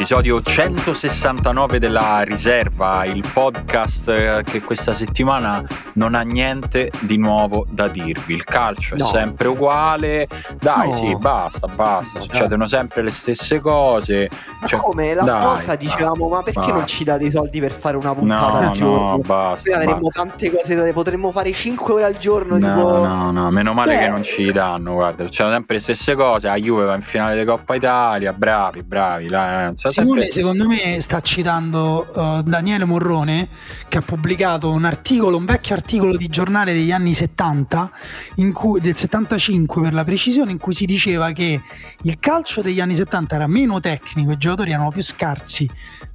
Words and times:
L'episodio 0.00 0.40
169 0.40 1.78
della 1.78 2.22
riserva, 2.22 3.04
il 3.04 3.22
podcast 3.34 4.08
eh, 4.08 4.42
che 4.46 4.62
questa 4.62 4.94
settimana 4.94 5.62
non 6.00 6.14
ha 6.14 6.22
niente 6.22 6.90
di 7.00 7.18
nuovo 7.18 7.66
da 7.68 7.86
dirvi. 7.88 8.32
Il 8.32 8.44
calcio 8.44 8.96
No. 8.96 9.04
è 9.04 9.08
sempre 9.08 9.48
uguale. 9.48 10.26
Dai, 10.58 10.88
No. 10.88 10.94
sì, 10.96 11.14
basta, 11.18 11.66
basta. 11.66 12.20
Succedono 12.22 12.66
sempre 12.66 13.02
le 13.02 13.10
stesse 13.10 13.60
cose. 13.60 14.30
Ma 14.62 14.66
Cioè, 14.66 14.80
come? 14.80 15.12
L'altra 15.12 15.34
dai, 15.38 15.44
volta 15.44 15.74
dicevamo, 15.76 16.28
ma 16.30 16.42
perché 16.42 16.58
basta. 16.60 16.74
non 16.74 16.86
ci 16.86 17.04
date 17.04 17.24
i 17.24 17.30
soldi 17.30 17.60
per 17.60 17.72
fare 17.72 17.98
una 17.98 18.14
puntata 18.14 18.50
No, 18.50 18.56
al 18.58 18.64
no, 18.64 18.70
giorno? 18.72 19.18
basta. 19.18 19.70
Poi 19.70 19.82
avremmo 19.82 20.08
basta. 20.08 20.22
tante 20.22 20.50
cose 20.50 20.74
da 20.74 20.90
potremmo 20.92 21.30
fare 21.32 21.52
5 21.52 21.92
ore 21.92 22.04
al 22.04 22.16
giorno, 22.16 22.56
No, 22.56 22.66
tipo... 22.66 23.06
no, 23.06 23.30
no, 23.30 23.50
meno 23.50 23.74
male 23.74 23.94
Eh. 23.96 23.98
che 23.98 24.08
non 24.08 24.22
ci 24.22 24.50
danno, 24.52 24.94
guarda, 24.94 25.24
c'erano 25.24 25.54
sempre 25.56 25.74
le 25.74 25.80
stesse 25.82 26.14
cose, 26.14 26.46
la 26.48 26.56
Juve 26.56 26.84
va 26.86 26.94
in 26.94 27.02
finale 27.02 27.38
di 27.38 27.44
Coppa 27.44 27.74
Italia, 27.74 28.32
bravi, 28.32 28.82
bravi, 28.82 29.28
là, 29.28 29.66
eh, 29.68 29.72
Simone 29.74 29.92
sempre- 30.22 30.30
secondo 30.30 30.66
me 30.66 30.98
sta 31.00 31.20
citando 31.20 32.06
uh, 32.14 32.42
Daniele 32.42 32.84
Morrone 32.86 33.48
che 33.88 33.98
ha 33.98 34.02
pubblicato 34.02 34.70
un 34.70 34.84
articolo, 34.86 35.36
un 35.36 35.44
vecchio 35.44 35.74
articolo 35.74 35.88
di 35.98 36.28
giornale 36.28 36.72
degli 36.72 36.92
anni 36.92 37.14
70, 37.14 37.90
in 38.36 38.52
cui, 38.52 38.80
del 38.80 38.96
75 38.96 39.82
per 39.82 39.92
la 39.92 40.04
precisione, 40.04 40.52
in 40.52 40.58
cui 40.58 40.74
si 40.74 40.84
diceva 40.84 41.32
che 41.32 41.60
il 42.02 42.18
calcio 42.18 42.62
degli 42.62 42.80
anni 42.80 42.94
70 42.94 43.34
era 43.34 43.46
meno 43.46 43.80
tecnico, 43.80 44.32
i 44.32 44.38
giocatori 44.38 44.72
erano 44.72 44.90
più 44.90 45.02
scarsi 45.02 45.68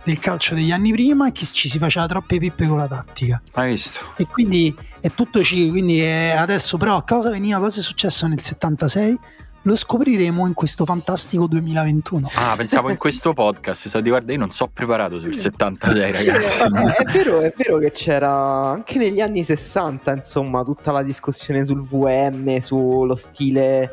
del 0.04 0.20
calcio 0.20 0.56
degli 0.56 0.72
anni 0.72 0.92
prima 0.92 1.28
e 1.28 1.32
che 1.32 1.46
ci 1.46 1.68
si 1.68 1.80
faceva 1.80 2.06
troppe 2.06 2.38
pippe 2.38 2.68
con 2.68 2.78
la 2.78 2.88
tattica. 2.88 3.42
Hai 3.54 3.72
visto? 3.72 4.14
E 4.16 4.28
quindi 4.28 4.74
è 5.00 5.12
tutto 5.12 5.44
ci, 5.44 5.70
quindi 5.70 6.00
è 6.00 6.36
adesso 6.38 6.78
però 6.78 7.04
cosa 7.04 7.30
veniva, 7.30 7.60
cosa 7.60 7.80
è 7.80 7.84
successo 7.84 8.28
nel 8.28 8.42
76? 8.42 9.20
Lo 9.68 9.76
scopriremo 9.76 10.46
in 10.46 10.54
questo 10.54 10.86
fantastico 10.86 11.48
2021. 11.48 12.30
Ah, 12.36 12.54
pensavo 12.56 12.92
in 12.92 12.98
questo 12.98 13.34
podcast, 13.34 13.88
sa 13.88 14.00
di 14.00 14.10
guarda, 14.10 14.32
io 14.32 14.38
non 14.38 14.52
so 14.52 14.70
preparato 14.72 15.20
sul 15.20 15.34
76, 15.34 16.16
Sì, 16.16 16.30
ragazzi. 16.30 16.62
è 16.64 17.04
vero, 17.12 17.40
è 17.42 17.52
vero 17.58 17.80
che 17.80 17.90
c'era 17.90 18.32
anche 18.70 19.00
negli 19.00 19.22
anni 19.22 19.44
60, 19.44 20.12
insomma, 20.14 20.64
tutta 20.64 20.92
la 20.92 21.02
discussione 21.02 21.66
sul 21.66 21.84
VM, 21.84 22.60
sullo 22.60 23.16
stile 23.16 23.90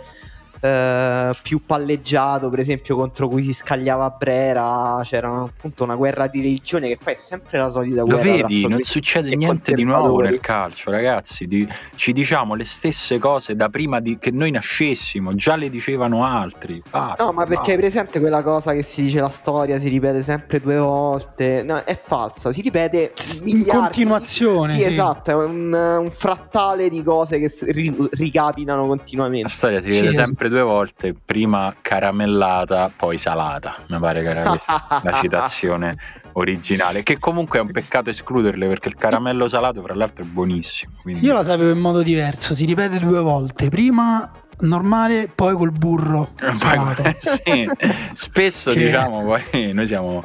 eh, 0.64 1.30
più 1.42 1.64
palleggiato, 1.66 2.48
per 2.48 2.60
esempio, 2.60 2.94
contro 2.94 3.28
cui 3.28 3.42
si 3.42 3.52
scagliava 3.52 4.10
Brera. 4.16 5.00
C'era 5.02 5.42
appunto 5.42 5.82
una 5.82 5.96
guerra 5.96 6.28
di 6.28 6.40
religione 6.40 6.86
che 6.88 6.98
poi 7.02 7.14
è 7.14 7.16
sempre 7.16 7.58
la 7.58 7.68
solita 7.68 8.02
Lo 8.02 8.06
guerra. 8.06 8.22
tra 8.22 8.32
vedi, 8.46 8.68
non 8.68 8.80
succede 8.82 9.34
niente 9.34 9.72
di 9.74 9.82
nuovo 9.82 10.20
nel 10.20 10.38
calcio, 10.40 10.90
ragazzi. 10.92 11.46
Di- 11.46 11.66
ci 11.96 12.12
diciamo 12.12 12.54
le 12.54 12.64
stesse 12.64 13.18
cose 13.18 13.56
da 13.56 13.68
prima 13.68 13.98
di- 14.00 14.18
che 14.20 14.30
noi 14.30 14.52
nascessimo, 14.52 15.34
già 15.34 15.56
le 15.56 15.68
dicevano 15.68 16.24
altri. 16.24 16.80
Basta, 16.88 17.24
No, 17.24 17.32
ma 17.32 17.44
perché 17.44 17.72
hai 17.72 17.78
presente 17.78 18.20
quella 18.20 18.42
cosa 18.42 18.72
che 18.72 18.82
si 18.84 19.02
dice 19.02 19.18
la 19.20 19.28
storia 19.30 19.80
si 19.80 19.88
ripete 19.88 20.22
sempre 20.22 20.60
due 20.60 20.78
volte? 20.78 21.62
No, 21.64 21.82
è 21.84 21.98
falsa, 22.00 22.52
si 22.52 22.60
ripete 22.60 23.12
In 23.44 23.64
continuazione, 23.66 24.74
Sì, 24.74 24.82
sì. 24.82 24.86
esatto, 24.88 25.30
è 25.30 25.34
un, 25.34 25.72
un 25.72 26.10
frattale 26.10 26.88
di 26.88 27.02
cose 27.02 27.38
che 27.38 27.48
si 27.48 27.70
ri- 27.72 28.08
ricapitano 28.12 28.82
La 28.82 28.86
continuamente. 28.88 29.48
storia 29.48 29.80
si 29.80 29.90
Sì, 29.90 30.00
vede 30.02 30.20
es- 30.20 30.26
sempre 30.26 30.48
due 30.52 30.62
volte, 30.62 31.14
prima 31.14 31.74
caramellata, 31.80 32.90
poi 32.94 33.18
salata. 33.18 33.76
Mi 33.88 33.98
pare 33.98 34.22
che 34.22 34.28
era 34.28 34.42
questa 34.50 34.86
la 35.02 35.18
citazione 35.20 35.96
originale. 36.32 37.02
Che 37.02 37.18
comunque 37.18 37.58
è 37.58 37.62
un 37.62 37.70
peccato 37.72 38.10
escluderle 38.10 38.66
perché 38.68 38.88
il 38.88 38.94
caramello 38.96 39.48
salato, 39.48 39.82
fra 39.82 39.94
l'altro, 39.94 40.24
è 40.24 40.26
buonissimo. 40.26 40.92
quindi- 41.02 41.24
Io 41.26 41.32
la 41.32 41.42
sapevo 41.44 41.70
in 41.70 41.78
modo 41.80 42.02
diverso, 42.02 42.54
si 42.54 42.64
ripete 42.64 42.98
due 42.98 43.20
volte, 43.20 43.68
prima 43.68 44.30
normale, 44.60 45.28
poi 45.34 45.54
col 45.54 45.72
burro 45.72 46.30
salato. 46.54 47.02
Sì, 47.18 47.68
spesso 48.12 48.70
Che- 48.72 48.78
diciamo 48.84 49.24
poi 49.24 49.72
noi 49.72 49.86
siamo 49.88 50.22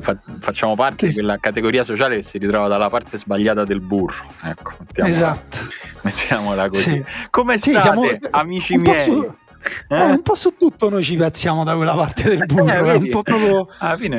fa- 0.00 0.16
facciamo 0.38 0.76
parte 0.76 0.96
Che 0.96 1.08
di 1.08 1.14
quella 1.14 1.38
categoria 1.38 1.82
sociale 1.82 2.16
che 2.16 2.22
si 2.22 2.38
ritrova 2.38 2.68
dalla 2.68 2.88
parte 2.88 3.18
sbagliata 3.18 3.64
del 3.64 3.80
burro 3.80 4.24
ecco 4.44 4.74
mettiamola, 4.78 5.14
Esatto. 5.16 5.58
mettiamola 6.02 6.68
così 6.68 6.82
Sì. 6.82 7.04
come 7.30 7.58
Sì, 7.58 7.70
state 7.70 7.80
siamo- 7.80 8.02
amici 8.30 8.76
miei 8.76 9.02
su- 9.02 9.34
Eh? 9.88 9.98
eh, 9.98 10.02
un 10.12 10.22
po' 10.22 10.34
su 10.34 10.54
tutto 10.56 10.88
noi 10.88 11.02
ci 11.02 11.16
piazziamo 11.16 11.64
da 11.64 11.76
quella 11.76 11.94
parte 11.94 12.28
del 12.36 12.46
burro, 12.46 12.72
Eh, 12.72 12.82
vedi? 12.82 13.08
po' 13.10 13.22
proprio 13.22 13.68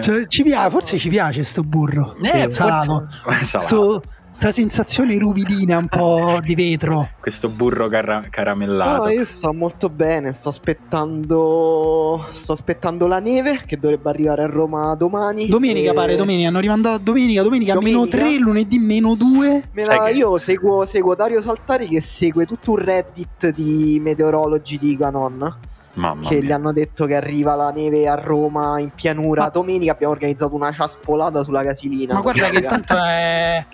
cioè, 0.02 0.28
ci 0.28 0.44
piace, 0.44 0.70
forse 0.70 0.98
ci 0.98 1.10
piace 1.10 1.44
sto 1.44 1.64
burro 1.64 2.16
Eh, 2.22 2.52
salato. 2.52 3.06
salato. 3.42 3.60
Sto- 3.62 4.04
sta 4.32 4.52
sensazione 4.52 5.18
ruvidina 5.18 5.78
un 5.78 5.88
po' 5.88 6.40
di 6.42 6.56
vetro. 6.56 7.10
questo 7.20 7.50
burro 7.50 7.88
cara- 7.90 8.24
caramellato 8.30 9.04
No, 9.06 9.10
io 9.10 9.26
sto 9.26 9.54
molto 9.54 9.90
bene, 9.90 10.32
sto 10.32 10.50
aspettando 10.50 12.26
sto 12.32 12.54
aspettando 12.54 13.08
la 13.08 13.20
neve 13.20 13.60
che 13.66 13.78
dovrebbe 13.78 14.10
arrivare 14.10 14.44
a 14.44 14.48
Roma 14.48 14.96
domani. 14.96 15.48
Domenica 15.48 15.92
E- 15.92 15.94
pare, 15.94 16.16
domenica 16.16 16.48
hanno 16.50 16.60
rimandato 16.60 17.00
domenica, 17.02 17.44
domenica, 17.44 17.74
meno 17.80 18.06
Domenica? 18.06 18.18
3, 18.18 18.38
lunedì 18.38 18.78
meno 18.80 19.16
2. 19.16 19.70
Me 19.74 19.84
Sai 19.84 19.98
la- 19.98 20.04
che- 20.06 20.12
Io 20.12 20.38
seguo, 20.38 20.86
seguo 20.86 21.16
Dario 21.16 21.42
Saltari 21.42 21.88
che 21.88 22.02
segue 22.02 22.46
tutto 22.46 22.72
un 22.72 22.78
reddit 22.78 23.50
di 23.54 24.00
meteorologi 24.02 24.78
di 24.78 24.96
Canon 24.98 25.56
mamma 25.94 26.28
che 26.30 26.36
mia. 26.36 26.44
gli 26.46 26.52
hanno 26.52 26.72
detto 26.72 27.06
che 27.06 27.16
arriva 27.16 27.56
la 27.56 27.70
neve 27.72 28.08
a 28.08 28.16
Roma 28.16 28.80
in 28.80 28.92
pianura. 28.96 29.44
Ma- 29.44 29.50
Domenica 29.50 29.92
abbiamo 29.92 30.14
organizzato 30.14 30.56
una 30.56 30.72
ciaspolata 30.72 31.44
sulla 31.44 31.64
casilina. 31.64 32.14
Ma 32.14 32.22
guarda 32.22 32.50
che 32.50 32.62
tanto 32.62 32.96
è. 32.98 33.66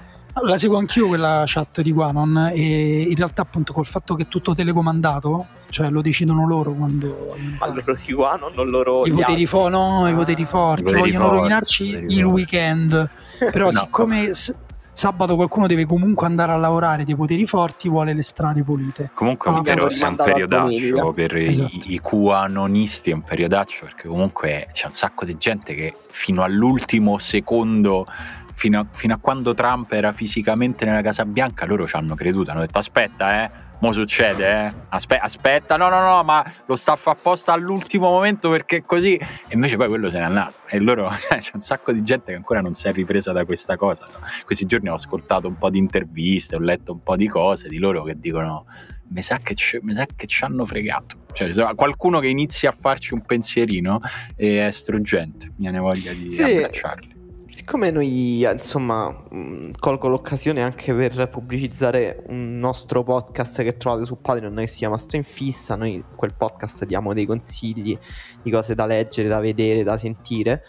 La 0.44 0.58
seguo 0.58 0.78
anch'io 0.78 1.08
quella 1.08 1.44
chat 1.46 1.81
di 1.81 1.92
Quanon 1.92 2.52
e 2.53 3.02
in 3.02 3.16
realtà 3.16 3.42
appunto 3.42 3.74
col 3.74 3.86
fatto 3.86 4.16
che 4.16 4.24
è 4.24 4.28
tutto 4.28 4.53
telecomandato, 4.53 5.48
cioè 5.70 5.90
lo 5.90 6.02
decidono 6.02 6.46
loro 6.48 6.74
quando... 6.74 7.36
Ma 7.59 7.68
loro 7.68 7.96
di 8.06 8.14
qua, 8.14 8.36
non, 8.53 8.70
loro. 8.70 9.06
I 9.06 9.12
poteri, 9.12 9.46
fo- 9.46 9.70
no, 9.70 10.08
i 10.08 10.12
Ah, 10.12 10.16
poteri 10.16 10.46
forti 10.46 10.81
i 10.81 10.84
poteri 10.86 11.02
vogliono 11.02 11.24
forti, 11.26 11.38
rovinarci 11.40 11.84
i 11.84 11.90
il 11.90 12.00
forti. 12.02 12.24
weekend. 12.24 13.09
Però 13.52 13.66
No, 13.66 13.72
siccome 13.72 14.34
s- 14.34 14.56
sabato 14.94 15.36
qualcuno 15.36 15.68
deve 15.68 15.86
comunque 15.86 16.26
andare 16.26 16.52
a 16.52 16.58
lavorare 16.58 17.03
dei 17.06 17.16
poteri 17.16 17.46
forti, 17.46 17.88
vuole 17.88 18.14
le 18.14 18.24
strade 18.24 18.64
pulite. 18.64 19.12
Comunque 19.14 19.52
è 19.52 19.53
un, 19.53 19.62
peri- 19.64 19.80
abbiamo 19.81 20.03
è 20.03 20.08
un 20.08 20.16
periodaccio 20.16 21.14
per 21.14 21.36
i- 21.38 21.47
Esatto. 21.47 21.72
i, 21.88 22.00
QAnonisti, 22.02 23.12
è 23.12 23.14
un 23.14 23.22
periodaccio 23.24 23.86
perché 23.86 24.08
comunque 24.08 24.68
c'è 24.72 24.88
un 24.88 24.94
sacco 24.94 25.24
di 25.26 25.36
gente 25.38 25.74
che 25.76 25.94
fino 26.09 26.42
all'ultimo 26.44 27.18
secondo, 27.20 28.08
fino 28.57 28.79
a, 28.79 28.85
fino 28.90 29.13
a 29.13 29.18
quando 29.18 29.53
Trump 29.53 29.91
era 29.91 30.12
fisicamente 30.12 30.84
nella 30.84 31.01
Casa 31.03 31.25
Bianca, 31.25 31.66
loro 31.66 31.85
ci 31.88 31.95
hanno 31.95 32.16
creduto, 32.16 32.50
hanno 32.50 32.62
detto 32.62 32.79
aspetta 32.79 33.44
eh, 33.44 33.51
mo 33.79 33.91
succede 33.91 34.47
eh, 34.66 34.73
Aspe- 34.90 35.19
aspetta, 35.19 35.78
no 35.78 35.90
no 35.90 36.01
no, 36.01 36.23
ma 36.23 36.44
lo 36.66 36.75
sta 36.75 36.94
a 36.94 36.96
fa 36.96 37.12
apposta 37.12 37.53
all'ultimo 37.53 38.09
momento 38.09 38.50
perché 38.50 38.81
così, 38.84 39.13
e 39.16 39.25
invece 39.51 39.78
poi 39.78 39.88
quello 39.88 40.09
se 40.09 40.17
n'è 40.17 40.23
andato 40.23 40.56
e 40.69 40.79
loro, 40.79 41.07
c'è 41.29 41.51
un 41.53 41.62
sacco 41.62 41.91
di 41.91 42.01
gente 42.01 42.31
che 42.31 42.35
ancora 42.38 42.59
non 42.59 42.73
si 42.73 42.88
è 42.88 42.91
ripresa 42.91 43.31
da 43.31 43.46
questa 43.46 43.75
cosa. 43.78 44.07
no? 44.12 44.17
Questi 44.44 44.66
giorni 44.66 44.90
ho 44.90 44.96
ascoltato 44.96 45.47
un 45.47 45.56
po' 45.59 45.69
di 45.69 45.78
interviste, 45.78 46.56
ho 46.56 46.59
letto 46.59 46.94
un 46.94 47.03
po' 47.03 47.16
di 47.16 47.28
cose 47.28 47.69
di 47.69 47.78
loro 47.78 48.01
che 48.03 48.19
dicono 48.19 48.66
mi 49.09 49.22
sa 49.22 49.38
che, 49.38 49.53
ci- 49.53 49.78
mi 49.84 49.94
sa 49.94 50.06
che 50.16 50.25
ci 50.25 50.44
hanno 50.44 50.66
fregato. 50.66 51.25
Cioè, 51.31 51.53
qualcuno 51.75 52.19
che 52.19 52.28
inizia 52.28 52.72
a 52.72 52.73
farci 52.73 53.13
un 53.13 53.22
pensierino 53.22 54.01
e 54.35 54.66
è 54.66 54.72
struggente, 54.72 55.46
mi 55.50 55.53
viene 55.59 55.78
voglia 55.78 56.12
di 56.12 56.31
Sì. 56.31 56.41
abbracciarli. 56.41 57.16
Siccome 57.57 57.90
noi, 57.90 58.44
insomma, 58.44 59.09
mh, 59.09 59.72
colgo 59.79 60.07
l'occasione 60.09 60.62
anche 60.62 60.94
per 60.94 61.28
pubblicizzare 61.28 62.22
un 62.28 62.59
nostro 62.59 63.01
podcast 63.01 63.63
che 63.63 63.78
trovate 63.78 64.06
su 64.06 64.22
Patreon 64.22 64.53
che 64.57 64.68
si 64.68 64.78
chiama 64.78 65.00
Sto 65.00 65.16
in 65.16 65.23
fissa, 65.23 65.75
noi 65.75 65.94
in 65.94 66.03
quel 66.16 66.35
podcast 66.35 66.85
diamo 66.85 67.16
dei 67.16 67.26
consigli 67.26 67.97
di 68.43 68.52
cose 68.52 68.76
da 68.76 68.85
leggere, 68.85 69.28
da 69.28 69.40
vedere, 69.40 69.82
da 69.82 69.97
sentire. 69.97 70.61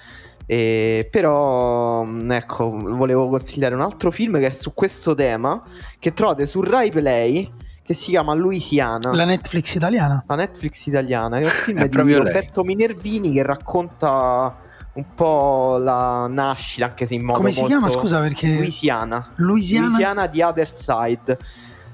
E 0.47 1.07
però, 1.11 2.05
mh, 2.05 2.31
ecco, 2.33 2.71
volevo 2.71 3.29
consigliare 3.29 3.75
un 3.75 3.83
altro 3.83 4.11
film 4.11 4.39
che 4.39 4.47
è 4.47 4.53
su 4.53 4.73
questo 4.73 5.15
tema, 5.15 5.63
che 5.99 6.15
trovate 6.15 6.47
su 6.47 6.63
Rai 6.63 6.91
Play, 6.91 7.53
che 7.83 7.93
si 7.93 8.13
chiama 8.13 8.33
Louisiana. 8.33 9.13
La 9.13 9.27
Netflix 9.27 9.75
italiana. 9.75 10.25
la 10.27 10.37
Netflix 10.37 10.87
italiana, 10.87 11.37
che 11.37 11.43
è 11.43 11.49
un 11.49 11.51
film 11.51 11.79
È 11.81 11.83
di 11.83 11.89
proprio 11.91 12.23
lei. 12.23 12.33
Roberto 12.33 12.65
Minervini 12.65 13.31
che 13.35 13.43
racconta 13.43 14.63
un 14.99 15.05
po' 15.15 15.79
la 15.81 16.27
nascita, 16.29 16.87
anche 16.87 17.07
se 17.07 17.15
in 17.15 17.23
modo 17.25 17.39
Come 17.39 17.53
si 17.53 17.61
molto- 17.61 17.77
chiama? 17.77 17.89
Scusa 17.89 18.19
perché... 18.21 18.49
Louisiana. 18.49 19.31
Louisiana. 19.37 19.87
Louisiana 19.87 20.27
di 20.27 20.43
Other 20.43 20.69
Side. 20.69 21.39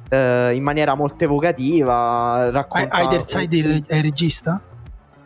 eh, 0.08 0.52
in 0.54 0.62
maniera 0.62 0.94
molto 0.94 1.24
evocativa 1.24 2.50
racconta 2.50 2.98
Either 3.00 3.26
Side 3.26 3.56
è 3.56 3.60
il- 3.60 3.86
è 3.86 3.96
il 3.96 4.02
regista? 4.02 4.60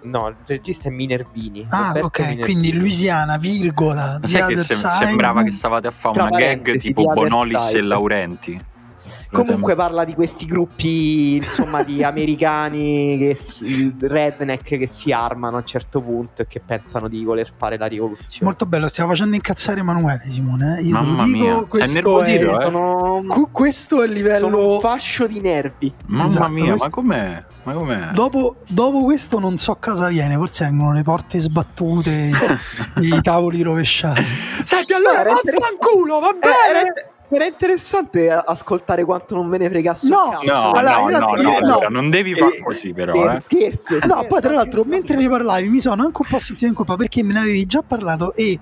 no 0.00 0.28
il 0.28 0.36
regista 0.46 0.88
è 0.88 0.92
Minervini 0.92 1.66
Ah, 1.68 1.86
Roberto 1.88 2.06
ok, 2.06 2.18
Minervini. 2.20 2.44
quindi 2.44 2.72
Louisiana, 2.72 3.36
virgola, 3.38 4.20
sai 4.22 4.46
che 4.46 4.52
Other 4.52 4.64
sem- 4.64 4.76
Side. 4.90 5.06
sembrava 5.06 5.42
che 5.42 5.50
stavate 5.50 5.86
a 5.88 5.90
fare 5.90 6.14
Tra 6.14 6.24
una 6.26 6.36
gag 6.38 6.76
tipo 6.78 7.00
Other 7.02 7.14
Bonolis 7.14 7.74
e 7.74 7.82
Laurenti? 7.82 8.64
Comunque 9.30 9.74
parla 9.74 10.04
di 10.04 10.14
questi 10.14 10.46
gruppi, 10.46 11.34
insomma, 11.36 11.82
di 11.82 12.02
americani 12.04 13.18
che 13.18 13.34
si, 13.34 13.94
redneck 14.00 14.78
che 14.78 14.86
si 14.86 15.12
armano 15.12 15.56
a 15.56 15.60
un 15.60 15.66
certo 15.66 16.00
punto 16.00 16.42
e 16.42 16.46
che 16.46 16.60
pensano 16.64 17.08
di 17.08 17.22
voler 17.24 17.52
fare 17.56 17.76
la 17.76 17.86
rivoluzione. 17.86 18.44
Molto 18.44 18.64
bello, 18.66 18.88
stiamo 18.88 19.10
facendo 19.10 19.34
incazzare 19.34 19.80
Emanuele 19.80 20.22
Simone. 20.28 20.78
eh. 20.78 20.82
Io 20.82 20.94
Mamma 20.94 21.10
te 21.10 21.16
lo 21.16 21.24
dico, 21.24 21.38
mia, 21.44 21.58
è 21.60 21.66
questo 21.66 22.22
è, 22.22 22.26
nervosito, 22.32 22.58
eh. 22.60 22.64
Sono, 22.64 23.24
cu- 23.26 23.50
questo 23.50 24.02
è 24.02 24.06
il 24.06 24.12
livello. 24.12 24.38
sono 24.50 24.72
un 24.74 24.80
fascio 24.80 25.26
di 25.26 25.40
nervi. 25.40 25.92
Mamma 26.06 26.24
Esatto, 26.26 26.48
mia, 26.50 26.64
questo- 26.70 26.84
ma 26.84 26.90
com'è? 26.90 27.44
Ma 27.64 27.72
com'è? 27.74 28.06
Dopo, 28.12 28.56
dopo 28.68 29.04
questo 29.04 29.38
non 29.38 29.58
so 29.58 29.76
cosa 29.78 30.08
viene, 30.08 30.36
forse 30.36 30.64
vengono 30.64 30.92
le 30.94 31.02
porte 31.02 31.38
sbattute, 31.38 32.30
i, 33.00 33.18
tavoli 33.20 33.60
rovesciati. 33.60 34.24
Senti, 34.64 34.94
allora, 34.94 35.22
vaffanculo, 35.24 36.18
va 36.18 36.30
Eh, 36.30 36.38
bene? 36.38 36.78
era, 36.80 36.92
era 37.30 37.44
interessante 37.46 38.30
ascoltare 38.30 39.04
quanto 39.04 39.34
non 39.34 39.48
ve 39.48 39.58
ne 39.58 39.68
fregasse 39.68 40.08
No. 40.08 40.38
No, 40.44 40.70
Allora, 40.72 41.18
no, 41.18 41.34
no, 41.34 41.58
no, 41.60 41.78
no. 41.80 41.88
Non 41.90 42.10
devi 42.10 42.34
fare 42.34 42.56
Eh, 42.56 42.62
così 42.62 42.92
però, 42.92 43.14
eh. 43.32 43.40
Scherzi, 43.40 43.78
scherzi, 43.82 44.06
No, 44.08 44.24
poi 44.26 44.40
tra 44.40 44.52
l'altro, 44.52 44.82
scherzi. 44.82 44.88
mentre 45.00 45.16
ne 45.16 45.28
parlavi, 45.28 45.68
mi 45.68 45.80
sono 45.80 46.02
anche 46.04 46.22
un 46.22 46.28
po' 46.28 46.38
sentito 46.38 46.66
in 46.66 46.74
colpa 46.74 46.96
perché 46.96 47.22
me 47.22 47.32
ne 47.34 47.40
avevi 47.40 47.66
già 47.66 47.82
parlato 47.82 48.34
e 48.34 48.58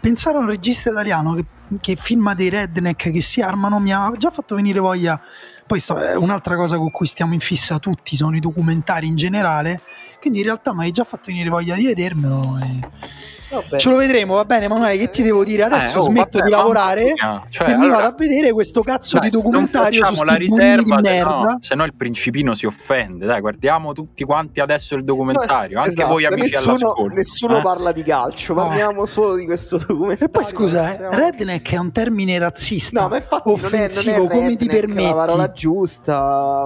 pensare 0.00 0.36
a 0.36 0.40
un 0.40 0.46
regista 0.46 0.90
italiano 0.90 1.34
che, 1.34 1.44
che 1.80 1.96
filma 1.98 2.34
dei 2.34 2.48
redneck 2.48 3.10
che 3.10 3.20
si 3.20 3.40
armano 3.40 3.80
mi 3.80 3.92
ha 3.92 4.12
già 4.16 4.30
fatto 4.30 4.54
venire 4.54 4.78
voglia. 4.78 5.20
Poi 5.66 5.80
sto- 5.80 5.98
è 5.98 6.14
un'altra 6.14 6.54
cosa 6.54 6.76
con 6.78 6.92
cui 6.92 7.06
stiamo 7.06 7.34
in 7.34 7.40
fissa 7.40 7.80
tutti 7.80 8.14
sono 8.16 8.36
i 8.36 8.40
documentari 8.40 9.08
in 9.08 9.16
generale. 9.16 9.80
Quindi 10.20 10.38
in 10.40 10.44
realtà 10.46 10.72
mi 10.72 10.84
hai 10.84 10.92
già 10.92 11.02
fatto 11.02 11.24
venire 11.26 11.48
voglia 11.50 11.74
di 11.74 11.86
vedermelo. 11.86 12.56
e- 12.62 13.34
Vabbè. 13.48 13.76
Ce 13.78 13.88
lo 13.88 13.96
vedremo, 13.96 14.34
va 14.34 14.44
bene, 14.44 14.64
Emanuele? 14.64 14.96
Che 14.98 15.10
ti 15.10 15.22
devo 15.22 15.44
dire? 15.44 15.62
Adesso 15.62 15.98
Eh, 15.98 16.00
oh, 16.00 16.02
smetto 16.02 16.38
vabbè, 16.38 16.44
di 16.44 16.50
lavorare. 16.50 17.14
Cioè, 17.48 17.68
e 17.70 17.76
mi 17.76 17.84
allora- 17.84 17.94
vado 18.02 18.06
a 18.08 18.14
vedere 18.18 18.52
questo 18.52 18.82
cazzo 18.82 19.18
Dai, 19.18 19.30
di 19.30 19.36
documentario 19.36 20.04
su 20.04 20.10
facciamo 20.14 20.24
la 20.24 20.32
burini 20.32 20.54
di 20.56 20.60
riserva, 20.60 20.82
se 20.84 20.92
no, 20.94 21.00
merda. 21.40 21.56
se 21.60 21.74
no 21.76 21.84
il 21.84 21.94
principino 21.94 22.54
si 22.54 22.66
offende. 22.66 23.24
Dai, 23.26 23.40
guardiamo 23.40 23.92
tutti 23.92 24.24
quanti 24.24 24.58
adesso 24.60 24.96
il 24.96 25.04
documentario, 25.04 25.78
anche 25.78 25.90
Esatto, 25.90 26.08
voi 26.08 26.24
amici 26.24 26.54
nessuno, 26.54 26.72
all'ascolto. 26.74 27.14
nessuno 27.14 27.58
eh? 27.58 27.62
parla 27.62 27.92
di 27.92 28.02
calcio, 28.02 28.54
No. 28.54 28.66
parliamo 28.66 29.04
solo 29.06 29.34
di 29.36 29.44
questo 29.44 29.76
documentario. 29.78 30.26
E 30.26 30.28
poi 30.28 30.44
scusa, 30.44 30.96
eh, 30.96 31.06
redneck 31.16 31.72
è 31.72 31.76
un 31.76 31.92
termine 31.92 32.38
razzista. 32.38 33.00
No, 33.02 33.08
ma 33.08 33.16
infatti 33.18 33.48
non 33.48 33.58
è- 33.58 33.60
non 33.62 33.72
è 33.80 33.84
offensivo, 33.84 34.26
come 34.26 34.56
ti 34.56 34.66
permetti? 34.66 35.04
La 35.04 35.14
parola 35.14 35.52
giusta, 35.52 36.18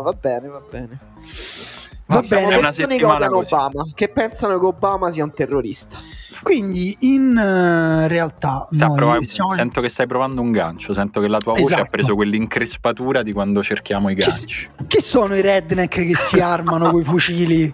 va 0.02 0.14
bene, 0.18 0.48
va 0.48 0.62
bene. 0.70 0.98
Va 2.06 2.20
Diciamo 2.22 2.40
bene. 2.40 2.52
che 2.54 2.58
Una 2.58 2.68
che 2.70 2.74
settimana 2.74 3.28
così. 3.28 3.54
Obama, 3.54 3.86
che 3.94 4.08
pensano 4.08 4.58
che 4.58 4.66
Obama 4.66 5.10
sia 5.12 5.22
un 5.22 5.32
terrorista. 5.32 5.96
Quindi 6.42 6.96
in 7.00 7.36
eh, 7.36 8.08
realtà 8.08 8.66
provando- 8.94 9.24
stiamo- 9.24 9.54
Sento 9.54 9.80
che 9.80 9.88
stai 9.88 10.06
provando 10.06 10.40
un 10.40 10.52
gancio, 10.52 10.94
sento 10.94 11.20
che 11.20 11.28
la 11.28 11.38
tua 11.38 11.52
voce 11.52 11.64
Esatto. 11.64 11.82
ha 11.82 11.84
preso 11.86 12.14
quell'increspatura 12.14 13.22
di 13.22 13.32
quando 13.32 13.62
cerchiamo 13.62 14.08
i 14.10 14.14
ganci. 14.14 14.68
chi 14.86 15.00
sono 15.00 15.34
i 15.34 15.40
redneck 15.42 16.04
che 16.06 16.14
si 16.16 16.40
armano 16.40 16.90
coi 16.90 17.04
fucili 17.04 17.72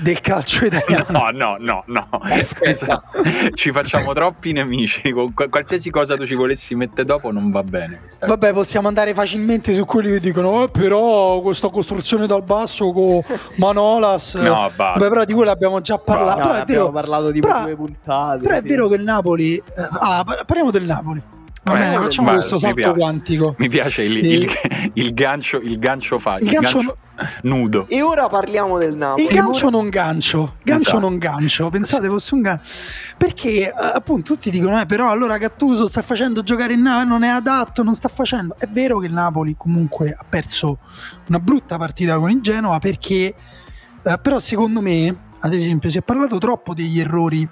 del 0.00 0.20
calcio 0.20 0.64
italiano? 0.64 1.04
No, 1.08 1.30
no, 1.30 1.56
no, 1.58 1.82
no. 1.86 2.08
Aspetta. 2.22 3.02
Ci 3.54 3.70
facciamo 3.72 4.12
troppi 4.12 4.52
nemici. 4.52 5.10
con 5.12 5.32
qual- 5.34 5.48
Qualsiasi 5.50 5.90
cosa 5.90 6.16
tu 6.16 6.26
ci 6.26 6.34
volessi 6.34 6.74
mettere 6.74 7.04
dopo 7.06 7.30
non 7.32 7.50
va 7.50 7.62
bene. 7.62 8.00
Vabbè, 8.26 8.52
possiamo 8.52 8.88
andare 8.88 9.14
facilmente 9.14 9.72
su 9.72 9.84
quelli 9.84 10.10
che 10.10 10.20
dicono: 10.20 10.64
"Eh, 10.64 10.68
però 10.68 11.40
questa 11.40 11.68
costruzione 11.68 12.26
dal 12.26 12.42
basso 12.42 12.92
con 12.92 13.22
Manolas. 13.56 14.34
No, 14.34 14.70
basta. 14.74 14.98
Vabbè, 14.98 15.08
però 15.08 15.24
di 15.24 15.32
quello 15.32 15.50
abbiamo 15.50 15.80
già 15.80 15.98
parlato. 15.98 16.38
No, 16.40 16.46
però, 16.46 16.58
abbiamo 16.60 16.80
vero, 16.82 16.92
parlato 16.92 17.30
di 17.30 17.40
però- 17.40 17.62
due 17.62 17.74
puntate. 17.76 18.04
Però 18.40 18.54
è 18.54 18.60
sì. 18.62 18.68
vero 18.68 18.88
che 18.88 18.94
il 18.94 19.02
Napoli. 19.02 19.56
eh, 19.56 19.62
ah, 19.76 20.22
par- 20.24 20.44
parliamo 20.44 20.70
del 20.70 20.84
Napoli. 20.84 21.22
Va 21.62 21.72
Vabbè, 21.72 21.84
bene, 21.90 21.96
facciamo 21.96 22.30
questo 22.30 22.54
mi 22.54 22.60
salto 22.60 22.76
piace. 22.76 22.92
quantico. 22.92 23.54
Mi 23.58 23.68
piace 23.68 24.02
il, 24.02 24.16
E- 24.18 24.34
il- 24.34 24.50
il 24.94 25.14
gancio, 25.14 25.56
il 25.58 25.78
gancio 25.80 26.18
fa, 26.20 26.36
Il 26.38 26.48
gancio- 26.48 26.96
nudo. 27.42 27.86
E 27.88 28.02
ora 28.02 28.28
parliamo 28.28 28.78
del 28.78 28.94
Napoli. 28.94 29.24
Il 29.26 29.34
gancio 29.34 29.68
non 29.70 29.88
gancio, 29.88 30.56
gancio 30.62 30.90
Esatto. 30.90 31.00
non 31.00 31.18
gancio, 31.18 31.68
pensate 31.70 32.06
fosse 32.06 32.34
un 32.34 32.42
gancio. 32.42 32.70
Perché 33.16 33.68
eh, 33.68 33.72
appunto 33.74 34.34
tutti 34.34 34.48
dicono, 34.50 34.80
eh, 34.80 34.86
però 34.86 35.10
allora 35.10 35.38
Gattuso 35.38 35.88
sta 35.88 36.02
facendo 36.02 36.42
giocare 36.44 36.72
il 36.74 36.78
Napoli, 36.78 37.08
non 37.08 37.24
è 37.24 37.28
adatto, 37.28 37.82
non 37.82 37.94
sta 37.96 38.08
facendo. 38.08 38.54
È 38.58 38.66
vero 38.68 38.98
che 39.00 39.06
il 39.06 39.12
Napoli 39.12 39.56
comunque 39.58 40.10
ha 40.16 40.24
perso 40.28 40.78
una 41.28 41.40
brutta 41.40 41.78
partita 41.78 42.16
con 42.18 42.30
il 42.30 42.40
Genova 42.42 42.78
perché, 42.78 43.34
eh, 44.04 44.18
però 44.22 44.38
secondo 44.38 44.80
me, 44.80 45.16
ad 45.40 45.52
esempio, 45.52 45.88
si 45.88 45.98
è 45.98 46.02
parlato 46.02 46.38
troppo 46.38 46.74
degli 46.74 47.00
errori 47.00 47.48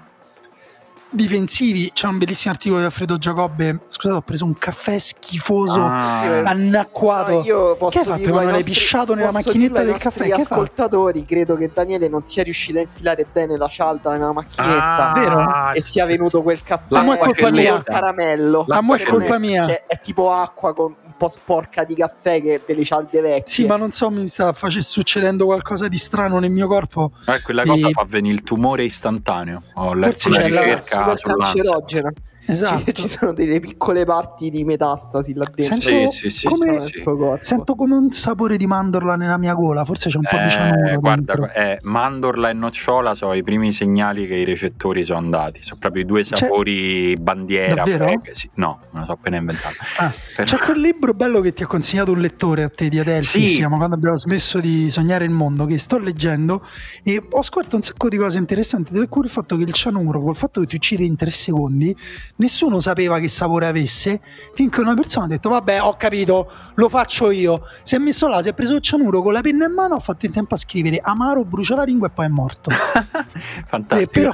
difensivi. 1.15 1.91
C'è 1.93 2.07
un 2.07 2.17
bellissimo 2.17 2.53
articolo 2.53 2.79
di 2.81 2.85
Alfredo 2.85 3.17
Giacobbe, 3.17 3.79
scusate 3.87 4.15
ho 4.17 4.21
preso 4.21 4.45
un 4.45 4.57
caffè 4.57 4.97
schifoso, 4.97 5.81
Ah, 5.81 6.41
annacquato. 6.49 7.31
No, 7.31 7.43
io 7.43 7.75
posso 7.75 7.91
Che 7.91 7.99
hai 7.99 8.05
fatto, 8.05 8.17
dirlo 8.17 8.37
ai 8.37 8.43
Emanuele? 8.43 8.47
Hai 8.47 8.51
nostri- 8.63 8.73
pisciato 8.73 9.15
nella 9.15 9.31
macchinetta 9.31 9.83
del 9.83 9.97
caffè? 9.97 10.23
Che 10.25 10.33
hai 10.33 10.43
fatto? 10.43 10.53
ascoltatori, 10.53 11.25
credo 11.25 11.55
che 11.55 11.71
Daniele 11.73 12.07
non 12.07 12.23
sia 12.25 12.43
riuscito 12.43 12.77
a 12.79 12.81
infilare 12.81 13.25
bene 13.31 13.57
la 13.57 13.67
cialda 13.67 14.11
nella 14.13 14.33
macchinetta 14.33 15.11
Ah, 15.11 15.13
vero? 15.13 15.73
e 15.73 15.81
sia 15.81 16.05
venuto 16.05 16.41
quel 16.41 16.61
caffè 16.63 16.85
La 16.89 17.01
mo 17.01 17.13
è 17.13 17.17
colpa 17.17 17.49
mia. 17.51 17.81
caramello. 17.83 18.65
La 18.67 18.81
mo 18.81 18.95
è 18.95 19.03
colpa 19.03 19.37
mia. 19.39 19.65
È, 19.67 19.83
è 19.87 19.99
tipo 20.01 20.31
acqua 20.31 20.73
con 20.73 20.95
po' 21.17 21.29
sporca 21.29 21.83
di 21.83 21.95
caffè 21.95 22.41
che 22.41 22.61
delle 22.65 22.83
cialde 22.83 23.21
vecchie. 23.21 23.53
Sì, 23.53 23.65
ma 23.65 23.75
non 23.77 23.91
so, 23.91 24.09
mi 24.09 24.27
sta 24.27 24.51
face- 24.53 24.81
succedendo 24.81 25.45
qualcosa 25.45 25.87
di 25.87 25.97
strano 25.97 26.39
nel 26.39 26.51
mio 26.51 26.67
corpo. 26.67 27.11
Eh, 27.27 27.41
quella 27.41 27.63
cosa 27.65 27.87
E- 27.87 27.91
fa 27.91 28.05
venire 28.07 28.35
il 28.35 28.43
tumore 28.43 28.83
istantaneo. 28.83 29.63
Ho 29.75 29.93
letto 29.93 30.11
Forse 30.11 30.27
una 30.29 30.37
c'è 30.39 30.49
la- 30.49 30.61
ricerca 30.61 31.13
cancerogena. 31.21 32.13
Esatto. 32.47 32.91
Ci 32.91 33.07
sono 33.07 33.33
delle 33.33 33.59
piccole 33.59 34.05
parti 34.05 34.49
di 34.49 34.63
metastasi 34.63 35.33
là 35.33 35.45
dentro. 35.53 35.75
Sento 35.79 36.11
Sì, 36.11 36.29
sì, 36.29 36.29
sì, 36.29 36.47
come- 36.47 36.85
sì. 36.87 37.03
Sento 37.41 37.75
come 37.75 37.95
un 37.95 38.11
sapore 38.11 38.57
di 38.57 38.65
mandorla 38.67 39.15
nella 39.15 39.37
mia 39.37 39.53
gola, 39.53 39.83
forse 39.85 40.09
c'è 40.09 40.17
un 40.17 40.23
po' 40.29 40.37
di 40.37 40.43
Eh, 40.47 40.49
cianuro 40.49 40.99
guarda, 40.99 41.51
eh, 41.53 41.79
mandorla 41.81 42.49
e 42.49 42.53
nocciola 42.53 43.15
sono 43.15 43.33
i 43.33 43.43
primi 43.43 43.71
segnali 43.71 44.27
che 44.27 44.35
i 44.35 44.43
recettori 44.45 45.03
sono 45.03 45.19
andati. 45.19 45.61
Sono 45.63 45.79
proprio 45.79 46.03
i 46.03 46.05
due 46.05 46.21
C'è- 46.23 46.35
sapori 46.35 47.15
bandiera. 47.17 47.75
Davvero? 47.75 48.05
frega, 48.05 48.33
sì. 48.33 48.49
No, 48.55 48.79
me 48.91 48.99
lo 48.99 49.05
so 49.05 49.11
appena 49.13 49.37
inventato. 49.37 49.75
Ah, 49.99 50.13
Però- 50.35 50.47
C'è 50.49 50.57
quel 50.63 50.79
libro 50.81 51.13
bello 51.13 51.39
che 51.41 51.53
ti 51.53 51.63
ha 51.63 51.67
consigliato 51.67 52.11
un 52.11 52.19
lettore 52.19 52.63
a 52.63 52.69
te 52.69 52.89
di 52.89 52.99
Adelphi, 52.99 53.25
Sì. 53.25 53.47
si 53.47 53.55
chiama 53.57 53.77
Quando 53.77 53.95
abbiamo 53.95 54.17
smesso 54.17 54.59
di 54.59 54.89
sognare 54.89 55.25
il 55.25 55.31
mondo, 55.31 55.65
che 55.65 55.77
sto 55.77 55.97
leggendo 55.97 56.63
e 57.03 57.21
ho 57.29 57.41
scoperto 57.41 57.75
un 57.75 57.81
sacco 57.81 58.09
di 58.09 58.17
cose 58.17 58.37
interessanti, 58.37 58.93
tra 58.93 59.05
cui 59.07 59.23
il 59.23 59.29
fatto 59.29 59.57
che 59.57 59.63
il 59.63 59.73
cianuro, 59.73 60.21
col 60.21 60.35
fatto 60.35 60.59
che 60.61 60.67
ti 60.67 60.75
uccide 60.75 61.03
in 61.03 61.15
tre 61.15 61.31
secondi, 61.31 61.95
nessuno 62.37 62.79
sapeva 62.79 63.19
che 63.19 63.27
sapore 63.27 63.67
avesse, 63.67 64.21
finché 64.53 64.81
una 64.81 64.93
persona 64.93 65.25
ha 65.25 65.27
detto 65.27 65.49
vabbè 65.49 65.81
ho 65.81 65.95
capito, 65.95 66.51
lo 66.75 66.89
faccio 66.89 67.31
io. 67.31 67.61
Si 67.83 67.95
è 67.95 67.97
messo 67.97 68.27
là, 68.27 68.41
si 68.41 68.49
è 68.49 68.53
preso 68.53 68.75
il 68.75 68.81
cianuro 68.81 69.21
con 69.21 69.33
la 69.33 69.41
penna 69.41 69.65
in 69.65 69.73
mano, 69.73 69.95
ha 69.95 69.99
fatto 69.99 70.25
in 70.25 70.31
tempo 70.33 70.53
a 70.55 70.57
scrivere 70.57 70.99
amaro, 71.01 71.45
brucia 71.45 71.75
la 71.75 71.83
lingua 71.83 72.07
e 72.07 72.11
poi 72.11 72.25
è 72.25 72.29
morto. 72.29 72.69
Fantastico. 73.67 74.09
Eh, 74.09 74.19
però- 74.21 74.33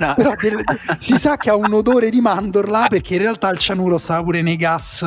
no. 0.00 0.14
Però 0.16 0.34
del- 0.40 0.64
si 0.98 1.16
sa 1.16 1.36
che 1.36 1.50
ha 1.50 1.54
un 1.56 1.72
odore 1.72 2.10
di 2.10 2.20
mandorla 2.20 2.86
perché 2.88 3.14
in 3.14 3.20
realtà 3.20 3.48
il 3.50 3.58
cianuro 3.58 3.98
stava 3.98 4.22
pure 4.22 4.42
nei 4.42 4.56
gas 4.56 5.04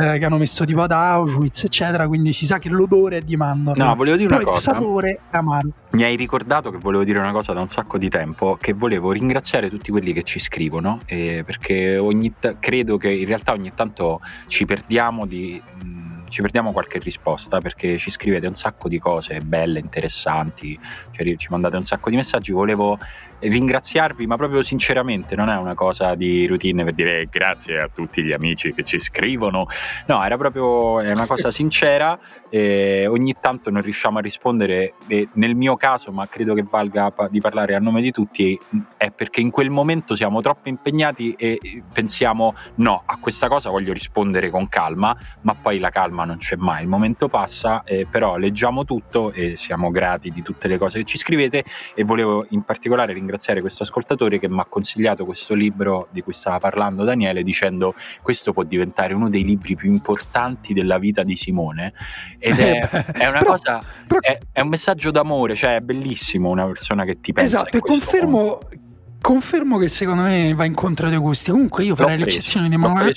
eh, 0.00 0.18
che 0.18 0.24
hanno 0.24 0.38
messo 0.38 0.64
tipo 0.64 0.82
ad 0.82 0.92
Auschwitz 0.92 1.64
eccetera 1.64 2.06
quindi 2.08 2.32
si 2.32 2.46
sa 2.46 2.58
che 2.58 2.68
l'odore 2.68 3.18
è 3.18 3.20
di 3.22 3.36
mandorla 3.36 3.84
No, 3.84 3.94
volevo 3.94 4.16
dire 4.16 4.28
però 4.28 4.40
una 4.40 4.48
il 4.50 4.54
cosa. 4.56 4.72
sapore 4.72 5.10
è 5.30 5.36
amaro 5.36 5.70
Mi 5.90 6.02
hai 6.04 6.16
ricordato 6.16 6.70
che 6.70 6.78
volevo 6.78 7.04
dire 7.04 7.18
una 7.18 7.32
cosa 7.32 7.52
da 7.52 7.60
un 7.60 7.68
sacco 7.68 7.98
di 7.98 8.08
tempo, 8.08 8.56
che 8.60 8.72
volevo 8.72 9.10
ringraziare 9.12 9.68
tutti 9.68 9.90
quelli 9.90 10.12
che 10.12 10.22
ci 10.22 10.38
scrivono, 10.38 11.00
eh, 11.06 11.42
perché 11.44 11.98
ogni 11.98 12.32
ta- 12.38 12.56
credo 12.58 12.96
che 12.96 13.10
in 13.10 13.26
realtà 13.26 13.52
ogni 13.52 13.72
tanto 13.74 14.20
ci 14.46 14.64
perdiamo 14.66 15.26
di... 15.26 15.60
mh, 15.82 16.08
ci 16.30 16.42
perdiamo 16.42 16.70
qualche 16.70 17.00
risposta 17.00 17.60
perché 17.60 17.98
ci 17.98 18.08
scrivete 18.08 18.46
un 18.46 18.54
sacco 18.54 18.88
di 18.88 19.00
cose 19.00 19.40
belle, 19.40 19.80
interessanti, 19.80 20.78
cioè, 21.10 21.34
ci 21.34 21.48
mandate 21.50 21.76
un 21.76 21.84
sacco 21.84 22.08
di 22.08 22.14
messaggi. 22.14 22.52
Volevo 22.52 22.96
ringraziarvi, 23.40 24.26
ma 24.26 24.36
proprio 24.36 24.62
sinceramente, 24.62 25.34
non 25.36 25.48
è 25.48 25.56
una 25.56 25.74
cosa 25.74 26.14
di 26.14 26.46
routine 26.46 26.84
per 26.84 26.92
dire 26.92 27.20
"Eh, 27.20 27.28
grazie 27.30 27.80
a 27.80 27.88
tutti 27.92 28.22
gli 28.22 28.32
amici 28.32 28.72
che 28.74 28.82
ci 28.82 28.98
scrivono. 29.00 29.66
No, 30.06 30.22
era 30.24 30.36
proprio 30.36 31.00
è 31.00 31.10
una 31.10 31.26
cosa 31.26 31.50
sincera. 31.50 32.18
e 32.52 33.06
ogni 33.06 33.36
tanto 33.40 33.70
non 33.70 33.80
riusciamo 33.80 34.18
a 34.18 34.20
rispondere. 34.20 34.94
E 35.06 35.28
nel 35.34 35.54
mio 35.54 35.76
caso, 35.76 36.10
ma 36.10 36.26
credo 36.26 36.52
che 36.52 36.64
valga 36.68 37.12
di 37.30 37.40
parlare 37.40 37.76
a 37.76 37.78
nome 37.78 38.00
di 38.00 38.10
tutti, 38.10 38.58
è 38.96 39.12
perché 39.12 39.40
in 39.40 39.50
quel 39.50 39.70
momento 39.70 40.16
siamo 40.16 40.40
troppo 40.40 40.68
impegnati 40.68 41.32
e 41.38 41.60
pensiamo: 41.92 42.54
no, 42.76 43.02
a 43.06 43.18
questa 43.20 43.46
cosa 43.46 43.70
voglio 43.70 43.92
rispondere 43.92 44.50
con 44.50 44.68
calma, 44.68 45.16
ma 45.42 45.54
poi 45.54 45.78
la 45.78 45.90
calma 45.90 46.24
non 46.24 46.38
c'è 46.38 46.56
mai. 46.56 46.82
Il 46.82 46.88
momento 46.88 47.28
passa, 47.28 47.84
eh, 47.84 48.04
però 48.10 48.36
leggiamo 48.36 48.84
tutto 48.84 49.32
e 49.32 49.54
siamo 49.54 49.92
grati 49.92 50.32
di 50.32 50.42
tutte 50.42 50.66
le 50.66 50.76
cose 50.76 50.98
che 50.98 51.04
ci 51.04 51.18
scrivete. 51.18 51.62
E 51.94 52.02
volevo 52.02 52.46
in 52.50 52.62
particolare 52.62 53.12
ringraziare 53.12 53.28
questo 53.60 53.82
ascoltatore 53.82 54.38
che 54.38 54.48
mi 54.48 54.60
ha 54.60 54.64
consigliato 54.64 55.24
questo 55.24 55.54
libro 55.54 56.08
di 56.10 56.22
cui 56.22 56.32
stava 56.32 56.58
parlando 56.58 57.04
Daniele, 57.04 57.42
dicendo: 57.42 57.94
Questo 58.22 58.52
può 58.52 58.62
diventare 58.62 59.14
uno 59.14 59.28
dei 59.28 59.44
libri 59.44 59.76
più 59.76 59.90
importanti 59.90 60.72
della 60.72 60.98
vita 60.98 61.22
di 61.22 61.36
Simone. 61.36 61.92
Ed 62.38 62.58
è, 62.58 62.80
è 63.12 63.28
una 63.28 63.38
Però- 63.38 63.50
cosa, 63.52 63.82
però- 64.06 64.20
è, 64.20 64.38
è 64.52 64.60
un 64.60 64.68
messaggio 64.68 65.10
d'amore, 65.10 65.54
cioè 65.54 65.76
è 65.76 65.80
bellissimo 65.80 66.48
una 66.50 66.66
persona 66.66 67.04
che 67.04 67.20
ti 67.20 67.32
pensa. 67.32 67.56
esatto 67.58 67.76
e 67.76 67.80
questo 67.80 68.04
modo. 68.04 68.58
confermo 68.58 68.88
confermo 69.20 69.76
che 69.76 69.88
secondo 69.88 70.22
me 70.22 70.54
va 70.54 70.64
incontro 70.64 71.04
ai 71.04 71.12
tuoi 71.12 71.22
gusti 71.22 71.50
comunque 71.50 71.84
io 71.84 71.94
farei 71.94 72.16
l'eccezione 72.16 72.70
di 72.70 72.76
l'ho 72.76 72.86
Emanuele 72.86 73.14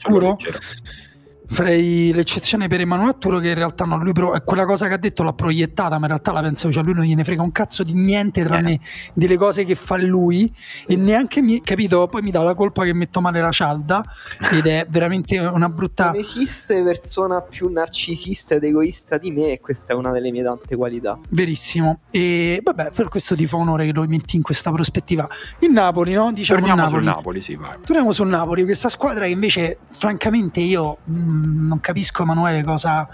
farei 1.53 2.11
l'eccezione 2.13 2.67
per 2.67 2.81
Emanuele 2.81 3.11
Atturo 3.11 3.39
che 3.39 3.49
in 3.49 3.55
realtà 3.55 3.85
non, 3.85 4.03
lui 4.03 4.11
pro- 4.11 4.35
quella 4.43 4.65
cosa 4.65 4.87
che 4.87 4.93
ha 4.93 4.97
detto 4.97 5.23
l'ha 5.23 5.33
proiettata, 5.33 5.97
ma 5.97 6.01
in 6.01 6.07
realtà 6.07 6.31
la 6.31 6.41
pensa, 6.41 6.69
cioè 6.71 6.83
lui 6.83 6.93
non 6.93 7.03
gliene 7.03 7.23
frega 7.23 7.41
un 7.41 7.51
cazzo 7.51 7.83
di 7.83 7.93
niente 7.93 8.43
tranne 8.43 8.73
eh. 8.73 8.79
delle 9.13 9.37
cose 9.37 9.63
che 9.63 9.75
fa 9.75 9.97
lui 9.97 10.51
e 10.87 10.95
neanche 10.95 11.41
mi, 11.41 11.61
capito, 11.61 12.07
poi 12.07 12.21
mi 12.21 12.31
dà 12.31 12.41
la 12.41 12.55
colpa 12.55 12.83
che 12.83 12.93
metto 12.93 13.21
male 13.21 13.39
la 13.39 13.51
cialda 13.51 14.03
ed 14.51 14.65
è 14.65 14.87
veramente 14.89 15.37
una 15.39 15.69
brutta... 15.69 16.11
Non 16.11 16.19
esiste 16.19 16.81
persona 16.81 17.41
più 17.41 17.69
narcisista 17.71 18.55
ed 18.55 18.63
egoista 18.63 19.17
di 19.17 19.31
me 19.31 19.51
e 19.51 19.59
questa 19.59 19.93
è 19.93 19.95
una 19.95 20.11
delle 20.11 20.31
mie 20.31 20.43
tante 20.43 20.75
qualità. 20.75 21.19
Verissimo. 21.29 21.99
E 22.09 22.59
vabbè, 22.63 22.91
per 22.91 23.09
questo 23.09 23.35
ti 23.35 23.45
fa 23.45 23.57
onore 23.57 23.85
che 23.85 23.93
lo 23.93 24.05
metti 24.07 24.35
in 24.35 24.41
questa 24.41 24.71
prospettiva. 24.71 25.29
Il 25.59 25.71
Napoli, 25.71 26.13
no? 26.13 26.31
Diciamo 26.31 26.59
Torniamo 26.59 26.81
Napoli. 26.81 27.03
sul 27.03 27.13
Napoli, 27.13 27.41
sì, 27.41 27.55
vai. 27.55 27.77
Torniamo 27.85 28.11
sul 28.11 28.27
Napoli, 28.27 28.63
questa 28.63 28.89
squadra 28.89 29.25
che 29.25 29.31
invece 29.31 29.77
francamente 29.95 30.59
io... 30.59 30.97
Mh, 31.03 31.42
non 31.43 31.79
capisco 31.79 32.23
Emanuele 32.23 32.63
cosa, 32.63 33.07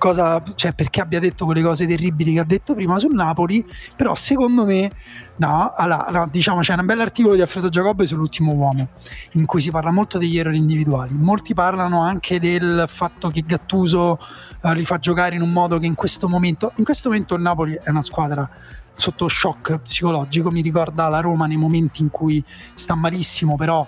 cosa, 0.00 0.42
cioè 0.54 0.72
perché 0.72 1.02
abbia 1.02 1.20
detto 1.20 1.44
quelle 1.44 1.60
cose 1.60 1.86
terribili 1.86 2.32
che 2.32 2.40
ha 2.40 2.44
detto 2.44 2.74
prima 2.74 2.98
sul 2.98 3.14
Napoli, 3.14 3.64
però 3.94 4.14
secondo 4.14 4.64
me 4.64 4.90
no, 5.36 5.72
allora, 5.76 6.06
no, 6.10 6.28
diciamo 6.30 6.60
c'è 6.60 6.74
un 6.74 6.86
bell'articolo 6.86 7.34
di 7.34 7.42
Alfredo 7.42 7.68
Giacobbe 7.68 8.06
sull'ultimo 8.06 8.52
uomo 8.52 8.88
in 9.32 9.44
cui 9.44 9.60
si 9.60 9.70
parla 9.70 9.90
molto 9.90 10.16
degli 10.16 10.38
errori 10.38 10.56
individuali, 10.56 11.12
molti 11.14 11.52
parlano 11.52 12.00
anche 12.00 12.40
del 12.40 12.86
fatto 12.88 13.28
che 13.28 13.44
Gattuso 13.46 14.18
uh, 14.62 14.72
li 14.72 14.84
fa 14.86 14.98
giocare 14.98 15.34
in 15.34 15.42
un 15.42 15.52
modo 15.52 15.78
che 15.78 15.86
in 15.86 15.94
questo 15.94 16.28
momento, 16.28 16.72
in 16.76 16.84
questo 16.84 17.10
momento 17.10 17.34
il 17.34 17.42
Napoli 17.42 17.78
è 17.82 17.90
una 17.90 18.02
squadra 18.02 18.48
sotto 18.92 19.28
shock 19.28 19.80
psicologico, 19.80 20.50
mi 20.50 20.62
ricorda 20.62 21.08
la 21.08 21.20
Roma 21.20 21.46
nei 21.46 21.56
momenti 21.56 22.02
in 22.02 22.10
cui 22.10 22.42
sta 22.74 22.94
malissimo, 22.94 23.56
però 23.56 23.86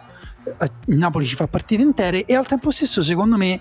il 0.86 0.96
Napoli 0.96 1.24
ci 1.24 1.36
fa 1.36 1.46
partite 1.46 1.82
intere 1.82 2.24
e 2.24 2.34
al 2.34 2.46
tempo 2.46 2.70
stesso 2.70 3.02
secondo 3.02 3.36
me 3.36 3.60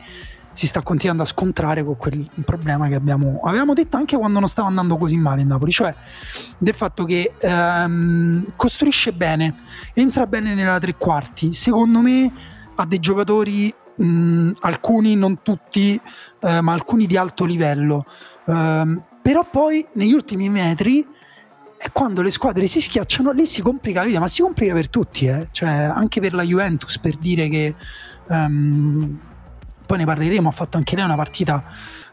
si 0.53 0.67
sta 0.67 0.81
continuando 0.81 1.23
a 1.23 1.25
scontrare 1.25 1.83
con 1.83 1.95
quel 1.95 2.27
problema 2.43 2.87
che 2.87 2.95
abbiamo 2.95 3.39
avevamo 3.43 3.73
detto 3.73 3.97
anche 3.97 4.17
quando 4.17 4.39
non 4.39 4.49
stava 4.49 4.67
andando 4.67 4.97
così 4.97 5.15
male 5.15 5.41
il 5.41 5.47
Napoli, 5.47 5.71
cioè 5.71 5.93
del 6.57 6.73
fatto 6.73 7.05
che 7.05 7.33
ehm, 7.39 8.53
costruisce 8.55 9.13
bene, 9.13 9.55
entra 9.93 10.27
bene 10.27 10.53
nella 10.53 10.79
tre 10.79 10.95
quarti, 10.95 11.53
secondo 11.53 12.01
me 12.01 12.31
ha 12.75 12.85
dei 12.85 12.99
giocatori 12.99 13.73
mh, 13.95 14.51
alcuni, 14.61 15.15
non 15.15 15.41
tutti, 15.41 15.99
eh, 16.41 16.61
ma 16.61 16.73
alcuni 16.73 17.05
di 17.05 17.15
alto 17.15 17.45
livello, 17.45 18.05
ehm, 18.45 19.03
però 19.21 19.45
poi 19.49 19.85
negli 19.93 20.13
ultimi 20.13 20.49
metri 20.49 21.05
e 21.83 21.89
quando 21.91 22.21
le 22.21 22.29
squadre 22.29 22.67
si 22.67 22.79
schiacciano, 22.79 23.31
lì 23.31 23.43
si 23.47 23.63
complica 23.63 24.01
la 24.01 24.05
vita, 24.05 24.19
ma 24.19 24.27
si 24.27 24.43
complica 24.43 24.71
per 24.73 24.87
tutti, 24.89 25.25
eh? 25.25 25.47
cioè, 25.51 25.67
anche 25.69 26.21
per 26.21 26.35
la 26.35 26.43
Juventus, 26.43 26.99
per 26.99 27.17
dire 27.17 27.49
che 27.49 27.73
um, 28.27 29.19
poi 29.83 29.97
ne 29.97 30.05
parleremo, 30.05 30.47
ha 30.47 30.51
fatto 30.51 30.77
anche 30.77 30.95
lei 30.95 31.03
una 31.03 31.15
partita 31.15 31.63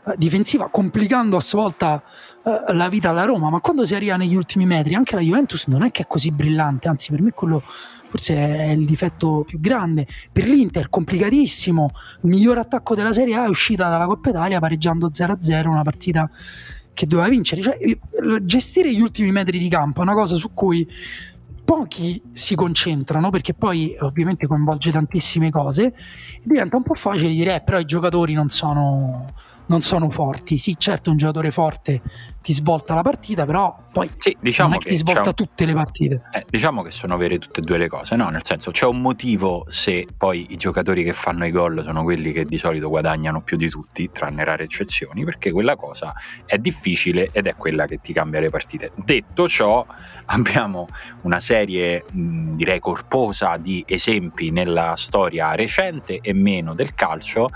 uh, 0.05 0.15
difensiva, 0.17 0.71
complicando 0.71 1.37
a 1.37 1.41
sua 1.41 1.61
volta 1.61 2.03
uh, 2.45 2.73
la 2.73 2.89
vita 2.89 3.11
alla 3.11 3.25
Roma, 3.25 3.51
ma 3.51 3.61
quando 3.61 3.85
si 3.85 3.95
arriva 3.95 4.17
negli 4.17 4.35
ultimi 4.35 4.65
metri, 4.65 4.95
anche 4.95 5.15
la 5.15 5.21
Juventus 5.21 5.67
non 5.67 5.83
è 5.83 5.91
che 5.91 6.05
è 6.05 6.07
così 6.07 6.31
brillante, 6.31 6.89
anzi 6.89 7.11
per 7.11 7.21
me 7.21 7.33
quello 7.33 7.63
forse 8.09 8.35
è 8.37 8.71
il 8.71 8.87
difetto 8.87 9.45
più 9.47 9.61
grande. 9.61 10.07
Per 10.33 10.49
l'Inter 10.49 10.89
complicatissimo, 10.89 11.91
miglior 12.23 12.57
attacco 12.57 12.95
della 12.95 13.13
Serie 13.13 13.37
A 13.37 13.45
è 13.45 13.49
uscita 13.49 13.91
dalla 13.91 14.07
Coppa 14.07 14.31
Italia 14.31 14.61
pareggiando 14.61 15.11
0-0, 15.11 15.67
una 15.67 15.83
partita 15.83 16.31
che 16.99 17.07
doveva 17.07 17.29
vincere. 17.29 17.63
Cioè, 17.63 17.79
gestire 18.43 18.93
gli 18.93 19.01
ultimi 19.01 19.31
metri 19.31 19.57
di 19.61 19.69
campo 19.69 20.01
è 20.01 20.03
una 20.03 20.15
cosa 20.15 20.35
su 20.35 20.53
cui 20.53 20.85
pochi 21.65 22.21
si 22.33 22.57
concentrano 22.57 23.31
perché 23.31 23.55
poi 23.55 23.97
ovviamente 24.01 24.49
coinvolge 24.49 24.91
tantissime 24.91 25.51
cose 25.51 25.87
e 25.87 26.43
diventa 26.43 26.77
un 26.77 26.83
po' 26.83 26.95
facile 26.95 27.29
dire 27.29 27.55
eh, 27.55 27.61
però 27.61 27.79
i 27.79 27.85
giocatori 27.85 28.33
non 28.33 28.49
sono, 28.49 29.33
non 29.69 29.83
sono 29.83 30.11
forti 30.11 30.59
sì 30.59 30.77
certo 30.79 31.11
un 31.11 31.17
giocatore 31.17 31.51
forte 31.51 32.03
ti 32.49 32.55
svolta 32.55 32.95
la 32.95 33.03
partita, 33.03 33.45
però 33.45 33.77
poi 33.93 34.11
sì, 34.17 34.35
diciamo 34.41 34.71
non 34.71 34.79
è 34.79 34.81
che, 34.81 34.89
che 34.89 34.95
ti 34.95 35.01
svolta 35.01 35.35
tutte 35.35 35.67
le 35.67 35.75
partite. 35.75 36.23
Eh, 36.33 36.47
diciamo 36.49 36.83
che 36.83 36.91
sono 36.91 37.19
vere 37.19 37.39
tutte 37.39 37.61
e 37.61 37.63
due 37.63 37.77
le 37.77 37.89
cose, 37.89 38.17
no? 38.17 38.31
Nel 38.31 38.43
senso 38.43 38.71
c'è 38.71 38.87
un 38.87 39.03
motivo 39.03 39.65
se 39.69 40.07
poi 40.17 40.47
i 40.51 40.57
giocatori 40.57 41.05
che 41.05 41.13
fanno 41.13 41.45
i 41.45 41.51
gol 41.51 41.83
sono 41.85 42.03
quelli 42.05 42.33
che 42.33 42.47
di 42.47 42.57
solito 42.57 42.89
guadagnano 42.89 43.43
più 43.43 43.59
di 43.59 43.69
tutti, 43.69 44.09
tranne 44.11 44.45
rare 44.45 44.65
eccezioni, 44.65 45.25
perché 45.25 45.51
quella 45.53 45.77
cosa 45.77 46.15
è 46.47 46.57
difficile 46.57 47.29
ed 47.33 47.47
è 47.47 47.55
quella 47.55 47.85
che 47.87 47.99
ti 48.01 48.15
cambia 48.15 48.41
le 48.41 48.49
partite. 48.49 48.93
Detto 48.95 49.47
ciò, 49.47 49.85
abbiamo 50.27 50.89
una 51.23 51.41
serie 51.41 52.05
mh, 52.11 52.55
direi 52.55 52.79
corposa 52.79 53.59
di 53.59 53.85
esempi 53.87 54.51
nella 54.51 54.95
storia 54.97 55.55
recente 55.55 56.21
e 56.23 56.33
meno 56.33 56.73
del 56.73 56.95
calcio 56.95 57.51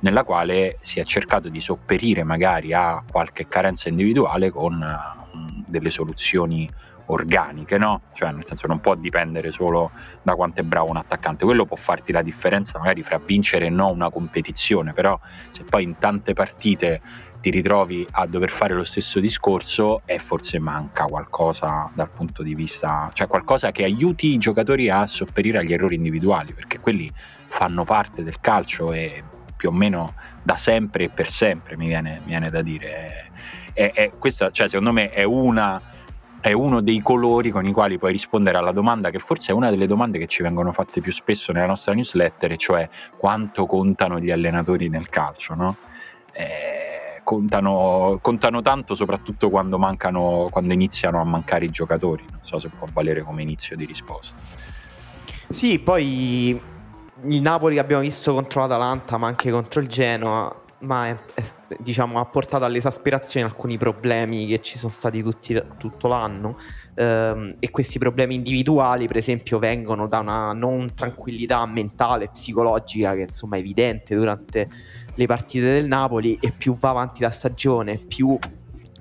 nella 0.00 0.24
quale 0.24 0.76
si 0.80 1.00
è 1.00 1.04
cercato 1.04 1.48
di 1.48 1.60
sopperire 1.60 2.22
magari 2.24 2.72
a 2.72 3.02
qualche 3.10 3.48
carenza 3.48 3.88
individuale 3.88 4.50
con 4.50 4.74
uh, 4.80 5.64
delle 5.66 5.90
soluzioni 5.90 6.70
organiche, 7.10 7.78
no? 7.78 8.02
Cioè, 8.12 8.32
nel 8.32 8.44
senso, 8.44 8.66
non 8.66 8.80
può 8.80 8.94
dipendere 8.94 9.50
solo 9.50 9.90
da 10.22 10.34
quanto 10.34 10.60
è 10.60 10.64
bravo 10.64 10.90
un 10.90 10.96
attaccante. 10.96 11.44
Quello 11.44 11.64
può 11.64 11.76
farti 11.76 12.12
la 12.12 12.22
differenza 12.22 12.78
magari 12.78 13.02
fra 13.02 13.18
vincere 13.18 13.66
e 13.66 13.70
no 13.70 13.88
una 13.88 14.10
competizione, 14.10 14.92
però 14.92 15.18
se 15.50 15.64
poi 15.64 15.84
in 15.84 15.96
tante 15.96 16.34
partite 16.34 17.00
ti 17.40 17.50
ritrovi 17.50 18.06
a 18.10 18.26
dover 18.26 18.50
fare 18.50 18.74
lo 18.74 18.84
stesso 18.84 19.20
discorso 19.20 20.02
e 20.04 20.18
forse 20.18 20.58
manca 20.58 21.04
qualcosa 21.04 21.90
dal 21.94 22.10
punto 22.10 22.42
di 22.42 22.54
vista, 22.54 23.08
cioè 23.12 23.28
qualcosa 23.28 23.70
che 23.70 23.84
aiuti 23.84 24.32
i 24.32 24.38
giocatori 24.38 24.90
a 24.90 25.06
sopperire 25.06 25.58
agli 25.58 25.72
errori 25.72 25.94
individuali, 25.94 26.52
perché 26.52 26.80
quelli 26.80 27.10
fanno 27.46 27.84
parte 27.84 28.24
del 28.24 28.40
calcio 28.40 28.92
e 28.92 29.22
più 29.58 29.70
o 29.70 29.72
meno 29.72 30.14
da 30.42 30.56
sempre 30.56 31.04
e 31.04 31.08
per 31.10 31.28
sempre, 31.28 31.76
mi 31.76 31.88
viene, 31.88 32.20
mi 32.20 32.28
viene 32.28 32.48
da 32.48 32.62
dire. 32.62 33.30
È, 33.74 33.90
è, 33.92 34.12
questa, 34.16 34.50
cioè, 34.50 34.68
secondo 34.68 34.92
me, 34.92 35.10
è 35.10 35.24
una 35.24 35.82
è 36.40 36.52
uno 36.52 36.80
dei 36.80 37.02
colori 37.02 37.50
con 37.50 37.66
i 37.66 37.72
quali 37.72 37.98
puoi 37.98 38.12
rispondere 38.12 38.56
alla 38.56 38.70
domanda 38.70 39.10
che 39.10 39.18
forse 39.18 39.50
è 39.50 39.54
una 39.54 39.70
delle 39.70 39.88
domande 39.88 40.20
che 40.20 40.28
ci 40.28 40.44
vengono 40.44 40.70
fatte 40.70 41.00
più 41.00 41.10
spesso 41.10 41.50
nella 41.50 41.66
nostra 41.66 41.94
newsletter, 41.94 42.56
cioè 42.56 42.88
quanto 43.16 43.66
contano 43.66 44.20
gli 44.20 44.30
allenatori 44.30 44.88
nel 44.88 45.08
calcio, 45.08 45.54
no? 45.54 45.76
eh, 46.32 47.20
contano, 47.24 48.18
contano, 48.22 48.62
tanto 48.62 48.94
soprattutto 48.94 49.50
quando, 49.50 49.78
mancano, 49.78 50.46
quando 50.50 50.72
iniziano 50.72 51.20
a 51.20 51.24
mancare 51.24 51.64
i 51.64 51.70
giocatori, 51.70 52.24
non 52.30 52.40
so 52.40 52.58
se 52.58 52.68
può 52.68 52.86
valere 52.92 53.22
come 53.22 53.42
inizio 53.42 53.74
di 53.76 53.84
risposta. 53.84 54.38
Sì, 55.50 55.80
poi 55.80 56.60
il 57.24 57.42
Napoli 57.42 57.74
che 57.74 57.80
abbiamo 57.80 58.02
visto 58.02 58.32
contro 58.32 58.60
l'Atalanta, 58.60 59.16
ma 59.16 59.26
anche 59.26 59.50
contro 59.50 59.80
il 59.80 59.88
Genoa, 59.88 60.54
ma 60.80 61.08
è, 61.08 61.16
è, 61.34 61.42
diciamo, 61.78 62.20
ha 62.20 62.24
portato 62.24 62.64
all'esasperazione 62.64 63.46
alcuni 63.46 63.76
problemi 63.76 64.46
che 64.46 64.60
ci 64.60 64.78
sono 64.78 64.92
stati 64.92 65.22
tutti, 65.22 65.60
tutto 65.76 66.08
l'anno. 66.08 66.58
Ehm, 66.94 67.56
e 67.58 67.70
questi 67.70 67.98
problemi 67.98 68.36
individuali, 68.36 69.06
per 69.06 69.16
esempio, 69.16 69.58
vengono 69.58 70.06
da 70.06 70.20
una 70.20 70.52
non 70.52 70.94
tranquillità 70.94 71.64
mentale, 71.66 72.28
psicologica, 72.28 73.14
che 73.14 73.22
insomma 73.22 73.56
è 73.56 73.60
evidente 73.60 74.14
durante 74.14 74.68
le 75.14 75.26
partite 75.26 75.72
del 75.72 75.86
Napoli. 75.86 76.38
E 76.40 76.52
più 76.52 76.76
va 76.76 76.90
avanti 76.90 77.22
la 77.22 77.30
stagione, 77.30 77.96
più 77.96 78.38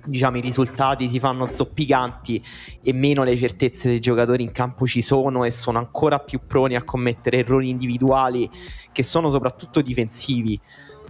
diciamo, 0.08 0.38
i 0.38 0.42
risultati 0.42 1.08
si 1.08 1.20
fanno 1.20 1.54
zoppicanti 1.54 2.44
e 2.82 2.94
meno 2.94 3.24
le 3.24 3.36
certezze 3.38 3.90
dei 3.90 4.00
giocatori 4.00 4.44
in 4.44 4.52
campo 4.52 4.88
ci 4.88 5.02
sono 5.02 5.44
e 5.44 5.52
sono 5.52 5.78
ancora 5.78 6.20
più 6.20 6.42
proni 6.48 6.76
a 6.76 6.84
commettere 6.84 7.40
errori 7.40 7.70
individuali 7.70 8.50
che 8.92 9.04
sono 9.04 9.30
soprattutto 9.30 9.82
difensivi. 9.82 10.60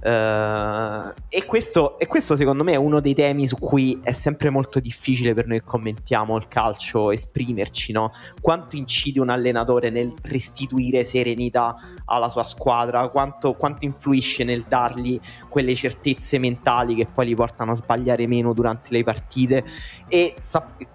Uh, 0.07 1.11
e, 1.27 1.43
questo, 1.45 1.99
e, 1.99 2.07
questo, 2.07 2.37
secondo 2.37 2.63
me 2.63 2.71
è 2.71 2.77
uno 2.77 3.01
dei 3.01 3.13
temi 3.13 3.45
su 3.45 3.57
cui 3.57 3.99
è 4.01 4.13
sempre 4.13 4.49
molto 4.49 4.79
difficile 4.79 5.33
per 5.33 5.47
noi 5.47 5.59
che 5.59 5.65
commentiamo 5.65 6.37
il 6.37 6.47
calcio 6.47 7.11
esprimerci, 7.11 7.91
no? 7.91 8.13
Quanto 8.39 8.77
incide 8.77 9.19
un 9.19 9.27
allenatore 9.27 9.89
nel 9.89 10.13
restituire 10.21 11.03
serenità 11.03 11.75
alla 12.05 12.29
sua 12.29 12.45
squadra, 12.45 13.09
quanto, 13.09 13.55
quanto 13.55 13.83
influisce 13.83 14.45
nel 14.45 14.63
dargli 14.65 15.19
quelle 15.49 15.75
certezze 15.75 16.37
mentali 16.37 16.95
che 16.95 17.05
poi 17.05 17.25
li 17.25 17.35
portano 17.35 17.73
a 17.73 17.75
sbagliare 17.75 18.27
meno 18.27 18.53
durante 18.53 18.93
le 18.93 19.03
partite 19.03 19.65
e 20.07 20.35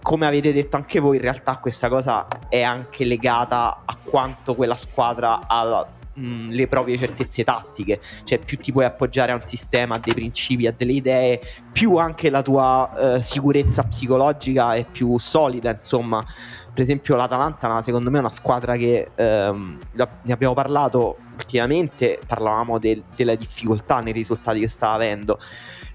come 0.00 0.26
avete 0.26 0.54
detto 0.54 0.76
anche 0.76 1.00
voi 1.00 1.16
in 1.16 1.22
realtà 1.22 1.58
questa 1.58 1.90
cosa 1.90 2.26
è 2.48 2.62
anche 2.62 3.04
legata 3.04 3.82
a 3.84 3.94
quanto 4.02 4.54
quella 4.54 4.76
squadra 4.76 5.46
ha 5.46 6.00
mh, 6.14 6.48
le 6.48 6.66
proprie 6.66 6.98
certezze 6.98 7.44
tattiche, 7.44 8.00
cioè 8.24 8.38
più 8.38 8.56
ti 8.58 8.72
puoi 8.72 8.84
appoggiare 8.84 9.32
a 9.32 9.34
un 9.34 9.44
sistema, 9.44 9.96
a 9.96 9.98
dei 9.98 10.14
principi, 10.14 10.66
a 10.66 10.74
delle 10.76 10.92
idee, 10.92 11.40
più 11.72 11.96
anche 11.96 12.30
la 12.30 12.42
tua 12.42 13.16
eh, 13.16 13.22
sicurezza 13.22 13.84
psicologica 13.84 14.74
è 14.74 14.84
più 14.84 15.18
solida, 15.18 15.70
insomma. 15.70 16.24
Per 16.72 16.82
esempio 16.82 17.16
l'Atalanta 17.16 17.82
secondo 17.82 18.10
me 18.10 18.16
è 18.16 18.20
una 18.20 18.30
squadra 18.30 18.76
che 18.76 19.10
ehm, 19.14 19.78
ne 19.92 20.32
abbiamo 20.32 20.54
parlato 20.54 21.18
ultimamente, 21.36 22.18
parlavamo 22.26 22.78
del, 22.78 23.02
delle 23.14 23.36
difficoltà 23.36 24.00
nei 24.00 24.14
risultati 24.14 24.60
che 24.60 24.68
sta 24.68 24.92
avendo, 24.92 25.38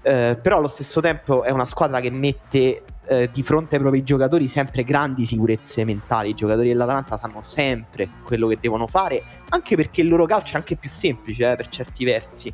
eh, 0.02 0.38
però 0.40 0.58
allo 0.58 0.68
stesso 0.68 1.00
tempo 1.00 1.42
è 1.42 1.50
una 1.50 1.66
squadra 1.66 1.98
che 1.98 2.10
mette 2.10 2.82
eh, 3.08 3.30
di 3.32 3.42
fronte 3.42 3.76
ai 3.76 3.80
propri 3.80 4.02
giocatori 4.02 4.46
sempre 4.48 4.84
grandi 4.84 5.26
sicurezze 5.26 5.84
mentali. 5.84 6.30
I 6.30 6.34
giocatori 6.34 6.68
dell'Atalanta 6.68 7.16
sanno 7.16 7.42
sempre 7.42 8.08
quello 8.22 8.46
che 8.46 8.58
devono 8.60 8.86
fare, 8.86 9.22
anche 9.48 9.76
perché 9.76 10.02
il 10.02 10.08
loro 10.08 10.26
calcio 10.26 10.54
è 10.54 10.56
anche 10.56 10.76
più 10.76 10.88
semplice 10.88 11.50
eh, 11.50 11.56
per 11.56 11.68
certi 11.68 12.04
versi. 12.04 12.52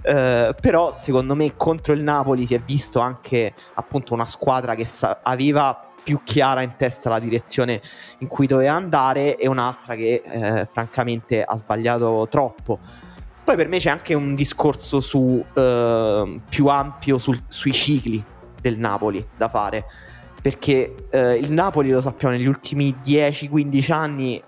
Uh, 0.00 0.54
però 0.60 0.94
secondo 0.96 1.34
me 1.34 1.56
contro 1.56 1.92
il 1.92 2.02
Napoli 2.02 2.46
si 2.46 2.54
è 2.54 2.60
visto 2.60 3.00
anche 3.00 3.52
appunto 3.74 4.14
una 4.14 4.26
squadra 4.26 4.76
che 4.76 4.84
sa- 4.84 5.18
aveva 5.24 5.88
più 6.00 6.20
chiara 6.22 6.62
in 6.62 6.76
testa 6.76 7.08
la 7.08 7.18
direzione 7.18 7.82
in 8.18 8.28
cui 8.28 8.46
doveva 8.46 8.74
andare 8.74 9.36
e 9.36 9.48
un'altra 9.48 9.96
che 9.96 10.22
eh, 10.24 10.66
francamente 10.66 11.42
ha 11.42 11.56
sbagliato 11.56 12.28
troppo. 12.30 12.78
Poi 13.42 13.56
per 13.56 13.66
me 13.66 13.78
c'è 13.78 13.90
anche 13.90 14.14
un 14.14 14.34
discorso 14.36 15.00
su, 15.00 15.44
eh, 15.52 16.40
più 16.48 16.66
ampio 16.68 17.18
sul, 17.18 17.42
sui 17.48 17.72
cicli 17.72 18.24
del 18.60 18.78
Napoli 18.78 19.24
da 19.36 19.48
fare, 19.48 19.84
perché 20.40 21.06
eh, 21.10 21.34
il 21.34 21.52
Napoli 21.52 21.90
lo 21.90 22.00
sappiamo 22.00 22.34
negli 22.34 22.46
ultimi 22.46 22.94
10-15 23.04 23.92
anni 23.92 24.42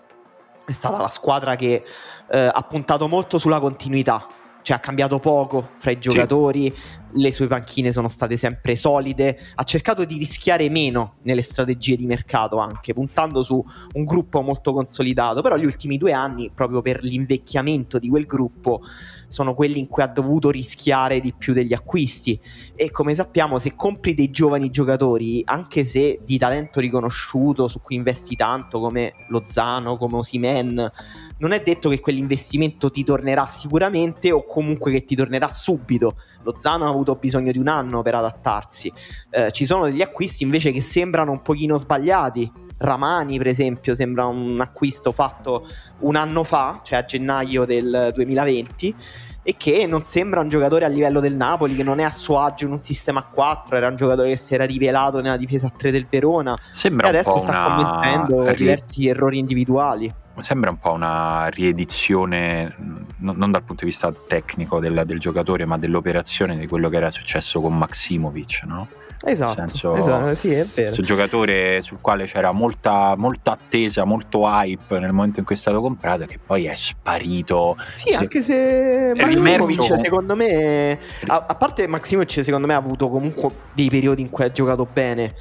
è 0.64 0.72
stata 0.72 0.98
la 0.98 1.08
squadra 1.08 1.56
che 1.56 1.82
eh, 2.30 2.38
ha 2.38 2.62
puntato 2.62 3.08
molto 3.08 3.38
sulla 3.38 3.58
continuità, 3.58 4.26
cioè 4.62 4.76
ha 4.76 4.80
cambiato 4.80 5.18
poco 5.18 5.70
fra 5.78 5.90
i 5.90 5.98
giocatori, 5.98 6.72
sì 6.72 6.98
le 7.14 7.32
sue 7.32 7.46
panchine 7.46 7.92
sono 7.92 8.08
state 8.08 8.36
sempre 8.36 8.76
solide, 8.76 9.38
ha 9.54 9.64
cercato 9.64 10.04
di 10.04 10.18
rischiare 10.18 10.68
meno 10.68 11.14
nelle 11.22 11.42
strategie 11.42 11.96
di 11.96 12.06
mercato 12.06 12.58
anche, 12.58 12.92
puntando 12.92 13.42
su 13.42 13.64
un 13.94 14.04
gruppo 14.04 14.42
molto 14.42 14.72
consolidato, 14.72 15.42
però 15.42 15.56
gli 15.56 15.64
ultimi 15.64 15.96
due 15.96 16.12
anni, 16.12 16.50
proprio 16.54 16.82
per 16.82 17.02
l'invecchiamento 17.02 17.98
di 17.98 18.08
quel 18.08 18.26
gruppo, 18.26 18.82
sono 19.30 19.54
quelli 19.54 19.78
in 19.78 19.86
cui 19.86 20.02
ha 20.02 20.08
dovuto 20.08 20.50
rischiare 20.50 21.20
di 21.20 21.32
più 21.32 21.52
degli 21.52 21.72
acquisti 21.72 22.38
e 22.74 22.90
come 22.90 23.14
sappiamo 23.14 23.60
se 23.60 23.76
compri 23.76 24.12
dei 24.12 24.30
giovani 24.30 24.70
giocatori, 24.70 25.40
anche 25.44 25.84
se 25.84 26.18
di 26.24 26.36
talento 26.36 26.80
riconosciuto, 26.80 27.68
su 27.68 27.80
cui 27.80 27.94
investi 27.94 28.34
tanto 28.34 28.80
come 28.80 29.14
Lozano, 29.28 29.96
come 29.96 30.16
Osimen, 30.16 30.92
non 31.38 31.52
è 31.52 31.62
detto 31.62 31.88
che 31.88 32.00
quell'investimento 32.00 32.90
ti 32.90 33.04
tornerà 33.04 33.46
sicuramente 33.46 34.32
o 34.32 34.44
comunque 34.44 34.90
che 34.90 35.04
ti 35.04 35.14
tornerà 35.14 35.48
subito. 35.48 36.16
Lozano 36.42 36.86
ha 36.86 36.90
avuto 36.90 37.14
bisogno 37.14 37.52
di 37.52 37.58
un 37.58 37.68
anno 37.68 38.02
per 38.02 38.16
adattarsi. 38.16 38.92
Eh, 39.30 39.52
ci 39.52 39.64
sono 39.64 39.84
degli 39.84 40.02
acquisti 40.02 40.42
invece 40.42 40.72
che 40.72 40.80
sembrano 40.80 41.30
un 41.30 41.42
pochino 41.42 41.76
sbagliati. 41.76 42.50
Ramani, 42.80 43.36
per 43.36 43.48
esempio, 43.48 43.94
sembra 43.94 44.26
un 44.26 44.58
acquisto 44.60 45.12
fatto 45.12 45.68
un 45.98 46.16
anno 46.16 46.44
fa, 46.44 46.80
cioè 46.82 46.98
a 46.98 47.04
gennaio 47.04 47.66
del 47.66 48.10
2020 48.14 48.96
e 49.42 49.54
che 49.56 49.86
non 49.86 50.04
sembra 50.04 50.40
un 50.40 50.48
giocatore 50.48 50.84
a 50.84 50.88
livello 50.88 51.20
del 51.20 51.34
Napoli, 51.34 51.74
che 51.74 51.82
non 51.82 51.98
è 51.98 52.04
a 52.04 52.10
suo 52.10 52.38
agio 52.40 52.66
in 52.66 52.72
un 52.72 52.78
sistema 52.78 53.20
a 53.20 53.24
4, 53.24 53.76
era 53.76 53.88
un 53.88 53.96
giocatore 53.96 54.30
che 54.30 54.36
si 54.36 54.54
era 54.54 54.64
rivelato 54.64 55.20
nella 55.20 55.36
difesa 55.36 55.66
a 55.66 55.72
3 55.74 55.90
del 55.90 56.06
Verona 56.08 56.56
sembra 56.72 57.06
e 57.06 57.10
adesso 57.10 57.38
sta 57.38 57.50
una... 57.50 57.74
commettendo 57.74 58.52
diversi 58.52 59.08
errori 59.08 59.38
individuali 59.38 60.14
sembra 60.38 60.70
un 60.70 60.78
po' 60.78 60.92
una 60.92 61.48
riedizione, 61.48 62.74
non 63.18 63.50
dal 63.50 63.62
punto 63.62 63.84
di 63.84 63.90
vista 63.90 64.10
tecnico 64.12 64.80
del, 64.80 65.02
del, 65.04 65.18
giocatore, 65.18 65.66
ma 65.66 65.76
dell'operazione 65.76 66.56
di 66.56 66.66
quello 66.66 66.88
che 66.88 66.96
era 66.96 67.10
successo 67.10 67.60
con 67.60 67.76
Maximovic, 67.76 68.62
no? 68.64 68.88
Esatto, 69.22 69.54
senso, 69.54 69.96
esatto, 69.96 70.34
sì, 70.34 70.50
è 70.52 70.64
vero. 70.64 70.84
Questo 70.84 71.02
giocatore 71.02 71.82
sul 71.82 71.98
quale 72.00 72.24
c'era 72.24 72.52
molta, 72.52 73.14
molta, 73.16 73.52
attesa, 73.52 74.04
molto 74.04 74.46
hype 74.46 74.98
nel 74.98 75.12
momento 75.12 75.40
in 75.40 75.44
cui 75.44 75.54
è 75.54 75.58
stato 75.58 75.80
comprato, 75.82 76.24
che 76.24 76.38
poi 76.44 76.64
è 76.64 76.74
sparito. 76.74 77.76
Sì, 77.94 78.12
se... 78.12 78.18
anche 78.18 78.42
se 78.42 79.12
Maximovic, 79.14 79.98
secondo 79.98 80.34
me, 80.34 80.98
a, 81.26 81.44
a 81.48 81.54
parte 81.54 81.86
Maximovic, 81.86 82.42
secondo 82.42 82.66
me 82.66 82.72
ha 82.72 82.78
avuto 82.78 83.10
comunque 83.10 83.50
dei 83.74 83.90
periodi 83.90 84.22
in 84.22 84.30
cui 84.30 84.44
ha 84.44 84.50
giocato 84.50 84.86
bene. 84.90 85.34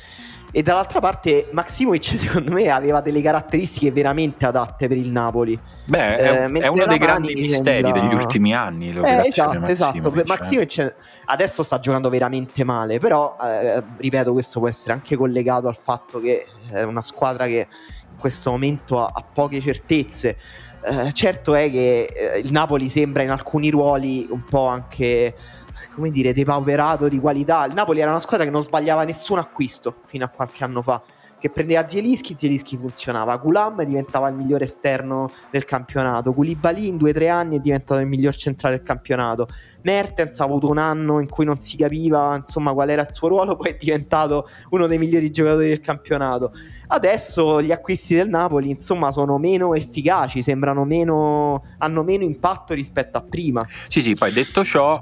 E 0.52 0.64
dall'altra 0.64 1.00
parte 1.00 1.50
Maximovic 1.52 2.18
secondo 2.18 2.52
me 2.52 2.70
aveva 2.70 3.02
delle 3.02 3.22
caratteristiche 3.22 3.92
veramente 3.92 4.46
adatte 4.46 4.88
per 4.88 4.98
il 4.98 5.10
Napoli. 5.10 5.60
Beh, 5.86 6.16
è, 6.16 6.46
eh, 6.46 6.60
è 6.60 6.68
uno 6.68 6.86
dei 6.86 6.98
grandi 6.98 7.34
misteri 7.36 7.84
sembra... 7.84 8.02
degli 8.02 8.14
ultimi 8.14 8.54
anni. 8.54 8.94
Eh, 8.94 9.28
esatto, 9.28 9.66
esatto. 9.66 10.12
Maximovic 10.26 10.78
eh. 10.80 10.94
adesso 11.26 11.62
sta 11.64 11.80
giocando 11.80 12.10
veramente 12.10 12.64
male, 12.64 13.00
però 13.00 13.36
eh, 13.42 13.82
ripeto, 13.98 14.32
questo 14.32 14.60
può 14.60 14.68
essere 14.68 14.94
anche 14.94 15.16
collegato 15.16 15.68
al 15.68 15.78
fatto 15.78 16.20
che 16.20 16.46
è 16.72 16.82
una 16.82 17.02
squadra 17.02 17.46
che 17.46 17.68
in 18.12 18.18
questo 18.18 18.52
momento 18.52 19.04
ha, 19.04 19.12
ha 19.14 19.24
poche 19.24 19.60
certezze. 19.60 20.38
Eh, 20.82 21.12
certo 21.12 21.56
è 21.56 21.70
che 21.70 22.06
eh, 22.06 22.40
il 22.40 22.52
Napoli 22.52 22.90
sembra 22.90 23.22
in 23.22 23.32
alcuni 23.32 23.70
ruoli 23.70 24.26
un 24.30 24.44
po' 24.46 24.68
anche 24.68 25.36
come 25.94 26.10
dire, 26.12 26.34
depauperato 26.34 27.08
di 27.08 27.20
qualità. 27.20 27.66
Il 27.66 27.74
Napoli 27.74 28.00
era 28.00 28.12
una 28.12 28.20
squadra 28.20 28.46
che 28.46 28.52
non 28.52 28.64
sbagliava 28.64 29.04
nessun 29.04 29.38
acquisto 29.38 30.02
fino 30.08 30.26
a 30.26 30.30
qualche 30.30 30.64
anno 30.64 30.82
fa 30.82 31.02
che 31.40 31.50
prendeva 31.50 31.88
Zielinski, 31.88 32.36
Zielinski 32.38 32.78
funzionava. 32.78 33.36
Gulam 33.38 33.82
diventava 33.84 34.28
il 34.28 34.36
migliore 34.36 34.66
esterno 34.66 35.32
del 35.50 35.66
campionato. 35.66 36.34
Koulibaly 36.34 36.88
in 36.88 36.98
due 36.98 37.12
o 37.12 37.14
tre 37.14 37.30
anni 37.30 37.58
è 37.58 37.60
diventato 37.60 38.00
il 38.02 38.08
miglior 38.08 38.36
centrale 38.36 38.76
del 38.76 38.86
campionato. 38.86 39.48
Mertens 39.82 40.40
ha 40.42 40.44
avuto 40.44 40.68
un 40.68 40.78
anno 40.78 41.20
in 41.20 41.30
cui 41.30 41.46
non 41.46 41.58
si 41.60 41.78
capiva 41.78 42.36
insomma 42.36 42.74
qual 42.74 42.90
era 42.90 43.04
il 43.04 43.12
suo 43.12 43.30
ruolo, 43.30 43.56
poi 43.58 43.72
è 43.72 43.78
diventato 43.80 44.48
uno 44.72 44.86
dei 44.88 44.98
migliori 44.98 45.32
giocatori 45.32 45.70
del 45.70 45.80
campionato. 45.80 46.52
Adesso 46.88 47.62
gli 47.62 47.72
acquisti 47.72 48.16
del 48.16 48.28
Napoli 48.28 48.70
insomma 48.70 49.12
sono 49.12 49.38
meno 49.38 49.74
efficaci, 49.74 50.42
sembrano 50.42 50.84
meno 50.84 51.64
hanno 51.78 52.04
meno 52.04 52.26
impatto 52.26 52.74
rispetto 52.74 53.18
a 53.18 53.22
prima. 53.22 53.66
Sì, 53.88 54.02
sì, 54.02 54.16
poi 54.16 54.34
detto 54.34 54.64
ciò 54.66 55.02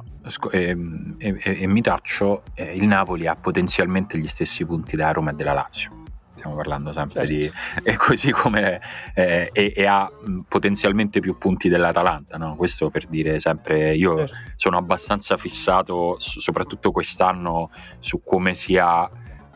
e, 0.52 0.78
e, 1.18 1.40
e, 1.62 1.68
mi 1.68 1.82
taccio, 1.82 2.44
eh, 2.54 2.76
il 2.76 2.86
Napoli 2.86 3.28
ha 3.28 3.36
potenzialmente 3.36 4.18
gli 4.18 4.28
stessi 4.28 4.66
punti 4.66 4.96
della 4.96 5.12
Roma 5.12 5.32
e 5.32 5.34
della 5.34 5.54
Lazio 5.54 6.06
stiamo 6.38 6.56
parlando 6.56 6.94
sempre 6.94 7.26
certo. 7.28 7.34
di... 7.34 7.52
e 7.90 7.96
così 7.98 8.32
come... 8.32 8.80
Eh, 9.14 9.50
e, 9.52 9.74
e, 9.76 9.86
ha 9.86 10.10
potenzialmente 10.48 11.20
più 11.20 11.38
punti 11.38 11.68
dell'Atalanta, 11.68 12.38
no? 12.38 12.56
Questo 12.56 12.90
per 12.90 13.08
dire 13.08 13.40
sempre, 13.40 13.96
io 13.96 14.20
certo. 14.20 14.36
sono 14.56 14.78
abbastanza 14.78 15.36
fissato, 15.38 16.16
soprattutto 16.20 16.92
quest'anno, 16.92 17.70
su 18.00 18.22
come 18.24 18.54
sia... 18.54 19.10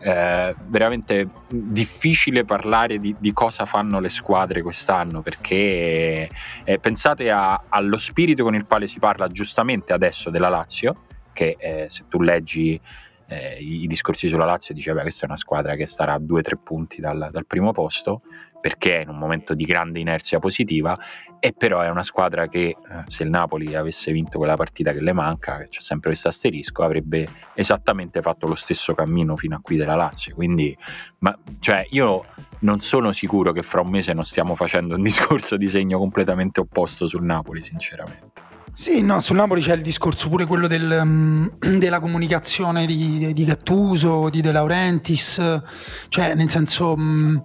Eh, 0.03 0.55
veramente 0.65 1.29
difficile 1.47 2.43
parlare 2.43 2.97
di, 2.97 3.15
di, 3.19 3.31
cosa 3.33 3.65
fanno 3.65 3.99
le 3.99 4.09
squadre 4.09 4.63
quest'anno 4.63 5.21
perché 5.21 6.27
eh, 6.63 6.79
pensate 6.79 7.29
a, 7.29 7.65
allo 7.69 7.99
spirito 7.99 8.43
con 8.43 8.55
il 8.55 8.65
quale 8.65 8.87
si 8.87 8.97
parla 8.97 9.27
giustamente 9.27 9.93
adesso 9.93 10.31
della 10.31 10.49
Lazio 10.49 11.03
che 11.33 11.55
eh, 11.59 11.85
se 11.87 12.05
tu 12.07 12.19
leggi 12.19 12.81
eh, 13.27 13.57
i, 13.59 13.85
discorsi 13.85 14.27
sulla 14.27 14.45
Lazio 14.45 14.73
diceva 14.73 14.97
che 14.97 15.03
questa 15.03 15.25
è 15.25 15.27
una 15.27 15.37
squadra 15.37 15.75
che 15.75 15.85
starà 15.85 16.13
a 16.13 16.19
due 16.19 16.39
o 16.39 16.41
tre 16.41 16.57
punti 16.57 16.99
dal, 16.99 17.29
dal, 17.31 17.45
primo 17.45 17.71
posto 17.71 18.23
perché 18.61 18.99
è 18.99 19.01
in 19.01 19.09
un 19.09 19.17
momento 19.17 19.53
di 19.53 19.65
grande 19.65 19.99
inerzia 19.99 20.39
positiva 20.39 20.97
e 21.43 21.53
però 21.57 21.81
è 21.81 21.89
una 21.89 22.03
squadra 22.03 22.47
che 22.47 22.67
eh, 22.67 22.77
se 23.07 23.23
il 23.23 23.29
Napoli 23.29 23.73
avesse 23.73 24.11
vinto 24.11 24.37
quella 24.37 24.55
partita 24.55 24.93
che 24.93 25.01
le 25.01 25.11
manca, 25.11 25.65
c'è 25.67 25.79
sempre 25.79 26.09
questo 26.09 26.27
asterisco, 26.27 26.83
avrebbe 26.83 27.27
esattamente 27.55 28.21
fatto 28.21 28.45
lo 28.45 28.53
stesso 28.53 28.93
cammino 28.93 29.35
fino 29.35 29.55
a 29.55 29.59
qui 29.59 29.75
della 29.75 29.95
Lazio. 29.95 30.35
Quindi, 30.35 30.77
ma, 31.19 31.35
cioè, 31.59 31.87
io 31.89 32.25
non 32.59 32.77
sono 32.77 33.11
sicuro 33.11 33.51
che 33.53 33.63
fra 33.63 33.81
un 33.81 33.89
mese 33.89 34.13
non 34.13 34.23
stiamo 34.23 34.53
facendo 34.53 34.95
un 34.95 35.01
discorso 35.03 35.57
di 35.57 35.67
segno 35.67 35.97
completamente 35.97 36.59
opposto 36.59 37.07
sul 37.07 37.23
Napoli, 37.23 37.63
sinceramente. 37.63 38.49
Sì, 38.73 39.01
no, 39.01 39.19
sul 39.19 39.35
Napoli 39.35 39.61
c'è 39.61 39.73
il 39.73 39.81
discorso 39.81 40.29
pure 40.29 40.45
quello 40.45 40.67
del, 40.67 40.99
um, 41.01 41.51
della 41.77 41.99
comunicazione 41.99 42.85
di, 42.85 43.33
di, 43.33 43.45
Gattuso, 43.45 44.29
di 44.29 44.41
De 44.41 44.51
Laurentiis, 44.51 45.61
cioè 46.07 46.35
nel 46.35 46.49
senso 46.51 46.93
um, 46.93 47.41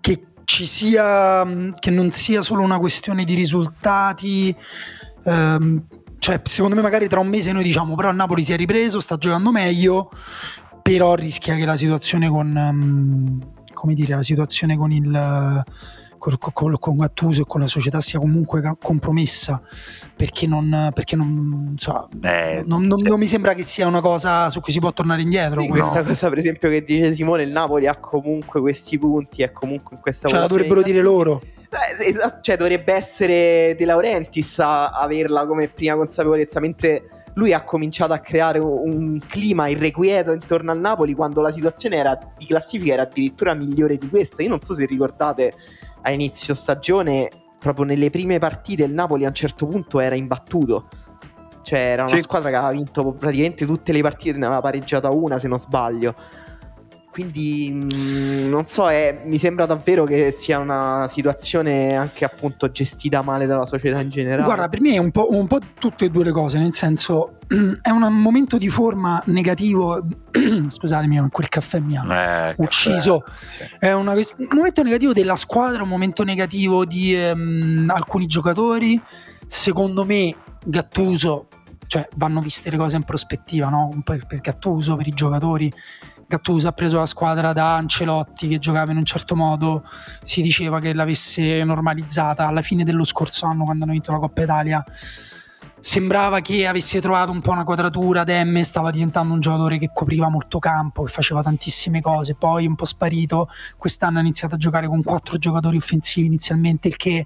che 0.00 0.22
ci 0.46 0.64
sia, 0.64 1.42
um, 1.42 1.74
che 1.78 1.90
non 1.90 2.12
sia 2.12 2.40
solo 2.40 2.62
una 2.62 2.78
questione 2.78 3.24
di 3.24 3.34
risultati. 3.34 4.54
cioè, 6.18 6.40
secondo 6.44 6.76
me 6.76 6.82
magari 6.82 7.08
tra 7.08 7.18
un 7.20 7.26
mese 7.26 7.52
noi 7.52 7.64
diciamo 7.64 7.96
però 7.96 8.10
il 8.10 8.16
Napoli 8.16 8.44
si 8.44 8.52
è 8.52 8.56
ripreso, 8.56 9.00
sta 9.00 9.16
giocando 9.16 9.50
meglio, 9.50 10.10
però 10.82 11.14
rischia 11.16 11.56
che 11.56 11.64
la 11.64 11.76
situazione 11.76 12.28
con, 12.28 13.42
come 13.74 13.94
dire, 13.94 14.14
la 14.14 14.22
situazione 14.22 14.76
con 14.76 14.92
il 14.92 15.64
con, 16.38 16.52
con, 16.52 16.76
con 16.78 16.96
Gattuso 16.96 17.42
e 17.42 17.44
con 17.46 17.60
la 17.60 17.68
società 17.68 18.00
sia 18.00 18.18
comunque 18.18 18.62
compromessa 18.82 19.62
perché 20.16 20.46
non, 20.46 20.90
perché 20.92 21.14
non, 21.14 21.74
so, 21.76 22.08
eh, 22.22 22.64
non, 22.66 22.84
non, 22.84 23.00
non, 23.02 23.18
mi 23.18 23.26
sembra 23.26 23.54
che 23.54 23.62
sia 23.62 23.86
una 23.86 24.00
cosa 24.00 24.50
su 24.50 24.60
cui 24.60 24.72
si 24.72 24.80
può 24.80 24.92
tornare 24.92 25.22
indietro. 25.22 25.60
Sì, 25.60 25.68
questa 25.68 26.02
cosa, 26.02 26.28
per 26.28 26.38
esempio, 26.38 26.68
che 26.70 26.82
dice 26.82 27.14
Simone, 27.14 27.42
il 27.42 27.50
Napoli 27.50 27.86
ha 27.86 27.96
comunque 27.96 28.60
questi 28.60 28.98
punti, 28.98 29.42
è 29.42 29.52
comunque 29.52 29.96
in 29.96 30.02
questa 30.02 30.28
Cioè, 30.28 30.40
la 30.40 30.46
dovrebbero 30.46 30.82
dire 30.82 31.00
loro. 31.02 31.40
Beh, 31.68 32.04
esatto, 32.04 32.38
cioè, 32.40 32.56
dovrebbe 32.56 32.94
essere 32.94 33.74
De 33.76 33.84
Laurentiis 33.84 34.58
a 34.60 34.90
averla 34.90 35.46
come 35.46 35.68
prima 35.68 35.94
consapevolezza, 35.94 36.60
mentre 36.60 37.24
lui 37.34 37.52
ha 37.52 37.62
cominciato 37.62 38.14
a 38.14 38.18
creare 38.18 38.58
un 38.58 39.20
clima 39.26 39.68
irrequieto 39.68 40.32
intorno 40.32 40.70
al 40.70 40.80
Napoli 40.80 41.12
quando 41.12 41.42
la 41.42 41.52
situazione 41.52 41.96
era, 41.96 42.18
di 42.38 42.46
classifica 42.46 42.94
era 42.94 43.02
addirittura 43.02 43.52
migliore 43.54 43.98
di 43.98 44.08
questa. 44.08 44.42
Io 44.42 44.48
non 44.48 44.62
so 44.62 44.72
se 44.72 44.86
ricordate 44.86 45.52
a 46.06 46.12
inizio 46.12 46.54
stagione, 46.54 47.28
proprio 47.58 47.84
nelle 47.84 48.10
prime 48.10 48.38
partite, 48.38 48.84
il 48.84 48.94
Napoli 48.94 49.24
a 49.24 49.28
un 49.28 49.34
certo 49.34 49.66
punto 49.66 49.98
era 49.98 50.14
imbattuto. 50.14 50.86
Cioè, 51.62 51.78
era 51.78 52.02
una 52.02 52.14
sì. 52.14 52.22
squadra 52.22 52.48
che 52.48 52.54
aveva 52.54 52.70
vinto 52.70 53.12
praticamente 53.12 53.66
tutte 53.66 53.92
le 53.92 54.00
partite, 54.02 54.38
ne 54.38 54.46
aveva 54.46 54.60
pareggiata 54.60 55.10
una 55.10 55.40
se 55.40 55.48
non 55.48 55.58
sbaglio. 55.58 56.14
Quindi 57.16 57.72
mh, 57.72 57.96
mm, 57.96 58.48
non 58.50 58.66
so, 58.66 58.90
è, 58.90 59.22
mi 59.24 59.38
sembra 59.38 59.64
davvero 59.64 60.04
che 60.04 60.30
sia 60.30 60.58
una 60.58 61.08
situazione 61.08 61.96
anche 61.96 62.26
appunto 62.26 62.70
gestita 62.70 63.22
male 63.22 63.46
dalla 63.46 63.64
società 63.64 64.00
in 64.00 64.10
generale. 64.10 64.42
Guarda, 64.42 64.68
per 64.68 64.82
me 64.82 64.92
è 64.92 64.98
un 64.98 65.10
po', 65.10 65.28
un 65.30 65.46
po 65.46 65.58
tutte 65.78 66.04
e 66.04 66.10
due 66.10 66.24
le 66.24 66.30
cose, 66.30 66.58
nel 66.58 66.74
senso 66.74 67.38
è 67.80 67.88
un 67.88 68.02
momento 68.20 68.58
di 68.58 68.68
forma 68.68 69.22
negativo. 69.28 70.04
Scusatemi, 70.68 71.26
quel 71.30 71.48
caffè 71.48 71.78
mi 71.78 71.96
ha 71.96 72.50
eh, 72.50 72.54
ucciso. 72.58 73.20
Caffè. 73.20 73.78
È 73.78 73.92
una, 73.94 74.12
un 74.12 74.48
momento 74.52 74.82
negativo 74.82 75.14
della 75.14 75.36
squadra, 75.36 75.84
un 75.84 75.88
momento 75.88 76.22
negativo 76.22 76.84
di 76.84 77.16
um, 77.32 77.90
alcuni 77.94 78.26
giocatori. 78.26 79.00
Secondo 79.46 80.04
me, 80.04 80.36
Gattuso, 80.66 81.46
cioè 81.86 82.06
vanno 82.16 82.40
viste 82.40 82.68
le 82.68 82.76
cose 82.76 82.96
in 82.96 83.04
prospettiva, 83.04 83.70
no? 83.70 84.02
per, 84.04 84.26
per 84.26 84.40
Gattuso, 84.40 84.96
per 84.96 85.06
i 85.06 85.12
giocatori 85.12 85.72
Gattuso 86.28 86.66
ha 86.66 86.72
preso 86.72 86.98
la 86.98 87.06
squadra 87.06 87.52
da 87.52 87.76
Ancelotti 87.76 88.48
che 88.48 88.58
giocava 88.58 88.90
in 88.90 88.96
un 88.96 89.04
certo 89.04 89.36
modo, 89.36 89.84
si 90.22 90.42
diceva 90.42 90.80
che 90.80 90.92
l'avesse 90.92 91.62
normalizzata 91.62 92.46
alla 92.46 92.62
fine 92.62 92.82
dello 92.82 93.04
scorso 93.04 93.46
anno 93.46 93.64
quando 93.64 93.84
hanno 93.84 93.92
vinto 93.92 94.10
la 94.10 94.18
Coppa 94.18 94.42
Italia. 94.42 94.84
Sembrava 95.78 96.40
che 96.40 96.66
avesse 96.66 97.00
trovato 97.00 97.30
un 97.30 97.40
po' 97.40 97.52
una 97.52 97.62
quadratura, 97.62 98.24
Demme 98.24 98.64
stava 98.64 98.90
diventando 98.90 99.32
un 99.32 99.38
giocatore 99.38 99.78
che 99.78 99.90
copriva 99.92 100.28
molto 100.28 100.58
campo, 100.58 101.04
che 101.04 101.12
faceva 101.12 101.44
tantissime 101.44 102.00
cose, 102.00 102.34
poi 102.34 102.66
un 102.66 102.74
po' 102.74 102.86
sparito, 102.86 103.48
quest'anno 103.76 104.18
ha 104.18 104.20
iniziato 104.20 104.56
a 104.56 104.58
giocare 104.58 104.88
con 104.88 105.00
quattro 105.04 105.38
giocatori 105.38 105.76
offensivi 105.76 106.26
inizialmente, 106.26 106.88
il 106.88 106.96
che 106.96 107.24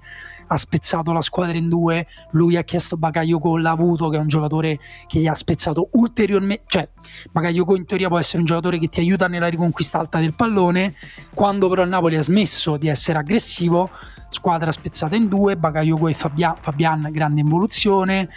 ha 0.51 0.57
spezzato 0.57 1.13
la 1.13 1.21
squadra 1.21 1.57
in 1.57 1.69
due, 1.69 2.05
lui 2.31 2.57
ha 2.57 2.63
chiesto 2.63 2.97
Bakayoko, 2.97 3.57
l'ha 3.57 3.71
avuto 3.71 4.09
che 4.09 4.17
è 4.17 4.19
un 4.19 4.27
giocatore 4.27 4.79
che 5.07 5.19
gli 5.19 5.27
ha 5.27 5.33
spezzato 5.33 5.89
ulteriormente, 5.93 6.63
cioè 6.67 6.89
Bakayoko 7.31 7.75
in 7.77 7.85
teoria 7.85 8.09
può 8.09 8.19
essere 8.19 8.39
un 8.39 8.45
giocatore 8.45 8.77
che 8.77 8.89
ti 8.89 8.99
aiuta 8.99 9.27
nella 9.27 9.47
riconquista 9.47 9.99
alta 9.99 10.19
del 10.19 10.33
pallone, 10.33 10.93
quando 11.33 11.69
però 11.69 11.83
il 11.83 11.89
Napoli 11.89 12.17
ha 12.17 12.21
smesso 12.21 12.75
di 12.75 12.89
essere 12.89 13.17
aggressivo, 13.17 13.89
squadra 14.29 14.73
spezzata 14.73 15.15
in 15.15 15.29
due, 15.29 15.55
Bakayoko 15.55 16.09
e 16.09 16.13
Fabian, 16.13 16.55
Fabian 16.59 17.07
grande 17.11 17.39
involuzione 17.39 18.27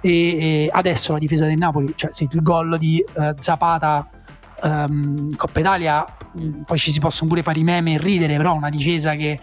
e, 0.00 0.10
e, 0.10 0.68
adesso 0.72 1.12
la 1.12 1.18
difesa 1.18 1.46
del 1.46 1.58
Napoli, 1.58 1.92
cioè 1.94 2.12
sì, 2.12 2.28
il 2.28 2.42
gol 2.42 2.76
di 2.76 3.02
uh, 3.14 3.34
Zapata 3.38 4.10
um, 4.62 5.36
Coppa 5.36 5.60
Italia, 5.60 6.04
mm, 6.40 6.62
poi 6.62 6.76
ci 6.76 6.90
si 6.90 6.98
possono 6.98 7.30
pure 7.30 7.44
fare 7.44 7.60
i 7.60 7.62
meme 7.62 7.94
e 7.94 7.98
ridere, 7.98 8.36
però 8.36 8.52
una 8.52 8.68
difesa 8.68 9.14
che 9.14 9.38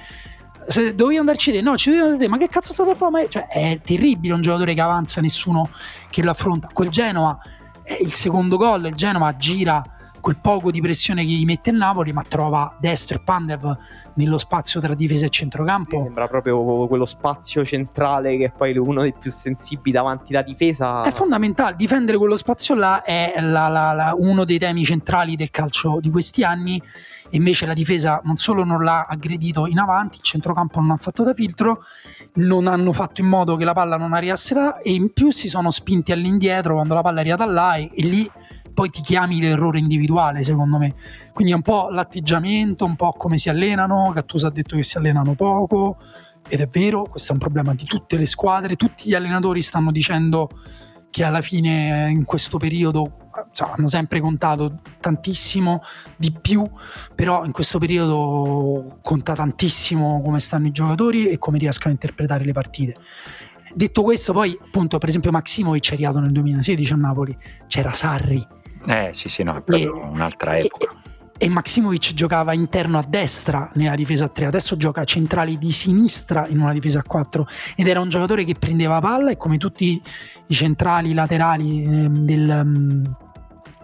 se 0.69 0.93
dovevi 0.93 1.17
andarci 1.17 1.51
te, 1.51 1.61
no, 1.61 1.75
ci 1.75 1.89
dovevi 1.89 2.05
andare 2.05 2.23
te, 2.23 2.29
ma 2.29 2.37
che 2.37 2.47
cazzo 2.47 2.73
state 2.73 2.91
a 2.91 2.95
fare? 2.95 3.27
Cioè, 3.27 3.47
è 3.47 3.81
terribile 3.83 4.35
un 4.35 4.41
giocatore 4.41 4.75
che 4.75 4.81
avanza, 4.81 5.19
nessuno 5.19 5.71
che 6.11 6.21
lo 6.21 6.29
affronta. 6.29 6.69
Quel 6.71 6.89
Genova, 6.89 7.39
è 7.81 7.97
il 7.99 8.13
secondo 8.13 8.55
gol, 8.55 8.85
il 8.85 8.95
Genova 8.95 9.35
gira 9.35 9.83
quel 10.19 10.37
poco 10.37 10.71
di 10.71 10.81
pressione 10.81 11.23
che 11.23 11.31
gli 11.31 11.45
mette 11.45 11.69
il 11.69 11.77
Napoli, 11.77 12.13
ma 12.13 12.23
trova 12.27 12.75
destro 12.79 13.17
e 13.17 13.21
Pandev 13.21 13.77
nello 14.15 14.37
spazio 14.37 14.79
tra 14.79 14.93
difesa 14.93 15.25
e 15.25 15.29
centrocampo. 15.29 15.97
Sì, 15.97 16.03
sembra 16.03 16.27
proprio 16.27 16.87
quello 16.87 17.05
spazio 17.05 17.65
centrale 17.65 18.37
che 18.37 18.45
è 18.45 18.51
poi 18.51 18.77
uno 18.77 19.01
dei 19.01 19.13
più 19.13 19.31
sensibili 19.31 19.91
davanti 19.91 20.33
alla 20.33 20.43
difesa. 20.43 21.03
È 21.03 21.11
fondamentale, 21.11 21.75
difendere 21.75 22.17
quello 22.17 22.37
spazio 22.37 22.75
là 22.75 23.01
è 23.01 23.35
la, 23.39 23.67
la, 23.67 23.91
la, 23.93 24.15
uno 24.17 24.45
dei 24.45 24.59
temi 24.59 24.83
centrali 24.83 25.35
del 25.35 25.49
calcio 25.51 25.99
di 25.99 26.09
questi 26.09 26.43
anni. 26.43 26.81
Invece 27.33 27.67
la 27.67 27.73
difesa 27.73 28.19
non 28.23 28.37
solo 28.37 28.63
non 28.63 28.83
l'ha 28.83 29.05
aggredito 29.07 29.67
in 29.67 29.77
avanti, 29.77 30.17
il 30.17 30.23
centrocampo 30.23 30.79
non 30.79 30.89
ha 30.89 30.97
fatto 30.97 31.23
da 31.23 31.35
filtro, 31.35 31.83
non 32.35 32.65
hanno 32.65 32.91
fatto 32.91 33.21
in 33.21 33.27
modo 33.27 33.55
che 33.55 33.65
la 33.65 33.73
palla 33.73 33.97
non 33.97 34.13
arrivasse 34.13 34.55
là 34.55 34.79
e 34.79 34.93
in 34.93 35.13
più 35.13 35.31
si 35.31 35.47
sono 35.47 35.69
spinti 35.69 36.11
all'indietro 36.11 36.73
quando 36.73 36.95
la 36.95 37.01
palla 37.01 37.17
è 37.17 37.19
arrivata 37.19 37.45
là 37.45 37.75
e, 37.75 37.91
e 37.93 38.01
lì 38.01 38.27
poi 38.79 38.89
ti 38.91 39.01
chiami 39.01 39.41
l'errore 39.41 39.77
individuale, 39.77 40.41
secondo 40.41 40.77
me. 40.77 40.95
Quindi 41.33 41.51
è 41.51 41.55
un 41.57 41.61
po' 41.61 41.89
l'atteggiamento, 41.89 42.85
un 42.85 42.95
po' 42.95 43.11
come 43.11 43.37
si 43.37 43.49
allenano. 43.49 44.09
Gattuso 44.13 44.47
ha 44.47 44.51
detto 44.51 44.77
che 44.77 44.83
si 44.83 44.95
allenano 44.95 45.33
poco, 45.33 45.97
ed 46.47 46.61
è 46.61 46.67
vero, 46.69 47.03
questo 47.03 47.31
è 47.31 47.33
un 47.33 47.39
problema 47.39 47.73
di 47.73 47.83
tutte 47.83 48.15
le 48.15 48.25
squadre. 48.25 48.77
Tutti 48.77 49.09
gli 49.09 49.13
allenatori 49.13 49.61
stanno 49.61 49.91
dicendo 49.91 50.47
che 51.09 51.25
alla 51.25 51.41
fine 51.41 52.09
in 52.09 52.23
questo 52.23 52.57
periodo 52.57 53.29
cioè, 53.51 53.69
hanno 53.75 53.89
sempre 53.89 54.21
contato 54.21 54.79
tantissimo 55.01 55.81
di 56.15 56.31
più, 56.31 56.65
però 57.13 57.43
in 57.43 57.51
questo 57.51 57.79
periodo 57.79 58.99
conta 59.01 59.33
tantissimo 59.33 60.21
come 60.23 60.39
stanno 60.39 60.67
i 60.67 60.71
giocatori 60.71 61.27
e 61.27 61.37
come 61.37 61.57
riescono 61.57 61.89
a 61.89 61.95
interpretare 61.95 62.45
le 62.45 62.53
partite. 62.53 62.95
Detto 63.75 64.03
questo, 64.03 64.31
poi 64.31 64.57
appunto, 64.57 64.97
per 64.99 65.09
esempio, 65.09 65.31
Maximovic 65.31 65.89
è 65.89 65.93
arrivato 65.95 66.19
nel 66.19 66.31
2016 66.31 66.93
a 66.93 66.95
Napoli, 66.95 67.37
c'era 67.67 67.91
Sarri, 67.91 68.41
eh 68.85 69.09
sì, 69.13 69.29
sì, 69.29 69.43
no, 69.43 69.55
è 69.55 69.61
proprio 69.61 69.95
e, 69.95 70.05
un'altra 70.05 70.57
epoca. 70.57 70.87
E, 71.37 71.45
e 71.45 71.49
Maximovic 71.49 72.13
giocava 72.13 72.53
interno 72.53 72.97
a 72.99 73.05
destra 73.07 73.69
nella 73.75 73.95
difesa 73.95 74.25
a 74.25 74.29
3, 74.29 74.45
adesso 74.45 74.75
gioca 74.77 75.03
centrali 75.05 75.57
di 75.57 75.71
sinistra 75.71 76.47
in 76.47 76.59
una 76.59 76.73
difesa 76.73 76.99
a 76.99 77.03
4 77.03 77.47
ed 77.75 77.87
era 77.87 77.99
un 77.99 78.09
giocatore 78.09 78.43
che 78.43 78.55
prendeva 78.59 78.99
palla 78.99 79.31
e 79.31 79.37
come 79.37 79.57
tutti 79.57 80.01
i 80.47 80.53
centrali 80.53 81.13
laterali 81.13 81.83
eh, 81.83 82.09
del... 82.09 83.27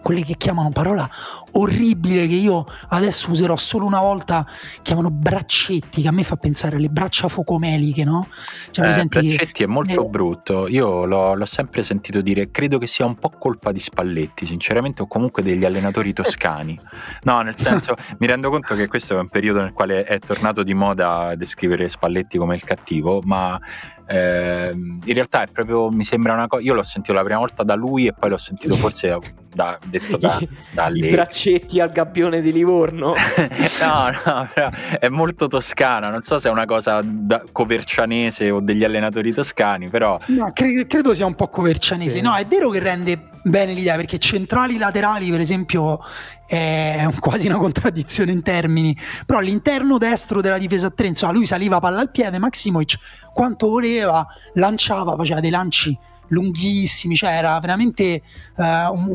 Quelli 0.06 0.22
che 0.22 0.36
chiamano 0.36 0.68
parola 0.68 1.10
orribile 1.54 2.28
che 2.28 2.36
io 2.36 2.64
adesso 2.90 3.28
userò 3.28 3.56
solo 3.56 3.86
una 3.86 3.98
volta, 3.98 4.46
chiamano 4.82 5.10
braccetti, 5.10 6.02
che 6.02 6.06
a 6.06 6.12
me 6.12 6.22
fa 6.22 6.36
pensare 6.36 6.76
alle 6.76 6.88
braccia 6.88 7.26
focomeliche, 7.26 8.04
no? 8.04 8.28
Cioè, 8.70 8.86
eh, 8.86 9.04
braccetti 9.04 9.50
che, 9.52 9.64
è 9.64 9.66
molto 9.66 10.06
eh, 10.06 10.08
brutto, 10.08 10.68
io 10.68 11.06
l'ho, 11.06 11.34
l'ho, 11.34 11.44
sempre 11.44 11.82
sentito 11.82 12.20
dire, 12.20 12.52
credo 12.52 12.78
che 12.78 12.86
sia 12.86 13.04
un 13.04 13.16
po' 13.16 13.30
colpa 13.36 13.72
di 13.72 13.80
Spalletti, 13.80 14.46
sinceramente, 14.46 15.02
o 15.02 15.08
comunque 15.08 15.42
degli 15.42 15.64
allenatori 15.64 16.12
toscani. 16.12 16.78
No, 17.22 17.40
nel 17.40 17.56
senso, 17.56 17.96
mi 18.18 18.28
rendo 18.28 18.48
conto 18.48 18.76
che 18.76 18.86
questo 18.86 19.16
è 19.16 19.20
un 19.20 19.28
periodo 19.28 19.60
nel 19.60 19.72
quale 19.72 20.04
è 20.04 20.20
tornato 20.20 20.62
di 20.62 20.72
moda 20.72 21.34
descrivere 21.34 21.88
Spalletti 21.88 22.38
come 22.38 22.54
il 22.54 22.62
cattivo, 22.62 23.22
ma 23.24 23.58
eh, 24.06 24.70
in 24.72 25.14
realtà 25.14 25.42
è 25.42 25.46
proprio, 25.50 25.88
mi 25.88 26.04
sembra 26.04 26.32
una 26.32 26.46
cosa, 26.46 26.62
io 26.62 26.74
l'ho 26.74 26.82
sentito 26.82 27.12
la 27.12 27.24
prima 27.24 27.38
volta 27.38 27.62
da 27.62 27.74
lui 27.74 28.06
e 28.06 28.12
poi 28.12 28.30
l'ho 28.30 28.38
sentito 28.38 28.76
forse 28.76 29.18
da, 29.52 29.78
detto 29.84 30.16
da, 30.16 30.40
da 30.72 30.90
I 30.92 31.08
braccetti 31.08 31.80
al 31.80 31.90
gabbione 31.90 32.40
di 32.40 32.52
Livorno. 32.52 33.14
no, 33.80 34.10
no, 34.24 34.48
però 34.52 34.68
è 35.00 35.08
molto 35.08 35.48
toscana, 35.48 36.10
non 36.10 36.22
so 36.22 36.38
se 36.38 36.48
è 36.48 36.52
una 36.52 36.66
cosa 36.66 37.00
da, 37.02 37.42
covercianese 37.50 38.50
o 38.50 38.60
degli 38.60 38.84
allenatori 38.84 39.32
toscani, 39.32 39.88
però... 39.88 40.18
No, 40.26 40.50
cre- 40.52 40.86
credo 40.86 41.14
sia 41.14 41.26
un 41.26 41.34
po' 41.34 41.48
covercianese. 41.48 42.18
Sì. 42.18 42.20
No, 42.20 42.34
è 42.34 42.46
vero 42.46 42.68
che 42.70 42.78
rende 42.78 43.34
bene 43.46 43.72
l'idea 43.74 43.96
perché 43.96 44.18
centrali 44.18 44.76
laterali 44.76 45.30
per 45.30 45.40
esempio 45.40 46.00
è 46.46 47.08
quasi 47.20 47.46
una 47.46 47.58
contraddizione 47.58 48.32
in 48.32 48.42
termini 48.42 48.96
però 49.24 49.38
all'interno 49.38 49.98
destro 49.98 50.40
della 50.40 50.58
difesa 50.58 50.88
a 50.88 50.90
tre 50.90 51.06
insomma 51.06 51.32
lui 51.32 51.46
saliva 51.46 51.78
palla 51.78 52.00
al 52.00 52.10
piede 52.10 52.38
Maximovic 52.38 52.98
quanto 53.32 53.68
voleva 53.68 54.26
lanciava 54.54 55.14
faceva 55.16 55.40
dei 55.40 55.50
lanci 55.50 55.96
lunghissimi, 56.28 57.14
cioè 57.14 57.30
era 57.30 57.58
veramente 57.60 58.22
uh, 58.56 58.64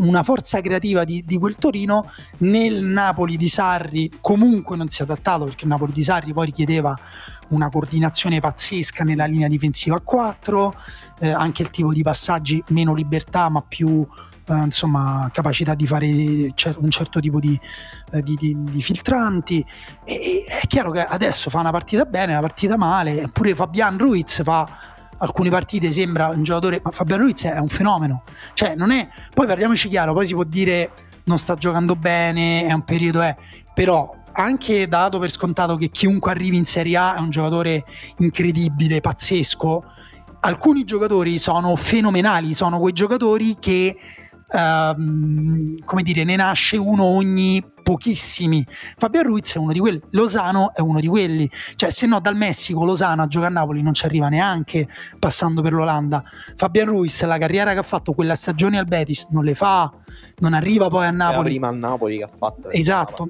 una 0.07 0.23
forza 0.23 0.61
creativa 0.61 1.03
di, 1.03 1.23
di, 1.25 1.37
quel 1.37 1.55
Torino. 1.55 2.09
Nel 2.37 2.83
Napoli 2.83 3.37
di 3.37 3.47
Sarri 3.47 4.11
comunque 4.21 4.77
non 4.77 4.87
si 4.87 5.01
è 5.01 5.03
adattato 5.03 5.45
perché 5.45 5.63
il 5.63 5.69
Napoli 5.69 5.91
di 5.91 6.03
Sarri 6.03 6.33
poi 6.33 6.45
richiedeva 6.45 6.97
una 7.51 7.69
coordinazione 7.69 8.39
pazzesca 8.39 9.03
nella 9.03 9.25
linea 9.25 9.47
difensiva 9.47 9.95
a 9.95 10.01
4, 10.01 10.75
eh, 11.19 11.29
anche 11.29 11.61
il 11.61 11.69
tipo 11.69 11.93
di 11.93 12.01
passaggi 12.01 12.61
meno 12.69 12.93
libertà 12.93 13.49
ma 13.49 13.61
più 13.61 14.05
eh, 14.45 14.53
insomma 14.53 15.29
capacità 15.31 15.75
di 15.75 15.87
fare 15.87 16.07
un 16.07 16.89
certo 16.89 17.19
tipo 17.19 17.39
di, 17.39 17.59
eh, 18.11 18.21
di, 18.21 18.35
di, 18.35 18.55
di 18.59 18.81
filtranti. 18.81 19.65
E, 20.03 20.43
è 20.47 20.67
chiaro 20.67 20.91
che 20.91 21.03
adesso 21.03 21.49
fa 21.49 21.59
una 21.59 21.71
partita 21.71 22.05
bene, 22.05 22.31
una 22.31 22.41
partita 22.41 22.77
male, 22.77 23.21
eppure 23.21 23.55
Fabian 23.55 23.97
Ruiz 23.97 24.43
fa 24.43 24.67
alcune 25.17 25.49
partite 25.49 25.91
sembra 25.91 26.29
un 26.29 26.43
giocatore, 26.43 26.81
ma 26.83 26.91
Fabian 26.91 27.19
Ruiz 27.19 27.43
è 27.45 27.57
un 27.57 27.67
fenomeno, 27.67 28.23
cioè 28.53 28.75
non 28.75 28.91
è, 28.91 29.07
poi 29.33 29.45
parliamoci 29.45 29.87
chiaro, 29.87 30.13
poi 30.13 30.25
si 30.25 30.33
può 30.33 30.43
dire 30.43 30.91
non 31.25 31.37
sta 31.37 31.53
giocando 31.53 31.95
bene, 31.95 32.65
è 32.65 32.73
un 32.73 32.83
periodo, 32.83 33.21
è, 33.21 33.35
però 33.73 34.15
anche 34.33 34.87
dato 34.87 35.19
per 35.19 35.29
scontato 35.31 35.75
che 35.75 35.89
chiunque 35.89 36.31
arrivi 36.31 36.57
in 36.57 36.65
Serie 36.65 36.97
A 36.97 37.15
è 37.15 37.19
un 37.19 37.29
giocatore 37.29 37.85
incredibile, 38.17 39.01
pazzesco, 39.01 39.83
alcuni 40.41 40.83
giocatori 40.83 41.37
sono 41.37 41.75
fenomenali, 41.75 42.53
sono 42.53 42.79
quei 42.79 42.93
giocatori 42.93 43.57
che 43.59 43.97
Uh, 44.53 45.79
come 45.85 46.03
dire, 46.03 46.25
ne 46.25 46.35
nasce 46.35 46.75
uno 46.75 47.03
ogni 47.03 47.63
pochissimi. 47.81 48.65
Fabio 48.97 49.21
Ruiz 49.23 49.55
è 49.55 49.57
uno 49.57 49.73
di 49.73 49.79
quelli, 49.79 50.01
Lozano 50.11 50.73
è 50.73 50.81
uno 50.81 50.99
di 50.99 51.07
quelli, 51.07 51.49
cioè 51.75 51.91
se 51.91 52.05
no 52.05 52.19
dal 52.19 52.35
Messico 52.35 52.85
Lozano 52.85 53.21
a 53.21 53.27
giocare 53.27 53.51
a 53.51 53.59
Napoli 53.59 53.81
non 53.81 53.93
ci 53.93 54.05
arriva 54.05 54.29
neanche 54.29 54.87
passando 55.19 55.61
per 55.61 55.73
l'Olanda. 55.73 56.23
Fabian 56.55 56.87
Ruiz, 56.87 57.23
la 57.25 57.37
carriera 57.37 57.73
che 57.73 57.79
ha 57.79 57.83
fatto 57.83 58.13
quella 58.13 58.35
stagione 58.35 58.77
al 58.77 58.85
Betis 58.85 59.27
non 59.31 59.43
le 59.43 59.55
fa, 59.55 59.91
non 60.37 60.53
arriva 60.53 60.89
poi 60.89 61.05
a 61.05 61.11
Napoli. 61.11 61.49
prima 61.49 61.67
a 61.67 61.71
Napoli 61.71 62.17
che 62.17 62.23
ha 62.23 62.29
fatto. 62.37 62.69
Esatto, 62.69 63.27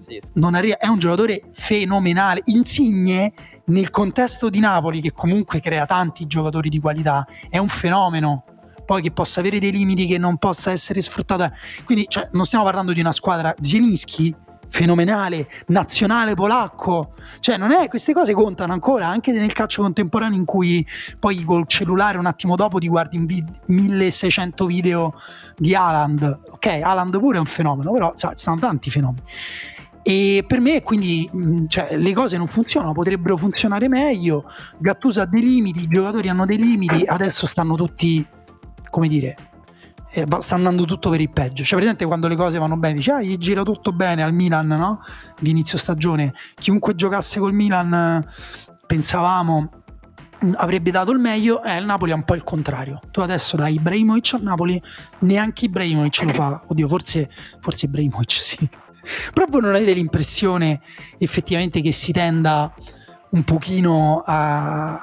arriva, 0.55 0.77
è 0.77 0.87
un 0.87 0.99
giocatore 0.99 1.41
fenomenale, 1.53 2.41
insigne 2.45 3.33
nel 3.65 3.89
contesto 3.89 4.49
di 4.49 4.59
Napoli 4.59 5.01
che 5.01 5.11
comunque 5.11 5.59
crea 5.59 5.85
tanti 5.85 6.27
giocatori 6.27 6.69
di 6.69 6.79
qualità, 6.79 7.25
è 7.49 7.57
un 7.57 7.67
fenomeno 7.67 8.45
poi 8.85 9.01
che 9.01 9.11
possa 9.11 9.39
avere 9.39 9.59
dei 9.59 9.71
limiti, 9.71 10.07
che 10.07 10.17
non 10.17 10.37
possa 10.37 10.71
essere 10.71 11.01
sfruttata. 11.01 11.51
Quindi 11.83 12.05
cioè, 12.07 12.29
non 12.31 12.45
stiamo 12.45 12.63
parlando 12.63 12.93
di 12.93 12.99
una 12.99 13.11
squadra 13.11 13.53
Zielinski 13.59 14.35
fenomenale, 14.71 15.49
nazionale 15.67 16.33
polacco. 16.33 17.13
Cioè, 17.41 17.57
non 17.57 17.71
è, 17.71 17.89
queste 17.89 18.13
cose 18.13 18.33
contano 18.33 18.71
ancora 18.71 19.07
anche 19.07 19.33
nel 19.33 19.51
calcio 19.51 19.81
contemporaneo 19.81 20.37
in 20.37 20.45
cui 20.45 20.85
poi 21.19 21.43
col 21.43 21.67
cellulare 21.67 22.17
un 22.17 22.25
attimo 22.25 22.55
dopo 22.55 22.79
ti 22.79 22.87
guardi 22.87 23.17
vid- 23.19 23.61
1600 23.65 24.65
video 24.65 25.13
di 25.57 25.75
Haaland. 25.75 26.39
Ok, 26.51 26.67
Haaland 26.67 27.19
pure 27.19 27.37
è 27.37 27.39
un 27.39 27.45
fenomeno, 27.45 27.91
però 27.91 28.13
ci 28.15 28.27
stanno 28.35 28.59
tanti 28.59 28.89
fenomeni. 28.89 29.23
E 30.03 30.43
per 30.47 30.59
me 30.59 30.81
quindi 30.81 31.29
cioè, 31.67 31.95
le 31.95 32.13
cose 32.13 32.37
non 32.37 32.47
funzionano, 32.47 32.93
potrebbero 32.93 33.37
funzionare 33.37 33.87
meglio. 33.87 34.49
Gattuso 34.77 35.21
ha 35.21 35.25
dei 35.25 35.43
limiti, 35.43 35.83
i 35.83 35.87
giocatori 35.87 36.29
hanno 36.29 36.45
dei 36.45 36.57
limiti, 36.57 37.03
adesso 37.05 37.45
stanno 37.45 37.75
tutti, 37.75 38.25
come 38.91 39.07
dire, 39.07 39.35
eh, 40.11 40.25
sta 40.39 40.55
andando 40.55 40.83
tutto 40.83 41.09
per 41.09 41.19
il 41.19 41.31
peggio. 41.31 41.63
Cioè, 41.63 41.79
presente 41.79 42.05
quando 42.05 42.27
le 42.27 42.35
cose 42.35 42.59
vanno 42.59 42.77
bene, 42.77 42.95
dice, 42.95 43.11
ah, 43.11 43.21
gli 43.21 43.37
gira 43.37 43.63
tutto 43.63 43.91
bene 43.91 44.21
al 44.21 44.33
Milan, 44.33 44.67
no? 44.67 45.01
Di 45.39 45.49
inizio 45.49 45.79
stagione. 45.79 46.33
Chiunque 46.53 46.93
giocasse 46.93 47.39
col 47.39 47.53
Milan, 47.53 48.23
pensavamo 48.85 49.81
avrebbe 50.55 50.89
dato 50.91 51.11
il 51.11 51.19
meglio, 51.19 51.61
eh, 51.63 51.77
il 51.77 51.85
Napoli 51.85 52.11
è 52.11 52.13
un 52.15 52.23
po' 52.23 52.33
il 52.33 52.43
contrario. 52.43 52.99
Tu 53.11 53.19
adesso 53.19 53.55
dai 53.55 53.75
Ibrahimovic 53.75 54.33
al 54.33 54.41
Napoli, 54.41 54.81
neanche 55.19 55.65
Ibrahimovic 55.65 56.23
lo 56.23 56.33
fa. 56.33 56.63
Oddio, 56.67 56.87
forse, 56.87 57.29
forse 57.59 57.85
Ibrahimovic 57.85 58.31
sì. 58.41 58.69
Voi 59.33 59.61
non 59.61 59.75
avete 59.75 59.93
l'impressione 59.93 60.81
effettivamente 61.17 61.81
che 61.81 61.91
si 61.91 62.11
tenda 62.11 62.73
un 63.31 63.43
pochino 63.43 64.23
a, 64.25 64.93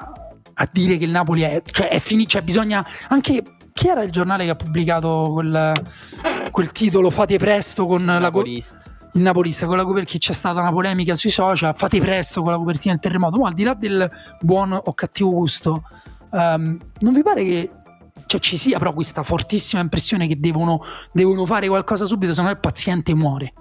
a 0.53 0.69
dire 0.71 0.97
che 0.97 1.05
il 1.05 1.11
Napoli 1.11 1.41
è, 1.41 1.61
cioè 1.65 1.89
è 1.89 1.99
finito, 1.99 2.31
cioè 2.31 2.41
bisogna 2.41 2.85
anche 3.07 3.43
chi 3.79 3.87
era 3.87 4.03
il 4.03 4.11
giornale 4.11 4.43
che 4.43 4.49
ha 4.49 4.55
pubblicato 4.57 5.29
quel, 5.31 5.71
quel 6.51 6.71
titolo 6.73 7.09
Fate 7.09 7.37
presto 7.37 7.85
con 7.85 8.01
il 8.01 8.05
Napolista. 8.05 8.77
la 8.83 8.97
il 9.13 9.21
Napolista 9.21 9.67
con 9.67 9.77
la 9.77 9.85
copertina 9.85 10.19
c'è 10.19 10.33
stata 10.33 10.59
una 10.59 10.73
polemica 10.73 11.15
sui 11.15 11.29
social 11.29 11.73
fate 11.77 12.01
presto 12.01 12.41
con 12.41 12.51
la 12.51 12.57
copertina 12.57 12.93
del 12.93 13.01
terremoto 13.01 13.39
ma 13.39 13.47
al 13.47 13.53
di 13.53 13.63
là 13.63 13.73
del 13.75 14.11
buon 14.41 14.73
o 14.73 14.93
cattivo 14.93 15.29
gusto 15.31 15.83
um, 16.29 16.77
non 16.99 17.13
vi 17.13 17.23
pare 17.23 17.43
che 17.45 17.71
cioè, 18.25 18.41
ci 18.41 18.57
sia 18.57 18.77
però 18.79 18.91
questa 18.91 19.23
fortissima 19.23 19.81
impressione 19.81 20.27
che 20.27 20.37
devono, 20.37 20.83
devono 21.13 21.45
fare 21.45 21.69
qualcosa 21.69 22.05
subito 22.05 22.33
se 22.33 22.41
no 22.41 22.49
il 22.49 22.59
paziente 22.59 23.15
muore 23.15 23.53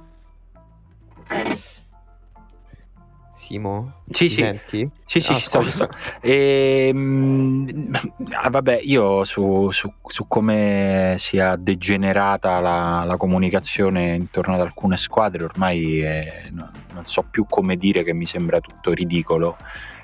Simo? 3.49 4.03
Sì, 4.11 4.29
sì. 4.29 4.41
Senti? 4.41 4.91
Sì, 5.07 5.21
sì, 5.21 5.33
ah, 5.33 5.35
ci 5.37 5.45
sto, 5.45 5.63
sto. 5.63 5.89
E, 6.21 6.93
mh, 6.93 7.93
ah, 8.33 8.51
vabbè, 8.51 8.81
io 8.83 9.25
su, 9.25 9.71
su, 9.71 9.91
su, 10.07 10.27
come 10.29 11.15
sia 11.17 11.57
degenerata 11.57 12.61
la, 12.61 13.05
la, 13.07 13.17
comunicazione 13.17 14.17
intorno 14.17 14.53
ad 14.53 14.61
alcune 14.61 14.99
squadre 14.99 15.45
ormai 15.45 16.01
eh, 16.01 16.51
non, 16.53 16.71
non 16.93 17.07
so 17.07 17.25
più 17.31 17.47
come 17.49 17.77
dire 17.77 18.05
che 18.05 18.13
mi 18.13 18.27
sembra 18.27 18.61
tutto 18.61 18.93
ridicolo 18.93 19.57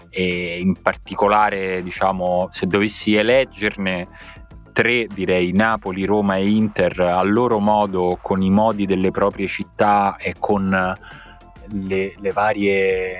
e 0.08 0.56
in 0.58 0.80
particolare 0.80 1.82
diciamo 1.82 2.48
se 2.50 2.66
dovessi 2.66 3.14
eleggerne 3.14 4.06
tre 4.72 5.06
direi 5.06 5.52
Napoli, 5.52 6.06
Roma 6.06 6.36
e 6.36 6.48
Inter 6.48 6.98
a 7.00 7.22
loro 7.22 7.58
modo 7.58 8.18
con 8.22 8.40
i 8.40 8.48
modi 8.48 8.86
delle 8.86 9.10
proprie 9.10 9.48
città 9.48 10.16
e 10.16 10.34
con 10.38 10.96
le, 11.68 12.14
le 12.18 12.32
varie, 12.32 13.16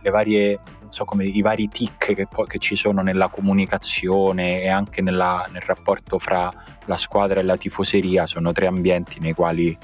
le 0.00 0.10
varie 0.10 0.60
so 0.88 1.04
come, 1.04 1.24
i 1.24 1.40
vari 1.40 1.68
tic 1.68 2.14
che, 2.14 2.26
che, 2.26 2.58
ci 2.58 2.76
sono 2.76 3.00
nella 3.00 3.28
comunicazione 3.28 4.60
e 4.60 4.68
anche 4.68 5.00
nella, 5.02 5.46
nel 5.50 5.62
rapporto 5.62 6.18
fra 6.18 6.52
la 6.86 6.96
squadra 6.96 7.40
e 7.40 7.42
la 7.44 7.56
tifoseria 7.56 8.26
sono 8.26 8.52
tre 8.52 8.66
ambienti 8.66 9.20
nei 9.20 9.32
quali 9.32 9.76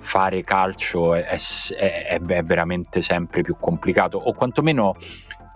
fare 0.00 0.42
calcio 0.44 1.14
è, 1.14 1.36
è, 1.76 2.20
è 2.20 2.42
veramente 2.42 3.02
sempre 3.02 3.42
più 3.42 3.56
complicato. 3.58 4.18
O 4.18 4.32
quantomeno 4.32 4.96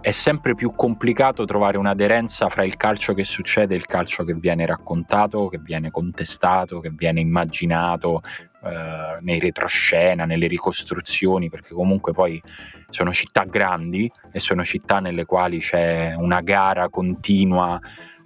è 0.03 0.11
sempre 0.11 0.57
più 0.57 0.73
complicato 0.75 1.45
trovare 1.45 1.79
un'aderenza 1.79 2.49
fra 2.49 2.65
il 2.65 2.77
calcio 2.77 3.15
che 3.15 3.23
succede 3.23 3.75
e 3.75 3.77
il 3.77 3.87
calcio 3.87 4.25
che 4.25 4.35
viene 4.35 4.67
raccontato, 4.67 5.47
che 5.47 5.59
viene 5.59 5.93
contestato, 5.93 6.81
che 6.81 6.91
viene 6.91 7.21
immaginato 7.21 8.21
eh, 8.65 9.19
nei 9.21 9.39
retroscena, 9.39 10.25
nelle 10.25 10.49
ricostruzioni, 10.49 11.49
perché 11.49 11.73
comunque 11.73 12.13
poi 12.13 12.43
sono 12.89 13.13
città 13.13 13.45
grandi 13.45 14.11
e 14.33 14.41
sono 14.41 14.65
città 14.65 14.99
nelle 14.99 15.25
quali 15.25 15.61
c'è 15.61 16.15
una 16.17 16.41
gara 16.41 16.89
continua 16.89 17.81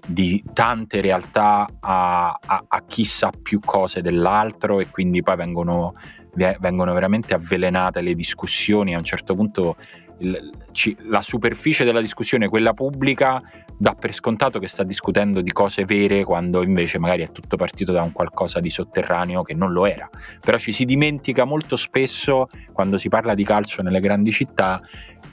di 0.06 0.42
tante 0.54 1.02
realtà 1.02 1.66
a, 1.80 2.38
a, 2.40 2.64
a 2.68 2.84
chi 2.86 3.04
sa 3.04 3.30
più 3.30 3.60
cose 3.60 4.00
dell'altro 4.00 4.80
e 4.80 4.88
quindi 4.88 5.22
poi 5.22 5.36
vengono, 5.36 5.94
vengono 6.32 6.94
veramente 6.94 7.34
avvelenate 7.34 8.00
le 8.00 8.14
discussioni. 8.14 8.94
A 8.94 8.98
un 8.98 9.04
certo 9.04 9.34
punto 9.34 9.76
la 10.18 11.22
superficie 11.22 11.84
della 11.84 12.00
discussione, 12.00 12.48
quella 12.48 12.72
pubblica, 12.72 13.42
dà 13.76 13.94
per 13.94 14.14
scontato 14.14 14.58
che 14.58 14.68
sta 14.68 14.82
discutendo 14.82 15.40
di 15.40 15.52
cose 15.52 15.84
vere 15.84 16.24
quando 16.24 16.62
invece 16.62 16.98
magari 16.98 17.22
è 17.22 17.32
tutto 17.32 17.56
partito 17.56 17.92
da 17.92 18.02
un 18.02 18.12
qualcosa 18.12 18.60
di 18.60 18.70
sotterraneo 18.70 19.42
che 19.42 19.54
non 19.54 19.72
lo 19.72 19.86
era. 19.86 20.08
Però 20.40 20.56
ci 20.56 20.72
si 20.72 20.84
dimentica 20.84 21.44
molto 21.44 21.76
spesso 21.76 22.48
quando 22.72 22.98
si 22.98 23.08
parla 23.08 23.34
di 23.34 23.44
calcio 23.44 23.82
nelle 23.82 24.00
grandi 24.00 24.30
città 24.30 24.80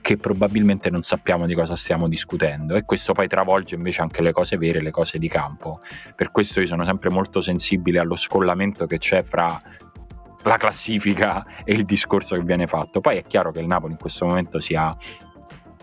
che 0.02 0.18
probabilmente 0.18 0.90
non 0.90 1.02
sappiamo 1.02 1.46
di 1.46 1.56
cosa 1.56 1.78
stiamo 1.78 2.10
discutendo 2.10 2.76
e 2.76 2.84
questo 2.84 3.14
poi 3.14 3.30
travolge 3.30 3.76
invece 3.76 4.02
anche 4.02 4.22
le 4.22 4.34
cose 4.34 4.58
vere, 4.58 4.82
le 4.82 4.92
cose 4.92 5.18
di 5.18 5.30
campo. 5.30 5.80
Per 6.14 6.30
questo 6.30 6.60
io 6.60 6.66
sono 6.66 6.84
sempre 6.84 7.10
molto 7.10 7.40
sensibile 7.40 8.00
allo 8.00 8.18
scollamento 8.18 8.86
che 8.86 8.98
c'è 8.98 9.24
fra 9.24 9.62
la 10.44 10.58
classifica 10.58 11.46
e 11.64 11.74
il 11.74 11.86
discorso 11.86 12.36
che 12.36 12.44
viene 12.44 12.68
fatto. 12.68 13.02
Poi 13.02 13.18
è 13.18 13.24
chiaro 13.24 13.52
che 13.52 13.60
il 13.60 13.68
Napoli 13.68 13.94
in 13.94 14.00
questo 14.00 14.26
momento 14.26 14.60
sia 14.60 14.96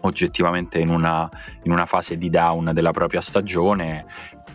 oggettivamente 0.03 0.79
in 0.79 0.89
una, 0.89 1.29
in 1.65 1.73
una 1.73 1.87
fase 1.87 2.17
di 2.17 2.31
down 2.31 2.71
della 2.73 2.93
propria 2.93 3.21
stagione 3.21 4.07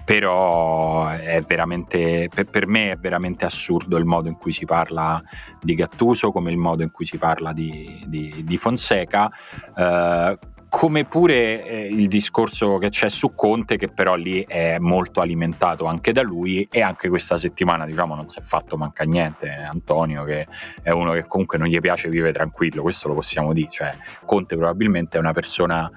però 0.06 1.08
è 1.08 1.41
veramente 1.41 2.30
per, 2.30 2.68
me 2.68 2.91
è 2.91 2.96
veramente 2.96 3.44
assurdo 3.44 3.98
il 3.98 4.06
modo 4.06 4.30
in 4.30 4.38
cui 4.38 4.52
si 4.52 4.63
parla 4.63 5.22
di 5.60 5.74
Gattuso 5.74 6.32
come 6.32 6.52
il 6.52 6.58
modo 6.58 6.84
in 6.84 6.91
cui 6.91 7.06
si 7.06 7.18
parla 7.18 7.52
di, 7.54 8.04
di, 8.06 8.44
di 8.46 8.58
Fonseca 8.58 9.32
eh, 9.76 10.38
come 10.75 11.05
pure 11.05 11.65
eh, 11.65 11.88
il 11.88 12.09
discorso 12.09 12.77
che 12.79 12.89
c'è 12.89 13.07
su 13.07 13.33
Conte 13.33 13.77
che 13.77 13.88
però 13.88 14.15
lì 14.15 14.43
è 14.45 14.77
molto 14.77 15.21
alimentato 15.21 15.85
anche 15.85 16.11
da 16.11 16.21
lui 16.21 16.67
e 16.69 16.81
anche 16.81 17.07
questa 17.07 17.38
settimana 17.38 17.85
diciamo 17.85 18.13
non 18.13 18.27
si 18.27 18.39
è 18.39 18.41
fatto 18.41 18.75
manca 18.75 19.05
niente. 19.05 19.49
Antonio 19.49 20.25
che 20.25 20.45
è 20.81 20.89
uno 20.89 21.13
che 21.13 21.27
comunque 21.27 21.57
non 21.57 21.69
gli 21.69 21.79
piace 21.79 22.09
vivere 22.09 22.33
tranquillo 22.33 22.81
questo 22.81 23.07
lo 23.07 23.13
possiamo 23.13 23.53
dire. 23.53 23.69
Cioè 23.71 23.95
Conte 24.25 24.57
probabilmente 24.57 25.15
è 25.15 25.21
una 25.21 25.31
persona 25.31 25.89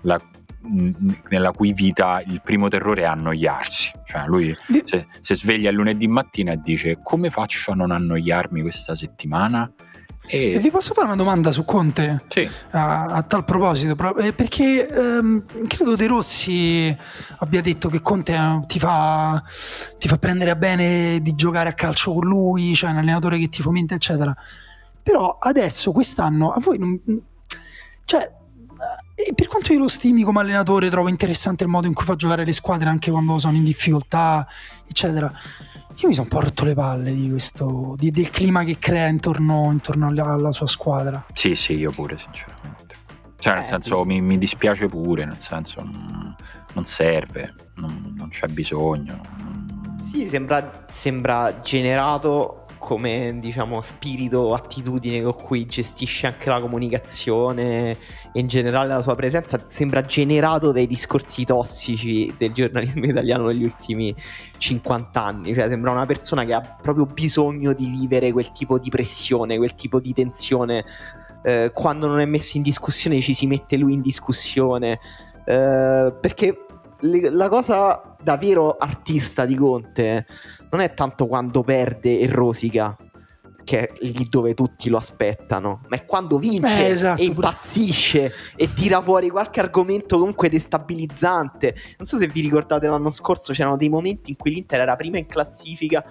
la, 0.00 0.18
nella 1.28 1.50
cui 1.50 1.74
vita 1.74 2.22
il 2.24 2.40
primo 2.42 2.68
terrore 2.68 3.02
è 3.02 3.04
annoiarsi. 3.04 3.90
Cioè 4.02 4.24
lui 4.24 4.56
si 5.20 5.34
sveglia 5.34 5.68
il 5.68 5.76
lunedì 5.76 6.08
mattina 6.08 6.52
e 6.52 6.60
dice 6.62 7.00
come 7.02 7.28
faccio 7.28 7.72
a 7.72 7.74
non 7.74 7.90
annoiarmi 7.90 8.62
questa 8.62 8.94
settimana 8.94 9.70
e... 10.26 10.52
e... 10.52 10.58
vi 10.58 10.70
posso 10.70 10.94
fare 10.94 11.06
una 11.06 11.16
domanda 11.16 11.50
su 11.50 11.64
Conte? 11.64 12.24
Sì. 12.28 12.48
A, 12.70 13.06
a 13.06 13.22
tal 13.22 13.44
proposito, 13.44 13.96
eh, 14.18 14.32
perché 14.32 14.88
ehm, 14.88 15.44
credo 15.66 15.96
De 15.96 16.06
Rossi 16.06 16.96
abbia 17.38 17.60
detto 17.60 17.88
che 17.88 18.00
Conte 18.00 18.34
eh, 18.34 18.64
ti 18.66 18.78
fa, 18.78 19.42
ti 19.98 20.08
fa 20.08 20.18
prendere 20.18 20.50
a 20.50 20.56
bene 20.56 21.20
di 21.20 21.34
giocare 21.34 21.68
a 21.68 21.74
calcio 21.74 22.12
con 22.12 22.24
lui, 22.24 22.74
cioè 22.74 22.90
un 22.90 22.98
allenatore 22.98 23.38
che 23.38 23.48
ti 23.48 23.62
fomenta, 23.62 23.94
eccetera. 23.94 24.34
Però 25.02 25.38
adesso, 25.40 25.90
quest'anno, 25.92 26.50
a 26.52 26.60
voi 26.60 26.78
non... 26.78 27.00
Cioè, 28.04 28.30
eh, 29.14 29.34
per 29.34 29.48
quanto 29.48 29.72
io 29.72 29.80
lo 29.80 29.88
stimi 29.88 30.22
come 30.22 30.40
allenatore, 30.40 30.90
trovo 30.90 31.08
interessante 31.08 31.64
il 31.64 31.70
modo 31.70 31.86
in 31.88 31.94
cui 31.94 32.04
fa 32.04 32.14
giocare 32.14 32.44
le 32.44 32.52
squadre 32.52 32.88
anche 32.88 33.10
quando 33.10 33.38
sono 33.38 33.56
in 33.56 33.64
difficoltà, 33.64 34.46
eccetera 34.86 35.32
io 35.96 36.08
mi 36.08 36.14
sono 36.14 36.28
un 36.30 36.38
po' 36.38 36.40
rotto 36.40 36.64
le 36.64 36.74
palle 36.74 37.12
di 37.12 37.30
questo, 37.30 37.94
di, 37.96 38.10
del 38.10 38.30
clima 38.30 38.64
che 38.64 38.78
crea 38.78 39.08
intorno, 39.08 39.70
intorno 39.70 40.08
alla, 40.08 40.24
alla, 40.32 40.52
sua 40.52 40.66
squadra. 40.66 41.24
Sì, 41.32 41.54
sì, 41.54 41.76
io 41.76 41.90
pure, 41.90 42.18
sinceramente. 42.18 42.96
Cioè, 43.38 43.54
nel 43.54 43.62
eh, 43.64 43.66
senso, 43.66 43.98
sì. 43.98 44.04
mi, 44.06 44.20
mi, 44.20 44.38
dispiace 44.38 44.86
pure, 44.86 45.24
nel 45.24 45.40
senso, 45.40 45.82
non, 45.82 46.34
non 46.74 46.84
serve, 46.84 47.54
non, 47.76 48.14
non, 48.16 48.28
c'è 48.28 48.46
bisogno. 48.48 49.20
Sì, 50.02 50.28
sembra, 50.28 50.84
sembra 50.86 51.60
generato 51.60 52.61
come 52.82 53.38
diciamo 53.38 53.80
spirito, 53.80 54.54
attitudine 54.54 55.22
con 55.22 55.36
cui 55.36 55.64
gestisce 55.66 56.26
anche 56.26 56.48
la 56.48 56.60
comunicazione 56.60 57.96
e 58.32 58.40
in 58.40 58.48
generale 58.48 58.88
la 58.88 59.00
sua 59.00 59.14
presenza 59.14 59.56
sembra 59.68 60.02
generato 60.02 60.72
dai 60.72 60.88
discorsi 60.88 61.44
tossici 61.44 62.34
del 62.36 62.52
giornalismo 62.52 63.04
italiano 63.06 63.46
negli 63.46 63.62
ultimi 63.62 64.12
50 64.58 65.24
anni, 65.24 65.54
cioè 65.54 65.68
sembra 65.68 65.92
una 65.92 66.06
persona 66.06 66.44
che 66.44 66.54
ha 66.54 66.60
proprio 66.60 67.06
bisogno 67.06 67.72
di 67.72 67.86
vivere 67.88 68.32
quel 68.32 68.50
tipo 68.50 68.80
di 68.80 68.90
pressione, 68.90 69.58
quel 69.58 69.76
tipo 69.76 70.00
di 70.00 70.12
tensione. 70.12 70.84
Eh, 71.44 71.70
quando 71.72 72.08
non 72.08 72.18
è 72.18 72.24
messo 72.24 72.56
in 72.56 72.64
discussione 72.64 73.20
ci 73.20 73.32
si 73.32 73.46
mette 73.46 73.76
lui 73.76 73.92
in 73.92 74.00
discussione. 74.00 74.98
Eh, 75.44 76.14
perché 76.20 76.66
le, 76.98 77.30
la 77.30 77.48
cosa 77.48 78.16
da 78.20 78.36
vero 78.36 78.76
artista 78.76 79.46
di 79.46 79.54
Conte 79.54 80.26
non 80.72 80.80
è 80.80 80.94
tanto 80.94 81.26
quando 81.26 81.62
perde 81.62 82.18
e 82.18 82.26
rosica, 82.26 82.96
che 83.62 83.88
è 83.88 83.92
lì 84.00 84.26
dove 84.28 84.54
tutti 84.54 84.88
lo 84.88 84.96
aspettano, 84.96 85.82
ma 85.88 85.96
è 85.96 86.04
quando 86.04 86.38
vince 86.38 86.86
Eh, 86.86 86.90
esatto, 86.90 87.20
e 87.20 87.26
impazzisce 87.26 88.32
e 88.56 88.72
tira 88.72 89.00
fuori 89.02 89.28
qualche 89.28 89.60
argomento 89.60 90.18
comunque 90.18 90.48
destabilizzante. 90.48 91.74
Non 91.98 92.06
so 92.06 92.16
se 92.16 92.26
vi 92.26 92.40
ricordate 92.40 92.86
l'anno 92.86 93.10
scorso 93.10 93.52
c'erano 93.52 93.76
dei 93.76 93.90
momenti 93.90 94.30
in 94.30 94.36
cui 94.36 94.52
l'Inter 94.52 94.80
era 94.80 94.96
prima 94.96 95.18
in 95.18 95.26
classifica 95.26 96.04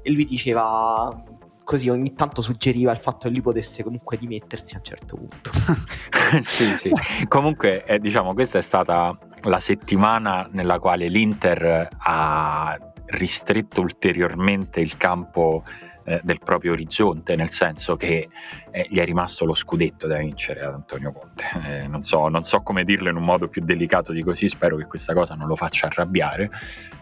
e 0.00 0.10
lui 0.10 0.24
diceva 0.24 1.22
così 1.64 1.88
ogni 1.88 2.12
tanto 2.12 2.40
suggeriva 2.40 2.92
il 2.92 2.98
fatto 2.98 3.26
che 3.26 3.30
lui 3.30 3.40
potesse 3.40 3.82
comunque 3.82 4.16
dimettersi 4.16 4.74
a 4.74 4.78
un 4.78 4.84
certo 4.84 5.16
punto. 5.16 5.50
sì, 6.42 6.66
sì. 6.76 6.90
Comunque, 7.26 7.84
eh, 7.84 7.98
diciamo, 7.98 8.32
questa 8.32 8.58
è 8.58 8.62
stata 8.62 9.18
la 9.42 9.58
settimana 9.58 10.48
nella 10.52 10.78
quale 10.78 11.08
l'Inter 11.08 11.88
ha 11.96 12.78
ristretto 13.06 13.80
ulteriormente 13.80 14.80
il 14.80 14.96
campo 14.96 15.62
eh, 16.04 16.20
del 16.22 16.38
proprio 16.38 16.72
orizzonte, 16.72 17.34
nel 17.36 17.50
senso 17.50 17.96
che 17.96 18.28
eh, 18.70 18.86
gli 18.88 18.98
è 18.98 19.04
rimasto 19.04 19.44
lo 19.44 19.54
scudetto 19.54 20.06
da 20.06 20.18
vincere 20.18 20.60
ad 20.62 20.74
Antonio 20.74 21.12
Conte. 21.12 21.44
Eh, 21.64 21.88
non, 21.88 22.02
so, 22.02 22.28
non, 22.28 22.42
so, 22.44 22.62
come 22.62 22.84
dirlo 22.84 23.08
in 23.08 23.16
un 23.16 23.24
modo 23.24 23.48
più 23.48 23.62
delicato 23.62 24.12
di 24.12 24.22
così, 24.22 24.48
spero 24.48 24.76
che 24.76 24.84
questa 24.84 25.14
cosa 25.14 25.34
non 25.34 25.48
lo 25.48 25.56
faccia 25.56 25.86
arrabbiare. 25.86 26.50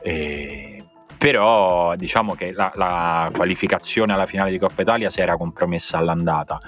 Eh, 0.00 0.84
però 1.18 1.94
diciamo 1.94 2.34
che 2.34 2.52
la, 2.52 2.72
la, 2.74 3.30
qualificazione 3.32 4.12
alla 4.12 4.26
finale 4.26 4.50
di 4.50 4.58
Coppa 4.58 4.82
Italia 4.82 5.10
si 5.10 5.20
era 5.20 5.36
compromessa 5.36 5.98
all'andata. 5.98 6.60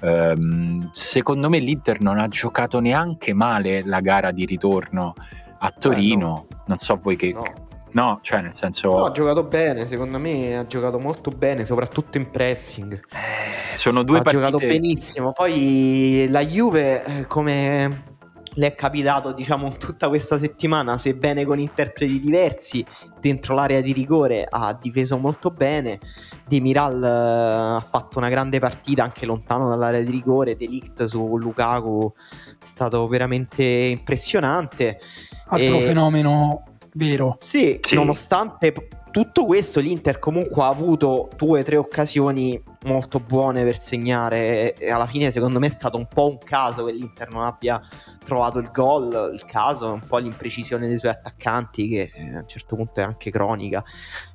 Um, 0.00 0.90
secondo 0.90 1.48
me 1.48 1.58
l'Inter 1.58 2.00
non 2.00 2.18
ha 2.18 2.28
giocato 2.28 2.80
neanche 2.80 3.32
male 3.32 3.82
la 3.82 4.00
gara 4.00 4.30
di 4.30 4.44
ritorno 4.44 5.14
a 5.58 5.70
Torino. 5.70 6.46
Eh, 6.50 6.54
no. 6.54 6.64
Non 6.66 6.78
so 6.78 6.96
voi 6.96 7.16
che. 7.16 7.32
No. 7.32 7.63
No. 7.94 8.18
cioè 8.22 8.40
nel 8.40 8.54
senso. 8.54 8.90
No, 8.90 9.04
ha 9.04 9.10
giocato 9.10 9.42
bene, 9.42 9.86
secondo 9.86 10.18
me 10.18 10.56
ha 10.56 10.66
giocato 10.66 10.98
molto 10.98 11.30
bene, 11.30 11.64
soprattutto 11.64 12.18
in 12.18 12.30
pressing. 12.30 12.92
Eh, 12.92 13.76
sono 13.76 14.02
due 14.02 14.18
ha 14.18 14.22
partite. 14.22 14.44
Ha 14.44 14.50
giocato 14.50 14.66
benissimo. 14.66 15.32
Poi 15.32 16.26
la 16.30 16.44
Juve, 16.44 17.04
eh, 17.04 17.26
come 17.26 18.12
le 18.54 18.66
è 18.66 18.74
capitato 18.74 19.32
diciamo 19.32 19.72
tutta 19.78 20.08
questa 20.08 20.38
settimana 20.38 20.98
sebbene 20.98 21.44
con 21.44 21.58
interpreti 21.58 22.20
diversi 22.20 22.84
dentro 23.20 23.54
l'area 23.54 23.80
di 23.80 23.92
rigore 23.92 24.46
ha 24.48 24.76
difeso 24.80 25.16
molto 25.18 25.50
bene 25.50 25.98
Demiral 26.46 27.00
uh, 27.00 27.76
ha 27.76 27.86
fatto 27.88 28.18
una 28.18 28.28
grande 28.28 28.58
partita 28.58 29.02
anche 29.02 29.26
lontano 29.26 29.68
dall'area 29.68 30.02
di 30.02 30.10
rigore 30.10 30.56
Delict 30.56 31.04
su 31.04 31.36
Lukaku 31.36 32.12
è 32.60 32.64
stato 32.64 33.06
veramente 33.08 33.64
impressionante 33.64 34.98
altro 35.46 35.78
e... 35.78 35.82
fenomeno 35.82 36.64
vero 36.94 37.36
sì, 37.40 37.78
sì, 37.80 37.94
nonostante 37.94 38.72
tutto 39.14 39.44
questo 39.44 39.78
l'Inter 39.78 40.18
comunque 40.18 40.64
ha 40.64 40.66
avuto 40.66 41.28
due 41.36 41.60
o 41.60 41.62
tre 41.62 41.76
occasioni 41.76 42.60
molto 42.86 43.20
buone 43.20 43.62
per 43.62 43.78
segnare 43.78 44.74
e 44.74 44.90
alla 44.90 45.06
fine 45.06 45.30
secondo 45.30 45.60
me 45.60 45.68
è 45.68 45.70
stato 45.70 45.96
un 45.96 46.08
po' 46.08 46.26
un 46.26 46.38
caso 46.38 46.84
che 46.84 46.92
l'Inter 46.92 47.30
non 47.30 47.44
abbia 47.44 47.80
trovato 48.24 48.58
il 48.58 48.70
gol, 48.72 49.30
il 49.32 49.44
caso 49.44 49.88
è 49.88 49.92
un 49.92 50.02
po' 50.04 50.18
l'imprecisione 50.18 50.88
dei 50.88 50.98
suoi 50.98 51.12
attaccanti 51.12 51.86
che 51.86 52.10
eh, 52.12 52.34
a 52.34 52.40
un 52.40 52.48
certo 52.48 52.74
punto 52.74 52.98
è 52.98 53.04
anche 53.04 53.30
cronica. 53.30 53.84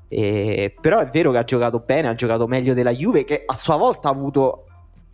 E, 0.07 0.73
però 0.79 0.99
è 0.99 1.07
vero 1.07 1.31
che 1.31 1.39
ha 1.39 1.43
giocato 1.43 1.79
bene, 1.79 2.07
ha 2.07 2.15
giocato 2.15 2.47
meglio 2.47 2.73
della 2.73 2.91
Juve 2.91 3.25
che 3.25 3.43
a 3.45 3.55
sua 3.55 3.75
volta 3.75 4.07
ha 4.07 4.11
avuto 4.11 4.68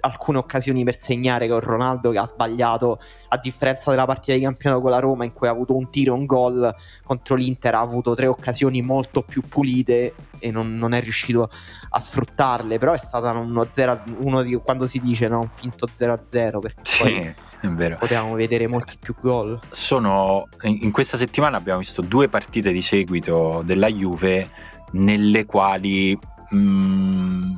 alcune 0.06 0.38
occasioni 0.38 0.84
per 0.84 0.96
segnare 0.96 1.48
con 1.48 1.60
Ronaldo 1.60 2.12
che 2.12 2.20
ha 2.20 2.28
sbagliato 2.28 3.00
a 3.30 3.38
differenza 3.38 3.90
della 3.90 4.06
partita 4.06 4.38
di 4.38 4.44
campionato 4.44 4.82
con 4.82 4.92
la 4.92 5.00
Roma 5.00 5.26
in 5.26 5.34
cui 5.34 5.48
ha 5.48 5.52
avuto 5.52 5.76
un 5.76 5.90
tiro, 5.90 6.14
un 6.14 6.26
gol 6.26 6.74
contro 7.04 7.36
l'Inter 7.36 7.76
ha 7.76 7.80
avuto 7.80 8.14
tre 8.14 8.28
occasioni 8.28 8.82
molto 8.82 9.24
più 9.24 9.42
pulite 9.42 10.14
e 10.40 10.52
non, 10.52 10.78
non 10.78 10.94
è 10.94 11.02
riuscito 11.02 11.50
a 11.90 12.00
sfruttarle 12.00 12.78
però 12.78 12.94
è 12.94 13.00
stata 13.00 13.32
uno 13.32 13.66
0 13.68 14.04
uno 14.24 14.42
di 14.44 14.56
quando 14.56 14.86
si 14.86 15.00
dice 15.00 15.28
no, 15.28 15.40
un 15.40 15.50
finto 15.50 15.88
0-0 15.92 16.60
perché 16.60 16.82
sì, 16.84 17.34
è 17.62 17.68
vero. 17.70 17.98
potevamo 17.98 18.36
vedere 18.36 18.68
molti 18.68 18.98
più 19.00 19.16
gol 19.20 19.60
sono 19.72 20.48
in 20.64 20.92
questa 20.92 21.18
settimana 21.18 21.58
abbiamo 21.58 21.80
visto 21.80 22.02
due 22.02 22.30
partite 22.30 22.72
di 22.72 22.82
seguito 22.82 23.62
della 23.66 23.88
Juve 23.88 24.50
nelle 24.92 25.46
quali 25.46 26.18
mh, 26.50 26.58
mm, 26.58 27.54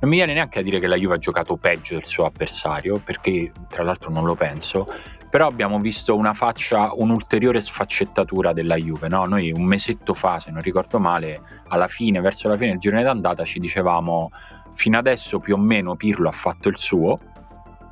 non 0.00 0.10
mi 0.10 0.16
viene 0.16 0.32
neanche 0.32 0.60
a 0.60 0.62
dire 0.62 0.78
che 0.78 0.86
la 0.86 0.96
Juve 0.96 1.14
ha 1.14 1.18
giocato 1.18 1.56
peggio 1.56 1.94
del 1.94 2.06
suo 2.06 2.24
avversario, 2.24 3.00
perché 3.04 3.50
tra 3.68 3.82
l'altro 3.82 4.10
non 4.10 4.24
lo 4.24 4.34
penso, 4.34 4.86
però 5.28 5.46
abbiamo 5.46 5.78
visto 5.80 6.16
una 6.16 6.32
faccia, 6.32 6.92
un'ulteriore 6.94 7.60
sfaccettatura 7.60 8.52
della 8.52 8.76
Juve. 8.76 9.08
No? 9.08 9.24
Noi 9.24 9.50
un 9.50 9.64
mesetto 9.64 10.14
fa, 10.14 10.38
se 10.38 10.50
non 10.50 10.62
ricordo 10.62 10.98
male, 10.98 11.40
alla 11.68 11.88
fine, 11.88 12.20
verso 12.20 12.48
la 12.48 12.56
fine 12.56 12.70
del 12.70 12.78
girone 12.78 13.02
d'andata, 13.02 13.44
ci 13.44 13.58
dicevamo 13.58 14.30
fino 14.72 14.96
adesso 14.96 15.40
più 15.40 15.54
o 15.54 15.58
meno 15.58 15.96
Pirlo 15.96 16.28
ha 16.28 16.32
fatto 16.32 16.68
il 16.68 16.78
suo, 16.78 17.18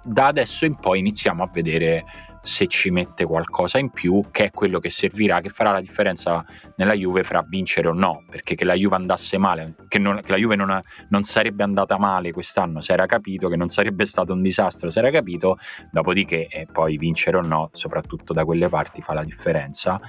da 0.02 0.28
adesso 0.28 0.64
in 0.64 0.76
poi 0.76 1.00
iniziamo 1.00 1.42
a 1.42 1.50
vedere 1.52 2.04
se 2.46 2.68
ci 2.68 2.90
mette 2.90 3.24
qualcosa 3.24 3.78
in 3.78 3.90
più, 3.90 4.22
che 4.30 4.44
è 4.44 4.50
quello 4.52 4.78
che 4.78 4.88
servirà, 4.88 5.40
che 5.40 5.48
farà 5.48 5.72
la 5.72 5.80
differenza 5.80 6.44
nella 6.76 6.94
Juve 6.94 7.24
fra 7.24 7.44
vincere 7.46 7.88
o 7.88 7.92
no, 7.92 8.24
perché 8.30 8.54
che 8.54 8.64
la 8.64 8.74
Juve 8.74 8.94
andasse 8.94 9.36
male, 9.36 9.74
che, 9.88 9.98
non, 9.98 10.20
che 10.22 10.30
la 10.30 10.36
Juve 10.36 10.54
non, 10.54 10.80
non, 11.08 11.22
sarebbe 11.24 11.64
andata 11.64 11.98
male 11.98 12.30
quest'anno, 12.30 12.80
si 12.80 12.92
era 12.92 13.04
capito, 13.06 13.48
che 13.48 13.56
non 13.56 13.66
sarebbe 13.66 14.04
stato 14.04 14.32
un 14.32 14.42
disastro, 14.42 14.90
si 14.90 14.98
era 15.00 15.10
capito, 15.10 15.58
dopodiché 15.90 16.46
eh, 16.46 16.68
poi 16.70 16.96
vincere 16.98 17.36
o 17.36 17.42
no, 17.42 17.68
soprattutto 17.72 18.32
da 18.32 18.44
quelle 18.44 18.68
parti, 18.68 19.02
fa 19.02 19.12
la 19.12 19.24
differenza. 19.24 20.00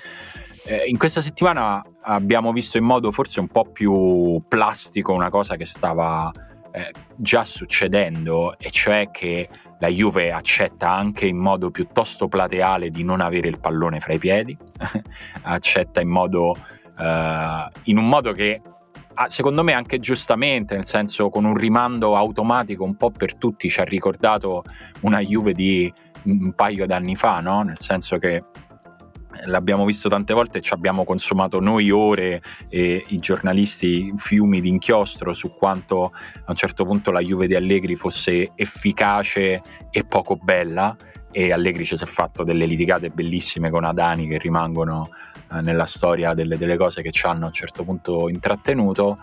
Eh, 0.63 0.83
in 0.87 0.99
questa 0.99 1.23
settimana 1.23 1.83
abbiamo 2.01 2.51
visto 2.51 2.77
in 2.77 2.83
modo 2.83 3.09
forse 3.11 3.39
un 3.39 3.47
po' 3.47 3.65
più 3.71 4.43
plastico 4.47 5.11
una 5.11 5.31
cosa 5.31 5.55
che 5.55 5.65
stava 5.65 6.31
eh, 6.71 6.91
già 7.15 7.43
succedendo, 7.43 8.59
e 8.59 8.69
cioè 8.69 9.09
che 9.09 9.49
la 9.79 9.87
Juve 9.89 10.31
accetta 10.31 10.91
anche 10.91 11.25
in 11.25 11.37
modo 11.37 11.69
piuttosto 11.71 12.27
plateale 12.27 12.89
di 12.89 13.03
non 13.03 13.21
avere 13.21 13.47
il 13.47 13.59
pallone 13.59 13.99
fra 13.99 14.13
i 14.13 14.19
piedi, 14.19 14.57
accetta 15.43 16.01
in 16.01 16.09
modo 16.09 16.55
uh, 16.97 17.69
in 17.83 17.97
un 17.97 18.07
modo 18.07 18.31
che 18.31 18.61
ah, 19.13 19.29
secondo 19.29 19.63
me 19.63 19.73
anche 19.73 19.99
giustamente, 19.99 20.75
nel 20.75 20.85
senso 20.85 21.29
con 21.29 21.45
un 21.45 21.55
rimando 21.55 22.15
automatico 22.15 22.83
un 22.83 22.95
po' 22.95 23.11
per 23.11 23.35
tutti 23.35 23.69
ci 23.69 23.79
ha 23.79 23.83
ricordato 23.83 24.63
una 25.01 25.19
Juve 25.19 25.53
di 25.53 25.91
un 26.23 26.53
paio 26.53 26.85
d'anni 26.85 27.15
fa, 27.15 27.39
no? 27.39 27.61
Nel 27.61 27.79
senso 27.79 28.17
che 28.17 28.43
l'abbiamo 29.45 29.85
visto 29.85 30.09
tante 30.09 30.33
volte, 30.33 30.61
ci 30.61 30.73
abbiamo 30.73 31.03
consumato 31.03 31.59
noi 31.59 31.91
ore 31.91 32.41
e 32.69 33.03
i 33.07 33.17
giornalisti 33.17 34.13
fiumi 34.15 34.61
di 34.61 34.69
inchiostro 34.69 35.33
su 35.33 35.53
quanto 35.53 36.11
a 36.13 36.45
un 36.47 36.55
certo 36.55 36.85
punto 36.85 37.11
la 37.11 37.19
Juve 37.19 37.47
di 37.47 37.55
Allegri 37.55 37.95
fosse 37.95 38.51
efficace 38.55 39.61
e 39.91 40.03
poco 40.05 40.37
bella. 40.37 40.95
E 41.31 41.51
Allegri 41.51 41.85
ci 41.85 41.97
si 41.97 42.03
è 42.03 42.07
fatto 42.07 42.43
delle 42.43 42.65
litigate 42.65 43.09
bellissime 43.09 43.69
con 43.69 43.83
Adani 43.83 44.27
che 44.27 44.37
rimangono 44.37 45.09
eh, 45.51 45.61
nella 45.61 45.85
storia 45.85 46.33
delle, 46.33 46.57
delle 46.57 46.77
cose 46.77 47.01
che 47.01 47.11
ci 47.11 47.25
hanno 47.25 47.43
a 47.43 47.47
un 47.47 47.53
certo 47.53 47.83
punto 47.83 48.27
intrattenuto. 48.29 49.19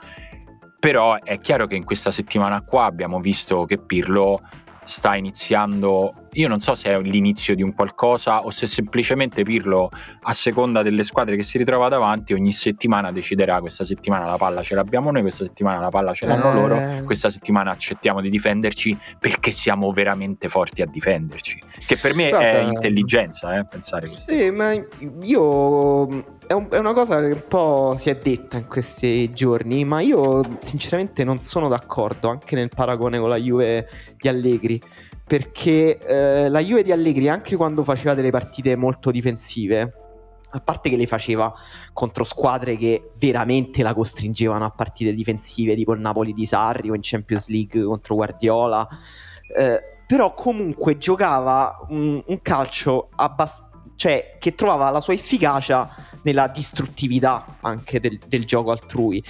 Però 0.79 1.19
è 1.19 1.41
chiaro 1.41 1.67
che 1.67 1.77
in 1.77 1.85
questa 1.85 2.11
settimana 2.11 2.61
qua 2.61 2.85
abbiamo 2.85 3.19
visto 3.19 3.65
che 3.65 3.79
Pirlo 3.79 4.43
sta 4.85 5.17
iniziando 5.17 6.24
io 6.35 6.49
non 6.49 6.59
so 6.59 6.75
se 6.75 6.91
è 6.91 7.01
l'inizio 7.01 7.55
di 7.55 7.63
un 7.63 7.75
qualcosa 7.75 8.45
o 8.45 8.51
se 8.51 8.67
semplicemente 8.67 9.43
Pirlo, 9.43 9.91
a 10.23 10.33
seconda 10.33 10.83
delle 10.83 11.05
squadre 11.05 11.37
che 11.37 11.43
si 11.43 11.59
ritrova 11.59 11.89
davanti, 11.89 12.33
ogni 12.33 12.53
settimana 12.53 13.13
deciderà 13.13 13.61
questa 13.61 13.85
settimana 13.85 14.27
la 14.27 14.37
palla 14.37 14.63
ce 14.63 14.75
l'abbiamo 14.75 15.11
noi, 15.11 15.23
questa 15.23 15.45
settimana 15.45 15.81
la 15.81 15.89
palla 15.89 16.13
ce 16.13 16.27
l'hanno 16.27 16.51
eh... 16.51 16.55
loro, 16.55 17.05
questa 17.05 17.31
settimana 17.31 17.71
accettiamo 17.71 18.21
di 18.21 18.31
difenderci 18.31 18.97
perché 19.19 19.51
siamo 19.51 19.91
veramente 19.93 20.49
forti 20.49 20.83
a 20.83 20.87
difenderci. 20.87 21.61
Che 21.87 21.97
per 21.97 22.15
me 22.15 22.29
Guarda, 22.31 22.47
è 22.47 22.63
intelligenza, 22.63 23.59
eh, 23.59 23.67
pensare 23.67 24.09
così. 24.09 24.21
Sì, 24.21 24.51
ma 24.51 24.73
io 25.21 26.09
è, 26.47 26.53
un, 26.53 26.69
è, 26.71 26.79
una 26.79 26.93
cosa 26.93 27.21
che 27.21 27.33
un 27.33 27.45
po' 27.49 27.95
si 27.97 28.11
è 28.11 28.17
detta 28.17 28.59
in 28.59 28.67
questi 28.67 29.33
giorni, 29.33 29.85
ma 29.85 30.01
io 30.01 30.43
sinceramente 30.61 31.25
non 31.25 31.39
sono 31.41 31.69
d'accordo 31.69 32.29
anche 32.29 32.55
nel 32.55 32.69
paragone 32.75 33.19
con 33.19 33.29
la 33.29 33.37
Juve 33.37 33.89
di 34.17 34.29
Allegri 34.29 34.81
perché 35.27 35.99
eh, 35.99 36.49
la 36.49 36.61
Juve 36.61 36.83
di 36.83 36.93
Allegri 36.93 37.29
anche 37.29 37.57
quando 37.57 37.83
faceva 37.83 38.15
delle 38.15 38.31
partite 38.31 38.77
molto 38.77 39.11
difensive 39.11 40.01
a 40.51 40.61
parte 40.61 40.89
che 40.89 40.97
le 40.97 41.07
faceva 41.07 41.53
contro 41.93 42.23
squadre 42.23 42.77
che 42.77 43.11
veramente 43.19 43.83
la 43.83 43.95
costringevano 43.95 44.65
a 44.65 44.71
partite 44.71 45.13
difensive 45.13 45.75
tipo 45.75 45.93
il 45.93 46.01
Napoli 46.01 46.33
di 46.33 46.47
Sarri 46.47 46.91
o 46.91 46.95
in 46.95 47.01
Champions 47.03 47.49
League 47.49 47.83
contro 47.83 48.15
Guardiola 48.15 48.87
eh, 49.57 49.81
però 50.07 50.35
comunque 50.35 50.99
giocava 50.99 51.87
un, 51.89 52.23
un 52.25 52.43
calcio 52.43 53.09
abbastanza 53.17 53.73
cioè 53.97 54.37
che 54.39 54.55
trovava 54.55 54.91
la 54.91 55.01
sua 55.01 55.15
efficacia 55.15 55.89
nella 56.23 56.49
distruttività 56.49 57.59
anche 57.61 58.01
del, 58.01 58.19
del 58.27 58.45
gioco 58.45 58.71
altrui 58.71 59.23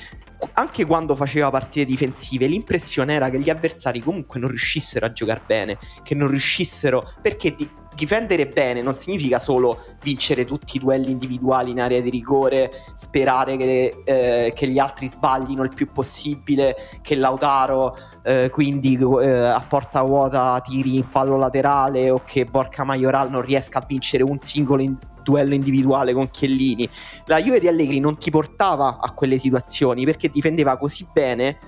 anche 0.52 0.84
quando 0.84 1.14
faceva 1.14 1.50
partite 1.50 1.84
difensive, 1.84 2.46
l'impressione 2.46 3.14
era 3.14 3.30
che 3.30 3.38
gli 3.38 3.50
avversari 3.50 4.00
comunque 4.00 4.38
non 4.38 4.48
riuscissero 4.48 5.06
a 5.06 5.12
giocare 5.12 5.42
bene, 5.46 5.78
che 6.02 6.14
non 6.14 6.28
riuscissero 6.28 7.02
perché 7.20 7.54
di, 7.54 7.68
difendere 7.94 8.46
bene 8.46 8.82
non 8.82 8.96
significa 8.96 9.38
solo 9.38 9.78
vincere 10.02 10.44
tutti 10.44 10.76
i 10.76 10.80
duelli 10.80 11.10
individuali 11.10 11.70
in 11.70 11.80
area 11.80 12.00
di 12.00 12.10
rigore, 12.10 12.70
sperare 12.94 13.56
che, 13.56 14.02
eh, 14.04 14.52
che 14.54 14.68
gli 14.68 14.78
altri 14.78 15.08
sbaglino 15.08 15.62
il 15.62 15.72
più 15.74 15.90
possibile, 15.92 16.76
che 17.02 17.14
Lautaro 17.16 17.96
eh, 18.22 18.50
quindi 18.50 18.98
eh, 18.98 19.28
a 19.28 19.64
porta 19.66 20.02
vuota 20.02 20.60
tiri 20.62 20.96
in 20.96 21.04
fallo 21.04 21.36
laterale 21.36 22.10
o 22.10 22.22
che 22.24 22.44
Borca 22.44 22.84
Majoral 22.84 23.30
non 23.30 23.42
riesca 23.42 23.78
a 23.78 23.84
vincere 23.86 24.22
un 24.22 24.38
singolo 24.38 24.82
in- 24.82 24.96
duello 25.24 25.54
individuale 25.54 26.12
con 26.12 26.30
Chiellini. 26.30 26.88
La 27.24 27.42
Juve 27.42 27.58
di 27.58 27.66
Allegri 27.66 27.98
non 27.98 28.16
ti 28.18 28.30
portava 28.30 28.98
a 29.00 29.10
quelle 29.12 29.38
situazioni 29.38 30.04
perché 30.04 30.28
difendeva 30.28 30.76
così 30.76 31.06
bene 31.10 31.58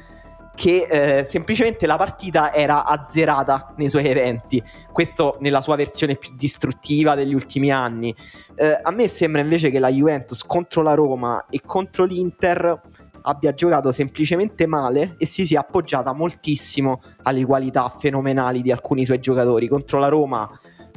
che 0.57 0.86
eh, 0.90 1.24
semplicemente 1.24 1.86
la 1.86 1.96
partita 1.96 2.52
era 2.52 2.84
azzerata 2.84 3.74
nei 3.76 3.90
suoi 3.90 4.07
eventi. 4.07 4.61
Questo 4.90 5.36
nella 5.40 5.61
sua 5.61 5.76
versione 5.76 6.16
più 6.16 6.30
distruttiva 6.34 7.14
degli 7.14 7.34
ultimi 7.34 7.70
anni. 7.70 8.12
Eh, 8.57 8.80
a 8.82 8.90
me 8.90 9.07
sembra 9.07 9.42
invece 9.42 9.70
che 9.70 9.78
la 9.78 9.90
Juventus 9.90 10.42
contro 10.44 10.82
la 10.82 10.94
Roma 10.94 11.44
e 11.50 11.61
contro 11.64 12.04
l'Inter 12.04 12.80
abbia 13.22 13.52
giocato 13.52 13.92
semplicemente 13.92 14.66
male 14.66 15.14
e 15.18 15.26
si 15.26 15.44
sia 15.44 15.61
appoggiata 15.61 16.14
moltissimo 16.14 17.02
alle 17.24 17.44
qualità 17.44 17.94
fenomenali 17.98 18.62
di 18.62 18.72
alcuni 18.72 19.04
suoi 19.04 19.20
giocatori. 19.20 19.68
Contro 19.68 19.98
la 19.98 20.09
Roma 20.09 20.48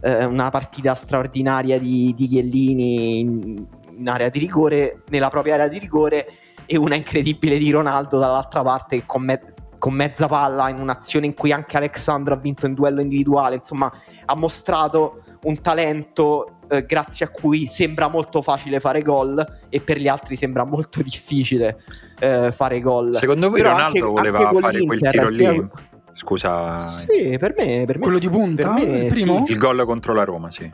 eh, 0.02 0.24
una 0.24 0.50
partita 0.50 0.96
straordinaria 0.96 1.78
di, 1.80 2.14
di 2.16 2.28
Chiellini 2.28 3.20
in, 3.20 3.68
in 3.98 4.08
area 4.08 4.30
di 4.30 4.40
rigore, 4.40 5.04
nella 5.10 5.30
propria 5.30 5.56
area 5.56 5.68
di 5.68 5.80
rigore 5.80 6.28
e 6.72 6.78
una 6.78 6.94
incredibile 6.94 7.58
di 7.58 7.72
Ronaldo 7.72 8.20
dall'altra 8.20 8.62
parte 8.62 9.02
con, 9.08 9.24
me- 9.24 9.54
con 9.80 9.92
mezza 9.92 10.28
palla 10.28 10.70
in 10.70 10.80
un'azione 10.80 11.26
in 11.26 11.34
cui 11.34 11.52
anche 11.52 11.78
Alexandro 11.78 12.36
ha 12.36 12.38
vinto 12.38 12.68
in 12.68 12.76
duello 12.76 13.02
individuale, 13.02 13.56
insomma 13.56 13.92
ha 14.26 14.36
mostrato 14.36 15.24
un 15.46 15.60
talento 15.62 16.60
eh, 16.70 16.86
grazie 16.86 17.26
a 17.26 17.30
cui 17.30 17.66
sembra 17.66 18.08
molto 18.08 18.44
facile 18.44 18.80
fare 18.80 19.02
gol 19.02 19.44
e 19.68 19.82
per 19.82 19.98
gli 19.98 20.08
altri 20.08 20.36
sembra 20.36 20.64
molto 20.64 21.02
difficile 21.04 21.82
eh, 22.20 22.52
fare 22.52 22.80
gol. 22.82 23.16
Secondo 23.16 23.50
voi 23.50 23.62
Però 23.62 23.72
Ronaldo 23.72 23.98
anche, 23.98 24.12
voleva 24.12 24.48
anche 24.48 24.60
fare 24.60 24.84
quel 24.84 25.00
tiro 25.10 25.30
lì? 25.30 25.68
Scusa. 26.14 26.82
Sì, 26.82 27.38
per 27.40 27.56
me, 27.58 27.84
per 27.88 27.98
me 27.98 28.04
Quello 28.04 28.20
di 28.20 28.30
punta? 28.30 28.76
per 28.76 28.86
me, 28.86 28.98
il 28.98 29.12
primo? 29.12 29.44
sì. 29.48 29.54
Il 29.54 29.58
gol 29.58 29.84
contro 29.86 30.14
la 30.14 30.24
Roma, 30.24 30.52
sì. 30.52 30.72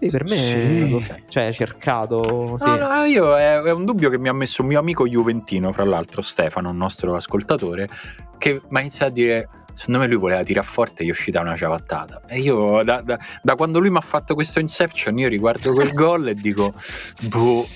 Sì, 0.00 0.08
per 0.08 0.24
me 0.24 0.36
Sì. 0.36 1.04
cioè 1.28 1.52
cercato, 1.52 2.56
sì. 2.58 2.64
No, 2.64 2.76
no, 2.76 3.04
io 3.04 3.36
è, 3.36 3.60
è 3.60 3.70
un 3.72 3.84
dubbio 3.84 4.08
che 4.10 4.18
mi 4.18 4.28
ha 4.28 4.32
messo 4.32 4.62
un 4.62 4.68
mio 4.68 4.78
amico 4.78 5.06
juventino, 5.06 5.72
fra 5.72 5.84
l'altro 5.84 6.22
Stefano, 6.22 6.70
un 6.70 6.76
nostro 6.78 7.14
ascoltatore, 7.16 7.86
che 8.38 8.62
mi 8.68 8.78
ha 8.78 8.80
iniziato 8.80 9.10
a 9.10 9.14
dire 9.14 9.48
secondo 9.74 10.00
me 10.00 10.06
lui 10.08 10.16
voleva 10.16 10.42
tirare 10.42 10.66
forte 10.66 11.02
e 11.02 11.04
gli 11.06 11.08
è 11.08 11.12
uscita 11.12 11.40
una 11.40 11.54
ciabattata. 11.56 12.22
E 12.26 12.40
io 12.40 12.82
da, 12.82 13.00
da- 13.02 13.18
da 13.42 13.54
quando 13.54 13.78
lui 13.78 13.90
mi 13.90 13.98
ha 13.98 14.02
fatto 14.02 14.34
questo 14.34 14.58
Inception 14.58 15.18
io 15.18 15.28
riguardo 15.28 15.72
quel 15.72 15.92
gol 15.94 16.28
e 16.28 16.34
dico 16.34 16.72
boh, 17.22 17.66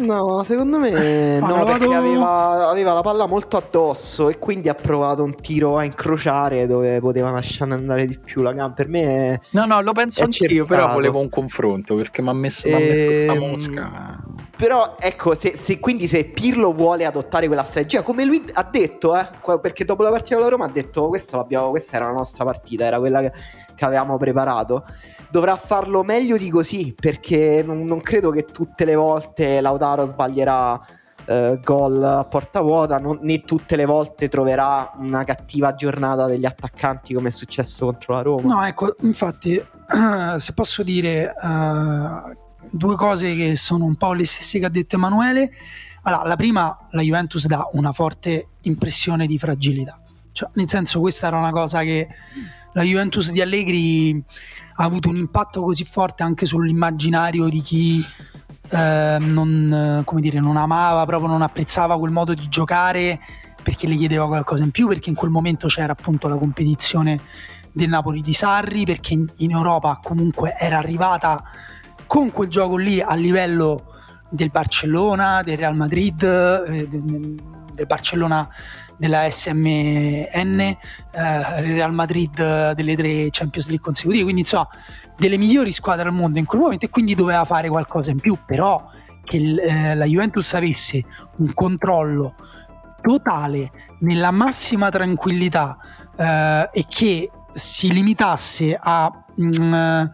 No, 0.00 0.42
secondo 0.44 0.78
me 0.78 0.90
no, 1.40 1.56
lo 1.58 1.64
perché 1.64 1.86
vado- 1.86 1.94
aveva, 1.96 2.68
aveva 2.68 2.92
la 2.92 3.00
palla 3.02 3.26
molto 3.26 3.56
addosso 3.56 4.28
e 4.28 4.38
quindi 4.38 4.68
ha 4.68 4.74
provato 4.74 5.22
un 5.22 5.34
tiro 5.34 5.76
a 5.78 5.84
incrociare 5.84 6.66
dove 6.66 7.00
poteva 7.00 7.30
lasciare 7.30 7.72
andare 7.74 8.06
di 8.06 8.18
più 8.18 8.42
la 8.42 8.52
gamba. 8.52 8.74
Per 8.74 8.88
me 8.88 9.02
è- 9.02 9.40
No, 9.50 9.64
no, 9.66 9.80
lo 9.80 9.92
penso 9.92 10.22
anch'io, 10.22 10.64
però 10.64 10.92
volevo 10.92 11.18
un 11.18 11.28
confronto 11.28 11.94
perché 11.94 12.22
mi 12.22 12.28
ha 12.28 12.32
messo, 12.32 12.68
m'ha 12.68 12.78
messo 12.78 13.12
sta 13.12 13.32
Ehm, 13.34 13.38
mosca. 13.50 14.18
Però 14.56 14.96
ecco, 14.98 15.34
se, 15.34 15.56
se- 15.56 15.78
quindi 15.80 16.06
se 16.06 16.24
Pirlo 16.24 16.72
vuole 16.72 17.04
adottare 17.06 17.46
quella 17.46 17.64
strategia, 17.64 18.02
come 18.02 18.24
lui 18.24 18.42
ha 18.52 18.62
detto, 18.70 19.16
eh, 19.16 19.26
perché 19.60 19.84
dopo 19.84 20.02
la 20.02 20.10
partita 20.10 20.34
con 20.34 20.44
la 20.44 20.50
Roma 20.50 20.64
ha 20.66 20.70
detto 20.70 21.08
questo 21.08 21.36
l'abbiamo, 21.38 21.70
questa 21.70 21.96
era 21.96 22.06
la 22.06 22.12
nostra 22.12 22.44
partita, 22.44 22.84
era 22.84 22.98
quella 22.98 23.20
che, 23.20 23.32
che 23.74 23.84
avevamo 23.86 24.18
preparato, 24.18 24.84
dovrà 25.30 25.56
farlo 25.56 26.02
meglio 26.02 26.36
di 26.36 26.50
così, 26.50 26.94
perché 26.98 27.62
non, 27.64 27.82
non 27.82 28.00
credo 28.00 28.30
che 28.30 28.44
tutte 28.44 28.84
le 28.84 28.94
volte 28.94 29.60
Lautaro 29.60 30.06
sbaglierà 30.06 30.80
eh, 31.26 31.60
gol 31.62 32.02
a 32.02 32.24
porta 32.24 32.60
vuota, 32.60 32.96
non- 32.96 33.20
né 33.22 33.40
tutte 33.40 33.76
le 33.76 33.84
volte 33.84 34.28
troverà 34.28 34.92
una 34.98 35.22
cattiva 35.24 35.74
giornata 35.74 36.26
degli 36.26 36.46
attaccanti 36.46 37.14
come 37.14 37.28
è 37.28 37.32
successo 37.32 37.86
contro 37.86 38.14
la 38.14 38.22
Roma. 38.22 38.54
No, 38.54 38.64
ecco, 38.64 38.96
infatti, 39.02 39.60
se 40.38 40.52
posso 40.52 40.82
dire 40.82 41.34
eh, 41.40 42.36
due 42.70 42.96
cose 42.96 43.34
che 43.34 43.56
sono 43.56 43.84
un 43.84 43.96
po' 43.96 44.12
le 44.12 44.26
stesse 44.26 44.58
che 44.58 44.66
ha 44.66 44.70
detto 44.70 44.96
Emanuele. 44.96 45.50
Allora, 46.02 46.26
la 46.26 46.36
prima, 46.36 46.86
la 46.90 47.02
Juventus 47.02 47.46
dà 47.46 47.68
una 47.72 47.92
forte 47.92 48.48
impressione 48.62 49.26
di 49.26 49.38
fragilità. 49.38 50.00
Cioè, 50.32 50.50
nel 50.54 50.68
senso, 50.68 51.00
questa 51.00 51.26
era 51.26 51.38
una 51.38 51.50
cosa 51.50 51.80
che 51.82 52.08
la 52.72 52.82
Juventus 52.82 53.30
di 53.32 53.40
Allegri 53.40 54.22
ha 54.76 54.84
avuto 54.84 55.08
un 55.08 55.16
impatto 55.16 55.62
così 55.62 55.84
forte 55.84 56.22
anche 56.22 56.46
sull'immaginario 56.46 57.48
di 57.48 57.60
chi 57.60 58.04
eh, 58.70 59.16
non, 59.18 60.04
dire, 60.18 60.40
non 60.40 60.56
amava, 60.56 61.04
proprio 61.04 61.28
non 61.28 61.42
apprezzava 61.42 61.98
quel 61.98 62.12
modo 62.12 62.34
di 62.34 62.48
giocare 62.48 63.18
perché 63.62 63.86
le 63.86 63.96
chiedeva 63.96 64.26
qualcosa 64.26 64.62
in 64.62 64.70
più, 64.70 64.88
perché 64.88 65.10
in 65.10 65.14
quel 65.14 65.30
momento 65.30 65.66
c'era 65.66 65.92
appunto 65.92 66.28
la 66.28 66.38
competizione 66.38 67.20
del 67.72 67.88
Napoli 67.88 68.20
di 68.22 68.32
Sarri, 68.32 68.84
perché 68.84 69.12
in, 69.14 69.50
Europa 69.50 70.00
comunque 70.02 70.54
era 70.58 70.78
arrivata 70.78 71.42
con 72.06 72.30
quel 72.30 72.48
gioco 72.48 72.76
lì 72.76 73.00
a 73.00 73.14
livello 73.14 73.94
del 74.28 74.50
Barcellona, 74.50 75.42
del 75.42 75.58
Real 75.58 75.76
Madrid, 75.76 76.22
eh, 76.22 76.88
de- 76.88 77.04
de- 77.04 77.34
del 77.74 77.86
Barcellona 77.86 78.48
della 79.00 79.30
SMN, 79.30 80.60
eh, 80.60 80.76
il 81.62 81.72
Real 81.74 81.92
Madrid 81.94 82.38
eh, 82.38 82.74
delle 82.74 82.94
tre 82.96 83.28
Champions 83.30 83.68
League 83.68 83.82
consecutive, 83.84 84.24
quindi 84.24 84.42
insomma 84.42 84.68
delle 85.16 85.38
migliori 85.38 85.72
squadre 85.72 86.06
al 86.08 86.14
mondo 86.14 86.38
in 86.38 86.44
quel 86.44 86.60
momento 86.60 86.84
e 86.84 86.90
quindi 86.90 87.14
doveva 87.14 87.44
fare 87.46 87.70
qualcosa 87.70 88.10
in 88.10 88.20
più, 88.20 88.36
però 88.46 88.86
che 89.24 89.36
il- 89.38 89.58
eh, 89.58 89.94
la 89.94 90.04
Juventus 90.04 90.52
avesse 90.52 91.02
un 91.38 91.54
controllo 91.54 92.34
totale 93.00 93.70
nella 94.00 94.30
massima 94.30 94.90
tranquillità 94.90 95.78
eh, 96.18 96.68
e 96.70 96.84
che 96.86 97.30
si 97.54 97.90
limitasse 97.92 98.78
a 98.78 99.10
mm, 99.40 100.04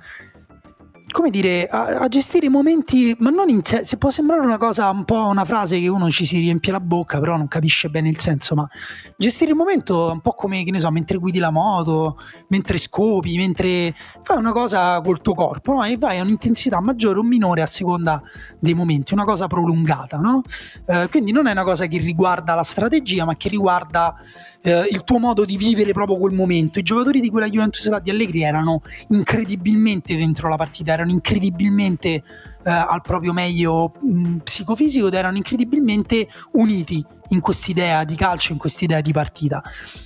come 1.16 1.30
dire 1.30 1.66
a, 1.66 2.00
a 2.00 2.08
gestire 2.08 2.44
i 2.44 2.50
momenti 2.50 3.16
ma 3.20 3.30
non 3.30 3.48
in 3.48 3.64
sé 3.64 3.86
se 3.86 3.96
può 3.96 4.10
sembrare 4.10 4.42
una 4.42 4.58
cosa 4.58 4.90
un 4.90 5.06
po' 5.06 5.28
una 5.28 5.46
frase 5.46 5.80
che 5.80 5.88
uno 5.88 6.10
ci 6.10 6.26
si 6.26 6.38
riempie 6.40 6.72
la 6.72 6.80
bocca 6.80 7.18
però 7.18 7.38
non 7.38 7.48
capisce 7.48 7.88
bene 7.88 8.10
il 8.10 8.20
senso 8.20 8.54
ma 8.54 8.68
gestire 9.16 9.52
il 9.52 9.56
momento 9.56 10.10
è 10.10 10.12
un 10.12 10.20
po' 10.20 10.34
come 10.34 10.62
che 10.62 10.70
ne 10.70 10.78
so 10.78 10.90
mentre 10.90 11.16
guidi 11.16 11.38
la 11.38 11.48
moto 11.48 12.18
mentre 12.48 12.76
scopi 12.76 13.38
mentre 13.38 13.94
fai 14.22 14.36
una 14.36 14.52
cosa 14.52 15.00
col 15.00 15.22
tuo 15.22 15.32
corpo 15.32 15.72
no? 15.72 15.84
e 15.84 15.96
vai 15.96 16.18
a 16.18 16.22
un'intensità 16.22 16.80
maggiore 16.80 17.18
o 17.18 17.22
minore 17.22 17.62
a 17.62 17.66
seconda 17.66 18.22
dei 18.60 18.74
momenti 18.74 19.14
una 19.14 19.24
cosa 19.24 19.46
prolungata 19.46 20.18
no? 20.18 20.42
Eh, 20.84 21.08
quindi 21.10 21.32
non 21.32 21.46
è 21.46 21.52
una 21.52 21.64
cosa 21.64 21.86
che 21.86 21.96
riguarda 21.96 22.54
la 22.54 22.62
strategia, 22.62 23.24
ma 23.24 23.36
che 23.36 23.48
riguarda 23.48 24.16
eh, 24.62 24.86
il 24.90 25.04
tuo 25.04 25.18
modo 25.18 25.44
di 25.44 25.56
vivere 25.56 25.92
proprio 25.92 26.18
quel 26.18 26.34
momento. 26.34 26.78
I 26.78 26.82
giocatori 26.82 27.20
di 27.20 27.30
quella 27.30 27.48
Juventus 27.48 27.88
di 28.00 28.10
Allegri 28.10 28.42
erano 28.42 28.82
incredibilmente 29.08 30.16
dentro 30.16 30.48
la 30.48 30.56
partita, 30.56 30.92
erano 30.92 31.05
incredibilmente 31.10 32.08
eh, 32.08 32.22
al 32.64 33.00
proprio 33.02 33.32
meglio 33.32 33.92
mh, 34.00 34.36
psicofisico 34.38 35.06
ed 35.06 35.14
erano 35.14 35.36
incredibilmente 35.36 36.28
uniti 36.52 37.04
in 37.30 37.40
quest'idea 37.40 38.04
di 38.04 38.14
calcio, 38.14 38.52
in 38.52 38.58
quest'idea 38.58 39.00
di 39.00 39.12
partita. 39.12 39.62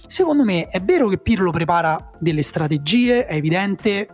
Secondo 0.07 0.45
me 0.45 0.67
è 0.67 0.81
vero 0.81 1.09
che 1.09 1.19
Pirlo 1.19 1.51
prepara 1.51 2.11
delle 2.19 2.43
strategie, 2.43 3.27
è 3.27 3.35
evidente, 3.35 4.09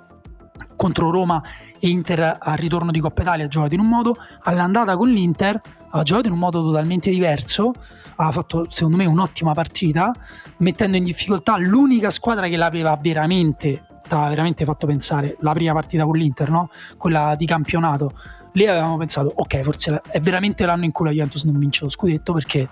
contro 0.76 1.10
Roma 1.10 1.42
e 1.78 1.88
Inter 1.88 2.38
al 2.40 2.56
ritorno 2.56 2.90
di 2.90 3.00
Coppa 3.00 3.22
Italia 3.22 3.44
ha 3.44 3.48
giocato 3.48 3.74
in 3.74 3.80
un 3.80 3.88
modo, 3.88 4.16
all'andata 4.42 4.96
con 4.96 5.08
l'Inter 5.08 5.60
ha 5.90 6.02
giocato 6.02 6.26
in 6.26 6.32
un 6.32 6.38
modo 6.38 6.62
totalmente 6.62 7.10
diverso, 7.10 7.72
ha 8.16 8.30
fatto 8.30 8.66
secondo 8.70 8.96
me 8.96 9.06
un'ottima 9.06 9.52
partita, 9.52 10.12
mettendo 10.58 10.96
in 10.96 11.04
difficoltà 11.04 11.56
l'unica 11.58 12.10
squadra 12.10 12.48
che 12.48 12.56
l'aveva 12.56 12.98
veramente, 13.00 13.85
t'aveva 14.06 14.28
veramente 14.28 14.64
fatto 14.64 14.86
pensare, 14.86 15.36
la 15.40 15.52
prima 15.52 15.72
partita 15.72 16.04
con 16.04 16.16
l'Inter, 16.16 16.50
no? 16.50 16.68
quella 16.96 17.34
di 17.36 17.46
campionato. 17.46 18.12
Lì 18.52 18.66
avevamo 18.66 18.96
pensato, 18.96 19.30
ok, 19.34 19.60
forse 19.60 20.00
è 20.10 20.20
veramente 20.20 20.64
l'anno 20.64 20.84
in 20.84 20.92
cui 20.92 21.04
la 21.06 21.12
Juventus 21.12 21.44
non 21.44 21.58
vince 21.58 21.84
lo 21.84 21.90
scudetto 21.90 22.32
perché, 22.32 22.68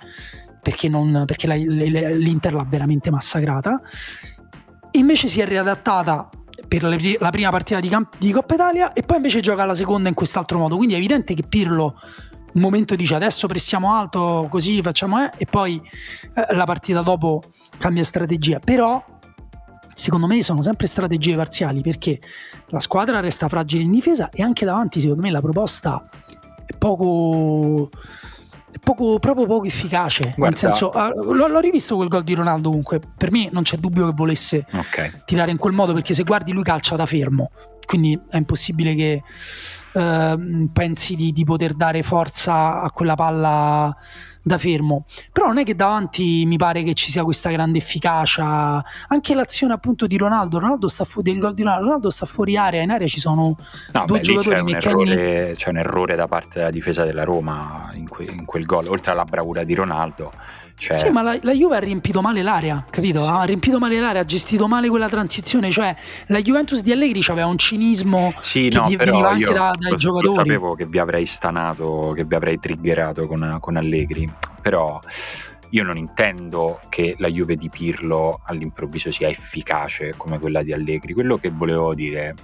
perché, 0.62 0.88
non- 0.88 1.24
perché 1.26 1.46
la- 1.46 1.54
l'Inter 1.56 2.54
l'ha 2.54 2.66
veramente 2.66 3.10
massacrata. 3.10 3.80
Invece 4.92 5.28
si 5.28 5.40
è 5.40 5.46
riadattata 5.46 6.28
per 6.68 6.82
la 6.84 7.30
prima 7.30 7.50
partita 7.50 7.80
di, 7.80 7.88
camp- 7.88 8.16
di 8.18 8.30
Coppa 8.32 8.54
Italia 8.54 8.92
e 8.92 9.02
poi 9.02 9.16
invece 9.16 9.40
gioca 9.40 9.64
la 9.64 9.74
seconda 9.74 10.08
in 10.08 10.14
quest'altro 10.14 10.58
modo. 10.58 10.76
Quindi 10.76 10.94
è 10.94 10.98
evidente 10.98 11.34
che 11.34 11.42
Pirlo 11.42 11.98
un 12.54 12.60
momento 12.60 12.94
dice 12.94 13.16
adesso 13.16 13.48
pressiamo 13.48 13.92
alto, 13.92 14.46
così 14.48 14.80
facciamo 14.80 15.22
eh, 15.24 15.30
e 15.36 15.46
poi 15.46 15.82
eh, 16.34 16.54
la 16.54 16.64
partita 16.64 17.02
dopo 17.02 17.42
cambia 17.78 18.04
strategia. 18.04 18.60
Però 18.60 19.04
secondo 19.94 20.26
me 20.26 20.42
sono 20.42 20.62
sempre 20.62 20.86
strategie 20.86 21.36
parziali 21.36 21.80
perché 21.80 22.20
la 22.68 22.80
squadra 22.80 23.20
resta 23.20 23.48
fragile 23.48 23.82
in 23.84 23.90
difesa 23.92 24.28
e 24.30 24.42
anche 24.42 24.64
davanti 24.64 25.00
secondo 25.00 25.22
me 25.22 25.30
la 25.30 25.40
proposta 25.40 26.08
è 26.66 26.76
poco 26.76 27.88
poco, 28.82 29.18
proprio 29.18 29.46
poco 29.46 29.64
efficace. 29.66 30.24
Nel 30.24 30.34
Guarda- 30.36 30.56
senso, 30.56 30.90
ah, 30.90 31.08
l'ho, 31.08 31.46
l'ho 31.46 31.60
rivisto 31.60 31.96
quel 31.96 32.08
gol 32.08 32.22
di 32.24 32.34
Ronaldo 32.34 32.68
comunque. 32.68 33.00
Per 33.16 33.30
me 33.30 33.48
non 33.52 33.62
c'è 33.62 33.76
dubbio 33.76 34.06
che 34.06 34.12
volesse 34.14 34.66
Ok. 34.72 35.24
tirare 35.24 35.50
in 35.50 35.56
quel 35.56 35.72
modo 35.72 35.92
perché 35.92 36.12
se 36.14 36.22
guardi 36.24 36.52
lui 36.52 36.62
calcia 36.62 36.96
da 36.96 37.06
fermo 37.06 37.50
quindi 37.86 38.18
è 38.30 38.38
impossibile 38.38 38.94
che 38.94 39.22
eh, 39.92 40.68
pensi 40.72 41.16
di, 41.16 41.32
di 41.32 41.44
poter 41.44 41.74
dare 41.74 42.02
forza 42.02 42.80
a 42.80 42.90
quella 42.90 43.14
palla 43.14 43.94
da 44.44 44.58
fermo. 44.58 45.06
Però 45.32 45.46
non 45.46 45.58
è 45.58 45.64
che 45.64 45.74
davanti 45.74 46.44
mi 46.46 46.56
pare 46.56 46.82
che 46.82 46.92
ci 46.94 47.10
sia 47.10 47.24
questa 47.24 47.50
grande 47.50 47.78
efficacia. 47.78 48.84
Anche 49.08 49.34
l'azione 49.34 49.72
appunto 49.72 50.06
di 50.06 50.18
Ronaldo, 50.18 50.58
Ronaldo 50.58 50.88
sta 50.88 51.04
fu- 51.04 51.22
del 51.22 51.38
gol 51.38 51.54
di 51.54 51.62
Ronaldo, 51.62 51.84
Ronaldo 51.86 52.10
sta 52.10 52.26
fuori 52.26 52.56
area, 52.56 52.82
in 52.82 52.90
area 52.90 53.08
ci 53.08 53.18
sono 53.18 53.56
no, 53.92 54.04
due 54.06 54.18
beh, 54.18 54.22
giocatori. 54.22 54.74
C'è 54.74 54.92
un, 54.92 55.08
errore, 55.08 55.54
c'è 55.56 55.68
un, 55.70 55.78
errore, 55.78 56.14
da 56.14 56.28
parte 56.28 56.58
della 56.58 56.70
difesa 56.70 57.04
della 57.04 57.24
Roma 57.24 57.90
in, 57.94 58.06
que- 58.06 58.26
in 58.26 58.44
quel 58.44 58.66
gol, 58.66 58.86
oltre 58.86 59.12
alla 59.12 59.24
bravura 59.24 59.64
di 59.64 59.74
Ronaldo 59.74 60.30
cioè... 60.84 60.96
Sì, 60.96 61.08
ma 61.08 61.22
la, 61.22 61.38
la, 61.40 61.52
Juve 61.52 61.76
ha 61.76 61.78
riempito 61.78 62.20
male 62.20 62.42
l'area, 62.42 62.84
capito? 62.90 63.26
Ha 63.26 63.42
riempito 63.44 63.78
male 63.78 63.98
l'area, 63.98 64.20
ha 64.20 64.24
gestito 64.26 64.68
male 64.68 64.90
quella 64.90 65.08
transizione. 65.08 65.70
Cioè, 65.70 65.96
la 66.26 66.42
Juventus 66.42 66.82
di 66.82 66.92
Allegri 66.92 67.22
aveva 67.28 67.46
un 67.46 67.56
cinismo 67.56 68.34
sì, 68.40 68.68
che 68.68 68.76
no, 68.76 68.84
veniva 68.84 69.30
anche 69.30 69.52
da, 69.54 69.74
dai 69.78 69.92
lo, 69.92 69.96
giocatori. 69.96 70.26
Lo 70.26 70.34
sapevo 70.34 70.74
che 70.74 70.86
vi 70.86 70.98
avrei 70.98 71.24
stanato, 71.24 72.12
che 72.14 72.24
vi 72.24 72.34
avrei 72.34 72.58
triggerato 72.58 73.26
con, 73.26 73.56
con 73.60 73.76
Allegri, 73.76 74.30
però 74.60 75.00
io 75.70 75.82
non 75.84 75.96
intendo 75.96 76.80
che 76.90 77.14
la 77.16 77.28
Juve 77.28 77.56
di 77.56 77.70
Pirlo 77.70 78.40
all'improvviso 78.44 79.10
sia 79.10 79.28
efficace 79.28 80.12
come 80.18 80.38
quella 80.38 80.62
di 80.62 80.74
Allegri. 80.74 81.14
Quello 81.14 81.38
che 81.38 81.48
volevo 81.48 81.94
dire. 81.94 82.34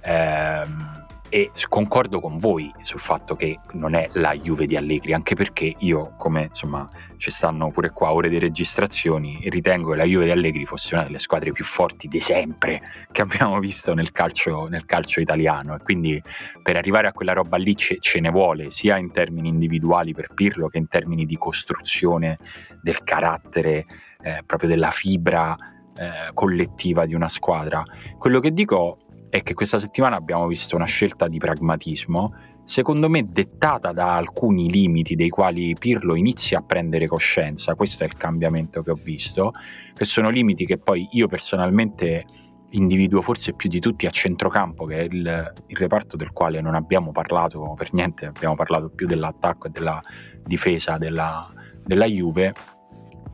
Ehm, 0.00 1.04
e 1.28 1.50
concordo 1.68 2.20
con 2.20 2.38
voi 2.38 2.72
sul 2.80 3.00
fatto 3.00 3.36
che 3.36 3.58
non 3.72 3.94
è 3.94 4.08
la 4.12 4.34
Juve 4.34 4.66
di 4.66 4.76
Allegri, 4.76 5.12
anche 5.12 5.34
perché 5.34 5.74
io, 5.78 6.14
come 6.16 6.44
insomma 6.44 6.86
ci 7.16 7.30
stanno 7.30 7.70
pure 7.70 7.90
qua 7.90 8.12
ore 8.12 8.28
di 8.28 8.38
registrazioni, 8.38 9.40
ritengo 9.44 9.90
che 9.90 9.96
la 9.96 10.04
Juve 10.04 10.24
di 10.24 10.30
Allegri 10.30 10.64
fosse 10.64 10.94
una 10.94 11.04
delle 11.04 11.18
squadre 11.18 11.52
più 11.52 11.64
forti 11.64 12.08
di 12.08 12.20
sempre 12.20 12.80
che 13.10 13.22
abbiamo 13.22 13.58
visto 13.58 13.94
nel 13.94 14.12
calcio, 14.12 14.68
nel 14.68 14.84
calcio 14.84 15.20
italiano 15.20 15.74
e 15.74 15.78
quindi 15.82 16.22
per 16.62 16.76
arrivare 16.76 17.08
a 17.08 17.12
quella 17.12 17.32
roba 17.32 17.56
lì 17.56 17.76
ce, 17.76 17.96
ce 18.00 18.20
ne 18.20 18.30
vuole 18.30 18.70
sia 18.70 18.96
in 18.96 19.10
termini 19.10 19.48
individuali 19.48 20.12
per 20.12 20.32
Pirlo 20.34 20.68
che 20.68 20.78
in 20.78 20.88
termini 20.88 21.24
di 21.24 21.36
costruzione 21.36 22.38
del 22.82 23.02
carattere, 23.02 23.86
eh, 24.22 24.42
proprio 24.44 24.68
della 24.68 24.90
fibra 24.90 25.56
eh, 25.98 26.30
collettiva 26.34 27.06
di 27.06 27.14
una 27.14 27.28
squadra. 27.28 27.82
Quello 28.18 28.38
che 28.40 28.52
dico 28.52 28.98
è 29.28 29.42
che 29.42 29.54
questa 29.54 29.78
settimana 29.78 30.16
abbiamo 30.16 30.46
visto 30.46 30.76
una 30.76 30.84
scelta 30.86 31.28
di 31.28 31.38
pragmatismo, 31.38 32.34
secondo 32.64 33.08
me 33.08 33.22
dettata 33.24 33.92
da 33.92 34.16
alcuni 34.16 34.70
limiti 34.70 35.14
dei 35.14 35.28
quali 35.28 35.74
Pirlo 35.78 36.14
inizia 36.14 36.58
a 36.58 36.62
prendere 36.62 37.06
coscienza, 37.06 37.74
questo 37.74 38.04
è 38.04 38.06
il 38.06 38.14
cambiamento 38.14 38.82
che 38.82 38.90
ho 38.90 38.98
visto, 39.00 39.52
che 39.94 40.04
sono 40.04 40.30
limiti 40.30 40.66
che 40.66 40.78
poi 40.78 41.08
io 41.12 41.28
personalmente 41.28 42.24
individuo 42.70 43.22
forse 43.22 43.54
più 43.54 43.68
di 43.68 43.80
tutti 43.80 44.06
a 44.06 44.10
centrocampo, 44.10 44.84
che 44.84 44.98
è 44.98 45.02
il, 45.02 45.52
il 45.66 45.76
reparto 45.76 46.16
del 46.16 46.32
quale 46.32 46.60
non 46.60 46.74
abbiamo 46.74 47.12
parlato 47.12 47.74
per 47.76 47.92
niente, 47.92 48.26
abbiamo 48.26 48.54
parlato 48.54 48.90
più 48.90 49.06
dell'attacco 49.06 49.68
e 49.68 49.70
della 49.70 50.02
difesa 50.44 50.98
della, 50.98 51.48
della 51.84 52.06
Juve, 52.06 52.52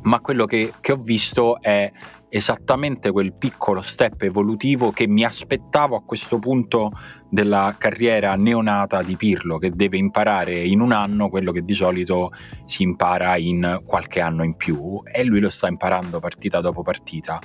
ma 0.03 0.21
quello 0.21 0.47
che, 0.47 0.73
che 0.81 0.93
ho 0.93 0.97
visto 0.97 1.61
è 1.61 1.91
esattamente 2.35 3.11
quel 3.11 3.35
piccolo 3.35 3.83
step 3.83 4.23
evolutivo 4.23 4.91
che 4.91 5.07
mi 5.07 5.23
aspettavo 5.23 5.97
a 5.97 6.03
questo 6.03 6.39
punto 6.39 6.93
della 7.29 7.75
carriera 7.77 8.35
neonata 8.37 9.03
di 9.03 9.17
Pirlo, 9.17 9.59
che 9.59 9.71
deve 9.71 9.99
imparare 9.99 10.65
in 10.65 10.81
un 10.81 10.93
anno 10.93 11.29
quello 11.29 11.53
che 11.53 11.63
di 11.63 11.75
solito 11.75 12.31
si 12.65 12.85
impara 12.85 13.37
in 13.37 13.83
qualche 13.85 14.21
anno 14.21 14.45
in 14.45 14.55
più 14.57 15.03
e 15.05 15.25
lui 15.25 15.41
lo 15.41 15.51
sta 15.51 15.69
imparando 15.69 16.21
partita 16.21 16.61
dopo 16.61 16.83
partita. 16.83 17.39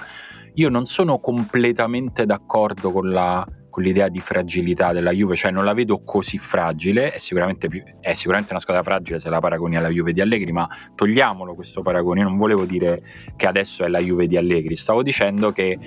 Io 0.54 0.70
non 0.70 0.86
sono 0.86 1.20
completamente 1.20 2.26
d'accordo 2.26 2.94
con 2.94 3.12
la 3.12 3.46
con 3.78 3.86
l'idea 3.86 4.08
di 4.08 4.20
fragilità 4.20 4.92
della 4.92 5.12
Juve, 5.12 5.36
cioè 5.36 5.52
non 5.52 5.64
la 5.64 5.76
vedo 5.76 6.02
così 6.04 6.40
fragile, 6.40 7.12
è 7.12 7.20
sicuramente, 7.20 7.68
più, 7.68 7.84
è 8.00 8.14
sicuramente 8.14 8.52
una 8.54 8.60
squadra 8.60 8.82
fragile 8.82 9.20
se 9.20 9.30
la 9.30 9.38
paragoni 9.38 9.78
alla 9.78 9.90
Juve 9.90 10.14
di 10.14 10.20
Allegri, 10.20 10.52
ma 10.52 10.68
togliamolo 10.96 11.54
questo 11.54 11.84
paragone, 11.84 12.24
non 12.24 12.38
volevo 12.38 12.66
dire 12.66 13.04
che 13.36 13.46
adesso 13.46 13.86
è 13.86 13.88
la 13.88 14.00
Juve 14.00 14.26
di 14.26 14.36
Allegri, 14.36 14.76
stavo 14.76 15.04
dicendo 15.04 15.52
che 15.52 15.78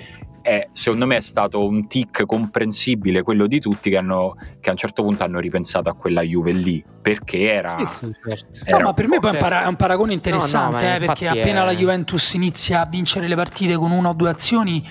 è, 0.41 0.69
secondo 0.71 1.05
me 1.05 1.17
è 1.17 1.21
stato 1.21 1.67
un 1.67 1.85
tic 1.87 2.25
comprensibile 2.25 3.23
quello 3.23 3.45
di 3.45 3.59
tutti 3.59 3.89
che, 3.89 3.97
hanno, 3.97 4.35
che, 4.61 4.69
a 4.69 4.71
un 4.71 4.77
certo 4.77 5.03
punto 5.03 5.25
hanno 5.25 5.39
ripensato 5.39 5.89
a 5.89 5.93
quella 5.93 6.21
Juve 6.21 6.53
lì 6.53 6.81
perché 7.01 7.51
era, 7.51 7.77
sì, 7.77 7.85
sì, 7.85 8.13
certo. 8.23 8.59
era 8.63 8.77
no, 8.77 8.83
ma 8.85 8.93
per 8.93 9.09
me 9.09 9.19
poi 9.19 9.31
è 9.31 9.33
un, 9.33 9.39
para- 9.39 9.67
un 9.67 9.75
paragone 9.75 10.13
interessante 10.13 10.83
no, 10.83 10.89
no, 10.89 10.95
eh, 10.95 10.99
perché 10.99 11.27
appena 11.27 11.63
è... 11.63 11.65
la 11.65 11.75
Juventus 11.75 12.35
inizia 12.35 12.79
a 12.79 12.85
vincere 12.85 13.27
le 13.27 13.35
partite 13.35 13.75
con 13.75 13.91
una 13.91 14.09
o 14.09 14.13
due 14.13 14.29
azioni 14.29 14.81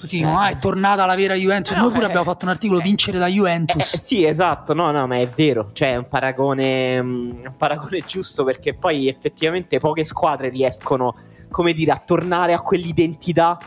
tutti 0.00 0.16
dicono, 0.16 0.38
ah, 0.38 0.48
è 0.48 0.58
tornata 0.58 1.04
la 1.04 1.14
vera 1.14 1.34
Juventus. 1.34 1.74
No, 1.74 1.82
Noi 1.82 1.90
pure 1.90 2.04
eh, 2.04 2.06
abbiamo 2.06 2.24
fatto 2.24 2.46
un 2.46 2.50
articolo, 2.50 2.80
eh, 2.80 2.82
vincere 2.82 3.18
da 3.18 3.26
Juventus. 3.26 3.94
Eh, 3.94 4.00
sì, 4.02 4.24
esatto, 4.24 4.72
no, 4.72 4.90
no, 4.90 5.06
ma 5.06 5.18
è 5.18 5.28
vero. 5.28 5.70
Cioè, 5.72 5.92
è 5.92 5.96
un 5.96 6.08
paragone, 6.08 7.02
mm, 7.02 7.30
un 7.44 7.54
paragone 7.56 8.00
giusto 8.06 8.42
perché 8.42 8.74
poi 8.74 9.08
effettivamente 9.08 9.78
poche 9.78 10.04
squadre 10.04 10.48
riescono, 10.48 11.14
come 11.50 11.74
dire, 11.74 11.92
a 11.92 12.02
tornare 12.04 12.54
a 12.54 12.60
quell'identità 12.60 13.58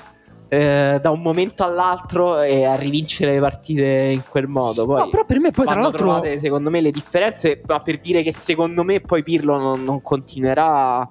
eh, 0.53 0.99
da 1.01 1.09
un 1.09 1.21
momento 1.21 1.63
all'altro 1.63 2.41
e 2.41 2.65
a 2.65 2.75
rivincere 2.75 3.33
le 3.33 3.39
partite 3.39 4.11
in 4.13 4.21
quel 4.27 4.47
modo. 4.47 4.85
Poi 4.85 4.99
no, 4.99 5.09
però 5.09 5.25
per 5.25 5.39
me 5.39 5.51
poi 5.51 5.65
tra 5.65 5.79
l'altro 5.79 5.97
trovate, 5.97 6.37
secondo 6.39 6.69
me 6.69 6.81
le 6.81 6.91
differenze, 6.91 7.61
ma 7.65 7.79
per 7.79 7.99
dire 7.99 8.21
che 8.21 8.33
secondo 8.33 8.83
me 8.83 9.01
poi 9.01 9.23
Pirlo 9.23 9.57
non, 9.57 9.83
non 9.83 10.01
continuerà 10.01 11.07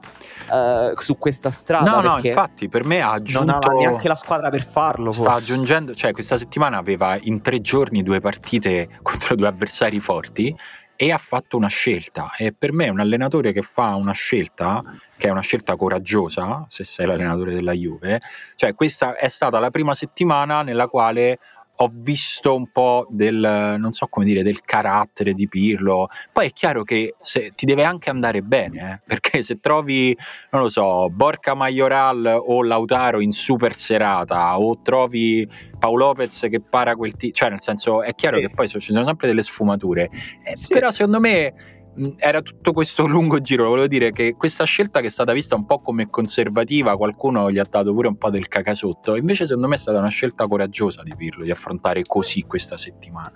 uh, 0.52 1.00
su 1.00 1.16
questa 1.16 1.50
strada. 1.50 1.90
No, 1.90 2.00
no, 2.00 2.18
infatti 2.22 2.68
per 2.68 2.84
me 2.84 3.00
ha 3.00 3.12
aggiunto 3.12 3.52
non 3.52 3.60
ha 3.62 3.72
neanche 3.72 4.08
la 4.08 4.16
squadra 4.16 4.50
per 4.50 4.64
farlo. 4.64 5.12
Sta 5.12 5.32
forse. 5.32 5.52
aggiungendo, 5.52 5.94
cioè 5.94 6.12
questa 6.12 6.36
settimana 6.36 6.76
aveva 6.76 7.16
in 7.20 7.40
tre 7.40 7.60
giorni 7.60 8.02
due 8.02 8.20
partite 8.20 8.88
contro 9.02 9.34
due 9.34 9.46
avversari 9.46 10.00
forti 10.00 10.54
e 10.94 11.10
ha 11.10 11.18
fatto 11.18 11.56
una 11.56 11.68
scelta 11.68 12.32
e 12.36 12.52
per 12.56 12.72
me 12.72 12.88
un 12.88 13.00
allenatore 13.00 13.52
che 13.52 13.62
fa 13.62 13.94
una 13.96 14.12
scelta 14.12 14.84
che 15.16 15.26
è 15.26 15.30
una 15.30 15.40
scelta 15.40 15.74
coraggiosa 15.74 16.64
se 16.68 16.84
sei 16.84 17.06
l'allenatore 17.06 17.54
della 17.54 17.72
Juve 17.72 18.20
cioè 18.54 18.74
questa 18.74 19.16
è 19.16 19.28
stata 19.28 19.58
la 19.58 19.70
prima 19.70 19.94
settimana 19.94 20.62
nella 20.62 20.86
quale 20.86 21.38
ho 21.76 21.90
visto 21.92 22.54
un 22.54 22.68
po' 22.70 23.06
del, 23.08 23.76
non 23.78 23.92
so 23.92 24.06
come 24.06 24.24
dire, 24.24 24.42
del 24.42 24.60
carattere 24.62 25.32
di 25.32 25.48
Pirlo. 25.48 26.08
Poi 26.32 26.46
è 26.46 26.52
chiaro 26.52 26.84
che 26.84 27.14
se, 27.18 27.52
ti 27.54 27.66
deve 27.66 27.84
anche 27.84 28.10
andare 28.10 28.42
bene, 28.42 28.92
eh? 28.92 29.00
perché 29.06 29.42
se 29.42 29.58
trovi, 29.58 30.16
non 30.50 30.62
lo 30.62 30.68
so, 30.68 31.08
Borca 31.10 31.54
Majoral 31.54 32.42
o 32.44 32.62
Lautaro 32.62 33.20
in 33.20 33.32
super 33.32 33.74
serata, 33.74 34.58
o 34.58 34.80
trovi 34.82 35.48
Paolo 35.78 36.06
Lopez 36.06 36.46
che 36.50 36.60
para 36.60 36.96
quel 36.96 37.16
tipo, 37.16 37.34
cioè 37.34 37.50
nel 37.50 37.60
senso 37.60 38.02
è 38.02 38.14
chiaro 38.14 38.36
sì. 38.36 38.46
che 38.46 38.50
poi 38.50 38.68
ci 38.68 38.80
sono 38.80 39.04
sempre 39.04 39.26
delle 39.26 39.42
sfumature, 39.42 40.10
eh, 40.44 40.56
sì. 40.56 40.72
però 40.72 40.90
secondo 40.90 41.20
me 41.20 41.81
era 42.16 42.40
tutto 42.40 42.72
questo 42.72 43.06
lungo 43.06 43.40
giro, 43.40 43.68
volevo 43.68 43.86
dire 43.86 44.12
che 44.12 44.34
questa 44.34 44.64
scelta 44.64 45.00
che 45.00 45.08
è 45.08 45.10
stata 45.10 45.32
vista 45.32 45.54
un 45.54 45.66
po' 45.66 45.80
come 45.80 46.08
conservativa, 46.08 46.96
qualcuno 46.96 47.50
gli 47.50 47.58
ha 47.58 47.66
dato 47.68 47.92
pure 47.92 48.08
un 48.08 48.16
po' 48.16 48.30
del 48.30 48.48
cacasotto, 48.48 49.16
invece 49.16 49.46
secondo 49.46 49.68
me 49.68 49.74
è 49.74 49.78
stata 49.78 49.98
una 49.98 50.08
scelta 50.08 50.46
coraggiosa 50.46 51.02
di 51.02 51.14
Pirlo 51.14 51.44
di 51.44 51.50
affrontare 51.50 52.02
così 52.04 52.42
questa 52.42 52.76
settimana. 52.76 53.32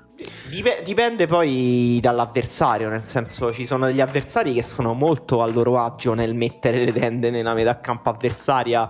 Dipende 0.84 1.26
poi 1.26 1.98
dall'avversario, 2.00 2.88
nel 2.88 3.04
senso 3.04 3.52
ci 3.52 3.66
sono 3.66 3.86
degli 3.86 4.00
avversari 4.00 4.54
che 4.54 4.62
sono 4.62 4.94
molto 4.94 5.42
a 5.42 5.46
loro 5.48 5.78
agio 5.78 6.14
nel 6.14 6.34
mettere 6.34 6.84
le 6.84 6.92
tende 6.92 7.30
nella 7.30 7.52
metà 7.52 7.80
campo 7.80 8.09
avversaria 8.09 8.88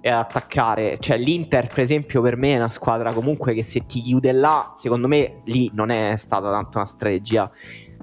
e 0.00 0.10
attaccare. 0.10 0.98
Cioè 1.00 1.18
l'Inter 1.18 1.66
per 1.66 1.80
esempio 1.80 2.22
per 2.22 2.36
me 2.36 2.52
è 2.52 2.56
una 2.56 2.68
squadra 2.68 3.12
comunque 3.12 3.54
che 3.54 3.64
se 3.64 3.86
ti 3.86 4.00
chiude 4.00 4.30
là, 4.30 4.72
secondo 4.76 5.08
me 5.08 5.40
lì 5.46 5.68
non 5.74 5.90
è 5.90 6.14
stata 6.14 6.48
tanto 6.50 6.78
una 6.78 6.86
strategia 6.86 7.50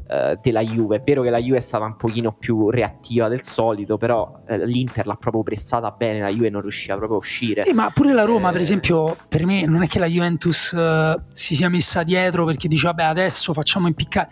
eh, 0.07 0.37
della 0.41 0.61
Juve. 0.61 0.97
È 0.97 1.01
vero 1.03 1.21
che 1.21 1.29
la 1.29 1.39
Juve 1.39 1.57
è 1.57 1.61
stata 1.61 1.85
un 1.85 1.95
pochino 1.95 2.33
più 2.33 2.69
reattiva 2.69 3.27
del 3.27 3.43
solito, 3.43 3.97
però 3.97 4.41
eh, 4.47 4.65
l'Inter 4.65 5.07
l'ha 5.07 5.15
proprio 5.15 5.43
pressata 5.43 5.91
bene, 5.91 6.19
la 6.19 6.29
Juve 6.29 6.49
non 6.49 6.61
riusciva 6.61 6.95
proprio 6.95 7.17
a 7.17 7.21
uscire. 7.21 7.63
Sì, 7.63 7.73
ma 7.73 7.89
pure 7.93 8.13
la 8.13 8.23
Roma, 8.23 8.49
eh... 8.49 8.51
per 8.51 8.61
esempio, 8.61 9.17
per 9.27 9.45
me 9.45 9.65
non 9.65 9.81
è 9.83 9.87
che 9.87 9.99
la 9.99 10.07
Juventus 10.07 10.71
uh, 10.71 11.19
si 11.31 11.55
sia 11.55 11.69
messa 11.69 12.03
dietro 12.03 12.45
perché 12.45 12.67
dice 12.67 12.85
vabbè 12.87 13.03
adesso 13.03 13.53
facciamo 13.53 13.87
impiccare 13.87 14.29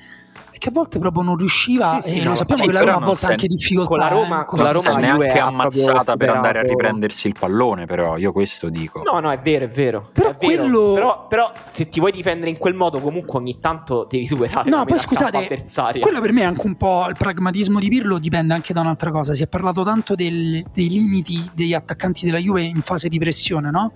che 0.64 0.70
a 0.70 0.72
volte 0.72 0.98
proprio 0.98 1.24
non 1.24 1.36
riusciva 1.36 2.00
sì, 2.00 2.12
sì, 2.12 2.20
e 2.20 2.24
no, 2.24 2.30
lo 2.30 2.36
sappiamo 2.38 2.62
sì, 2.62 2.68
che 2.68 2.74
la 2.74 2.80
Roma 2.80 2.96
a 2.96 3.00
volte 3.00 3.26
ha 3.26 3.30
anche 3.32 3.48
difficoltà 3.48 3.90
con 3.90 3.98
la 3.98 4.08
Roma, 4.08 4.42
eh, 4.42 4.46
con 4.46 4.60
la 4.60 4.72
Roma 4.72 4.96
neanche 4.96 5.38
ammazzata 5.38 6.16
per 6.16 6.30
andare 6.30 6.60
a 6.60 6.62
riprendersi 6.62 7.28
il 7.28 7.36
pallone 7.38 7.86
però 7.86 8.16
io 8.16 8.32
questo 8.32 8.70
dico. 8.70 9.04
No 9.04 9.20
no 9.20 9.30
è 9.30 9.40
vero 9.40 9.66
è 9.66 9.68
vero 9.68 10.10
però, 10.14 10.30
è 10.30 10.36
quello... 10.38 10.94
vero. 10.94 10.94
Però, 10.94 11.28
però, 11.28 11.52
se 11.70 11.90
ti 11.90 12.00
vuoi 12.00 12.14
difendere 12.14 12.50
in 12.50 12.58
quel 12.58 12.76
modo 12.76 13.02
comunque 13.02 13.40
ogni 13.40 13.60
tanto 13.60 14.08
devi 14.10 14.26
superare 14.26 14.70
no 14.70 14.86
poi 14.86 14.98
scusate 14.98 16.00
quello 16.00 16.22
per 16.22 16.32
me 16.32 16.42
è 16.42 16.46
anche 16.46 16.66
un 16.66 16.76
po' 16.76 17.08
il 17.10 17.16
pragmatismo 17.18 17.80
di 17.80 17.90
Pirlo 17.90 18.18
dipende 18.18 18.54
anche 18.54 18.72
da 18.72 18.80
un'altra 18.80 19.12
cosa. 19.12 19.36
Si 19.36 19.44
è 19.44 19.48
parlato 19.48 19.84
tanto 19.84 20.16
del, 20.16 20.64
dei 20.74 20.88
limiti 20.88 21.44
degli 21.54 21.74
attaccanti 21.74 22.26
della 22.26 22.38
Juve 22.38 22.62
in 22.62 22.82
fase 22.84 23.10
di 23.10 23.20
pressione 23.20 23.70
no? 23.70 23.92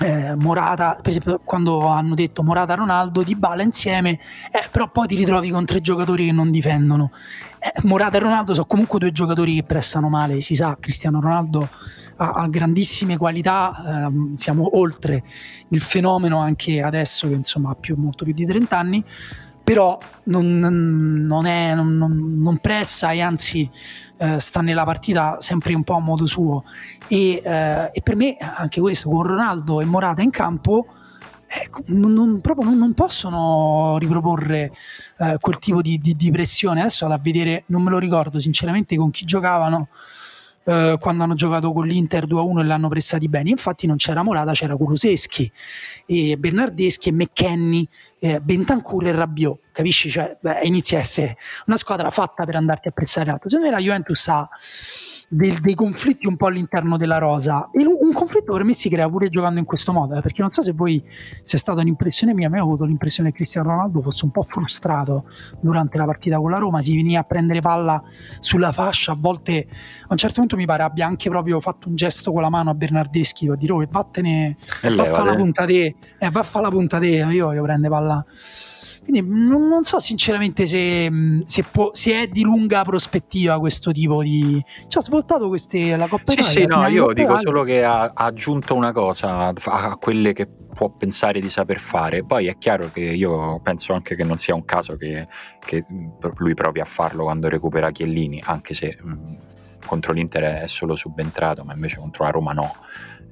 Eh, 0.00 0.34
Morata, 0.36 0.96
per 1.00 1.08
esempio 1.08 1.40
quando 1.44 1.86
hanno 1.86 2.14
detto 2.14 2.42
Morata 2.42 2.74
Ronaldo 2.74 3.22
di 3.22 3.34
Bala 3.34 3.62
insieme, 3.62 4.18
eh, 4.50 4.68
però 4.70 4.88
poi 4.90 5.06
ti 5.06 5.16
ritrovi 5.16 5.50
con 5.50 5.64
tre 5.64 5.80
giocatori 5.80 6.26
che 6.26 6.32
non 6.32 6.50
difendono. 6.50 7.10
Eh, 7.58 7.72
Morata 7.82 8.16
e 8.16 8.20
Ronaldo 8.20 8.54
sono 8.54 8.66
comunque 8.66 8.98
due 8.98 9.12
giocatori 9.12 9.54
che 9.54 9.62
pressano 9.64 10.08
male, 10.08 10.40
si 10.40 10.54
sa, 10.54 10.76
Cristiano 10.78 11.20
Ronaldo 11.20 11.68
ha, 12.16 12.32
ha 12.32 12.48
grandissime 12.48 13.16
qualità, 13.16 14.06
ehm, 14.06 14.34
siamo 14.34 14.78
oltre 14.78 15.24
il 15.68 15.80
fenomeno 15.80 16.38
anche 16.38 16.80
adesso 16.80 17.28
che 17.28 17.34
insomma 17.34 17.70
ha 17.70 17.74
più, 17.74 17.96
molto 17.96 18.24
più 18.24 18.34
di 18.34 18.46
30 18.46 18.78
anni, 18.78 19.04
però 19.64 19.98
non, 20.24 20.58
non, 21.26 21.46
è, 21.46 21.74
non, 21.74 21.96
non 21.96 22.58
pressa 22.58 23.10
e 23.10 23.20
anzi 23.20 23.68
eh, 24.18 24.40
sta 24.40 24.60
nella 24.60 24.84
partita 24.84 25.40
sempre 25.40 25.74
un 25.74 25.84
po' 25.84 25.94
a 25.94 26.00
modo 26.00 26.26
suo 26.26 26.64
e, 27.06 27.40
eh, 27.44 27.90
e 27.92 28.02
per 28.02 28.16
me 28.16 28.36
anche 28.36 28.80
questo 28.80 29.08
con 29.08 29.22
Ronaldo 29.22 29.80
e 29.80 29.84
Morata 29.84 30.22
in 30.22 30.30
campo 30.30 30.86
eh, 31.46 31.70
non, 31.86 32.12
non, 32.12 32.40
proprio 32.42 32.66
non, 32.66 32.76
non, 32.76 32.92
possono 32.92 33.96
riproporre 33.98 34.70
eh, 35.18 35.36
quel 35.40 35.58
tipo 35.58 35.80
di, 35.80 35.98
di, 35.98 36.14
di, 36.14 36.30
pressione. 36.30 36.80
Adesso 36.80 37.08
da 37.08 37.18
vedere, 37.18 37.64
non 37.68 37.82
me 37.82 37.88
lo 37.88 37.98
ricordo 37.98 38.38
sinceramente 38.38 38.96
con 38.96 39.10
chi 39.10 39.24
giocavano 39.24 39.88
eh, 40.68 40.96
quando 41.00 41.24
hanno 41.24 41.34
giocato 41.34 41.72
con 41.72 41.86
l'Inter 41.86 42.26
2-1 42.26 42.58
e 42.58 42.64
l'hanno 42.64 42.88
pressati 42.88 43.26
bene. 43.26 43.48
Infatti 43.48 43.86
non 43.86 43.96
c'era 43.96 44.22
Morata, 44.22 44.52
c'era 44.52 44.76
Kuluseschi, 44.76 45.50
e 46.04 46.36
Bernardeschi 46.36 47.08
e 47.08 47.12
McKenny, 47.12 47.88
eh, 48.18 48.40
Bentancur 48.40 49.06
e 49.06 49.12
Rabiot. 49.12 49.60
Capisci? 49.72 50.10
Cioè, 50.10 50.36
beh, 50.38 50.60
inizia 50.64 50.98
a 50.98 51.00
essere 51.00 51.38
una 51.66 51.78
squadra 51.78 52.10
fatta 52.10 52.44
per 52.44 52.56
andarti 52.56 52.88
a 52.88 52.90
pressare 52.90 53.30
l'altro. 53.30 53.48
Secondo 53.48 53.70
me 53.70 53.76
la 53.78 53.82
Juventus 53.82 54.28
ha 54.28 54.46
del, 55.28 55.58
dei 55.60 55.74
conflitti 55.74 56.26
un 56.26 56.36
po' 56.36 56.46
all'interno 56.46 56.96
della 56.96 57.18
rosa. 57.18 57.70
E 57.72 57.84
un, 57.84 58.12
conflitto 58.12 58.52
per 58.52 58.64
me 58.64 58.74
si 58.74 58.88
crea 58.88 59.08
pure 59.08 59.28
giocando 59.28 59.58
in 59.60 59.66
questo 59.66 59.92
modo, 59.92 60.16
eh, 60.16 60.22
perché 60.22 60.40
non 60.40 60.50
so 60.50 60.62
se 60.62 60.72
voi 60.72 61.02
se 61.42 61.56
è 61.56 61.60
stata 61.60 61.80
un'impressione 61.82 62.34
mia, 62.34 62.48
a 62.48 62.50
me 62.50 62.60
ho 62.60 62.64
avuto 62.64 62.84
l'impressione 62.84 63.30
che 63.30 63.36
Cristiano 63.36 63.70
Ronaldo 63.70 64.00
fosse 64.00 64.24
un 64.24 64.30
po' 64.30 64.42
frustrato 64.42 65.26
durante 65.60 65.98
la 65.98 66.06
partita 66.06 66.38
con 66.38 66.50
la 66.50 66.58
Roma, 66.58 66.82
si 66.82 66.96
veniva 66.96 67.20
a 67.20 67.24
prendere 67.24 67.60
palla 67.60 68.02
sulla 68.38 68.72
fascia, 68.72 69.12
a 69.12 69.16
volte 69.18 69.68
a 70.02 70.06
un 70.08 70.16
certo 70.16 70.40
punto 70.40 70.56
mi 70.56 70.66
pare 70.66 70.82
abbia 70.82 71.06
anche 71.06 71.28
proprio 71.28 71.60
fatto 71.60 71.88
un 71.88 71.94
gesto 71.94 72.32
con 72.32 72.42
la 72.42 72.48
mano 72.48 72.70
a 72.70 72.74
Bernardeschi 72.74 73.46
per 73.46 73.56
dire 73.56 73.72
oh, 73.72 73.84
vattene, 73.88 74.56
va 74.82 75.02
a 75.02 75.06
fare 75.06 75.30
la 75.30 75.36
punta 75.36 75.64
te, 75.66 75.94
eh, 76.18 76.30
va 76.30 76.40
a 76.40 76.44
fare 76.44 76.64
la 76.64 76.70
punta 76.70 76.98
te, 76.98 77.06
io 77.30 77.46
voglio 77.46 77.62
prendere 77.62 77.92
palla 77.92 78.26
quindi 79.08 79.48
non, 79.48 79.66
non 79.66 79.84
so 79.84 79.98
sinceramente 80.00 80.66
se, 80.66 81.08
se, 81.44 81.64
può, 81.70 81.88
se, 81.94 82.22
è 82.22 82.26
di 82.26 82.42
lunga 82.42 82.82
prospettiva 82.82 83.58
questo 83.58 83.90
tipo 83.90 84.22
di... 84.22 84.62
Ci 84.86 84.98
ha 84.98 85.00
svoltato 85.00 85.48
queste, 85.48 85.96
la 85.96 86.06
Coppa 86.06 86.32
Sì, 86.32 86.40
Italia, 86.40 86.60
sì, 86.60 86.66
no, 86.66 86.86
io 86.88 87.12
dico 87.14 87.38
solo 87.40 87.62
che 87.62 87.82
ha, 87.84 88.02
ha 88.02 88.12
aggiunto 88.14 88.74
una 88.74 88.92
cosa 88.92 89.54
a 89.64 89.96
quelle 89.96 90.34
che 90.34 90.46
può 90.46 90.90
pensare 90.90 91.40
di 91.40 91.48
saper 91.48 91.78
fare. 91.78 92.22
Poi 92.22 92.48
è 92.48 92.58
chiaro 92.58 92.90
che 92.92 93.00
io 93.00 93.58
penso 93.60 93.94
anche 93.94 94.14
che 94.14 94.24
non 94.24 94.36
sia 94.36 94.54
un 94.54 94.66
caso 94.66 94.96
che, 94.96 95.26
che 95.58 95.86
lui 96.36 96.52
provi 96.52 96.80
a 96.80 96.84
farlo 96.84 97.22
quando 97.24 97.48
recupera 97.48 97.90
Chiellini, 97.90 98.42
anche 98.44 98.74
se 98.74 98.98
mh, 99.00 99.36
contro 99.86 100.12
l'Inter 100.12 100.62
è 100.64 100.66
solo 100.66 100.94
subentrato, 100.94 101.64
ma 101.64 101.72
invece 101.72 101.96
contro 101.96 102.24
la 102.24 102.30
Roma 102.30 102.52
no. 102.52 102.76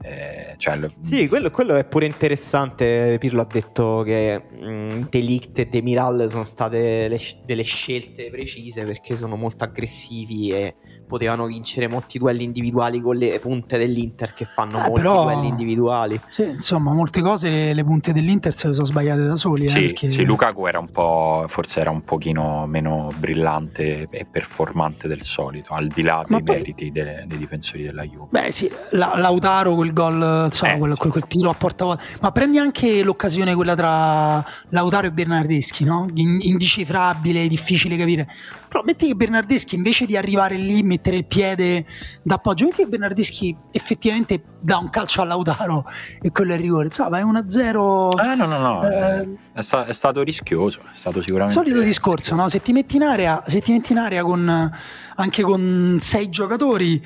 Eh, 0.03 0.55
cioè, 0.57 0.78
sì, 1.01 1.26
quello, 1.26 1.51
quello, 1.51 1.74
è 1.74 1.84
pure 1.84 2.07
interessante. 2.07 3.16
Pirlo 3.18 3.40
ha 3.40 3.47
detto 3.51 4.03
che 4.05 4.38
mh, 4.38 5.09
Delict 5.11 5.59
e 5.59 5.66
Demiral 5.66 6.28
sono 6.30 6.44
state 6.44 7.09
le, 7.09 7.18
delle 7.44 7.62
scelte 7.62 8.30
precise 8.30 8.84
perché 8.84 9.16
sono 9.16 9.36
molto 9.36 9.64
aggressivi 9.64 10.51
e 10.51 10.76
potevano 11.07 11.46
vincere 11.46 11.88
molti 11.88 12.18
duelli 12.18 12.44
individuali 12.44 13.00
con 13.00 13.16
le 13.16 13.38
punte 13.38 13.78
dell'Inter 13.78 14.34
che 14.34 14.44
fanno 14.44 14.78
eh, 14.78 14.88
molti 14.88 15.00
però, 15.00 15.24
duelli 15.24 15.48
individuali. 15.48 16.20
Sì, 16.28 16.42
insomma, 16.42 16.92
molte 16.92 17.20
cose 17.20 17.48
le, 17.48 17.74
le, 17.74 17.84
punte 17.84 18.12
dell'Inter 18.12 18.54
se 18.54 18.68
le 18.68 18.74
sono 18.74 18.86
sbagliate 18.86 19.26
da 19.26 19.36
soli. 19.36 19.66
Eh, 19.66 19.68
sì, 19.68 19.80
perché... 19.80 20.11
sì, 20.11 20.24
Lukaku 20.24 20.66
era 20.66 20.78
un 20.78 20.90
po', 20.90 21.44
forse 21.48 21.80
era 21.80 21.90
un 21.90 22.02
pochino 22.02 22.66
meno 22.66 23.12
brillante 23.16 24.09
e 24.11 24.26
performante 24.26 25.09
del 25.09 25.22
solito, 25.22 25.74
al 25.74 25.86
di 25.88 26.02
là 26.02 26.22
dei 26.26 26.42
poi, 26.42 26.57
meriti 26.57 26.90
dei, 26.90 27.24
dei, 27.26 27.38
difensori 27.38 27.82
della 27.82 28.02
Juve. 28.02 28.26
Beh 28.30 28.50
sì, 28.50 28.70
la, 28.90 29.14
Lautaro 29.16 29.74
quel 29.74 29.92
gol, 29.92 30.46
insomma, 30.46 30.72
eh, 30.72 30.78
quel, 30.78 30.96
quel, 30.96 31.12
quel, 31.12 31.26
tiro 31.26 31.50
a 31.50 31.54
porta 31.54 31.84
vuota, 31.84 32.02
ma 32.20 32.32
prendi 32.32 32.59
anche 32.59 33.02
l'occasione 33.02 33.54
quella 33.54 33.74
tra 33.74 34.44
Lautaro 34.70 35.07
e 35.07 35.12
Bernardeschi, 35.12 35.84
no? 35.84 36.09
indecifrabile, 36.14 37.46
difficile 37.48 37.96
capire. 37.96 38.28
Però 38.77 38.89
metti 38.89 39.07
che 39.07 39.14
Bernardeschi 39.14 39.74
invece 39.74 40.05
di 40.05 40.18
arrivare 40.18 40.55
lì, 40.57 40.83
mettere 40.83 41.16
il 41.16 41.24
piede 41.24 41.87
d'appoggio, 42.22 42.66
metti 42.66 42.83
che 42.83 42.89
Bernardeschi 42.89 43.57
effettivamente 43.72 44.43
dà 44.61 44.77
un 44.77 44.91
calcio 44.91 45.22
a 45.22 45.24
Lautaro 45.24 45.87
e 46.20 46.31
quello 46.31 46.53
è 46.53 46.57
il 46.57 46.61
rigore. 46.61 46.85
Insomma, 46.85 47.09
vai 47.09 47.22
1-0. 47.22 48.22
Eh, 48.22 48.35
no, 48.35 48.45
no, 48.45 48.59
no. 48.59 48.87
Eh, 48.87 49.39
è, 49.55 49.62
sta- 49.62 49.87
è, 49.87 49.95
stato 49.95 50.22
rischioso, 50.22 50.81
è 50.81 50.95
stato 50.95 51.22
sicuramente. 51.22 51.55
Solito 51.55 51.81
discorso, 51.81 52.35
no? 52.35 52.51
Se 52.51 52.61
ti 52.61 52.74
metti 52.74 52.97
in 52.97 53.05
area, 53.05 53.43
se 53.47 53.62
ti 53.62 53.72
metti 53.72 53.93
in 53.93 53.99
area 53.99 54.22
con, 54.22 54.70
anche 55.16 55.43
con 55.43 55.97
sei 55.99 56.29
giocatori. 56.29 57.03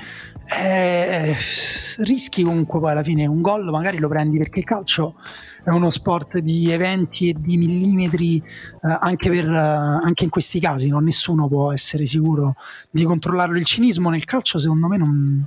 Eh, 0.53 1.37
rischi 1.99 2.43
comunque 2.43 2.81
poi 2.81 2.91
alla 2.91 3.05
fine 3.05 3.25
un 3.25 3.41
gol 3.41 3.71
magari 3.71 3.99
lo 3.99 4.09
prendi 4.09 4.37
perché 4.39 4.59
il 4.59 4.65
calcio 4.65 5.15
è 5.65 5.71
uno 5.71 5.91
sport 5.91 6.39
di 6.39 6.71
eventi 6.71 7.29
e 7.31 7.35
di 7.39 7.57
millimetri 7.57 8.37
eh, 8.39 8.43
anche, 8.83 9.31
per, 9.31 9.49
eh, 9.49 9.57
anche, 9.57 10.25
in 10.25 10.31
questi 10.31 10.61
casi, 10.61 10.89
non 10.89 11.05
nessuno 11.05 11.49
può 11.49 11.73
essere 11.73 12.07
sicuro 12.07 12.57
di 12.91 13.05
controllarlo. 13.05 13.59
Il 13.59 13.65
cinismo 13.65 14.11
nel 14.11 14.25
calcio 14.25 14.59
secondo 14.59 14.87
me 14.89 14.97
non, 14.97 15.47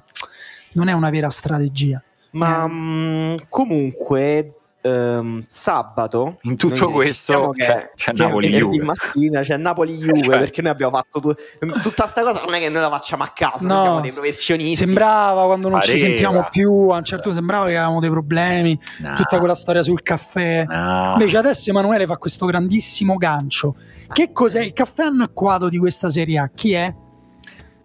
non 0.73 0.87
è 0.87 0.93
una 0.93 1.09
vera 1.09 1.29
strategia. 1.29 2.01
Ma 2.31 2.65
eh. 2.65 2.67
mh, 2.67 2.73
mm, 2.73 3.35
comunque 3.49 4.53
ehm, 4.83 5.43
sabato 5.47 6.37
in 6.41 6.57
tutto 6.57 6.89
questo 6.89 7.53
c'è, 7.55 7.91
c'è, 7.95 8.13
c'è 8.13 8.23
Napoli 8.23 8.49
Juve 8.49 8.83
mattina 8.83 9.41
c'è 9.41 9.57
Napoli 9.57 9.95
Juve 9.97 10.21
cioè. 10.21 10.39
perché 10.39 10.61
noi 10.61 10.71
abbiamo 10.71 10.95
fatto 10.95 11.19
tu- 11.19 11.33
tutta 11.81 12.03
questa 12.03 12.21
cosa 12.21 12.41
non 12.41 12.53
è 12.53 12.59
che 12.59 12.69
noi 12.69 12.81
la 12.81 12.89
facciamo 12.89 13.23
a 13.23 13.31
caso 13.33 13.65
no, 13.65 13.81
siamo 13.81 14.01
dei 14.01 14.11
professionisti 14.11 14.83
sembrava 14.83 15.45
quando 15.45 15.69
non 15.69 15.79
Pareva. 15.79 15.97
ci 15.97 16.03
sentiamo 16.03 16.47
più 16.51 16.89
a 16.89 16.97
un 16.97 17.03
certo 17.03 17.23
punto 17.23 17.37
sembrava 17.37 17.65
che 17.65 17.77
avevamo 17.77 17.99
dei 17.99 18.09
problemi 18.09 18.77
no. 18.99 19.15
tutta 19.15 19.39
quella 19.39 19.55
storia 19.55 19.81
sul 19.81 20.01
caffè 20.01 20.65
no. 20.67 21.11
invece 21.13 21.37
adesso 21.37 21.69
Emanuele 21.69 22.05
fa 22.05 22.17
questo 22.17 22.45
grandissimo 22.45 23.15
gancio 23.15 23.75
che 24.11 24.31
cos'è 24.31 24.61
il 24.61 24.73
caffè 24.73 25.03
anacquato 25.03 25.69
di 25.69 25.77
questa 25.77 26.09
serie 26.09 26.39
A? 26.39 26.51
chi 26.53 26.73
è? 26.73 26.93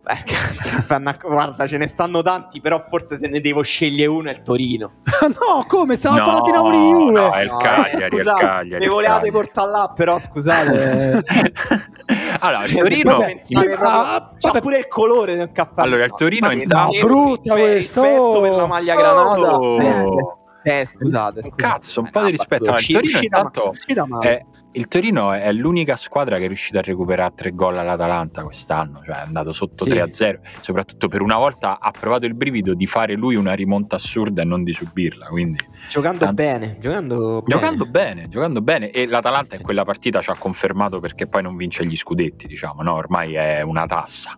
guarda, 1.23 1.67
ce 1.67 1.77
ne 1.77 1.87
stanno 1.87 2.23
tanti, 2.23 2.61
però 2.61 2.85
forse 2.89 3.17
se 3.17 3.29
ne 3.29 3.41
devo 3.41 3.63
scegliere 3.63 4.09
uno 4.09 4.31
è 4.31 4.33
il 4.33 4.43
Torino. 4.43 4.93
no, 5.21 5.65
come? 5.67 5.97
Stavo 5.97 6.17
no, 6.17 6.25
parlando 6.25 6.45
di 6.45 6.53
Napoli 6.53 6.79
Juve. 6.79 7.21
No, 7.21 7.33
è 7.33 7.43
il 7.43 7.57
Cagliari, 7.59 8.05
eh, 8.05 8.09
scusate, 8.09 8.43
il 8.43 8.49
Cagliari. 8.49 8.85
Mi 8.85 8.91
volevate 8.91 9.31
portare 9.31 9.71
là, 9.71 9.93
però 9.95 10.19
scusate. 10.19 11.25
allora, 12.41 12.65
il 12.65 12.75
Torino 12.75 13.17
vabbè. 13.19 13.41
Ah, 13.79 14.33
c'ha 14.39 14.61
pure 14.61 14.79
il 14.79 14.89
colore 14.89 15.37
del 15.37 15.53
cappello. 15.53 15.87
Allora, 15.87 16.05
il 16.05 16.15
Torino 16.15 16.51
intanto 16.51 16.99
no, 16.99 17.07
brutta 17.07 17.55
questo. 17.55 18.41
per 18.41 18.51
la 18.53 18.67
maglia 18.67 18.95
granata. 18.95 19.59
Oh. 19.59 19.77
Sì. 19.77 20.37
Eh, 20.63 20.87
scusate, 20.87 21.43
scusate. 21.43 21.63
Cazzo, 21.63 22.01
un 22.01 22.11
po' 22.11 22.23
di 22.25 22.31
rispetto. 22.31 22.65
Allora, 22.65 22.79
il 22.79 22.87
Torino 22.87 23.19
intanto 23.21 23.75
è, 24.21 24.45
il 24.79 24.87
Torino 24.87 25.33
è 25.33 25.51
l'unica 25.53 25.97
squadra 25.97 26.39
che 26.39 26.45
è 26.45 26.47
riuscita 26.47 26.79
a 26.79 26.83
recuperare 26.83 27.33
tre 27.35 27.51
gol 27.53 27.77
all'Atalanta 27.77 28.45
quest'anno, 28.45 29.03
cioè 29.05 29.17
è 29.17 29.21
andato 29.27 29.53
sotto 29.53 29.83
sì. 29.83 29.91
3-0, 29.91 30.39
soprattutto 30.61 31.09
per 31.09 31.21
una 31.21 31.37
volta 31.37 31.81
ha 31.81 31.91
provato 31.91 32.27
il 32.27 32.35
brivido 32.35 32.75
di 32.75 32.87
fare 32.87 33.15
lui 33.15 33.35
una 33.35 33.55
rimonta 33.55 33.97
assurda 33.97 34.43
e 34.43 34.45
non 34.45 34.63
di 34.63 34.73
subirla. 34.73 35.27
Quindi, 35.27 35.59
giocando 35.91 36.21
tanto... 36.21 36.35
bene, 36.35 36.77
giocando, 36.79 37.43
giocando 37.45 37.87
bene. 37.87 38.15
bene. 38.15 38.29
giocando 38.29 38.63
bene. 38.63 38.91
E 38.91 39.07
l'Atalanta 39.07 39.51
sì. 39.51 39.57
in 39.57 39.63
quella 39.63 39.85
partita 39.85 40.21
ci 40.21 40.31
ha 40.31 40.37
confermato 40.39 41.01
perché 41.01 41.27
poi 41.27 41.43
non 41.43 41.57
vince 41.57 41.85
gli 41.85 41.97
scudetti, 41.97 42.47
diciamo, 42.47 42.83
no? 42.83 42.95
ormai 42.95 43.35
è 43.35 43.63
una 43.63 43.85
tassa 43.87 44.37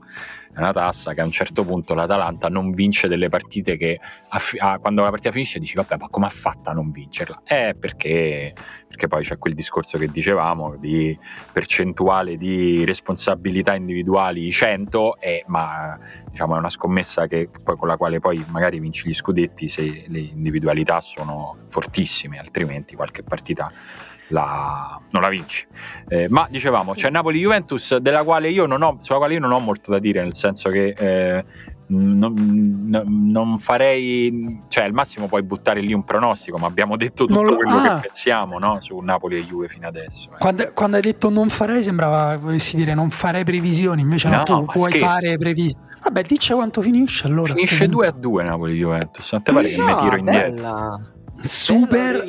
una 0.60 0.72
tassa 0.72 1.14
che 1.14 1.20
a 1.20 1.24
un 1.24 1.30
certo 1.30 1.64
punto 1.64 1.94
l'Atalanta 1.94 2.48
non 2.48 2.70
vince 2.70 3.08
delle 3.08 3.28
partite 3.28 3.76
che 3.76 3.98
a, 4.28 4.40
a, 4.58 4.78
quando 4.78 5.02
la 5.02 5.10
partita 5.10 5.32
finisce 5.32 5.58
dici 5.58 5.74
vabbè 5.74 5.96
ma 5.98 6.08
come 6.08 6.26
ha 6.26 6.30
fatto 6.30 6.70
a 6.70 6.72
non 6.72 6.90
vincerla? 6.90 7.42
Eh 7.44 7.74
perché, 7.78 8.54
perché 8.86 9.08
poi 9.08 9.22
c'è 9.22 9.38
quel 9.38 9.54
discorso 9.54 9.98
che 9.98 10.08
dicevamo 10.08 10.76
di 10.76 11.16
percentuale 11.52 12.36
di 12.36 12.84
responsabilità 12.84 13.74
individuali 13.74 14.50
100 14.50 15.18
e, 15.20 15.44
ma 15.46 15.98
diciamo 16.28 16.54
è 16.54 16.58
una 16.58 16.70
scommessa 16.70 17.26
che, 17.26 17.48
poi, 17.62 17.76
con 17.76 17.88
la 17.88 17.96
quale 17.96 18.20
poi 18.20 18.44
magari 18.48 18.78
vinci 18.78 19.08
gli 19.08 19.14
scudetti 19.14 19.68
se 19.68 20.04
le 20.06 20.18
individualità 20.18 21.00
sono 21.00 21.56
fortissime 21.68 22.38
altrimenti 22.38 22.94
qualche 22.94 23.22
partita 23.22 23.70
la, 24.30 25.00
non 25.10 25.22
la 25.22 25.28
vinci. 25.28 25.66
Eh, 26.08 26.28
ma 26.28 26.46
dicevamo, 26.50 26.92
c'è 26.92 27.10
Napoli-Juventus 27.10 27.96
della 27.96 28.22
quale 28.22 28.48
io 28.48 28.66
non 28.66 28.82
ho, 28.82 28.98
sulla 29.00 29.18
quale 29.18 29.34
io 29.34 29.40
non 29.40 29.52
ho 29.52 29.60
molto 29.60 29.90
da 29.90 29.98
dire, 29.98 30.22
nel 30.22 30.34
senso 30.34 30.70
che 30.70 30.94
eh, 30.96 31.44
non, 31.90 33.04
non, 33.06 33.58
farei, 33.58 34.62
cioè 34.68 34.84
al 34.84 34.92
massimo 34.92 35.26
puoi 35.26 35.42
buttare 35.42 35.80
lì 35.80 35.92
un 35.92 36.04
pronostico, 36.04 36.58
ma 36.58 36.66
abbiamo 36.66 36.96
detto 36.96 37.26
tutto 37.26 37.42
lo, 37.42 37.56
quello 37.56 37.76
ah. 37.76 37.94
che 37.96 38.08
pensiamo 38.08 38.58
no? 38.58 38.80
su 38.80 38.96
Napoli 38.98 39.38
e 39.38 39.44
Juve 39.44 39.68
fino 39.68 39.88
adesso. 39.88 40.30
Eh. 40.32 40.38
Quando, 40.38 40.70
quando, 40.72 40.96
hai 40.96 41.02
detto 41.02 41.30
non 41.30 41.48
farei 41.48 41.82
sembrava 41.82 42.36
volessi 42.38 42.76
dire 42.76 42.94
non 42.94 43.10
farei 43.10 43.44
previsioni, 43.44 44.02
invece 44.02 44.28
no, 44.28 44.36
no 44.36 44.42
tu 44.44 44.64
puoi 44.66 44.90
scherzo. 44.92 45.06
fare 45.06 45.38
previsioni. 45.38 45.88
Vabbè, 46.02 46.22
dice 46.22 46.54
quanto 46.54 46.80
finisce 46.80 47.26
allora. 47.26 47.52
Finisce 47.54 47.88
2 47.88 48.06
a 48.06 48.10
2 48.12 48.44
Napoli-Juventus, 48.44 49.32
non 49.32 49.42
te 49.42 49.52
pare 49.52 49.68
che 49.68 49.82
mi 49.82 49.94
tiro 49.96 50.16
indietro? 50.16 51.00
Super, 51.40 52.26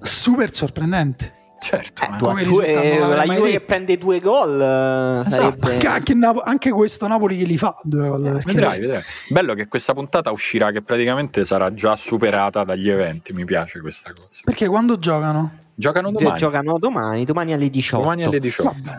super 0.00 0.52
sorprendente. 0.52 1.32
Certo, 1.64 2.02
Eh, 2.04 2.10
ma- 2.10 2.18
come 2.18 2.42
due- 2.42 2.66
risultato 2.66 2.98
non 3.06 3.16
la 3.16 3.22
Juve 3.24 3.50
che 3.52 3.60
prende 3.62 3.96
due 3.96 4.20
gol 4.20 4.60
eh, 4.60 5.20
Esatto, 5.26 5.30
sarebbe 5.66 5.86
anche, 5.88 6.12
Napo- 6.12 6.42
anche 6.42 6.70
questo 6.70 7.06
Napoli 7.06 7.38
che 7.38 7.44
li 7.44 7.56
fa 7.56 7.74
due 7.84 8.06
gol, 8.08 8.22
perché- 8.22 8.52
Vedrai, 8.52 8.80
vedrai. 8.80 9.02
Bello 9.30 9.54
che 9.54 9.66
questa 9.66 9.94
puntata 9.94 10.30
uscirà 10.30 10.70
che 10.72 10.82
praticamente 10.82 11.46
sarà 11.46 11.72
già 11.72 11.96
superata 11.96 12.64
dagli 12.64 12.90
eventi. 12.90 13.32
Mi 13.32 13.46
piace 13.46 13.80
questa 13.80 14.12
cosa. 14.12 14.42
perché 14.44 14.68
quando 14.68 14.98
giocano? 14.98 15.52
Giocano 15.74 16.10
Gi- 16.10 16.18
domani. 16.18 16.38
giocano 16.38 16.78
domani, 16.78 17.24
domani 17.24 17.52
alle 17.54 17.70
18. 17.70 18.02
Domani 18.02 18.24
alle 18.24 18.40
18. 18.40 18.70
Vabbè. 18.84 18.96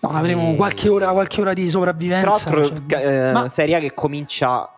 No, 0.00 0.08
avremo 0.08 0.52
Eh. 0.52 0.56
qualche 0.56 0.88
ora, 0.88 1.10
qualche 1.10 1.40
ora 1.42 1.52
di 1.52 1.62
Tra 1.62 1.70
sopravvivenza. 1.70 2.28
l'altro, 2.30 2.64
cioè- 2.88 3.28
eh, 3.28 3.32
Ma- 3.32 3.48
Serie 3.50 3.78
che 3.80 3.92
comincia 3.92 4.70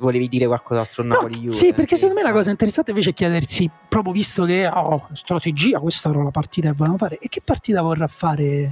Volevi 0.00 0.28
dire 0.28 0.46
qualcos'altro 0.46 1.02
No, 1.02 1.12
Napoli 1.14 1.40
Juve? 1.40 1.50
sì, 1.54 1.74
perché 1.74 1.96
secondo 1.96 2.20
me 2.20 2.26
la 2.26 2.32
cosa 2.32 2.50
interessante 2.50 2.90
invece 2.90 3.10
è 3.10 3.14
chiedersi, 3.14 3.70
proprio 3.88 4.12
visto 4.14 4.44
che 4.46 4.66
oh, 4.66 5.08
strategia, 5.12 5.78
questa 5.78 6.08
era 6.08 6.22
la 6.22 6.30
partita 6.30 6.68
che 6.68 6.74
volevamo 6.74 6.98
fare, 6.98 7.18
e 7.18 7.28
che 7.28 7.42
partita 7.44 7.82
vorrà 7.82 8.06
fare 8.08 8.70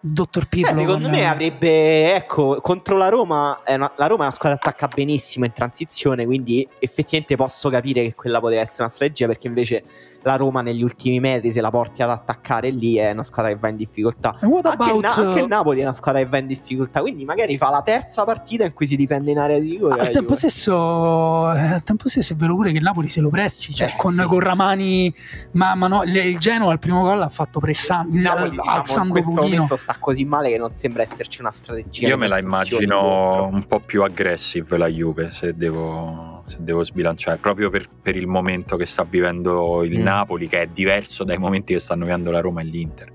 dottor 0.00 0.46
Pirlo? 0.48 0.72
Beh, 0.72 0.78
secondo 0.78 1.08
con- 1.08 1.16
me 1.18 1.28
avrebbe, 1.28 2.14
ecco, 2.14 2.58
contro 2.62 2.96
la 2.96 3.08
Roma, 3.08 3.60
una- 3.66 3.92
la 3.96 4.06
Roma 4.06 4.22
è 4.22 4.26
una 4.26 4.32
squadra 4.34 4.58
che 4.58 4.68
attacca 4.68 4.88
benissimo 4.88 5.44
in 5.44 5.52
transizione, 5.52 6.24
quindi 6.24 6.66
effettivamente 6.78 7.36
posso 7.36 7.68
capire 7.68 8.02
che 8.02 8.14
quella 8.14 8.40
poteva 8.40 8.62
essere 8.62 8.84
una 8.84 8.92
strategia, 8.92 9.26
perché 9.26 9.46
invece 9.46 9.84
la 10.24 10.36
Roma 10.36 10.62
negli 10.62 10.82
ultimi 10.82 11.20
metri, 11.20 11.52
se 11.52 11.60
la 11.60 11.70
porti 11.70 12.02
ad 12.02 12.10
attaccare 12.10 12.70
lì, 12.70 12.96
è 12.96 13.10
una 13.12 13.22
squadra 13.22 13.52
che 13.52 13.58
va 13.58 13.68
in 13.68 13.76
difficoltà. 13.76 14.34
What 14.40 14.64
Anche, 14.66 14.92
il 14.92 14.98
Na- 15.00 15.14
anche 15.14 15.38
il 15.40 15.44
uh, 15.44 15.48
Napoli 15.48 15.80
è 15.80 15.82
una 15.82 15.92
squadra 15.92 16.20
che 16.22 16.26
va 16.28 16.38
in 16.38 16.46
difficoltà, 16.46 17.00
quindi 17.00 17.24
magari 17.24 17.56
fa 17.58 17.68
la 17.70 17.82
terza 17.82 18.24
partita 18.24 18.64
in 18.64 18.72
cui 18.72 18.86
si 18.86 18.96
difende 18.96 19.30
in 19.30 19.38
area 19.38 19.58
di 19.58 19.68
rigore. 19.70 20.00
al 20.00 20.10
tempo, 20.10 20.34
stesso, 20.34 21.52
eh, 21.52 21.58
al 21.74 21.82
tempo 21.82 22.08
stesso 22.08 22.32
è 22.32 22.36
vero 22.36 22.54
pure 22.54 22.70
che 22.72 22.78
il 22.78 22.82
Napoli 22.82 23.08
se 23.08 23.20
lo 23.20 23.28
pressi, 23.28 23.74
cioè 23.74 23.88
Eh, 23.88 23.94
con, 23.96 24.14
sì. 24.14 24.22
con 24.22 24.40
Ramani, 24.40 25.14
ma, 25.52 25.74
ma 25.74 25.86
no, 25.88 26.02
il- 26.04 26.38
Genoa 26.38 26.72
al 26.72 26.78
primo 26.78 27.02
gol 27.02 27.20
ha 27.22 27.28
fatto 27.28 27.60
pressando, 27.60 28.16
Il 28.16 28.22
Napoli, 28.22 28.50
diciamo, 28.50 28.70
in 28.70 28.76
alzando 28.78 29.12
questo 29.12 29.30
pochino. 29.32 29.52
momento 29.54 29.76
sta 29.76 29.96
così 30.00 30.24
male 30.24 30.50
che 30.50 30.58
non 30.58 30.74
sembra 30.74 31.02
esserci 31.02 31.40
una 31.40 31.52
strategia. 31.52 32.08
Io 32.08 32.16
me 32.16 32.26
la 32.28 32.38
immagino 32.38 33.46
un 33.46 33.66
po' 33.66 33.80
più 33.80 34.02
aggressive 34.02 34.76
la 34.78 34.88
Juve 34.88 35.30
se 35.30 35.54
devo, 35.56 36.33
se 36.46 36.56
devo 36.60 36.82
sbilanciare, 36.82 37.38
proprio 37.38 37.70
per, 37.70 37.88
per 38.02 38.16
il 38.16 38.26
momento 38.26 38.76
che 38.76 38.86
sta 38.86 39.04
vivendo 39.04 39.82
il 39.84 39.98
Mm. 39.98 40.02
Napoli, 40.02 40.48
che 40.48 40.62
è 40.62 40.66
diverso 40.66 41.24
dai 41.24 41.38
momenti 41.38 41.72
che 41.72 41.80
stanno 41.80 42.04
vivendo 42.04 42.30
la 42.30 42.40
Roma 42.40 42.60
e 42.60 42.64
l'Inter. 42.64 43.12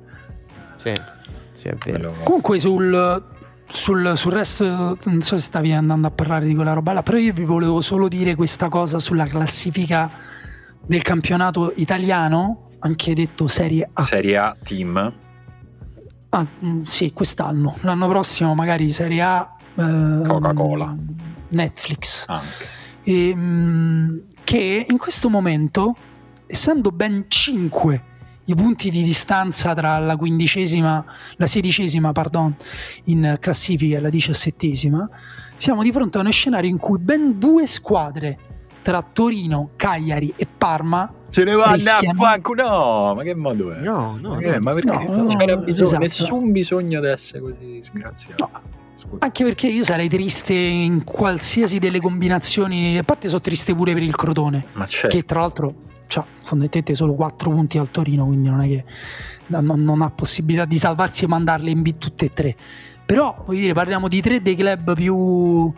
Sì, 0.75 0.93
sì, 1.53 1.67
è 1.67 1.75
vero. 1.85 2.09
Quello- 2.09 2.23
Comunque 2.23 2.59
sul, 2.59 3.23
sul- 3.67 4.13
sul 4.15 4.31
resto, 4.31 4.97
non 5.03 5.21
so 5.21 5.35
se 5.37 5.41
stavi 5.43 5.71
andando 5.73 6.07
a 6.07 6.11
parlare 6.11 6.45
di 6.45 6.55
quella 6.55 6.73
roba 6.73 6.93
là, 6.93 7.03
però 7.03 7.17
io 7.17 7.33
vi 7.33 7.45
volevo 7.45 7.81
solo 7.81 8.07
dire 8.07 8.35
questa 8.35 8.67
cosa 8.69 8.99
sulla 8.99 9.25
classifica 9.27 10.09
del 10.85 11.01
campionato 11.03 11.71
italiano, 11.75 12.69
anche 12.79 13.13
detto 13.13 13.47
Serie 13.47 13.87
A. 13.93 14.03
Serie 14.03 14.37
A 14.37 14.55
team, 14.63 15.13
Ah, 16.31 16.45
mm, 16.63 16.83
sì, 16.83 17.11
quest'anno. 17.11 17.77
L'anno 17.81 18.07
prossimo 18.07 18.53
magari 18.53 18.89
Serie 18.91 19.21
A. 19.21 19.55
ehm, 19.75 20.27
Coca-Cola. 20.27 20.95
Netflix. 21.49 22.25
anche. 22.27 22.77
E, 23.09 23.33
mm, 23.35 24.17
che 24.43 24.85
in 24.87 24.99
questo 24.99 25.29
momento, 25.31 25.95
essendo 26.45 26.91
ben 26.91 27.25
5 27.27 28.03
i 28.45 28.53
punti 28.53 28.91
di 28.91 29.01
distanza 29.01 29.73
tra 29.73 29.97
la 29.97 30.15
quindicesima, 30.15 31.03
la 31.37 31.47
sedicesima, 31.47 32.11
pardon, 32.11 32.55
in 33.05 33.37
classifica 33.39 33.97
e 33.97 33.99
la 33.99 34.09
diciassettesima, 34.09 35.09
siamo 35.55 35.81
di 35.81 35.91
fronte 35.91 36.19
a 36.19 36.21
uno 36.21 36.29
scenario 36.29 36.69
in 36.69 36.77
cui 36.77 36.99
ben 36.99 37.39
due 37.39 37.65
squadre 37.65 38.37
tra 38.83 39.01
Torino, 39.01 39.71
Cagliari 39.75 40.31
e 40.35 40.45
Parma 40.45 41.11
Se 41.29 41.43
ne 41.43 41.55
vanno 41.55 41.73
a 41.73 42.13
fanco, 42.13 42.53
no, 42.53 43.15
ma 43.15 43.23
che 43.23 43.33
modo 43.33 43.71
è? 43.71 43.79
No, 43.79 44.19
no, 44.21 44.29
Ma, 44.35 44.37
che- 44.37 44.51
no. 44.51 44.59
ma 44.59 44.73
perché 44.73 45.03
no, 45.03 45.15
non 45.15 45.27
c'era 45.27 45.55
no, 45.55 45.63
bisogno, 45.63 45.87
esatto. 45.87 46.01
nessun 46.03 46.51
bisogno 46.51 47.01
di 47.01 47.07
essere 47.07 47.39
così 47.39 47.79
sgraziato. 47.81 48.49
No. 48.51 48.61
Scusa. 48.99 49.15
Anche 49.19 49.45
perché 49.45 49.67
io 49.67 49.85
sarei 49.85 50.09
triste 50.09 50.53
in 50.53 51.05
qualsiasi 51.05 51.79
delle 51.79 52.01
combinazioni. 52.01 52.97
A 52.97 53.03
parte 53.03 53.29
sono 53.29 53.39
triste 53.39 53.73
pure 53.73 53.93
per 53.93 54.03
il 54.03 54.13
Crotone, 54.13 54.65
che 55.07 55.23
tra 55.23 55.39
l'altro 55.39 55.73
ha 56.15 56.25
fondamentalmente 56.43 56.95
solo 56.95 57.13
4 57.13 57.49
punti 57.49 57.77
al 57.77 57.91
Torino, 57.91 58.25
quindi 58.25 58.49
non 58.49 58.59
è 58.59 58.67
che 58.67 58.83
non, 59.47 59.83
non 59.83 60.01
ha 60.01 60.09
possibilità 60.09 60.65
di 60.65 60.77
salvarsi 60.77 61.23
e 61.23 61.27
mandarle 61.27 61.71
in 61.71 61.81
B 61.81 61.97
tutte 61.97 62.25
e 62.25 62.33
tre. 62.33 62.55
Però 63.05 63.41
voglio 63.45 63.61
dire, 63.61 63.73
parliamo 63.73 64.09
di 64.09 64.19
tre 64.19 64.41
dei 64.41 64.55
club 64.55 64.93
più. 64.95 65.15
Come 65.15 65.73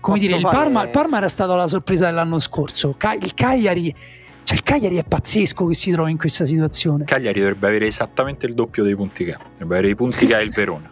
Posso 0.00 0.18
dire, 0.18 0.36
il 0.36 0.42
Parma, 0.42 0.82
il 0.82 0.88
Parma 0.88 1.18
era 1.18 1.28
stato 1.28 1.54
la 1.54 1.68
sorpresa 1.68 2.06
dell'anno 2.06 2.38
scorso. 2.38 2.96
Il 3.20 3.34
Cagliari. 3.34 3.94
Cioè, 4.44 4.56
il 4.56 4.62
Cagliari 4.64 4.96
è 4.96 5.04
pazzesco 5.04 5.66
che 5.66 5.74
si 5.74 5.92
trova 5.92 6.08
in 6.08 6.16
questa 6.16 6.46
situazione. 6.46 7.04
Cagliari 7.04 7.38
dovrebbe 7.38 7.68
avere 7.68 7.86
esattamente 7.86 8.46
il 8.46 8.54
doppio 8.54 8.82
dei 8.82 8.96
punti 8.96 9.24
che 9.24 9.34
ha, 9.34 9.38
dovrebbe 9.38 9.74
avere 9.74 9.90
i 9.90 9.94
punti 9.94 10.26
che 10.26 10.34
ha 10.34 10.40
il 10.40 10.50
Verona. 10.50 10.91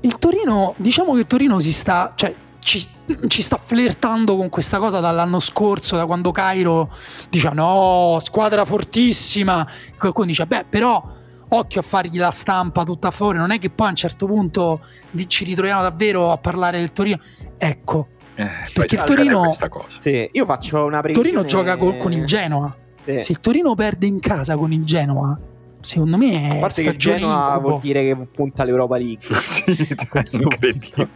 Il 0.00 0.18
Torino, 0.18 0.74
diciamo 0.76 1.12
che 1.14 1.20
il 1.20 1.26
Torino 1.26 1.58
si 1.60 1.72
sta, 1.72 2.12
cioè, 2.14 2.34
ci, 2.60 2.84
ci 3.28 3.42
sta 3.42 3.58
flirtando 3.62 4.36
con 4.36 4.48
questa 4.48 4.78
cosa 4.78 5.00
dall'anno 5.00 5.40
scorso, 5.40 5.96
da 5.96 6.06
quando 6.06 6.30
Cairo 6.30 6.90
dice 7.30 7.50
no, 7.52 8.18
squadra 8.22 8.64
fortissima. 8.64 9.66
Qualcuno 9.98 10.26
dice, 10.26 10.46
beh, 10.46 10.66
però 10.68 11.02
occhio 11.50 11.80
a 11.80 11.82
fargli 11.82 12.18
la 12.18 12.30
stampa 12.30 12.84
tutta 12.84 13.08
a 13.08 13.10
favore. 13.10 13.38
Non 13.38 13.50
è 13.50 13.58
che 13.58 13.70
poi 13.70 13.86
a 13.86 13.90
un 13.90 13.96
certo 13.96 14.26
punto 14.26 14.80
vi- 15.12 15.28
ci 15.28 15.44
ritroviamo 15.44 15.82
davvero 15.82 16.30
a 16.30 16.36
parlare 16.38 16.78
del 16.78 16.92
Torino. 16.92 17.18
Ecco, 17.56 18.08
Eh, 18.34 18.48
Perché 18.72 18.94
il 18.94 19.02
Torino-. 19.02 19.56
Sì, 19.98 20.28
io 20.30 20.44
faccio 20.44 20.84
una 20.84 20.96
il 20.98 21.02
previsione. 21.02 21.30
Torino 21.32 21.44
gioca 21.44 21.76
co- 21.76 21.96
con 21.96 22.12
il 22.12 22.24
Genoa. 22.24 22.72
Sì. 23.02 23.20
Se 23.22 23.32
il 23.32 23.40
Torino 23.40 23.74
perde 23.74 24.06
in 24.06 24.20
casa 24.20 24.56
con 24.56 24.70
il 24.72 24.84
Genoa, 24.84 25.36
secondo 25.80 26.16
me 26.16 26.50
A 26.50 26.54
è 26.56 26.60
parte 26.60 26.82
che 26.82 26.96
Genoa 26.96 27.48
incubo. 27.50 27.68
vuol 27.68 27.80
dire 27.80 28.04
che 28.04 28.16
punta 28.16 28.62
all'Europa 28.62 28.96
League. 28.98 29.26
sì, 29.40 29.74
incredibile. 30.42 31.08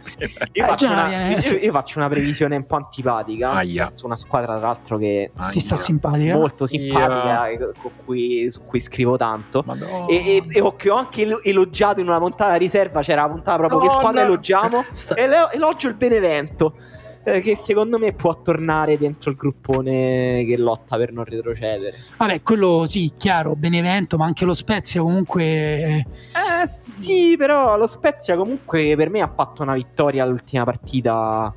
Io, 0.53 0.63
Eh, 0.63 0.67
faccio 0.67 0.85
una, 0.91 1.05
viene- 1.07 1.37
io- 1.37 1.57
io 1.57 1.71
faccio 1.71 1.99
una 1.99 2.09
previsione 2.09 2.55
un 2.55 2.65
po' 2.65 2.75
antipatica 2.75 3.51
Aia. 3.53 3.85
verso 3.85 4.05
una 4.05 4.17
squadra, 4.17 4.57
tra 4.57 4.67
l'altro, 4.67 4.97
che 4.97 5.31
Aia. 5.35 5.49
Ti 5.51 5.59
sta 5.59 5.77
simpatica? 5.77 6.35
molto 6.35 6.65
simpatica, 6.65 7.57
con 7.81 7.91
cui- 8.05 8.47
su 8.51 8.63
cui 8.65 8.79
scrivo 8.79 9.17
tanto. 9.17 9.63
E, 10.09 10.15
e- 10.15 10.45
e 10.49 10.61
ho, 10.61 10.75
che 10.75 10.89
ho 10.89 10.95
anche 10.95 11.23
elo- 11.23 11.41
elogiato 11.43 11.99
in 11.99 12.07
una 12.07 12.19
puntata 12.19 12.55
riserva. 12.55 13.01
C'era 13.01 13.21
la 13.23 13.29
puntata 13.29 13.57
proprio 13.57 13.79
che 13.79 13.85
Madonna. 13.87 14.01
squadra 14.01 14.21
elogiamo. 14.23 14.85
Sta- 14.93 15.15
E 15.15 15.29
elogio 15.53 15.87
il 15.87 15.95
Benevento. 15.95 16.75
Eh, 17.23 17.39
che 17.39 17.55
secondo 17.55 17.97
me 17.97 18.13
può 18.13 18.41
tornare 18.41 18.97
dentro 18.97 19.29
il 19.31 19.37
gruppone 19.37 20.43
che 20.45 20.57
lotta 20.57 20.97
per 20.97 21.11
non 21.11 21.23
retrocedere. 21.23 21.97
Vabbè, 22.17 22.41
quello 22.41 22.85
sì, 22.87 23.11
chiaro, 23.17 23.55
Benevento, 23.55 24.17
ma 24.17 24.25
anche 24.25 24.45
lo 24.45 24.53
Spezia 24.53 25.01
comunque... 25.01 25.43
eh, 25.43 26.67
sì, 26.67 27.35
però 27.37 27.77
lo 27.77 27.87
Spezia 27.87 28.35
comunque 28.35 28.95
per 28.95 29.09
me 29.09 29.21
ha 29.21 29.31
fatto 29.33 29.63
una 29.63 29.73
vittoria 29.73 30.23
all'ultima 30.23 30.63
partita 30.63 31.53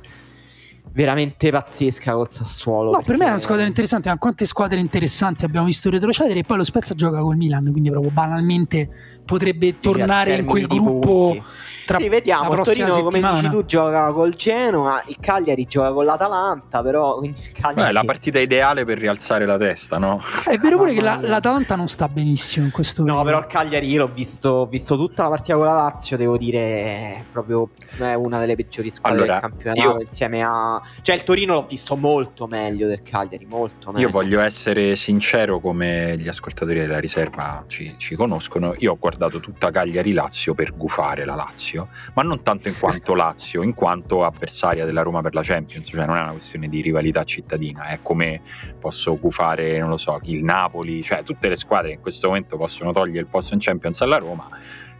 veramente 0.97 1.51
pazzesca 1.51 2.13
col 2.13 2.27
Sassuolo. 2.27 2.91
No, 2.91 3.03
per 3.03 3.17
me 3.17 3.25
è 3.25 3.29
una 3.29 3.39
squadra 3.39 3.65
interessante, 3.65 4.09
ma 4.09 4.17
quante 4.17 4.45
squadre 4.45 4.79
interessanti 4.79 5.45
abbiamo 5.45 5.67
visto 5.67 5.91
retrocedere 5.91 6.39
e 6.39 6.43
poi 6.43 6.57
lo 6.57 6.63
Spezia 6.63 6.95
gioca 6.95 7.21
col 7.21 7.35
Milan, 7.35 7.69
quindi 7.71 7.91
proprio 7.91 8.11
banalmente 8.11 8.89
potrebbe 9.23 9.79
tornare 9.79 10.35
in 10.35 10.45
quel 10.45 10.65
gruppo 10.65 11.33
punti. 11.33 11.43
Tra 11.87 11.99
Sì, 11.99 12.09
vediamo. 12.09 12.49
la 12.51 12.57
Il 12.57 12.63
Torino, 12.63 12.87
come 12.89 13.09
settimana. 13.11 13.39
dici 13.39 13.49
tu, 13.49 13.65
gioca 13.65 14.11
col 14.11 14.33
Genoa. 14.35 15.01
Il 15.07 15.15
Cagliari 15.21 15.65
gioca 15.65 15.91
con 15.93 16.03
l'Atalanta. 16.05 16.83
Però 16.83 17.19
Cagliari 17.53 17.87
Beh, 17.87 17.91
la 17.93 18.03
partita 18.03 18.39
ideale 18.39 18.83
per 18.83 18.97
rialzare 18.99 19.45
la 19.45 19.57
testa, 19.57 19.97
no? 19.97 20.19
È 20.45 20.57
vero 20.57 20.77
pure 20.77 20.93
che 20.93 21.01
la- 21.01 21.17
l'Atalanta 21.21 21.75
non 21.75 21.87
sta 21.87 22.09
benissimo 22.09 22.65
in 22.65 22.71
questo 22.71 23.03
No, 23.03 23.23
però 23.23 23.39
il 23.39 23.45
Cagliari 23.45 23.87
io 23.89 23.99
l'ho 23.99 24.11
visto, 24.13 24.65
visto 24.67 24.97
tutta 24.97 25.23
la 25.23 25.29
partita 25.29 25.55
con 25.55 25.65
la 25.65 25.73
Lazio, 25.73 26.17
devo 26.17 26.37
dire 26.37 26.59
è 26.59 27.23
proprio 27.31 27.69
è 27.97 28.13
una 28.13 28.39
delle 28.39 28.55
peggiori 28.55 28.89
squadre 28.89 29.19
Allora, 29.21 29.39
del 29.39 29.49
campionato 29.49 29.79
io- 29.97 30.01
insieme 30.01 30.43
a 30.43 30.81
cioè 31.01 31.15
il 31.15 31.23
Torino 31.23 31.53
l'ho 31.53 31.65
visto 31.67 31.95
molto 31.95 32.47
meglio 32.47 32.87
del 32.87 33.01
Cagliari, 33.01 33.45
molto 33.45 33.91
meglio. 33.91 34.07
Io 34.07 34.11
voglio 34.11 34.39
essere 34.41 34.95
sincero 34.97 35.59
come 35.59 36.17
gli 36.17 36.27
ascoltatori 36.27 36.79
della 36.79 36.99
riserva 36.99 37.63
ci, 37.67 37.93
ci 37.97 38.15
conoscono. 38.15 38.73
Io 38.79 38.91
ho 38.93 38.97
guardato 38.99 39.39
tutta 39.39 39.69
Cagliari-Lazio 39.71 40.53
per 40.53 40.75
gufare 40.75 41.23
la 41.25 41.35
Lazio, 41.35 41.76
ma 42.13 42.23
non 42.23 42.41
tanto 42.43 42.67
in 42.67 42.77
quanto 42.79 43.13
Lazio, 43.15 43.61
in 43.61 43.73
quanto 43.73 44.23
avversaria 44.23 44.85
della 44.85 45.01
Roma 45.01 45.21
per 45.21 45.33
la 45.33 45.41
Champions. 45.43 45.87
Cioè 45.87 46.05
non 46.05 46.15
è 46.15 46.21
una 46.21 46.31
questione 46.31 46.67
di 46.67 46.81
rivalità 46.81 47.23
cittadina, 47.23 47.87
è 47.87 47.99
come 48.01 48.41
posso 48.79 49.17
gufare, 49.17 49.77
non 49.79 49.89
lo 49.89 49.97
so, 49.97 50.19
il 50.23 50.43
Napoli, 50.43 51.01
cioè 51.03 51.23
tutte 51.23 51.49
le 51.49 51.55
squadre 51.55 51.89
che 51.89 51.95
in 51.95 52.01
questo 52.01 52.27
momento 52.27 52.57
possono 52.57 52.91
togliere 52.91 53.19
il 53.19 53.27
posto 53.27 53.53
in 53.53 53.59
Champions 53.59 54.01
alla 54.01 54.17
Roma. 54.17 54.49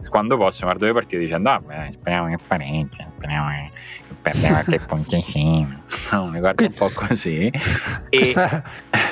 Quando 0.09 0.37
possono 0.37 0.67
guardare 0.67 0.91
le 0.93 0.97
partite 0.99 1.21
dicendo 1.21 1.49
ah, 1.49 1.59
beh, 1.59 1.91
speriamo 1.91 2.27
che 2.29 2.37
pareggia, 2.45 3.07
speriamo 3.15 3.47
che 3.49 3.71
che 4.07 4.13
perde 4.21 4.47
qualche 4.47 4.79
punticino. 4.79 5.81
No, 6.11 6.27
mi 6.27 6.39
guardo 6.39 6.63
un 6.63 6.73
po' 6.73 6.89
così. 6.93 7.47
E, 7.47 7.51
Questa- 8.09 8.63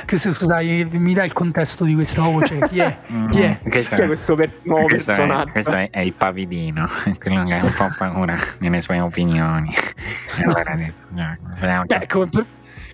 questo- 0.05 0.33
scusa, 0.33 0.59
mi 0.61 1.13
dai 1.13 1.25
il 1.25 1.33
contesto 1.33 1.83
di 1.83 1.93
questa 1.93 2.21
voce? 2.21 2.59
Chi 2.69 2.79
è? 2.79 2.97
Chi 3.31 3.41
è? 3.41 3.59
Mm, 3.65 3.69
Questo, 3.69 3.95
Chi 3.95 4.01
è 4.01 4.05
questo 4.05 4.35
per- 4.35 4.53
nuovo 4.63 4.85
questo 4.85 5.11
è- 5.11 5.15
personaggio? 5.15 5.51
questo 5.51 5.75
è, 5.75 5.89
è 5.89 5.99
il 5.99 6.13
pavidino, 6.13 6.87
quello 7.19 7.43
che 7.43 7.53
ha 7.53 7.63
un 7.65 7.73
po' 7.73 7.87
paura 7.97 8.37
nelle 8.59 8.79
sue 8.81 8.99
opinioni. 9.01 9.73
E 10.37 10.43
allora 10.43 10.73
"No, 11.09 11.37
vediamo 11.59 11.85
che- 11.85 11.97
Beh, 11.97 12.07
come 12.07 12.27
per- 12.27 12.45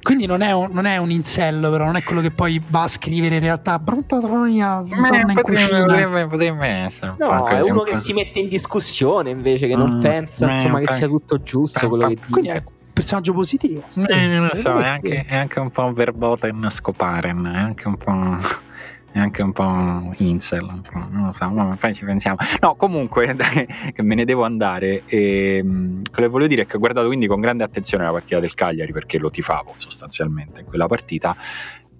Quindi 0.01 0.25
non 0.25 0.41
è, 0.41 0.51
un, 0.51 0.69
non 0.71 0.85
è 0.85 0.97
un 0.97 1.11
incel, 1.11 1.59
però 1.69 1.85
non 1.85 1.95
è 1.95 2.03
quello 2.03 2.21
che 2.21 2.31
poi 2.31 2.61
va 2.69 2.83
a 2.83 2.87
scrivere 2.87 3.35
in 3.35 3.41
realtà 3.41 3.77
brutta 3.79 4.19
troia, 4.19 4.83
torna 4.87 5.31
in 5.31 5.41
cucina. 5.41 5.79
potrebbe, 5.85 6.27
potrebbe 6.27 6.67
essere. 6.67 7.11
un 7.11 7.17
po' 7.17 7.31
No, 7.31 7.41
così, 7.43 7.53
è 7.53 7.61
un 7.61 7.69
uno 7.71 7.81
che 7.83 7.95
si 7.95 8.13
mette 8.13 8.39
in 8.39 8.47
discussione 8.47 9.29
invece, 9.29 9.67
che 9.67 9.75
non 9.75 9.97
Mm, 9.97 10.01
pensa 10.01 10.47
eh, 10.47 10.51
insomma 10.51 10.79
che 10.79 10.93
sia 10.93 11.07
tutto 11.07 11.41
giusto 11.43 11.87
quello 11.87 12.07
che 12.07 12.15
dice. 12.15 12.27
Quindi 12.29 12.49
è 12.49 12.55
un 12.55 12.63
personaggio 12.93 13.33
positivo. 13.33 13.83
Eh, 14.07 14.27
non 14.27 14.47
lo 14.51 14.55
so, 14.55 14.79
è 14.79 14.87
anche, 14.87 15.25
è 15.27 15.35
anche 15.35 15.59
un 15.59 15.69
po' 15.69 15.85
un 15.85 15.93
verboten 15.93 16.67
scoparen, 16.69 17.51
è 17.53 17.57
anche 17.57 17.87
un 17.87 17.97
po'. 17.97 18.69
È 19.13 19.19
anche 19.19 19.41
un 19.41 19.51
po' 19.51 19.63
un 19.63 20.13
incel, 20.17 20.63
non 20.93 21.25
lo 21.25 21.31
so, 21.31 21.49
ma 21.49 21.75
poi 21.77 21.93
ci 21.93 22.05
pensiamo. 22.05 22.37
No, 22.61 22.75
comunque, 22.75 23.33
dai, 23.35 23.67
che 23.93 24.01
me 24.01 24.15
ne 24.15 24.23
devo 24.23 24.43
andare. 24.45 25.03
ehm, 25.05 26.03
quello 26.09 26.27
che 26.27 26.31
volevo 26.31 26.47
dire 26.47 26.61
è 26.61 26.65
che 26.65 26.77
ho 26.77 26.79
guardato 26.79 27.07
quindi 27.07 27.27
con 27.27 27.41
grande 27.41 27.63
attenzione 27.63 28.05
la 28.05 28.11
partita 28.11 28.39
del 28.39 28.53
Cagliari 28.53 28.93
perché 28.93 29.17
lo 29.17 29.29
tifavo 29.29 29.73
sostanzialmente 29.75 30.61
in 30.61 30.65
quella 30.65 30.87
partita 30.87 31.35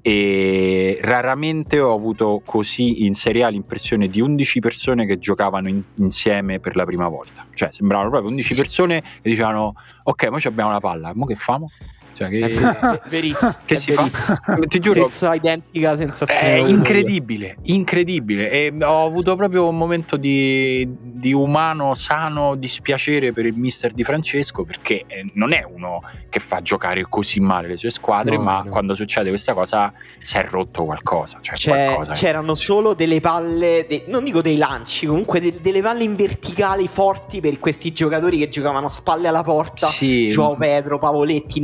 e 0.04 1.00
raramente 1.04 1.80
ho 1.80 1.94
avuto 1.94 2.42
così 2.44 3.06
in 3.06 3.14
Serie 3.14 3.44
A 3.44 3.50
l'impressione 3.50 4.08
di 4.08 4.20
11 4.20 4.60
persone 4.60 5.06
che 5.06 5.20
giocavano 5.20 5.70
in- 5.70 5.84
insieme 5.96 6.60
per 6.60 6.76
la 6.76 6.86
prima 6.86 7.08
volta. 7.08 7.46
Cioè, 7.54 7.70
sembravano 7.72 8.10
proprio 8.10 8.32
11 8.32 8.56
persone 8.56 9.02
che 9.02 9.30
dicevano 9.30 9.74
ok, 10.04 10.28
ma 10.30 10.40
abbiamo 10.44 10.72
la 10.72 10.80
palla, 10.80 11.12
ma 11.14 11.26
che 11.28 11.36
famo? 11.36 11.70
Cioè, 12.22 12.30
che, 12.30 12.40
È 12.40 12.50
ver- 12.54 13.02
verissimo. 13.10 13.56
che 13.66 13.74
è 13.74 13.78
si 13.78 13.92
fa? 13.92 14.02
verissimo. 14.04 14.38
Ti 14.68 14.80
giuro, 14.80 15.04
Stessa 15.06 15.34
identica 15.34 15.96
sensazione. 15.96 16.42
è 16.42 16.54
incredibile, 16.58 17.56
incredibile. 17.64 18.50
E 18.52 18.74
ho 18.82 19.06
avuto 19.06 19.36
proprio 19.36 19.68
un 19.68 19.78
momento 19.78 20.18
di, 20.18 20.88
di 21.00 21.34
umano 21.34 21.94
sano 21.96 22.56
dispiacere 22.56 23.32
per 23.34 23.46
il 23.46 23.56
mister 23.56 23.92
Di 23.92 24.04
Francesco 24.04 24.64
perché 24.64 25.04
eh, 25.08 25.26
non 25.34 25.52
è 25.54 25.64
uno 25.68 26.02
che 26.30 26.40
fa 26.40 26.62
giocare 26.62 27.06
così 27.10 27.40
male 27.40 27.68
le 27.68 27.78
sue 27.78 27.90
squadre, 27.90 28.36
No, 28.38 28.44
ma 28.44 28.62
no. 28.64 28.70
quando 28.70 28.94
succede 28.96 29.30
questa 29.30 29.54
cosa 29.54 29.92
si 30.24 30.38
è 30.38 30.46
rotto 30.50 30.84
qualcosa. 30.86 31.40
Cioè 31.42 31.56
C'è- 31.56 31.70
qualcosa 31.86 32.14
c'erano 32.14 32.54
solo 32.54 32.94
delle 32.94 33.20
palle, 33.20 33.86
de- 33.88 34.04
non 34.08 34.24
dico 34.24 34.42
dei 34.42 34.58
lanci, 34.58 35.06
comunque 35.08 35.40
de- 35.40 35.56
delle 35.62 35.82
palle 35.82 36.04
in 36.04 36.16
verticali 36.16 36.88
forti 36.92 37.40
per 37.42 37.60
questi 37.60 37.92
giocatori 37.92 38.38
che 38.38 38.50
giocavano 38.50 38.88
a 38.88 38.90
spalle 38.90 39.28
alla 39.28 39.44
porta. 39.44 39.88
Sì, 39.88 40.28
Joao 40.28 40.56
Pedro, 40.56 41.00
Pavoletti, 41.00 41.60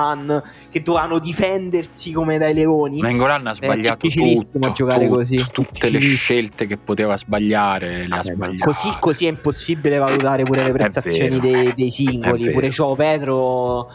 Nengolan, 0.00 0.42
che 0.70 0.82
dovevano 0.82 1.18
difendersi 1.18 2.12
come 2.12 2.38
dai 2.38 2.54
leoni. 2.54 3.00
Mengolan 3.00 3.46
ha 3.46 3.54
sbagliato 3.54 4.06
difficilissimo 4.06 4.50
tutto, 4.52 4.72
giocare 4.72 5.04
tutto, 5.06 5.16
così. 5.16 5.44
tutte 5.52 5.90
le 5.90 5.98
scelte 6.00 6.66
che 6.66 6.76
poteva 6.76 7.16
sbagliare 7.16 8.06
le 8.06 8.14
ha 8.14 8.16
Vabbè, 8.16 8.34
ma 8.36 8.46
sbagliate. 8.46 8.64
Così, 8.64 8.92
così 8.98 9.26
è 9.26 9.28
impossibile 9.28 9.98
valutare 9.98 10.42
pure 10.44 10.64
le 10.64 10.72
prestazioni 10.72 11.38
dei, 11.38 11.72
dei 11.74 11.88
È 11.88 11.90
singoli. 11.90 12.50
Pure 12.50 12.68
Joao 12.68 12.94
Pedro 12.96 13.88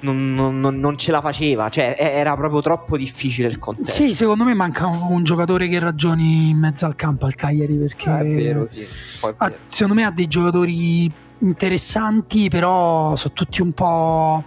non, 0.00 0.32
non- 0.34 0.60
non- 0.60 0.78
non 0.78 0.96
ce 0.96 1.10
la 1.10 1.20
faceva, 1.20 1.68
cioè 1.70 1.96
era 1.98 2.36
proprio 2.36 2.60
troppo 2.60 2.96
difficile 2.96 3.48
il 3.48 3.58
contesto. 3.58 3.90
Sì, 3.90 4.14
secondo 4.14 4.44
me 4.44 4.54
manca 4.54 4.86
un, 4.86 5.06
un 5.10 5.24
giocatore 5.24 5.66
che 5.68 5.78
ragioni 5.80 6.50
in 6.50 6.58
mezzo 6.58 6.86
al 6.86 6.94
campo 6.94 7.26
al 7.26 7.34
Cagliari 7.34 7.74
perché 7.74 8.08
Ah, 8.08 8.20
è 8.20 8.24
vero, 8.24 8.66
sì. 8.66 8.86
Poi 9.20 9.30
è 9.30 9.34
ha- 9.38 9.48
vero. 9.48 9.60
secondo 9.66 9.94
me 9.94 10.04
ha 10.04 10.10
dei 10.12 10.28
giocatori 10.28 11.10
interessanti, 11.40 12.48
però 12.48 13.14
sono 13.16 13.34
tutti 13.34 13.60
un 13.62 13.72
po' 13.72 14.44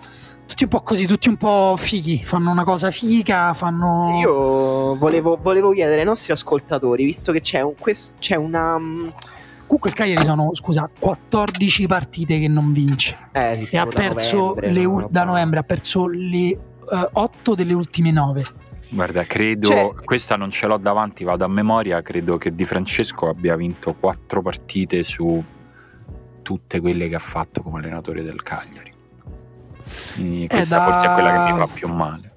tutti 0.52 0.64
un 0.64 0.70
po' 0.70 0.82
così, 0.82 1.06
tutti 1.08 1.30
un 1.30 1.38
po' 1.38 1.76
fighi, 1.78 2.22
fanno 2.26 2.52
una 2.52 2.66
cosa 2.66 2.92
figa, 2.92 3.54
fanno 3.54 4.18
Io 4.20 4.96
volevo, 4.98 5.38
volevo 5.42 5.72
chiedere 5.72 6.02
ai 6.02 6.06
nostri 6.06 6.34
ascoltatori, 6.34 7.06
visto 7.06 7.32
che 7.32 7.40
c'è, 7.40 7.62
un, 7.62 7.74
quest- 7.80 8.16
c'è 8.20 8.36
una. 8.36 8.78
mm, 8.78 9.08
Comunque 9.66 9.90
il 9.92 9.96
Cagliari 9.96 10.26
sono, 10.26 10.50
scusa, 10.54 10.90
14 11.00 11.88
partite 11.88 12.38
che 12.40 12.50
non 12.50 12.74
vince 12.74 13.18
Eh, 13.32 13.66
e 13.72 13.78
ha 13.78 13.86
perso 13.86 14.36
novembre, 14.56 14.72
le 14.72 14.84
no, 14.84 15.08
da 15.10 15.24
novembre 15.24 15.60
ha 15.60 15.64
perso 15.64 16.08
le 16.08 16.60
8 17.14 17.56
delle 17.56 17.72
ultime 17.72 18.12
9. 18.12 18.44
Guarda, 18.90 19.24
credo, 19.24 19.70
Cioè- 19.70 19.94
questa 20.04 20.36
non 20.36 20.50
ce 20.50 20.68
l'ho 20.68 20.76
davanti, 20.78 21.24
vado 21.24 21.46
a 21.46 21.48
memoria, 21.48 22.02
credo 22.02 22.38
che 22.38 22.54
Di 22.54 22.66
Francesco 22.66 23.30
abbia 23.30 23.56
vinto 23.56 23.94
quattro 23.98 24.42
partite 24.42 25.02
su 25.04 25.42
tutte 26.42 26.80
quelle 26.82 27.08
che 27.08 27.16
ha 27.16 27.20
fatto 27.20 27.62
come 27.62 27.80
allenatore 27.80 28.24
del 28.24 28.44
Cagliari. 28.44 28.91
Quindi 30.16 30.48
questa 30.48 30.78
da- 30.78 30.84
forse 30.86 31.06
è 31.08 31.14
quella 31.14 31.46
che 31.46 31.52
mi 31.54 31.58
fa 31.60 31.68
più 31.68 31.88
male. 31.90 32.32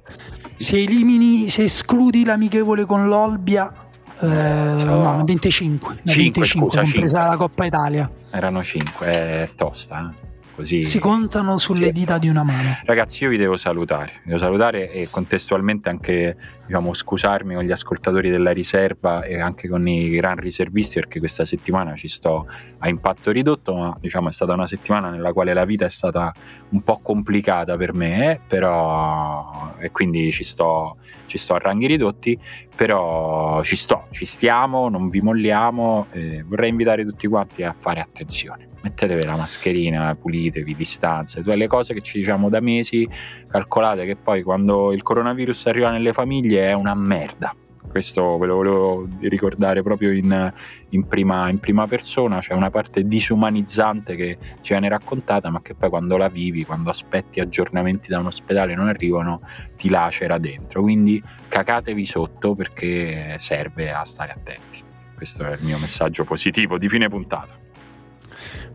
Se 0.57 0.81
elimini, 0.83 1.49
se 1.49 1.65
escludi 1.65 2.25
l'amichevole 2.25 2.85
con 2.87 3.07
l'Olbia, 3.09 3.73
eh, 4.21 4.75
so- 4.79 4.85
no, 4.87 5.17
ne 5.17 5.25
25, 5.25 5.95
ne 6.03 6.13
Cinque, 6.13 6.41
25 6.41 6.47
scusa, 6.47 6.81
compresa 6.83 7.17
cinque. 7.19 7.31
la 7.31 7.37
Coppa 7.37 7.65
Italia. 7.65 8.11
Erano 8.31 8.63
cinque, 8.63 9.07
è 9.09 9.51
tosta, 9.57 10.11
eh? 10.21 10.23
Così. 10.55 10.81
Si 10.83 11.01
contano 11.01 11.59
sulle 11.59 11.91
dita 11.91 12.17
di 12.19 12.29
una 12.29 12.45
mano. 12.45 12.79
Ragazzi, 12.85 13.25
io 13.25 13.31
vi 13.31 13.37
devo 13.37 13.57
salutare, 13.57 14.13
vi 14.23 14.27
devo 14.29 14.39
salutare 14.39 14.89
e 14.93 15.09
contestualmente 15.11 15.89
anche 15.89 16.37
diciamo, 16.67 16.93
scusarmi 16.93 17.55
con 17.55 17.65
gli 17.65 17.71
ascoltatori 17.71 18.31
della 18.31 18.53
riserva 18.53 19.23
e 19.23 19.41
anche 19.41 19.69
con 19.69 19.87
i 19.87 20.11
gran 20.11 20.37
riservisti 20.37 20.95
perché 20.95 21.19
questa 21.19 21.45
settimana 21.45 21.95
ci 21.95 22.09
sto 22.09 22.47
a 22.79 22.89
impatto 22.89 23.31
ridotto, 23.31 23.75
ma 23.75 23.95
diciamo 24.01 24.29
è 24.29 24.33
stata 24.33 24.53
una 24.53 24.67
settimana 24.67 25.11
nella 25.11 25.33
quale 25.33 25.55
la 25.55 25.65
vita 25.65 25.85
è 25.85 25.91
stata 25.91 26.33
un 26.71 26.83
po' 26.83 27.01
complicata 27.03 27.77
per 27.77 27.93
me, 27.93 28.33
eh, 28.33 28.41
però 28.47 29.75
e 29.79 29.91
quindi 29.91 30.31
ci 30.33 30.45
sto, 30.45 30.97
ci 31.27 31.39
sto 31.39 31.55
a 31.55 31.59
ranghi 31.59 31.87
ridotti, 31.87 32.39
però 32.75 33.63
ci 33.63 33.77
sto, 33.77 34.07
ci 34.11 34.25
stiamo, 34.25 34.89
non 34.89 35.09
vi 35.09 35.21
molliamo, 35.21 36.07
eh, 36.11 36.43
vorrei 36.47 36.71
invitare 36.71 37.05
tutti 37.05 37.27
quanti 37.27 37.63
a 37.63 37.73
fare 37.73 38.01
attenzione. 38.01 38.69
Mettetevi 38.81 39.25
la 39.25 39.37
mascherina, 39.37 40.15
pulitevi, 40.15 40.75
distanze, 40.75 41.41
tutte 41.41 41.57
le 41.57 41.67
cose 41.67 41.95
che 41.95 42.03
ci 42.03 42.19
diciamo 42.19 42.51
da 42.51 42.61
mesi, 42.61 43.09
calcolate 43.49 44.05
che 44.05 44.17
poi 44.17 44.43
quando 44.43 44.93
il 44.93 45.03
coronavirus 45.03 45.67
arriva 45.67 45.91
nelle 45.91 46.13
famiglie 46.13 46.54
è 46.57 46.73
una 46.73 46.95
merda. 46.95 47.55
Questo 47.87 48.39
ve 48.39 48.47
lo 48.47 48.55
volevo 48.57 49.09
ricordare 49.21 49.83
proprio 49.83 50.11
in, 50.11 50.53
in 50.89 51.07
prima, 51.07 51.49
in 51.51 51.59
prima 51.59 51.87
persona, 51.87 52.41
c'è 52.41 52.55
una 52.55 52.71
parte 52.71 53.07
disumanizzante 53.07 54.17
che 54.17 54.39
ci 54.63 54.73
viene 54.73 54.89
raccontata, 54.89 55.51
ma 55.51 55.61
che 55.61 55.75
poi 55.75 55.91
quando 55.91 56.17
la 56.17 56.29
vivi, 56.29 56.65
quando 56.65 56.91
aspetti 56.91 57.41
aggiornamenti 57.41 58.09
da 58.09 58.19
un 58.19 58.27
ospedale 58.27 58.73
e 58.73 58.77
non 58.77 58.89
arrivano, 58.89 59.43
ti 59.77 59.91
lacera 59.91 60.39
dentro. 60.39 60.83
Quindi 60.83 61.23
cacatevi 61.47 62.07
sotto 62.07 62.55
perché 62.55 63.37
serve 63.39 63.93
a 63.93 64.05
stare 64.05 64.33
attenti. 64.33 64.83
Questo 65.15 65.45
è 65.45 65.53
il 65.53 65.63
mio 65.63 65.79
messaggio 65.79 66.25
positivo 66.25 66.79
di 66.79 66.89
fine 66.89 67.09
puntata. 67.09 67.64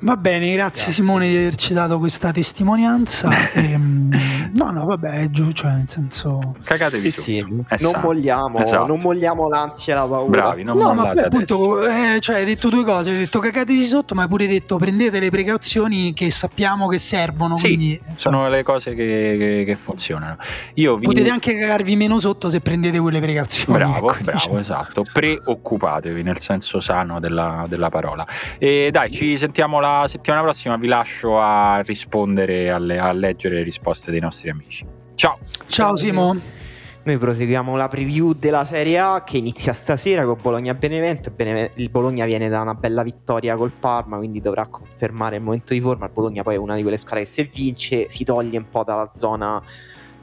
Va 0.01 0.15
bene, 0.15 0.45
grazie, 0.53 0.57
Grazie. 0.85 0.91
Simone 0.93 1.27
di 1.27 1.35
averci 1.35 1.73
dato 1.73 1.99
questa 1.99 2.31
testimonianza. 2.31 3.29
Ehm, 3.59 4.51
no, 4.55 4.71
no, 4.71 4.85
vabbè, 4.85 5.21
è 5.21 5.29
giù, 5.29 5.51
cioè 5.51 5.71
nel 5.71 5.89
senso... 5.89 6.55
Cacatevi 6.63 7.11
Sì, 7.11 7.21
sì, 7.21 7.39
non 7.39 7.65
sano. 7.75 7.99
molliamo, 8.03 8.59
Esatto. 8.63 8.85
non 8.87 8.99
molliamo 9.01 9.49
l'ansia 9.49 9.93
e 9.93 9.97
la 9.97 10.05
paura. 10.05 10.29
Bravi, 10.41 10.63
non 10.63 10.77
no, 10.77 10.93
ma 10.93 11.09
adesso. 11.09 11.25
appunto, 11.27 11.85
eh, 11.87 12.19
cioè, 12.19 12.37
hai 12.37 12.45
detto 12.45 12.69
due 12.69 12.83
cose, 12.83 13.09
hai 13.11 13.17
detto 13.17 13.39
cacateci 13.39 13.83
sotto, 13.83 14.15
ma 14.15 14.23
hai 14.23 14.27
pure 14.27 14.47
detto 14.47 14.77
prendete 14.77 15.19
le 15.19 15.29
precauzioni 15.29 16.13
che 16.13 16.31
sappiamo 16.31 16.87
che 16.87 16.97
servono, 16.99 17.57
Sì, 17.57 17.67
quindi 17.67 17.99
sono 18.15 18.47
le 18.47 18.63
cose 18.63 18.93
che, 18.93 19.35
che- 19.37 19.63
che 19.65 19.75
funzionano. 19.75 20.37
Io 20.75 20.95
vi... 20.97 21.05
potete 21.05 21.29
anche 21.29 21.57
cagarvi 21.57 21.95
meno 21.95 22.19
sotto 22.19 22.49
se 22.49 22.61
prendete 22.61 22.99
quelle 22.99 23.19
precauzioni. 23.19 23.77
Bravo, 23.79 23.95
ecco, 24.11 24.23
bravo, 24.23 24.31
diciamo. 24.31 24.59
esatto. 24.59 25.03
Preoccupatevi 25.11 26.23
nel 26.23 26.39
senso 26.39 26.79
sano 26.79 27.19
della, 27.19 27.65
della 27.67 27.89
parola. 27.89 28.25
E 28.57 28.89
dai, 28.91 29.11
ci 29.11 29.37
sentiamo 29.37 29.68
la 29.77 30.05
settimana 30.07 30.41
prossima. 30.41 30.75
Vi 30.77 30.87
lascio 30.87 31.37
a 31.39 31.81
rispondere, 31.85 32.71
alle- 32.71 32.97
a 32.97 33.11
leggere 33.11 33.57
le 33.57 33.63
risposte 33.63 34.09
dei 34.09 34.19
nostri 34.19 34.49
amici. 34.49 34.83
Ciao. 35.13 35.37
Ciao 35.67 35.95
Simo. 35.95 36.57
Noi 37.01 37.17
proseguiamo 37.17 37.75
la 37.75 37.87
preview 37.87 38.33
della 38.33 38.65
Serie 38.65 38.99
A 38.99 39.23
che 39.23 39.37
inizia 39.37 39.73
stasera 39.73 40.25
con 40.25 40.37
Bologna-Benevento. 40.41 41.31
Bene- 41.31 41.71
Il 41.75 41.89
Bologna 41.89 42.25
viene 42.25 42.49
da 42.49 42.61
una 42.61 42.73
bella 42.73 43.03
vittoria 43.03 43.55
col 43.55 43.71
Parma, 43.71 44.17
quindi 44.17 44.41
dovrà 44.41 44.67
confermare 44.67 45.37
il 45.37 45.41
momento 45.41 45.73
di 45.73 45.81
forma. 45.81 46.05
Il 46.05 46.11
Bologna 46.13 46.43
poi 46.43 46.55
è 46.55 46.57
una 46.57 46.75
di 46.75 46.81
quelle 46.81 46.97
squadre 46.97 47.21
che 47.21 47.29
se 47.29 47.49
vince 47.51 48.09
si 48.09 48.23
toglie 48.23 48.57
un 48.57 48.69
po' 48.69 48.83
dalla 48.83 49.09
zona 49.13 49.61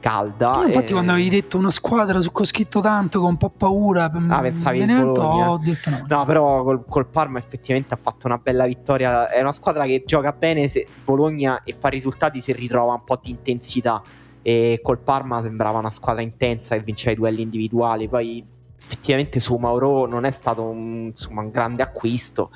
calda. 0.07 0.53
Io 0.59 0.67
infatti 0.67 0.91
e- 0.91 0.93
quando 0.93 1.11
avevi 1.11 1.29
detto 1.29 1.57
una 1.57 1.69
squadra 1.69 2.21
su 2.21 2.31
cui 2.31 2.43
ho 2.43 2.47
scritto 2.47 2.79
tanto 2.79 3.19
con 3.19 3.29
un 3.31 3.37
po' 3.37 3.49
paura, 3.49 4.09
per- 4.09 4.21
Ah, 4.29 4.39
pensavi 4.39 4.79
il 4.79 4.85
Benevento, 4.85 5.21
ho 5.21 5.57
detto 5.57 5.89
no. 5.89 6.05
No, 6.07 6.25
però 6.25 6.63
col, 6.63 6.85
col 6.87 7.07
Parma 7.07 7.39
effettivamente 7.39 7.93
ha 7.93 7.97
fatto 8.01 8.27
una 8.27 8.37
bella 8.37 8.65
vittoria. 8.65 9.29
È 9.29 9.41
una 9.41 9.51
squadra 9.51 9.85
che 9.85 10.03
gioca 10.05 10.31
bene 10.31 10.67
se 10.69 10.87
Bologna 11.03 11.63
e 11.63 11.75
fa 11.77 11.89
risultati 11.89 12.39
se 12.39 12.53
ritrova 12.53 12.93
un 12.93 13.03
po' 13.03 13.19
di 13.21 13.31
intensità. 13.31 14.01
E 14.41 14.79
col 14.81 14.99
Parma 14.99 15.41
sembrava 15.41 15.79
una 15.79 15.89
squadra 15.89 16.21
intensa 16.21 16.75
che 16.75 16.83
vinceva 16.83 17.11
i 17.11 17.15
duelli 17.15 17.41
individuali. 17.41 18.07
Poi 18.07 18.45
effettivamente 18.79 19.41
su 19.41 19.55
Mauro 19.55 20.05
non 20.05 20.23
è 20.23 20.31
stato 20.31 20.63
un, 20.63 21.07
insomma, 21.07 21.41
un 21.41 21.49
grande 21.49 21.83
acquisto, 21.83 22.51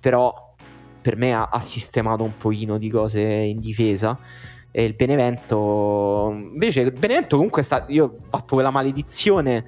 però 0.00 0.54
per 1.00 1.16
me 1.16 1.32
ha, 1.32 1.48
ha 1.52 1.60
sistemato 1.60 2.24
un 2.24 2.36
pochino 2.36 2.78
di 2.78 2.90
cose 2.90 3.20
in 3.20 3.60
difesa. 3.60 4.18
Il 4.82 4.94
Benevento 4.94 6.28
invece 6.32 6.82
il 6.82 6.92
Benevento 6.92 7.36
comunque 7.36 7.62
sta, 7.62 7.86
io 7.88 8.04
ho 8.04 8.16
fatto 8.28 8.54
quella 8.54 8.70
maledizione 8.70 9.64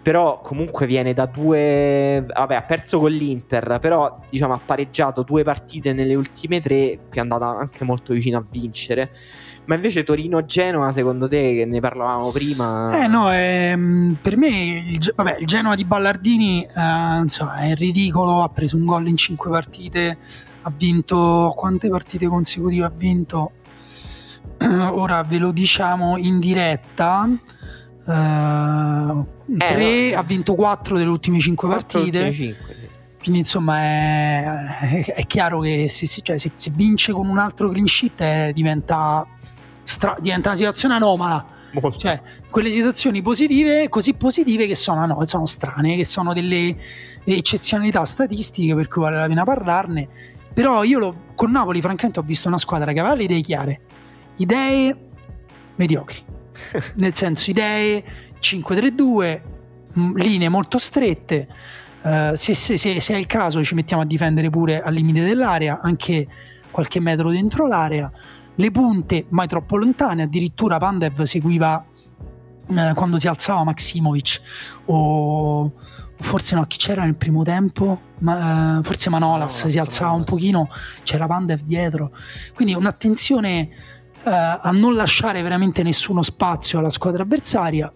però 0.00 0.40
comunque 0.40 0.86
viene 0.86 1.12
da 1.12 1.26
due 1.26 2.24
vabbè 2.26 2.54
ha 2.54 2.62
perso 2.62 2.98
con 3.00 3.10
l'Inter 3.10 3.78
però 3.80 4.20
diciamo 4.30 4.54
ha 4.54 4.60
pareggiato 4.64 5.22
due 5.22 5.42
partite 5.42 5.92
nelle 5.92 6.14
ultime 6.14 6.60
tre 6.60 7.00
che 7.10 7.18
è 7.18 7.20
andata 7.20 7.46
anche 7.46 7.84
molto 7.84 8.12
vicino 8.12 8.38
a 8.38 8.44
vincere. 8.48 9.10
Ma 9.64 9.74
invece 9.74 10.02
Torino-Genoa 10.02 10.92
secondo 10.92 11.28
te 11.28 11.52
che 11.52 11.66
ne 11.66 11.78
parlavamo 11.78 12.30
prima? 12.30 13.04
Eh 13.04 13.06
no 13.06 13.30
ehm, 13.30 14.16
per 14.22 14.38
me 14.38 14.82
il, 14.86 15.12
vabbè, 15.14 15.38
il 15.40 15.46
Genoa 15.46 15.74
di 15.74 15.84
Ballardini 15.84 16.62
eh, 16.62 17.20
insomma, 17.20 17.56
è 17.58 17.74
ridicolo 17.74 18.40
ha 18.42 18.48
preso 18.48 18.76
un 18.76 18.86
gol 18.86 19.08
in 19.08 19.16
cinque 19.16 19.50
partite 19.50 20.16
ha 20.62 20.72
vinto 20.74 21.52
quante 21.54 21.88
partite 21.90 22.26
consecutive 22.26 22.84
ha 22.84 22.92
vinto 22.94 23.52
ora 24.92 25.22
ve 25.22 25.38
lo 25.38 25.52
diciamo 25.52 26.16
in 26.16 26.38
diretta 26.38 27.28
Uh, 28.08 29.22
eh, 29.60 30.12
no. 30.12 30.18
ha 30.18 30.22
vinto 30.22 30.54
4 30.54 30.96
delle 30.96 31.10
ultime 31.10 31.38
5 31.38 31.68
partite. 31.68 32.32
5, 32.32 32.34
sì. 32.34 32.88
Quindi 33.20 33.40
insomma 33.40 33.78
è, 33.80 34.44
è, 34.80 35.04
è, 35.04 35.26
chiaro 35.26 35.60
che 35.60 35.88
se, 35.90 36.06
cioè, 36.06 36.38
se, 36.38 36.52
se, 36.54 36.70
vince 36.74 37.12
con 37.12 37.28
un 37.28 37.36
altro 37.36 37.68
clean 37.68 37.86
sheet 37.86 38.20
eh, 38.22 38.52
diventa, 38.54 39.26
stra- 39.82 40.16
diventa, 40.20 40.48
una 40.48 40.56
situazione 40.56 40.94
anomala. 40.94 41.44
Molto. 41.72 41.98
Cioè, 41.98 42.22
quelle 42.48 42.70
situazioni 42.70 43.20
positive, 43.20 43.90
così 43.90 44.14
positive 44.14 44.66
che 44.66 44.74
sono, 44.74 45.04
no, 45.04 45.22
sono 45.26 45.44
strane, 45.44 45.94
che 45.96 46.06
sono 46.06 46.32
delle 46.32 46.74
eccezionalità 47.24 48.06
statistiche 48.06 48.74
per 48.74 48.88
cui 48.88 49.02
vale 49.02 49.18
la 49.18 49.26
pena 49.26 49.44
parlarne. 49.44 50.08
Però 50.54 50.82
io 50.82 50.98
lo, 50.98 51.16
con 51.34 51.50
Napoli 51.50 51.82
francamente 51.82 52.20
ho 52.20 52.22
visto 52.22 52.48
una 52.48 52.58
squadra 52.58 52.92
che 52.92 53.00
aveva 53.00 53.14
le 53.14 53.24
idee 53.24 53.42
chiare, 53.42 53.80
idee 54.38 54.96
mediocri 55.76 56.24
nel 56.96 57.14
senso 57.14 57.50
idee 57.50 58.04
5-3-2, 58.40 59.42
linee 60.14 60.48
molto 60.48 60.78
strette. 60.78 61.48
Uh, 62.00 62.34
se, 62.34 62.54
se, 62.54 62.76
se, 62.76 63.00
se, 63.00 63.14
è 63.14 63.16
il 63.16 63.26
caso 63.26 63.62
ci 63.64 63.74
mettiamo 63.74 64.02
a 64.02 64.06
difendere 64.06 64.50
pure 64.50 64.80
al 64.80 64.94
limite 64.94 65.24
dell'area, 65.24 65.80
anche 65.82 66.26
qualche 66.70 67.00
metro 67.00 67.30
dentro 67.30 67.66
l'area. 67.66 68.10
Le 68.54 68.70
punte 68.70 69.26
mai 69.30 69.46
troppo 69.46 69.76
lontane, 69.76 70.22
addirittura 70.22 70.78
Pandev 70.78 71.22
seguiva 71.22 71.84
uh, 72.66 72.94
quando 72.94 73.18
si 73.18 73.28
alzava 73.28 73.64
Maximovic 73.64 74.40
o 74.86 75.72
forse 76.20 76.56
no, 76.56 76.64
chi 76.66 76.78
c'era 76.78 77.04
nel 77.04 77.14
primo 77.14 77.42
tempo? 77.42 78.00
Ma, 78.20 78.78
uh, 78.78 78.82
forse 78.82 79.10
Manolas 79.10 79.62
no, 79.64 79.70
si 79.70 79.78
alzava 79.78 80.12
un 80.12 80.24
pochino, 80.24 80.68
c'era 81.02 81.26
Pandev 81.26 81.60
dietro. 81.62 82.12
Quindi 82.54 82.74
un'attenzione 82.74 83.70
eh, 84.24 84.30
a 84.30 84.70
non 84.72 84.94
lasciare 84.94 85.42
veramente 85.42 85.82
nessuno 85.82 86.22
spazio 86.22 86.78
alla 86.78 86.90
squadra 86.90 87.22
avversaria. 87.22 87.92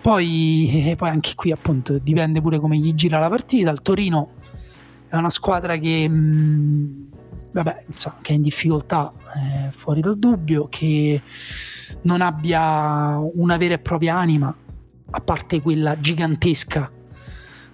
Poi, 0.00 0.88
eh, 0.90 0.96
poi, 0.96 1.08
anche 1.08 1.34
qui 1.34 1.52
appunto 1.52 1.98
dipende 1.98 2.40
pure 2.40 2.58
come 2.58 2.76
gli 2.76 2.92
gira 2.94 3.18
la 3.18 3.28
partita. 3.28 3.70
Il 3.70 3.82
Torino 3.82 4.32
è 5.08 5.16
una 5.16 5.30
squadra 5.30 5.76
che, 5.76 6.08
mh, 6.08 6.14
mm, 6.14 7.04
vabbè, 7.52 7.84
insomma, 7.86 8.16
che 8.20 8.32
è 8.32 8.36
in 8.36 8.42
difficoltà, 8.42 9.12
eh, 9.34 9.70
fuori 9.72 10.00
dal 10.00 10.18
dubbio, 10.18 10.66
che 10.68 11.22
non 12.02 12.20
abbia 12.20 13.18
una 13.34 13.56
vera 13.56 13.74
e 13.74 13.78
propria 13.78 14.16
anima, 14.16 14.54
a 15.14 15.20
parte 15.20 15.60
quella 15.60 16.00
gigantesca 16.00 16.90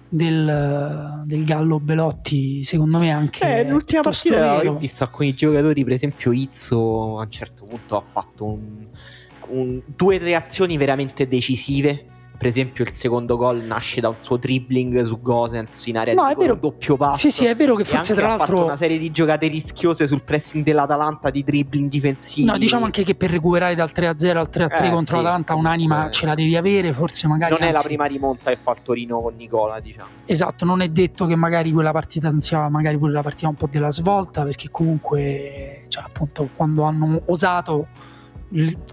del, 0.09 1.23
del, 1.25 1.43
Gallo 1.45 1.79
Belotti, 1.79 2.63
secondo 2.63 2.97
me 2.99 3.11
anche. 3.11 3.59
Eh, 3.59 3.69
l'ultima 3.69 4.01
partita 4.01 4.59
ho 4.59 4.75
visto 4.75 5.03
alcuni 5.03 5.33
giocatori, 5.33 5.83
per 5.83 5.93
esempio 5.93 6.31
Izzo 6.31 7.19
a 7.19 7.23
un 7.23 7.31
certo 7.31 7.65
punto 7.65 7.95
ha 7.97 8.03
fatto 8.05 8.45
un, 8.45 8.87
un, 9.49 9.81
due 9.85 10.15
o 10.15 10.19
tre 10.19 10.35
azioni 10.35 10.77
veramente 10.77 11.27
decisive 11.27 12.08
per 12.39 12.47
esempio 12.47 12.85
il 12.85 12.93
secondo 12.93 13.35
gol 13.35 13.63
nasce 13.63 13.99
da 13.99 14.07
un 14.07 14.17
suo 14.17 14.37
dribbling 14.37 15.01
su 15.01 15.19
Gosens 15.19 15.87
in 15.87 15.97
area 15.97 16.13
no, 16.13 16.25
di 16.25 16.31
è 16.31 16.35
vero. 16.37 16.55
doppio 16.55 16.95
passo. 16.95 17.17
Sì 17.17 17.31
sì 17.31 17.43
è 17.43 17.53
vero 17.53 17.75
che 17.75 17.83
forse 17.83 18.13
tra 18.13 18.27
l'altro 18.27 18.43
ha 18.43 18.47
fatto 18.47 18.63
una 18.63 18.77
serie 18.77 18.97
di 18.97 19.11
giocate 19.11 19.47
rischiose 19.47 20.07
sul 20.07 20.23
pressing 20.23 20.63
dell'Atalanta 20.63 21.31
di 21.31 21.43
dribbling 21.43 21.89
difensivi. 21.89 22.47
No 22.47 22.57
diciamo 22.57 22.85
anche 22.85 23.03
che 23.03 23.13
per 23.13 23.29
recuperare 23.29 23.75
dal 23.75 23.91
3-0 23.93 24.37
al 24.37 24.49
3-3 24.49 24.83
eh, 24.85 24.89
contro 24.89 25.17
sì, 25.17 25.23
l'Atalanta 25.23 25.55
un'anima 25.55 26.07
eh. 26.07 26.11
ce 26.11 26.25
la 26.27 26.33
devi 26.33 26.55
avere 26.55 26.93
forse 26.93 27.27
magari 27.27 27.51
non 27.51 27.61
anzi... 27.61 27.73
è 27.73 27.75
la 27.75 27.83
prima 27.83 28.05
rimonta 28.05 28.51
che 28.51 28.57
fa 28.63 28.71
il 28.71 28.81
Torino 28.83 29.19
con 29.19 29.35
Nicola 29.35 29.81
diciamo. 29.81 30.07
Esatto 30.23 30.63
non 30.63 30.79
è 30.79 30.87
detto 30.87 31.25
che 31.25 31.35
magari 31.35 31.73
quella 31.73 31.91
partita 31.91 32.31
non 32.31 32.39
sia 32.39 32.69
magari 32.69 32.97
pure 32.97 33.11
la 33.11 33.21
partita 33.21 33.49
un 33.49 33.55
po' 33.55 33.67
della 33.69 33.91
svolta 33.91 34.45
perché 34.45 34.69
comunque 34.71 35.87
cioè, 35.89 36.05
appunto 36.05 36.47
quando 36.55 36.83
hanno 36.83 37.21
osato 37.25 37.87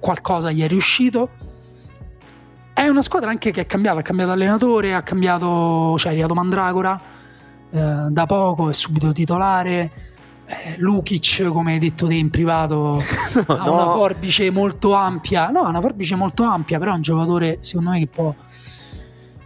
qualcosa 0.00 0.50
gli 0.50 0.62
è 0.62 0.66
riuscito 0.66 1.30
è 2.76 2.88
una 2.88 3.00
squadra 3.00 3.30
anche 3.30 3.52
che 3.52 3.62
è 3.62 3.66
cambiata, 3.66 4.00
ha 4.00 4.02
cambiato 4.02 4.32
allenatore, 4.32 4.92
ha 4.92 5.02
cambiato, 5.02 5.96
cioè 5.96 6.10
è 6.10 6.12
arrivato 6.12 6.34
Mandragora 6.34 7.00
eh, 7.70 8.06
da 8.10 8.26
poco, 8.26 8.68
è 8.68 8.74
subito 8.74 9.12
titolare. 9.12 9.90
Eh, 10.44 10.74
Lukic, 10.76 11.48
come 11.48 11.72
hai 11.72 11.78
detto 11.78 12.06
te 12.06 12.16
in 12.16 12.28
privato, 12.28 13.02
no, 13.48 13.54
ha 13.54 13.70
una 13.70 13.86
forbice 13.86 14.50
molto 14.50 14.92
ampia. 14.92 15.48
No, 15.48 15.60
ha 15.60 15.70
una 15.70 15.80
forbice 15.80 16.16
molto 16.16 16.42
ampia, 16.42 16.78
però 16.78 16.92
è 16.92 16.96
un 16.96 17.00
giocatore 17.00 17.60
secondo 17.62 17.90
me 17.92 17.98
che 18.00 18.08
può, 18.08 18.34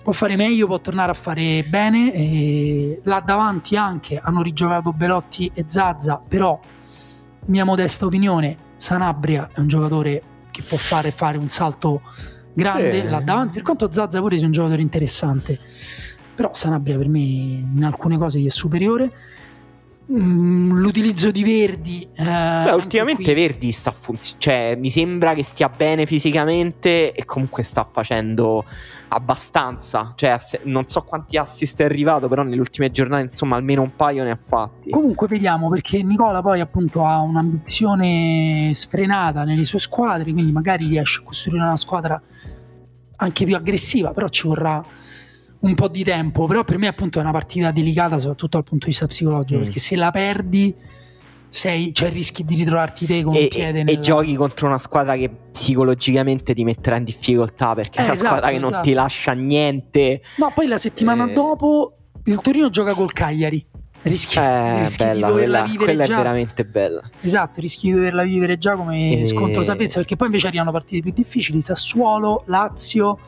può 0.03 0.13
fare 0.13 0.35
meglio, 0.35 0.67
può 0.67 0.81
tornare 0.81 1.13
a 1.13 1.15
fare 1.15 1.63
bene. 1.63 2.13
E 2.13 3.01
là 3.05 3.21
davanti 3.21 3.77
anche 3.77 4.21
hanno 4.21 4.43
rigiocato 4.43 4.93
Belotti 4.93 5.49
e 5.55 5.67
Zazza, 5.69 6.21
però 6.27 6.59
mia 7.47 7.65
modesta 7.65 8.07
opinione, 8.07 8.57
Sanabria 8.77 9.51
è 9.55 9.61
un 9.61 9.69
giocatore 9.69 10.21
che 10.51 10.63
può 10.63 10.77
fare, 10.77 11.13
fare 11.13 11.39
un 11.39 11.49
salto 11.49 12.03
grande 12.53 13.05
là 13.05 13.21
davanti. 13.21 13.55
Per 13.55 13.63
quanto 13.63 13.91
Zazza 13.93 14.21
pure 14.21 14.37
sia 14.37 14.47
un 14.47 14.53
giocatore 14.53 14.83
interessante, 14.83 15.59
però 16.35 16.51
Sanabria 16.53 16.97
per 16.97 17.09
me 17.09 17.19
in 17.19 17.83
alcune 17.85 18.19
cose 18.19 18.39
gli 18.39 18.47
è 18.47 18.51
superiore. 18.51 19.11
Mm, 20.11 20.73
l'utilizzo 20.73 21.31
di 21.31 21.45
Verdi. 21.45 22.09
Eh, 22.17 22.25
Beh, 22.25 22.73
ultimamente 22.73 23.23
qui... 23.23 23.35
Verdi 23.35 23.71
sta 23.71 23.93
funzionando. 23.93 24.43
Cioè, 24.43 24.77
mi 24.77 24.91
sembra 24.91 25.35
che 25.35 25.45
stia 25.45 25.69
bene 25.69 26.05
fisicamente 26.05 27.13
e 27.13 27.25
comunque 27.25 27.63
sta 27.63 27.87
facendo 27.91 28.65
abbastanza. 29.13 30.13
Cioè, 30.17 30.37
non 30.65 30.89
so 30.89 31.03
quanti 31.03 31.37
assist 31.37 31.81
è 31.81 31.85
arrivato, 31.85 32.29
però 32.29 32.43
nelle 32.43 32.61
ultime 32.61 32.91
giornate, 32.91 33.23
insomma, 33.23 33.57
almeno 33.57 33.83
un 33.83 33.95
paio 33.95 34.25
ne 34.25 34.31
ha 34.31 34.39
fatti. 34.43 34.91
Comunque, 34.91 35.27
vediamo 35.29 35.69
perché 35.69 36.03
Nicola 36.03 36.43
poi, 36.43 36.61
appunto, 36.61 37.05
ha 37.05 37.21
un'ambizione 37.21 38.73
sfrenata 38.75 39.45
nelle 39.45 39.65
sue 39.65 39.79
squadre. 39.79 40.33
Quindi, 40.33 40.53
magari 40.53 40.87
riesce 40.87 41.21
a 41.21 41.23
costruire 41.23 41.63
una 41.63 41.77
squadra 41.77 42.21
anche 43.17 43.45
più 43.45 43.55
aggressiva, 43.55 44.13
però 44.13 44.29
ci 44.29 44.47
vorrà 44.47 44.85
un 45.61 45.75
po' 45.75 45.89
di 45.89 46.03
tempo, 46.03 46.47
però 46.47 46.65
per 46.65 46.79
me 46.79 46.87
appunto 46.87 47.19
è 47.19 47.23
una 47.23 47.33
partita 47.33 47.71
delicata 47.71 48.19
soprattutto 48.19 48.57
dal 48.57 48.65
punto 48.65 48.87
di 48.87 48.91
vista 48.93 49.07
psicologico, 49.07 49.61
mm. 49.61 49.63
perché 49.63 49.79
se 49.79 49.95
la 49.95 50.11
perdi 50.11 50.75
sei, 51.51 51.93
cioè 51.93 52.11
rischi 52.11 52.45
di 52.45 52.55
ritrovarti 52.55 53.07
te 53.07 53.23
con 53.23 53.35
e, 53.35 53.43
un 53.43 53.49
piede 53.49 53.83
nella... 53.83 53.99
e 53.99 54.01
giochi 54.01 54.35
contro 54.37 54.69
una 54.69 54.79
squadra 54.79 55.17
che 55.17 55.29
psicologicamente 55.51 56.55
ti 56.55 56.65
metterà 56.65 56.97
in 56.97 57.05
difficoltà 57.05 57.75
perché 57.75 57.99
eh, 57.99 58.03
è 58.03 58.05
una 58.05 58.13
esatto, 58.13 58.29
squadra 58.29 58.49
che 58.49 58.57
esatto. 58.57 58.73
non 58.73 58.83
ti 58.83 58.93
lascia 58.93 59.33
niente. 59.33 60.23
No, 60.37 60.53
poi 60.55 60.67
la 60.69 60.79
settimana 60.79 61.29
eh... 61.29 61.33
dopo 61.33 61.97
il 62.25 62.41
Torino 62.41 62.71
gioca 62.71 62.95
col 62.95 63.13
Cagliari. 63.13 63.67
Rischi, 64.03 64.39
eh, 64.39 64.85
rischi 64.85 65.05
bella, 65.05 65.13
di 65.13 65.21
doverla 65.21 65.35
quella, 65.35 65.63
vivere 65.63 65.85
quella 65.85 66.05
già. 66.07 66.15
è 66.15 66.17
veramente 66.17 66.65
bella. 66.65 67.11
Esatto, 67.21 67.61
rischi 67.61 67.89
di 67.89 67.95
doverla 67.95 68.23
vivere 68.23 68.57
già 68.57 68.77
come 68.77 69.21
e... 69.21 69.27
sconto 69.27 69.63
salvezza 69.63 69.99
perché 69.99 70.17
poi 70.17 70.29
invece 70.29 70.47
arrivano 70.47 70.71
partite 70.71 71.03
più 71.03 71.13
difficili, 71.13 71.61
Sassuolo, 71.61 72.45
Lazio 72.47 73.19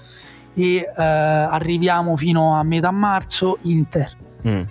e 0.54 0.76
eh, 0.76 0.92
arriviamo 0.96 2.16
fino 2.16 2.54
a 2.54 2.62
metà 2.62 2.90
marzo 2.90 3.58
Inter. 3.62 4.16
Mm. 4.46 4.62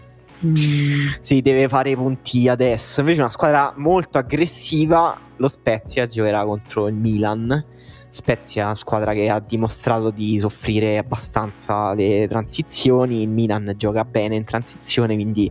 Mm. 0.46 1.10
Si 1.22 1.42
deve 1.42 1.68
fare 1.68 1.92
i 1.92 1.96
punti 1.96 2.48
adesso. 2.48 3.02
Invece 3.02 3.22
una 3.22 3.30
squadra 3.30 3.74
molto 3.78 4.18
aggressiva, 4.18 5.18
lo 5.38 5.48
Spezia 5.48 6.08
giocherà 6.08 6.44
contro 6.44 6.88
il 6.88 6.96
Milan. 6.96 7.66
Spezia 8.12 8.64
è 8.64 8.66
una 8.66 8.76
squadra 8.76 9.14
che 9.14 9.30
ha 9.30 9.40
dimostrato 9.40 10.10
di 10.10 10.38
soffrire 10.38 10.98
abbastanza 10.98 11.94
le 11.94 12.28
transizioni, 12.28 13.22
il 13.22 13.30
Milan 13.30 13.74
gioca 13.78 14.04
bene 14.04 14.36
in 14.36 14.44
transizione, 14.44 15.14
quindi 15.14 15.50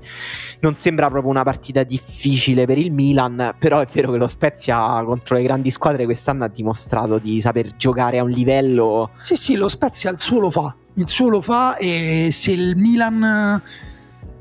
non 0.60 0.76
sembra 0.76 1.08
proprio 1.08 1.30
una 1.30 1.42
partita 1.42 1.84
difficile 1.84 2.66
per 2.66 2.76
il 2.76 2.92
Milan, 2.92 3.54
però 3.58 3.80
è 3.80 3.86
vero 3.90 4.12
che 4.12 4.18
lo 4.18 4.28
Spezia 4.28 5.02
contro 5.06 5.36
le 5.36 5.42
grandi 5.42 5.70
squadre 5.70 6.04
quest'anno 6.04 6.44
ha 6.44 6.48
dimostrato 6.48 7.16
di 7.16 7.40
saper 7.40 7.76
giocare 7.76 8.18
a 8.18 8.24
un 8.24 8.30
livello... 8.30 9.12
Sì, 9.20 9.36
sì, 9.36 9.56
lo 9.56 9.68
Spezia 9.68 10.10
il 10.10 10.20
suo 10.20 10.40
lo 10.40 10.50
fa, 10.50 10.76
il 10.94 11.08
suo 11.08 11.30
lo 11.30 11.40
fa 11.40 11.78
e 11.78 12.28
se 12.30 12.52
il 12.52 12.76
Milan 12.76 13.62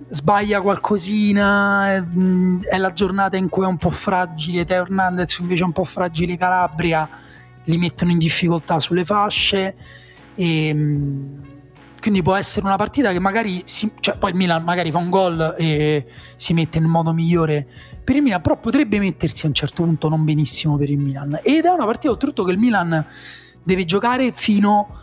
sbaglia 0.09 0.61
qualcosina, 0.61 1.93
è, 1.93 2.03
è 2.67 2.77
la 2.77 2.93
giornata 2.93 3.37
in 3.37 3.47
cui 3.49 3.63
è 3.63 3.67
un 3.67 3.77
po' 3.77 3.91
fragile 3.91 4.65
Teo 4.65 4.83
Hernandez, 4.83 5.37
invece 5.39 5.63
è 5.63 5.65
un 5.65 5.71
po' 5.71 5.83
fragile 5.83 6.37
Calabria 6.37 7.09
li 7.65 7.77
mettono 7.77 8.11
in 8.11 8.17
difficoltà 8.17 8.79
sulle 8.79 9.05
fasce 9.05 9.75
e 10.33 10.75
quindi 12.01 12.21
può 12.21 12.33
essere 12.33 12.65
una 12.65 12.77
partita 12.77 13.11
che 13.11 13.19
magari 13.19 13.61
si, 13.65 13.91
cioè 13.99 14.17
poi 14.17 14.31
il 14.31 14.37
Milan 14.37 14.63
magari 14.63 14.89
fa 14.89 14.97
un 14.97 15.09
gol 15.09 15.55
e 15.57 16.05
si 16.35 16.53
mette 16.53 16.79
nel 16.79 16.87
modo 16.87 17.13
migliore 17.13 17.67
per 18.03 18.15
il 18.15 18.21
Milan 18.21 18.41
però 18.41 18.57
potrebbe 18.57 18.99
mettersi 18.99 19.45
a 19.45 19.49
un 19.49 19.53
certo 19.53 19.83
punto 19.83 20.09
non 20.09 20.23
benissimo 20.23 20.77
per 20.77 20.89
il 20.89 20.97
Milan 20.97 21.39
ed 21.43 21.65
è 21.65 21.69
una 21.69 21.85
partita 21.85 22.11
oltretutto 22.11 22.43
che 22.45 22.51
il 22.51 22.57
Milan 22.57 23.05
deve 23.61 23.85
giocare 23.85 24.31
fino 24.31 24.97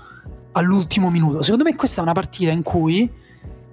all'ultimo 0.52 1.10
minuto. 1.10 1.42
Secondo 1.42 1.64
me 1.64 1.76
questa 1.76 2.00
è 2.00 2.02
una 2.02 2.14
partita 2.14 2.50
in 2.50 2.62
cui 2.62 3.10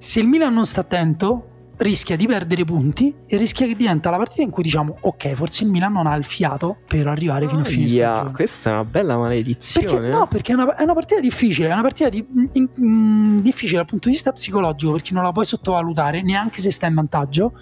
se 0.03 0.19
il 0.19 0.27
Milan 0.27 0.53
non 0.53 0.65
sta 0.65 0.81
attento 0.81 1.47
rischia 1.77 2.17
di 2.17 2.27
perdere 2.27 2.65
punti 2.65 3.15
e 3.25 3.37
rischia 3.37 3.65
che 3.65 3.73
diventa 3.73 4.09
la 4.09 4.17
partita 4.17 4.41
in 4.41 4.49
cui 4.49 4.61
diciamo 4.61 4.97
ok 4.99 5.31
forse 5.31 5.63
il 5.63 5.69
Milan 5.69 5.93
non 5.93 6.07
ha 6.07 6.15
il 6.15 6.25
fiato 6.25 6.79
per 6.85 7.07
arrivare 7.07 7.47
fino 7.47 7.61
a 7.61 7.63
fine 7.63 7.87
stagione 7.87 8.31
questa 8.33 8.69
è 8.69 8.73
una 8.73 8.83
bella 8.83 9.17
maledizione. 9.17 9.87
perché, 9.87 10.07
no 10.09 10.27
perché 10.27 10.51
è 10.51 10.55
una, 10.55 10.75
è 10.75 10.83
una 10.83 10.93
partita 10.93 11.21
difficile 11.21 11.69
è 11.69 11.71
una 11.71 11.81
partita 11.81 12.09
di- 12.09 12.25
in- 12.51 12.69
in- 12.75 13.41
difficile 13.41 13.77
dal 13.77 13.85
punto 13.85 14.09
di 14.09 14.13
vista 14.13 14.33
psicologico 14.33 14.91
perché 14.91 15.13
non 15.13 15.23
la 15.23 15.31
puoi 15.31 15.45
sottovalutare 15.45 16.21
neanche 16.21 16.59
se 16.59 16.69
sta 16.69 16.85
in 16.85 16.95
vantaggio 16.95 17.53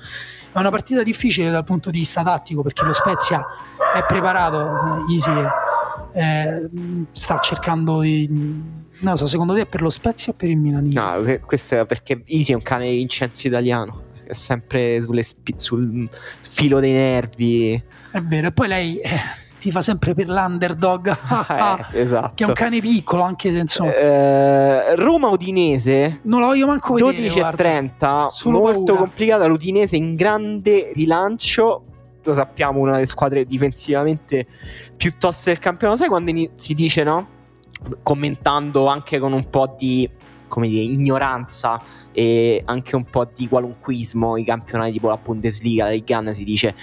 è 0.52 0.58
una 0.58 0.72
partita 0.72 1.04
difficile 1.04 1.52
dal 1.52 1.64
punto 1.64 1.92
di 1.92 2.00
vista 2.00 2.24
tattico 2.24 2.64
perché 2.64 2.84
lo 2.84 2.94
Spezia 2.94 3.46
è 3.94 4.04
preparato 4.04 5.06
eh, 5.08 5.14
Easy 5.14 5.32
eh, 6.14 6.70
sta 7.12 7.38
cercando 7.38 8.00
di 8.02 8.80
non 9.02 9.12
lo 9.14 9.18
so 9.18 9.28
secondo 9.28 9.54
te 9.54 9.62
è 9.62 9.66
per 9.66 9.82
lo 9.82 9.90
Spezia 9.90 10.32
o 10.32 10.36
per 10.36 10.50
il 10.50 10.58
Milan 10.58 10.86
Easy? 10.86 10.96
No, 10.96 11.24
que- 11.24 11.40
questo 11.42 11.80
è 11.80 11.86
perché 11.86 12.24
Easy 12.26 12.54
è 12.54 12.56
un 12.56 12.62
cane 12.62 12.90
Vincenzo 12.90 13.48
italiano. 13.48 14.04
È 14.26 14.34
sempre 14.34 15.02
sulle 15.02 15.24
spi- 15.24 15.56
sul 15.58 16.08
filo 16.50 16.80
dei 16.80 16.92
nervi. 16.94 17.74
È 18.12 18.22
vero, 18.22 18.48
e 18.48 18.52
poi 18.52 18.68
lei 18.68 18.98
eh, 19.00 19.10
ti 19.60 19.72
fa 19.72 19.82
sempre 19.82 20.14
per 20.14 20.28
l'underdog, 20.28 21.10
Eh, 21.94 22.02
esatto. 22.02 22.34
che 22.36 22.44
è 22.44 22.48
un 22.48 22.54
cane 22.54 22.80
piccolo, 22.80 23.24
anche 23.24 23.52
se 23.52 23.60
insomma. 23.60 23.94
Eh, 23.96 24.96
Roma 24.96 25.28
Udinese 25.30 26.20
non 26.24 26.40
la 26.42 26.48
voglio 26.48 26.68
manco 26.68 26.94
vedere. 26.94 27.14
12 27.18 27.38
e 27.38 27.40
guarda. 27.42 27.58
30 27.58 28.28
Solo 28.30 28.60
molto 28.60 28.84
paura. 28.86 29.00
complicata 29.02 29.46
l'Udinese 29.48 29.96
in 29.96 30.16
grande 30.16 30.92
rilancio 30.94 31.86
lo 32.24 32.34
sappiamo 32.36 32.80
una 32.80 32.94
delle 32.94 33.08
squadre 33.08 33.46
difensivamente 33.46 34.46
più 34.96 35.12
toste 35.18 35.50
del 35.50 35.60
campionato 35.60 35.98
sai 35.98 36.08
quando 36.08 36.32
si 36.56 36.76
dice 36.76 37.02
no 37.04 37.28
commentando 38.04 38.88
anche 38.88 39.20
con 39.20 39.34
un 39.34 39.50
po' 39.50 39.76
di 39.78 40.10
come 40.48 40.68
dire 40.68 40.84
ignoranza 40.84 41.82
e 42.12 42.62
anche 42.66 42.96
un 42.96 43.06
po' 43.06 43.30
di 43.34 43.48
qualunquismo 43.48 44.36
i 44.36 44.44
campionati 44.44 44.92
tipo 44.92 45.08
la 45.08 45.18
Bundesliga, 45.18 45.86
la 45.86 45.92
Liga 45.92 46.18
1 46.18 46.34
si 46.34 46.44
dice 46.44 46.76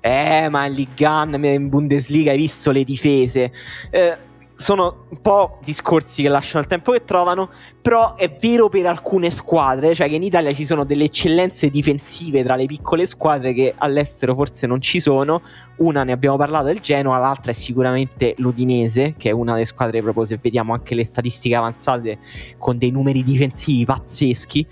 eh 0.00 0.48
ma 0.48 0.64
in 0.64 0.72
Liga 0.72 1.22
1 1.22 1.46
in 1.46 1.68
Bundesliga 1.68 2.30
hai 2.30 2.38
visto 2.38 2.70
le 2.70 2.82
difese? 2.82 3.52
Eh, 3.90 4.16
sono 4.60 5.06
un 5.08 5.22
po' 5.22 5.58
discorsi 5.64 6.20
che 6.20 6.28
lasciano 6.28 6.60
il 6.60 6.66
tempo 6.66 6.92
che 6.92 7.02
trovano 7.02 7.48
però 7.80 8.14
è 8.14 8.30
vero 8.38 8.68
per 8.68 8.84
alcune 8.84 9.30
squadre, 9.30 9.94
cioè 9.94 10.06
che 10.06 10.16
in 10.16 10.22
Italia 10.22 10.52
ci 10.52 10.66
sono 10.66 10.84
delle 10.84 11.04
eccellenze 11.04 11.70
difensive 11.70 12.42
tra 12.42 12.56
le 12.56 12.66
piccole 12.66 13.06
squadre 13.06 13.54
che 13.54 13.72
all'estero 13.74 14.34
forse 14.34 14.66
non 14.66 14.82
ci 14.82 15.00
sono. 15.00 15.40
Una 15.76 16.04
ne 16.04 16.12
abbiamo 16.12 16.36
parlato 16.36 16.66
del 16.66 16.80
Genoa, 16.80 17.16
l'altra 17.16 17.52
è 17.52 17.54
sicuramente 17.54 18.34
l'Udinese, 18.36 19.14
che 19.16 19.30
è 19.30 19.32
una 19.32 19.54
delle 19.54 19.64
squadre 19.64 20.02
proprio 20.02 20.26
se 20.26 20.38
vediamo 20.40 20.74
anche 20.74 20.94
le 20.94 21.06
statistiche 21.06 21.54
avanzate 21.54 22.18
con 22.58 22.76
dei 22.76 22.90
numeri 22.90 23.22
difensivi 23.22 23.86
pazzeschi. 23.86 24.66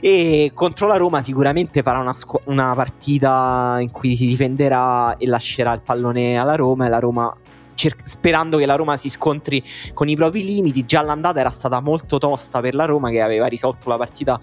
E 0.00 0.50
contro 0.54 0.86
la 0.86 0.96
Roma 0.96 1.20
sicuramente 1.20 1.82
farà 1.82 1.98
una, 1.98 2.14
squ- 2.14 2.40
una 2.46 2.72
partita 2.74 3.76
in 3.80 3.90
cui 3.90 4.16
si 4.16 4.26
difenderà 4.26 5.18
e 5.18 5.26
lascerà 5.26 5.74
il 5.74 5.82
pallone 5.82 6.38
alla 6.38 6.54
Roma 6.54 6.86
e 6.86 6.88
la 6.88 6.98
Roma 7.00 7.36
cer- 7.76 8.00
sperando 8.02 8.56
che 8.56 8.66
la 8.66 8.74
Roma 8.74 8.96
si 8.96 9.08
scontri 9.08 9.62
con 9.94 10.08
i 10.08 10.16
propri 10.16 10.44
limiti. 10.44 10.84
Già 10.84 11.00
l'andata 11.02 11.38
era 11.38 11.50
stata 11.50 11.80
molto 11.80 12.18
tosta 12.18 12.60
per 12.60 12.74
la 12.74 12.84
Roma 12.86 13.10
che 13.10 13.20
aveva 13.20 13.46
risolto 13.46 13.88
la 13.88 13.96
partita 13.96 14.40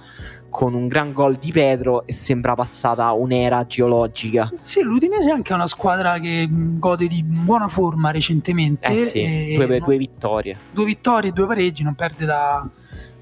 con 0.49 0.75
un 0.75 0.87
gran 0.87 1.11
gol 1.13 1.35
di 1.35 1.51
Pedro 1.51 2.05
e 2.05 2.13
sembra 2.13 2.53
passata 2.55 3.11
un'era 3.11 3.65
geologica. 3.65 4.49
Sì, 4.61 4.81
l'Udinese 4.83 5.29
è 5.29 5.33
anche 5.33 5.51
una 5.53 5.65
squadra 5.67 6.19
che 6.19 6.47
gode 6.49 7.07
di 7.07 7.23
buona 7.23 7.67
forma 7.67 8.11
recentemente. 8.11 8.85
Eh 8.85 9.05
sì, 9.05 9.53
due, 9.55 9.65
non- 9.65 9.79
due 9.79 9.97
vittorie. 9.97 10.57
due 10.71 10.85
vittorie 10.85 11.31
e 11.31 11.33
due 11.33 11.47
pareggi, 11.47 11.83
non 11.83 11.95
perde 11.95 12.25
da- 12.25 12.69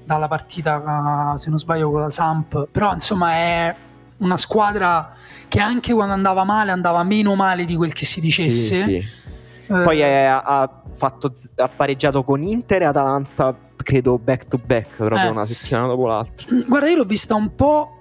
dalla 0.04 0.28
partita, 0.28 1.32
eh, 1.34 1.38
se 1.38 1.48
non 1.48 1.58
sbaglio, 1.58 1.90
con 1.90 2.00
la 2.02 2.10
Samp. 2.10 2.68
Però 2.70 2.92
insomma 2.92 3.32
è 3.32 3.74
una 4.18 4.36
squadra 4.36 5.14
che 5.48 5.58
anche 5.58 5.92
quando 5.94 6.12
andava 6.12 6.44
male 6.44 6.70
andava 6.70 7.02
meno 7.02 7.34
male 7.34 7.64
di 7.64 7.76
quel 7.76 7.94
che 7.94 8.04
si 8.04 8.20
dicesse. 8.20 8.74
Sì, 8.74 8.82
sì. 8.82 9.04
Eh, 9.66 9.82
Poi 9.84 10.00
è- 10.00 10.24
ha, 10.24 10.82
fatto, 10.94 11.32
ha 11.56 11.68
pareggiato 11.68 12.22
con 12.24 12.42
Inter 12.42 12.82
e 12.82 12.84
Atalanta, 12.86 13.56
credo 13.76 14.18
back 14.18 14.48
to 14.48 14.58
back, 14.64 14.96
proprio 14.96 15.20
Eh. 15.20 15.28
una 15.28 15.46
settimana 15.46 15.86
dopo 15.88 16.06
l'altra. 16.06 16.46
Guarda, 16.66 16.88
io 16.88 16.96
l'ho 16.96 17.04
vista 17.04 17.34
un 17.34 17.54
po'. 17.54 17.98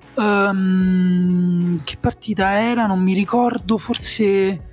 ehm, 0.72 1.82
che 1.84 1.98
partita 2.00 2.60
era? 2.60 2.86
Non 2.86 3.00
mi 3.02 3.14
ricordo, 3.14 3.78
forse. 3.78 4.66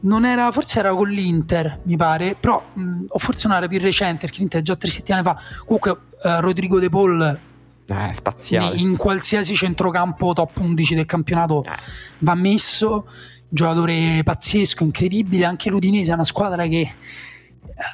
Non 0.00 0.24
era, 0.24 0.52
forse 0.52 0.78
era 0.78 0.94
con 0.94 1.08
l'Inter, 1.08 1.80
mi 1.84 1.96
pare, 1.96 2.36
però 2.38 2.62
mh, 2.74 3.04
o 3.08 3.18
forse 3.18 3.48
non 3.48 3.56
era 3.56 3.66
più 3.66 3.78
recente, 3.80 4.26
perché 4.26 4.38
l'Inter 4.38 4.60
è 4.60 4.62
già 4.62 4.76
tre 4.76 4.90
settimane 4.90 5.22
fa. 5.24 5.36
Comunque, 5.64 5.98
eh, 6.22 6.40
Rodrigo 6.40 6.78
De 6.78 6.88
Paul 6.90 7.38
Eh, 7.86 8.10
spaziale. 8.12 8.76
in 8.76 8.96
qualsiasi 8.96 9.54
centrocampo 9.54 10.32
top 10.32 10.58
11 10.60 10.94
del 10.94 11.06
campionato 11.06 11.64
Eh, 11.64 11.70
va 12.18 12.34
messo. 12.34 13.06
Giocatore 13.48 14.22
pazzesco, 14.24 14.84
incredibile. 14.84 15.44
Anche 15.44 15.70
l'Udinese 15.70 16.10
è 16.10 16.14
una 16.14 16.24
squadra 16.24 16.66
che 16.66 16.92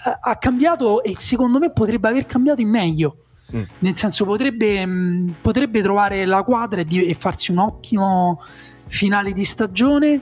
ha- 0.05 0.19
ha 0.31 0.37
cambiato 0.37 1.03
e 1.03 1.15
secondo 1.19 1.59
me 1.59 1.71
potrebbe 1.73 2.09
aver 2.09 2.27
cambiato 2.27 2.61
in 2.61 2.69
meglio. 2.69 3.17
Mm. 3.55 3.63
Nel 3.81 3.97
senso, 3.97 4.25
potrebbe, 4.25 4.85
mh, 4.87 5.35
potrebbe 5.43 5.83
trovare 5.83 6.25
la 6.25 6.43
quadra 6.43 6.81
e, 6.81 6.85
di- 6.85 7.05
e 7.05 7.15
farsi 7.15 7.51
un 7.51 7.59
ottimo 7.59 8.41
finale 8.87 9.33
di 9.33 9.45
stagione. 9.45 10.21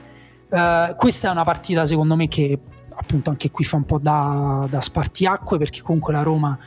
Eh, 0.49 0.93
questa 0.97 1.29
è 1.29 1.31
una 1.31 1.43
partita, 1.45 1.85
secondo 1.85 2.15
me, 2.15 2.27
che 2.27 2.59
appunto 2.93 3.29
anche 3.29 3.49
qui 3.51 3.63
fa 3.63 3.77
un 3.77 3.85
po' 3.85 3.99
da, 3.99 4.67
da 4.69 4.81
spartiacque 4.81 5.57
perché 5.57 5.81
comunque 5.81 6.11
la 6.11 6.23
Roma 6.23 6.57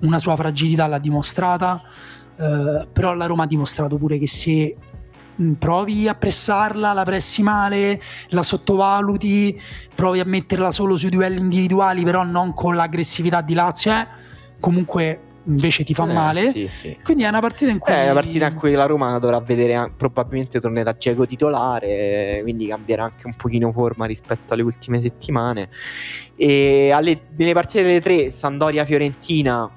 una 0.00 0.18
sua 0.18 0.34
fragilità 0.36 0.86
l'ha 0.88 0.98
dimostrata. 0.98 1.80
eh, 2.38 2.86
però 2.92 3.14
la 3.14 3.26
Roma 3.26 3.44
ha 3.44 3.46
dimostrato 3.46 3.96
pure 3.96 4.18
che 4.18 4.26
se 4.28 4.76
provi 5.58 6.08
a 6.08 6.14
pressarla, 6.14 6.92
la 6.92 7.04
pressi 7.04 7.42
male, 7.42 8.00
la 8.28 8.42
sottovaluti, 8.42 9.60
provi 9.94 10.20
a 10.20 10.24
metterla 10.24 10.70
solo 10.70 10.96
sui 10.96 11.10
duelli 11.10 11.40
individuali, 11.40 12.04
però 12.04 12.22
non 12.24 12.52
con 12.54 12.74
l'aggressività 12.76 13.40
di 13.40 13.54
Lazio, 13.54 13.92
eh, 13.92 14.06
comunque 14.60 15.20
invece 15.48 15.84
ti 15.84 15.94
fa 15.94 16.08
eh, 16.08 16.12
male. 16.12 16.50
Sì, 16.50 16.68
sì. 16.68 16.98
Quindi 17.04 17.22
è 17.22 17.28
una 17.28 17.40
partita 17.40 17.70
in 17.70 17.78
cui 17.78 17.92
Eh, 17.92 17.96
È 17.96 18.04
una 18.04 18.14
partita 18.14 18.48
in 18.48 18.54
cui 18.56 18.72
la 18.72 18.86
Roma 18.86 19.18
dovrà 19.18 19.38
vedere, 19.40 19.92
probabilmente 19.96 20.58
tornerà 20.60 20.92
Diego 20.98 21.26
titolare, 21.26 22.40
quindi 22.42 22.66
cambierà 22.66 23.04
anche 23.04 23.26
un 23.26 23.34
pochino 23.36 23.70
forma 23.70 24.06
rispetto 24.06 24.54
alle 24.54 24.62
ultime 24.62 25.00
settimane. 25.00 25.68
E 26.34 26.90
alle, 26.90 27.18
nelle 27.36 27.52
partite 27.52 27.84
delle 27.84 28.00
tre, 28.00 28.30
Sandoria-Fiorentina, 28.30 29.70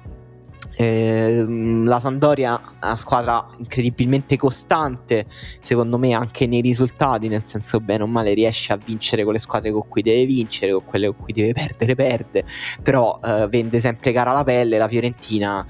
ehm, 0.84 1.86
la 1.86 1.98
Sandoria 2.00 2.58
è 2.80 2.84
una 2.86 2.96
squadra 2.96 3.46
incredibilmente 3.58 4.36
costante, 4.36 5.26
secondo 5.60 5.98
me 5.98 6.12
anche 6.14 6.46
nei 6.46 6.60
risultati, 6.60 7.28
nel 7.28 7.44
senso 7.44 7.80
bene 7.80 8.02
o 8.02 8.06
male 8.06 8.34
riesce 8.34 8.72
a 8.72 8.76
vincere 8.82 9.24
con 9.24 9.32
le 9.32 9.38
squadre 9.38 9.70
con 9.72 9.86
cui 9.88 10.02
deve 10.02 10.24
vincere, 10.26 10.72
con 10.72 10.84
quelle 10.84 11.06
con 11.08 11.16
cui 11.24 11.32
deve 11.32 11.52
perdere, 11.52 11.94
perde, 11.94 12.44
però 12.82 13.20
eh, 13.24 13.46
vende 13.48 13.80
sempre 13.80 14.12
cara 14.12 14.32
la 14.32 14.44
pelle, 14.44 14.78
la 14.78 14.88
Fiorentina 14.88 15.66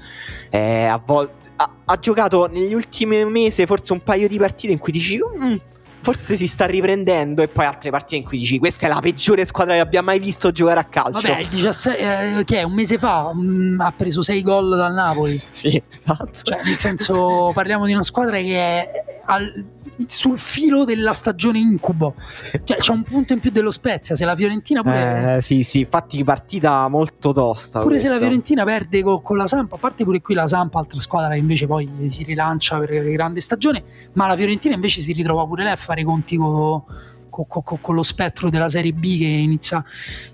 eh, 0.49 0.85
a 0.85 1.01
volte 1.03 1.39
ha, 1.57 1.69
ha 1.85 1.99
giocato 1.99 2.47
negli 2.47 2.73
ultimi 2.73 3.23
mesi 3.25 3.65
forse 3.65 3.93
un 3.93 4.01
paio 4.01 4.27
di 4.27 4.37
partite 4.37 4.73
in 4.73 4.79
cui 4.79 4.91
dici 4.91 5.17
"Mm, 5.17 5.55
forse 6.01 6.35
si 6.35 6.47
sta 6.47 6.65
riprendendo 6.65 7.41
e 7.41 7.47
poi 7.47 7.65
altre 7.65 7.89
partite 7.91 8.15
in 8.15 8.23
cui 8.23 8.39
dici 8.39 8.57
questa 8.59 8.87
è 8.87 8.89
la 8.89 8.99
peggiore 8.99 9.45
squadra 9.45 9.73
che 9.75 9.79
abbia 9.79 10.01
mai 10.01 10.19
visto 10.19 10.51
giocare 10.51 10.79
a 10.79 10.83
calcio 10.85 11.27
Vabbè, 11.27 11.39
il 11.41 11.47
17, 11.49 12.37
eh, 12.39 12.43
che 12.43 12.59
è 12.59 12.63
un 12.63 12.73
mese 12.73 12.97
fa 12.97 13.31
mh, 13.33 13.77
ha 13.81 13.93
preso 13.95 14.21
6 14.21 14.41
gol 14.41 14.69
dal 14.75 14.93
Napoli. 14.93 15.39
sì 15.51 15.81
esatto 15.93 16.29
Cioè, 16.43 16.61
nel 16.63 16.77
senso, 16.77 17.51
parliamo 17.53 17.85
di 17.85 17.93
una 17.93 18.03
squadra 18.03 18.37
che 18.37 18.55
è 18.57 18.85
al- 19.25 19.65
sul 20.07 20.37
filo 20.37 20.83
della 20.83 21.13
stagione 21.13 21.59
incubo. 21.59 22.15
Cioè, 22.63 22.77
c'è 22.77 22.91
un 22.91 23.03
punto 23.03 23.33
in 23.33 23.39
più 23.39 23.51
dello 23.51 23.71
Spezia. 23.71 24.15
Se 24.15 24.25
la 24.25 24.35
Fiorentina 24.35 24.81
pure. 24.81 25.37
Eh, 25.37 25.41
sì 25.41 25.63
sì 25.63 25.79
infatti 25.79 26.23
partita 26.23 26.87
molto 26.87 27.31
tosta 27.31 27.79
Pure 27.81 27.97
se 27.97 28.03
la 28.03 28.09
questa. 28.09 28.25
Fiorentina 28.25 28.63
perde 28.63 29.01
co- 29.03 29.21
con 29.21 29.37
la 29.37 29.47
Sampa, 29.47 29.75
a 29.75 29.79
parte 29.79 30.03
pure 30.03 30.21
qui 30.21 30.33
la 30.33 30.47
Sampa, 30.47 30.79
altra 30.79 30.99
squadra 30.99 31.33
che 31.33 31.39
invece 31.39 31.67
poi 31.67 31.89
si 32.09 32.23
rilancia 32.23 32.77
per 32.79 33.03
grande 33.09 33.41
stagione, 33.41 33.83
ma 34.13 34.27
la 34.27 34.35
Fiorentina 34.35 34.75
invece 34.75 35.01
si 35.01 35.13
ritrova 35.13 35.45
pure 35.45 35.63
lei 35.63 35.73
a 35.73 35.77
fare 35.77 36.03
conti 36.03 36.35
co- 36.37 36.85
co- 37.31 37.45
co- 37.45 37.61
co- 37.61 37.79
con 37.81 37.95
lo 37.95 38.03
spettro 38.03 38.51
della 38.51 38.69
Serie 38.69 38.93
B 38.93 39.17
che 39.17 39.25
inizia, 39.25 39.83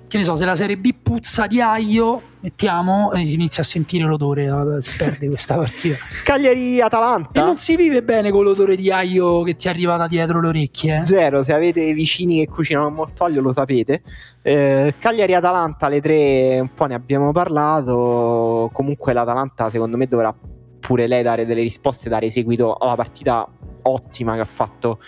che 0.08 0.18
ne 0.18 0.24
so, 0.26 0.36
se 0.36 0.44
la 0.44 0.56
Serie 0.58 0.78
B 0.78 0.94
puzza 1.02 1.48
di 1.48 1.62
aglio, 1.62 2.22
mettiamo, 2.42 3.12
si 3.14 3.34
inizia 3.34 3.64
a 3.64 3.66
sentire 3.66 4.04
l'odore, 4.04 4.82
si 4.82 4.92
perde 4.98 5.28
questa 5.30 5.56
partita. 5.56 5.96
Cagliari-Atalanta 6.26 7.42
E 7.42 7.46
non 7.46 7.58
si 7.58 7.76
vive 7.76 8.04
bene 8.04 8.30
con 8.32 8.44
l'odore 8.44 8.76
di 8.76 8.92
aglio 8.92 9.44
che 9.44 9.56
ti 9.56 9.70
arriva 9.70 9.96
da 9.98 10.08
dietro 10.08 10.42
le 10.42 10.48
orecchie. 10.50 10.98
eh? 10.98 11.04
Zero, 11.04 11.44
se 11.44 11.54
avete 11.54 11.94
vicini 11.94 12.40
che 12.40 12.52
cucinano 12.52 12.90
molto 12.90 13.24
aglio 13.24 13.42
lo 13.42 13.54
sapete. 13.54 14.02
Eh, 14.42 14.96
Cagliari-Atalanta, 15.00 15.88
le 15.88 16.02
tre 16.02 16.60
un 16.60 16.74
po' 16.74 16.86
ne 16.86 16.96
abbiamo 16.96 17.32
parlato. 17.32 18.70
Comunque 18.74 19.14
l'Atalanta 19.14 19.70
secondo 19.70 19.98
me 19.98 20.08
dovrà 20.08 20.34
pure 20.80 21.08
lei 21.08 21.22
dare 21.22 21.46
delle 21.46 21.62
risposte, 21.62 22.08
dare 22.08 22.30
seguito 22.30 22.76
alla 22.76 22.96
partita 22.96 23.46
ottima 23.88 24.36
che 24.36 24.42
ha 24.42 24.46
fatto 24.46 25.00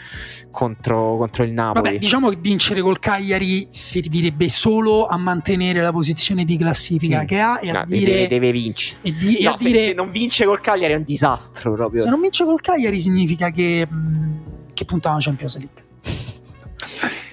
contro, 0.51 1.17
contro 1.17 1.43
il 1.43 1.51
Napoli. 1.51 1.83
Vabbè, 1.83 1.97
diciamo 1.99 2.29
che 2.29 2.37
vincere 2.39 2.81
col 2.81 2.99
Cagliari 2.99 3.67
servirebbe 3.71 4.49
solo 4.49 5.05
a 5.07 5.17
mantenere 5.17 5.81
la 5.81 5.91
posizione 5.91 6.45
di 6.45 6.57
classifica 6.57 7.23
Mm. 7.23 7.25
che 7.25 7.39
ha 7.39 7.59
e 7.61 7.69
a 7.69 7.73
No, 7.73 7.83
dire... 7.85 8.11
deve, 8.13 8.27
deve 8.27 8.51
vincere. 8.51 8.99
e 9.03 9.13
di- 9.13 9.37
e 9.37 9.43
No, 9.43 9.51
a 9.51 9.57
se, 9.57 9.65
dire 9.65 9.83
se 9.83 9.93
non 9.93 10.11
vince 10.11 10.45
col 10.45 10.61
Cagliari 10.61 10.93
è 10.93 10.97
un 10.97 11.03
disastro 11.03 11.73
proprio. 11.73 12.01
se 12.01 12.09
non 12.09 12.19
vince 12.21 12.43
col 12.43 12.61
Cagliari 12.61 12.99
significa 12.99 13.51
che, 13.51 13.87
mh, 13.89 14.73
che 14.73 14.85
punta 14.85 15.09
alla 15.11 15.19
Champions 15.21 15.57
League. 15.57 15.83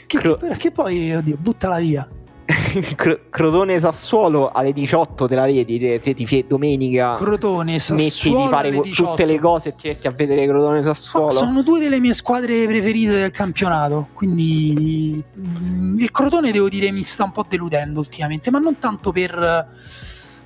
Che, 0.06 0.18
che- 0.20 0.56
che 0.56 0.70
poi, 0.70 1.12
oddio, 1.14 1.36
buttala 1.36 1.78
via. 1.78 2.08
Cro- 2.94 3.20
Crotone 3.28 3.80
Sassuolo 3.80 4.50
alle 4.52 4.72
18 4.72 5.26
te 5.26 5.34
la 5.34 5.46
vedi, 5.46 5.78
te, 5.80 5.98
te- 5.98 6.14
ti 6.14 6.26
fai 6.26 6.44
domenica 6.46 7.14
Crotone, 7.14 7.78
Sassuolo 7.80 8.42
di 8.44 8.48
fare 8.48 8.68
alle 8.68 8.76
que- 8.78 8.88
18. 8.88 9.10
tutte 9.10 9.24
le 9.24 9.38
cose 9.40 9.68
e 9.70 9.74
ti 9.74 9.88
metti 9.88 10.06
a 10.06 10.10
vedere 10.12 10.46
Crotone 10.46 10.82
Sassuolo. 10.82 11.30
Sono 11.30 11.62
due 11.62 11.80
delle 11.80 11.98
mie 11.98 12.14
squadre 12.14 12.66
preferite 12.66 13.12
del 13.18 13.30
campionato, 13.32 14.08
quindi 14.12 15.20
mm, 15.38 15.98
il 15.98 16.10
Crotone 16.12 16.52
devo 16.52 16.68
dire 16.68 16.90
mi 16.92 17.02
sta 17.02 17.24
un 17.24 17.32
po' 17.32 17.44
deludendo 17.48 17.98
ultimamente, 17.98 18.50
ma 18.52 18.58
non 18.60 18.78
tanto 18.78 19.10
per, 19.10 19.68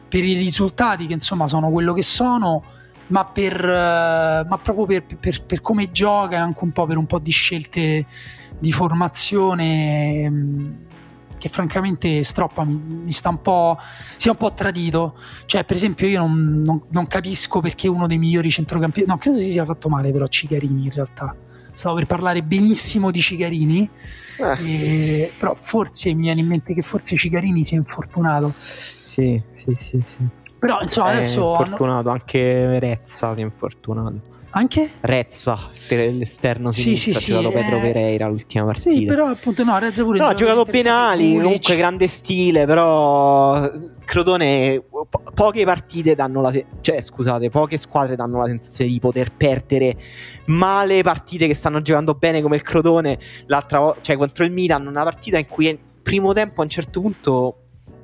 per 0.08 0.24
i 0.24 0.32
risultati 0.34 1.06
che 1.06 1.12
insomma 1.12 1.46
sono 1.48 1.70
quello 1.70 1.92
che 1.92 2.02
sono, 2.02 2.62
ma, 3.08 3.26
per, 3.26 3.62
ma 3.62 4.58
proprio 4.62 4.86
per, 4.86 5.16
per- 5.18 5.42
per 5.44 5.60
come 5.60 5.90
gioca 5.90 6.36
e 6.36 6.38
anche 6.38 6.64
un 6.64 6.70
po' 6.70 6.86
per 6.86 6.96
un 6.96 7.06
po' 7.06 7.18
di 7.18 7.30
scelte 7.30 8.06
di 8.58 8.72
formazione 8.72 10.28
mm, 10.30 10.72
che 11.40 11.48
francamente 11.48 12.22
Stroppa 12.22 12.62
mi, 12.64 12.78
mi 13.04 13.12
sta 13.12 13.30
un 13.30 13.40
po' 13.40 13.76
si 14.16 14.28
è 14.28 14.30
un 14.30 14.36
po' 14.36 14.52
tradito 14.54 15.14
cioè 15.46 15.64
per 15.64 15.74
esempio 15.74 16.06
io 16.06 16.20
non, 16.20 16.62
non- 16.64 16.82
non 16.90 17.06
capisco 17.08 17.58
perché 17.60 17.88
uno 17.88 18.06
dei 18.06 18.18
migliori 18.18 18.50
centrocampisti 18.50 19.08
no 19.08 19.16
credo 19.18 19.38
si 19.38 19.50
sia 19.50 19.64
fatto 19.64 19.88
male 19.88 20.12
però 20.12 20.26
Cigarini 20.28 20.84
in 20.84 20.90
realtà 20.92 21.34
stavo 21.72 21.96
per 21.96 22.06
parlare 22.06 22.42
benissimo 22.44 23.10
di 23.10 23.20
Cigarini 23.20 23.88
Eh, 24.38 25.22
eh, 25.22 25.32
però 25.38 25.56
forse 25.60 26.12
mi 26.14 26.22
viene 26.22 26.40
in 26.40 26.46
mente 26.46 26.72
che 26.74 26.82
forse 26.82 27.16
Cigarini 27.16 27.64
si 27.64 27.74
è 27.74 27.78
infortunato 27.78 28.52
sì, 28.56 29.42
sì, 29.52 29.74
sì, 29.76 30.00
sì. 30.04 30.18
però 30.58 30.78
insomma 30.82 31.10
È 31.12 31.14
adesso 31.16 31.54
hanno- 31.54 31.62
infortunato 31.62 32.08
anche 32.10 32.78
Rezza 32.78 33.34
si 33.34 33.40
è 33.40 33.42
infortunato. 33.44 34.20
Anche 34.52 34.90
Rezza, 35.00 35.58
l'esterno 35.88 36.72
Sì, 36.72 36.94
sinistra, 36.96 37.12
sì, 37.20 37.32
ha 37.32 37.36
giocato 37.40 37.56
sì, 37.56 37.62
Pedro 37.62 37.76
eh. 37.76 37.80
Pereira 37.80 38.26
l'ultima 38.28 38.64
partita. 38.64 38.90
sì 38.90 39.04
però 39.04 39.26
appunto 39.26 39.64
no 39.64 39.78
Rezza 39.78 40.02
pure 40.02 40.18
No, 40.18 40.26
ha 40.26 40.34
giocato 40.34 40.64
penali, 40.64 41.34
comunque 41.34 41.76
grande 41.76 42.08
stile, 42.08 42.66
però 42.66 43.70
Crotone 44.04 44.82
po- 44.88 45.08
poche 45.34 45.64
partite 45.64 46.14
danno 46.14 46.40
la 46.40 46.50
se- 46.50 46.66
cioè 46.80 47.00
scusate, 47.00 47.48
poche 47.48 47.76
squadre 47.76 48.16
danno 48.16 48.38
la 48.40 48.46
sensazione 48.46 48.90
di 48.90 48.98
poter 48.98 49.32
perdere 49.32 49.96
male 50.46 51.02
partite 51.02 51.46
che 51.46 51.54
stanno 51.54 51.80
giocando 51.80 52.14
bene 52.14 52.42
come 52.42 52.56
il 52.56 52.62
Crotone 52.62 53.18
l'altra 53.46 53.78
volta, 53.78 54.00
cioè 54.02 54.16
contro 54.16 54.44
il 54.44 54.50
Milan, 54.50 54.86
una 54.86 55.04
partita 55.04 55.38
in 55.38 55.46
cui 55.46 55.78
primo 56.02 56.32
tempo 56.32 56.60
a 56.60 56.64
un 56.64 56.70
certo 56.70 57.00
punto 57.00 57.54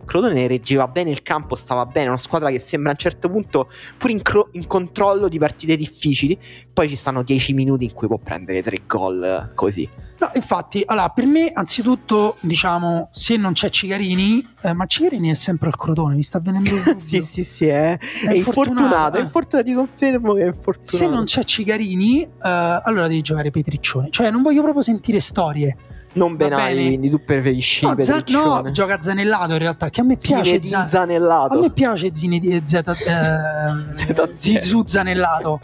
Crotone 0.07 0.47
reggeva 0.47 0.89
bene 0.89 1.11
il 1.11 1.23
campo, 1.23 1.55
stava 1.55 1.85
bene, 1.85 2.09
una 2.09 2.17
squadra 2.17 2.49
che 2.49 2.59
sembra 2.59 2.91
a 2.91 2.93
un 2.93 2.99
certo 2.99 3.29
punto 3.29 3.69
pure 3.99 4.13
in, 4.13 4.23
cro- 4.23 4.49
in 4.53 4.67
controllo 4.67 5.29
di 5.29 5.39
partite 5.39 5.77
difficili, 5.77 6.39
poi 6.73 6.89
ci 6.89 6.97
stanno 6.97 7.23
10 7.23 7.53
minuti 7.53 7.85
in 7.85 7.93
cui 7.93 8.07
può 8.07 8.17
prendere 8.17 8.63
tre 8.63 8.81
gol 8.87 9.23
eh, 9.23 9.55
così. 9.55 9.89
No, 10.19 10.31
infatti, 10.35 10.83
allora, 10.87 11.11
per 11.11 11.27
me, 11.27 11.51
anzitutto, 11.53 12.37
diciamo, 12.41 13.11
se 13.13 13.37
non 13.37 13.53
c'è 13.53 13.69
Cigarini, 13.69 14.47
eh, 14.63 14.73
ma 14.73 14.87
Cigarini 14.87 15.29
è 15.29 15.35
sempre 15.35 15.69
al 15.69 15.77
Crotone, 15.77 16.15
mi 16.15 16.23
sta 16.23 16.41
venendo 16.41 16.71
il 16.71 16.97
sì, 16.99 17.21
sì, 17.21 17.45
sì, 17.45 17.67
è, 17.67 17.99
è 17.99 18.33
infortunato, 18.33 18.37
infortunato, 18.37 19.17
eh. 19.17 19.21
è 19.21 19.23
infortunato, 19.23 19.69
ti 19.69 19.75
confermo 19.75 20.33
che 20.35 20.43
è 20.43 20.47
infortunato. 20.47 20.97
Se 20.97 21.07
non 21.07 21.25
c'è 21.25 21.45
Cigarini, 21.45 22.23
eh, 22.23 22.31
allora 22.41 23.09
devi 23.09 23.21
giocare 23.21 23.51
Petriccione. 23.51 24.09
Cioè, 24.11 24.31
non 24.31 24.41
voglio 24.41 24.63
proprio 24.63 24.83
sentire 24.83 25.21
storie. 25.21 25.77
Non 26.17 26.37
bene. 26.37 26.57
quindi 26.73 27.09
tu 27.11 27.23
preferisci 27.25 27.85
No, 27.87 27.95
Petriccione. 27.95 28.63
no, 28.63 28.71
gioca 28.73 29.03
Zanellato 29.03 29.53
in 29.53 29.59
realtà, 29.59 29.89
che 29.91 30.01
a 30.01 30.05
me 30.05 30.17
piace. 30.17 30.45
Zinedine 30.45 30.69
Za- 30.69 30.85
Zanellato. 30.85 31.55
a 31.55 31.61
me 31.61 31.71
piace 31.71 32.11
Zinedine 32.15 32.63
Z, 32.67 32.73
eh. 32.75 34.33
Zizou 34.35 34.87
Zanellato. 34.87 35.61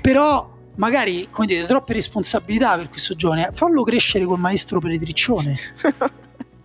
Però, 0.00 0.50
magari, 0.76 1.28
come 1.30 1.46
dite, 1.46 1.66
troppe 1.66 1.92
responsabilità 1.92 2.76
per 2.76 2.88
questo 2.88 3.14
giovane. 3.14 3.50
Fallo 3.54 3.82
crescere 3.84 4.24
col 4.24 4.38
maestro 4.38 4.80
Petriccione. 4.80 5.56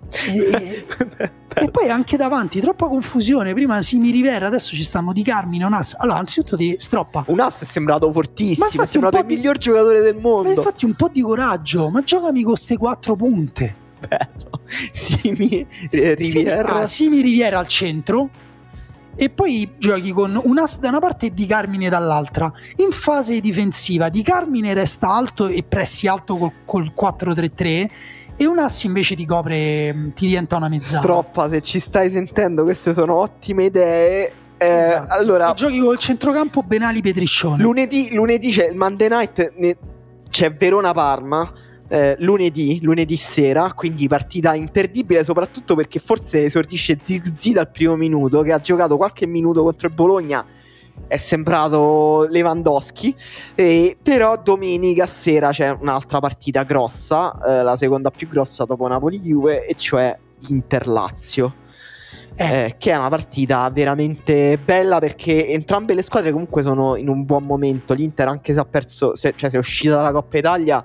E- 0.09 0.85
E 1.59 1.71
poi 1.71 1.89
anche 1.89 2.17
davanti, 2.17 2.61
troppa 2.61 2.85
confusione. 2.85 3.51
Prima 3.53 3.81
Simi 3.81 4.11
Rivera, 4.11 4.45
adesso 4.45 4.75
ci 4.75 4.83
stanno 4.83 5.11
di 5.11 5.23
Carmine, 5.23 5.65
Onas. 5.65 5.95
Allora, 5.97 6.19
anzitutto 6.19 6.55
di 6.55 6.75
Stroppa. 6.77 7.23
Un 7.29 7.39
ass 7.39 7.63
è 7.63 7.65
sembrato 7.65 8.05
Ma 8.05 8.13
fortissimo, 8.13 8.67
è 8.69 8.79
un 8.81 8.85
sembrato 8.85 9.17
il 9.17 9.25
di- 9.25 9.35
miglior 9.37 9.57
giocatore 9.57 10.01
del 10.01 10.13
Ma 10.13 10.21
mondo. 10.21 10.51
infatti 10.51 10.85
un 10.85 10.93
po' 10.93 11.09
di 11.11 11.21
coraggio, 11.23 11.89
ma 11.89 12.03
giocami 12.03 12.43
con 12.43 12.51
queste 12.53 12.77
quattro 12.77 13.15
punte. 13.15 13.75
Bello. 14.07 14.61
Simi 14.91 15.65
eh, 15.89 16.13
Riviera. 16.13 16.67
Simi, 16.67 16.81
ah, 16.83 16.85
Simi 16.87 17.21
Riviera 17.21 17.57
al 17.57 17.67
centro 17.67 18.29
e 19.15 19.29
poi 19.31 19.67
giochi 19.79 20.11
con 20.11 20.39
un 20.43 20.59
as 20.59 20.77
da 20.77 20.89
una 20.89 20.99
parte 20.99 21.25
e 21.25 21.33
Di 21.33 21.47
Carmine 21.47 21.89
dall'altra. 21.89 22.51
In 22.75 22.91
fase 22.91 23.39
difensiva 23.39 24.09
Di 24.09 24.21
Carmine 24.21 24.75
resta 24.75 25.09
alto 25.09 25.47
e 25.47 25.63
pressi 25.63 26.05
alto 26.07 26.37
col, 26.37 26.51
col 26.65 26.93
4-3-3 26.95 27.89
e 28.37 28.45
un 28.45 28.59
as 28.59 28.83
invece 28.83 29.15
ti 29.15 29.25
copre, 29.25 29.91
mh, 29.93 30.13
ti 30.13 30.27
diventa 30.27 30.55
una 30.57 30.69
mezzana. 30.69 31.01
Stroppa, 31.01 31.49
se 31.49 31.61
ci 31.61 31.79
stai 31.79 32.09
sentendo, 32.09 32.63
queste 32.63 32.93
sono 32.93 33.15
ottime 33.15 33.65
idee. 33.65 34.31
Eh, 34.57 34.65
Esatto. 34.67 35.13
Allora, 35.13 35.51
E 35.51 35.53
giochi 35.55 35.79
col 35.79 35.97
centrocampo 35.97 36.63
Benali 36.63 37.01
Petriccione. 37.01 37.61
lunedì, 37.61 38.09
lunedì 38.13 38.49
c'è 38.51 38.67
il 38.69 38.75
Monday 38.75 39.07
night, 39.09 39.53
ne- 39.57 39.77
c'è 40.29 40.53
Verona-Parma. 40.53 41.53
eh, 41.89 42.17
lunedì, 42.19 42.79
lunedì 42.81 43.15
sera, 43.15 43.71
quindi 43.73 44.09
partita 44.09 44.53
imperdibile, 44.53 45.23
soprattutto 45.23 45.73
perché 45.73 45.99
forse 45.99 46.43
esordisce 46.43 46.97
Zirzi 46.99 47.53
dal 47.53 47.71
primo 47.71 47.95
minuto, 47.95 48.41
che 48.41 48.51
ha 48.51 48.59
giocato 48.59 48.97
qualche 48.97 49.25
minuto 49.25 49.63
contro 49.63 49.87
il 49.87 49.93
Bologna. 49.93 50.45
È 51.05 51.17
sembrato 51.17 52.27
Lewandowski, 52.29 53.15
e- 53.55 53.97
però 54.01 54.37
domenica 54.41 55.05
sera 55.05 55.51
c'è 55.51 55.69
un'altra 55.69 56.19
partita 56.19 56.63
grossa, 56.63 57.37
eh, 57.45 57.63
la 57.63 57.77
seconda 57.77 58.09
più 58.09 58.27
grossa 58.27 58.65
dopo 58.65 58.87
Napoli-Juve, 58.87 59.65
e 59.65 59.75
cioè 59.75 60.17
Inter-Lazio. 60.49 61.53
Eh, 61.55 61.65
Eh, 62.39 62.75
che 62.77 62.91
è 62.91 62.95
una 62.95 63.09
partita 63.09 63.67
veramente 63.71 64.59
bella 64.63 64.99
perché 64.99 65.47
entrambe 65.47 65.95
le 65.95 66.03
squadre 66.03 66.31
comunque 66.31 66.61
sono 66.61 66.95
in 66.95 67.09
un 67.09 67.25
buon 67.25 67.43
momento. 67.43 67.95
L'Inter, 67.95 68.27
anche 68.27 68.53
se 68.53 68.59
ha 68.59 68.65
perso, 68.65 69.15
se, 69.15 69.33
cioè 69.35 69.49
se 69.49 69.55
è 69.55 69.59
uscita 69.59 69.95
dalla 69.95 70.11
Coppa 70.11 70.37
Italia, 70.37 70.83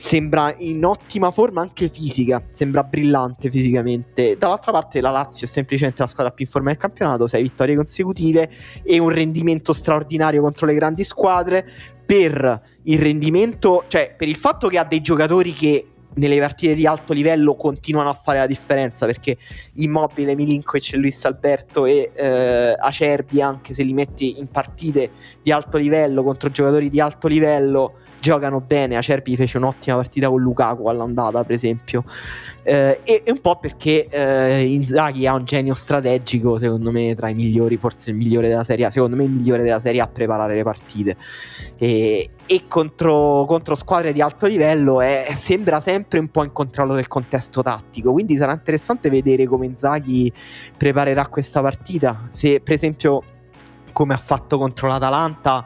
sembra 0.00 0.54
in 0.56 0.82
ottima 0.86 1.30
forma 1.30 1.60
anche 1.60 1.90
fisica, 1.90 2.42
sembra 2.48 2.82
brillante 2.82 3.50
fisicamente. 3.50 4.34
Dall'altra 4.38 4.72
parte, 4.72 4.98
la 5.02 5.10
Lazio 5.10 5.46
è 5.46 5.50
semplicemente 5.50 6.00
la 6.00 6.08
squadra 6.08 6.32
più 6.32 6.46
in 6.46 6.50
forma 6.50 6.70
del 6.70 6.78
campionato, 6.78 7.26
sei 7.26 7.42
vittorie 7.42 7.76
consecutive 7.76 8.50
e 8.82 8.98
un 8.98 9.10
rendimento 9.10 9.74
straordinario 9.74 10.40
contro 10.40 10.66
le 10.66 10.72
grandi 10.72 11.04
squadre. 11.04 11.68
Per 12.06 12.62
il 12.84 12.98
rendimento, 12.98 13.84
cioè 13.88 14.14
per 14.16 14.26
il 14.26 14.36
fatto 14.36 14.68
che 14.68 14.78
ha 14.78 14.84
dei 14.84 15.02
giocatori 15.02 15.52
che 15.52 15.86
nelle 16.14 16.40
partite 16.40 16.74
di 16.74 16.86
alto 16.86 17.12
livello 17.12 17.54
continuano 17.54 18.08
a 18.08 18.14
fare 18.14 18.38
la 18.38 18.46
differenza 18.46 19.06
perché 19.06 19.36
Immobile, 19.74 20.34
Milinkovic, 20.34 20.94
Luis 20.94 21.24
Alberto 21.24 21.84
e 21.84 22.10
eh, 22.14 22.74
Acerbi 22.76 23.40
anche 23.40 23.72
se 23.74 23.84
li 23.84 23.92
metti 23.92 24.38
in 24.38 24.48
partite 24.48 25.10
di 25.42 25.52
alto 25.52 25.78
livello 25.78 26.24
contro 26.24 26.50
giocatori 26.50 26.90
di 26.90 27.00
alto 27.00 27.28
livello 27.28 27.99
giocano 28.20 28.60
bene 28.60 28.96
Acerbi 28.96 29.34
fece 29.36 29.56
un'ottima 29.56 29.96
partita 29.96 30.28
con 30.28 30.40
Lukaku 30.40 30.88
all'andata 30.88 31.42
per 31.42 31.54
esempio 31.54 32.04
Eh, 32.62 33.00
e, 33.04 33.22
e 33.24 33.30
un 33.30 33.40
po' 33.40 33.56
perché 33.58 34.06
eh, 34.10 34.64
Inzaghi 34.64 35.26
ha 35.26 35.34
un 35.34 35.44
genio 35.44 35.72
strategico 35.72 36.58
secondo 36.58 36.90
me 36.90 37.14
tra 37.14 37.30
i 37.30 37.34
migliori 37.34 37.78
forse 37.78 38.10
il 38.10 38.16
migliore 38.16 38.48
della 38.48 38.64
Serie 38.64 38.90
secondo 38.90 39.16
me 39.16 39.24
il 39.24 39.30
migliore 39.30 39.62
della 39.62 39.80
Serie 39.80 40.02
A 40.02 40.04
a 40.04 40.08
preparare 40.08 40.54
le 40.54 40.62
partite 40.62 41.16
e, 41.78 42.30
e 42.46 42.62
contro, 42.68 43.44
contro 43.46 43.74
squadre 43.74 44.12
di 44.12 44.20
alto 44.20 44.46
livello 44.46 45.00
è- 45.00 45.32
sembra 45.36 45.80
sempre 45.80 46.18
un 46.18 46.28
po' 46.28 46.44
in 46.44 46.52
controllo 46.52 46.94
del 46.94 47.08
contesto 47.08 47.62
tattico. 47.62 48.12
Quindi 48.12 48.36
sarà 48.36 48.52
interessante 48.52 49.08
vedere 49.08 49.46
come 49.46 49.66
Inzaghi 49.66 50.30
preparerà 50.76 51.26
questa 51.28 51.62
partita. 51.62 52.26
Se, 52.28 52.60
per 52.60 52.74
esempio, 52.74 53.22
come 53.92 54.14
ha 54.14 54.18
fatto 54.18 54.58
contro 54.58 54.88
l'Atalanta, 54.88 55.64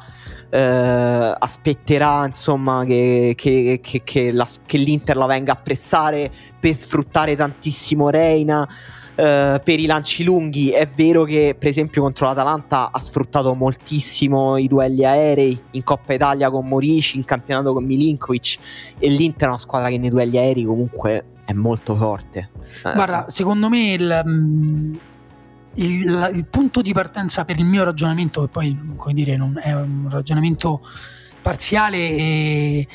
eh, 0.55 1.35
aspetterà 1.39 2.25
insomma 2.27 2.85
che, 2.85 3.33
che- 3.37 3.81
che- 3.83 4.03
che 4.05 4.31
la- 4.31 4.47
che 4.65 4.79
l'Inter 4.79 5.17
la 5.17 5.27
venga 5.27 5.53
a 5.53 5.57
pressare 5.57 6.31
per 6.61 6.77
sfruttare 6.77 7.35
tantissimo 7.35 8.09
Reina. 8.09 8.69
eh, 9.17 9.61
per 9.63 9.79
i 9.79 9.87
lanci 9.87 10.25
lunghi 10.25 10.71
è 10.71 10.89
vero 10.89 11.23
che 11.23 11.55
per 11.57 11.69
esempio 11.69 12.03
contro 12.03 12.27
l'Atalanta 12.27 12.91
ha 12.91 12.99
sfruttato 12.99 13.55
moltissimo 13.55 14.57
i 14.57 14.67
duelli 14.67 15.05
aerei 15.05 15.57
in 15.73 15.85
Coppa 15.85 16.15
Italia 16.15 16.51
con 16.51 16.67
Morici, 16.67 17.17
in 17.17 17.25
campionato 17.25 17.73
con 17.73 17.85
Milinkovic 17.85 18.59
e 18.99 19.09
l'Inter 19.09 19.45
è 19.45 19.49
una 19.51 19.59
squadra 19.59 19.89
che 19.89 19.99
nei 19.99 20.11
duelli 20.11 20.37
aerei 20.37 20.65
comunque 20.65 21.27
è 21.45 21.53
molto 21.53 21.95
forte. 21.95 22.49
Eh, 22.85 22.93
Guarda, 22.93 23.27
secondo 23.29 23.69
me 23.69 23.93
il, 23.93 24.23
mm, 24.27 24.95
il- 25.75 26.31
il 26.35 26.47
punto 26.47 26.83
di 26.83 26.93
partenza 26.93 27.45
per 27.45 27.59
il 27.59 27.65
mio 27.65 27.85
ragionamento, 27.85 28.43
che 28.43 28.49
poi 28.49 28.79
come 28.97 29.15
dire, 29.15 29.37
non 29.37 29.59
è 29.61 29.75
un 29.75 30.09
ragionamento 30.11 30.81
parziale 31.43 31.99
e 31.99 32.89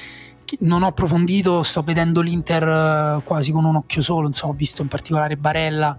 non 0.62 0.82
ho 0.82 0.88
approfondito, 0.88 1.62
sto 1.64 1.84
vedendo 1.84 2.22
l'Inter 2.22 2.68
eh, 2.68 3.22
quasi 3.24 3.52
con 3.52 3.66
un 3.66 3.76
occhio 3.76 4.02
solo, 4.02 4.28
insomma, 4.28 4.54
ho 4.54 4.56
visto 4.56 4.82
in 4.82 4.88
particolare 4.88 5.38
Barella 5.38 5.96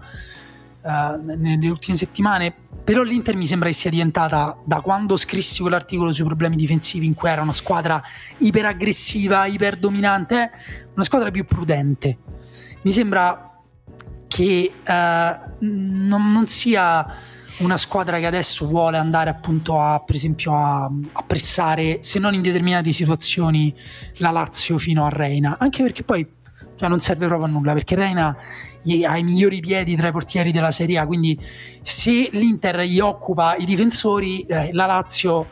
uh, 0.81 1.37
nelle 1.37 1.69
ultime 1.69 1.95
settimane, 1.95 2.53
però 2.83 3.03
l'Inter 3.03 3.35
mi 3.35 3.45
sembra 3.45 3.69
che 3.69 3.75
sia 3.75 3.89
diventata, 3.89 4.57
da 4.65 4.81
quando 4.81 5.15
scrissi 5.15 5.61
quell'articolo 5.61 6.11
sui 6.11 6.25
problemi 6.25 6.55
difensivi 6.55 7.05
in 7.05 7.13
cui 7.13 7.29
era 7.29 7.41
una 7.41 7.53
squadra 7.53 8.01
iperaggressiva, 8.39 9.45
iperdominante, 9.45 10.51
una 10.93 11.03
squadra 11.03 11.31
più 11.31 11.45
prudente. 11.45 12.17
Mi 12.81 12.91
sembra 12.91 13.50
che 14.31 14.71
uh, 14.87 15.55
non, 15.59 16.31
non 16.31 16.47
sia 16.47 17.05
una 17.57 17.77
squadra 17.77 18.17
che 18.17 18.25
adesso 18.25 18.65
vuole 18.65 18.95
andare 18.95 19.29
appunto 19.29 19.77
a, 19.77 19.99
per 19.99 20.15
esempio, 20.15 20.53
a, 20.53 20.85
a, 20.85 21.23
pressare, 21.23 21.97
se 22.01 22.17
non 22.17 22.33
in 22.33 22.41
determinate 22.41 22.93
situazioni, 22.93 23.75
la 24.17 24.31
Lazio 24.31 24.77
fino 24.77 25.05
a 25.05 25.09
Reina, 25.09 25.57
anche 25.59 25.83
perché 25.83 26.03
poi 26.03 26.25
cioè, 26.77 26.87
non 26.87 27.01
serve 27.01 27.27
proprio 27.27 27.47
a 27.47 27.51
nulla, 27.51 27.73
perché 27.73 27.95
Reina 27.95 28.29
ha 29.05 29.17
i 29.17 29.23
migliori 29.23 29.59
piedi 29.59 29.97
tra 29.97 30.07
i 30.07 30.11
portieri 30.13 30.53
della 30.53 30.71
Serie 30.71 30.97
A, 30.97 31.05
quindi 31.05 31.37
se 31.81 32.29
l'Inter 32.31 32.79
gli 32.83 33.01
occupa 33.01 33.57
i 33.57 33.65
difensori, 33.65 34.43
eh, 34.43 34.69
la 34.71 34.85
Lazio 34.85 35.49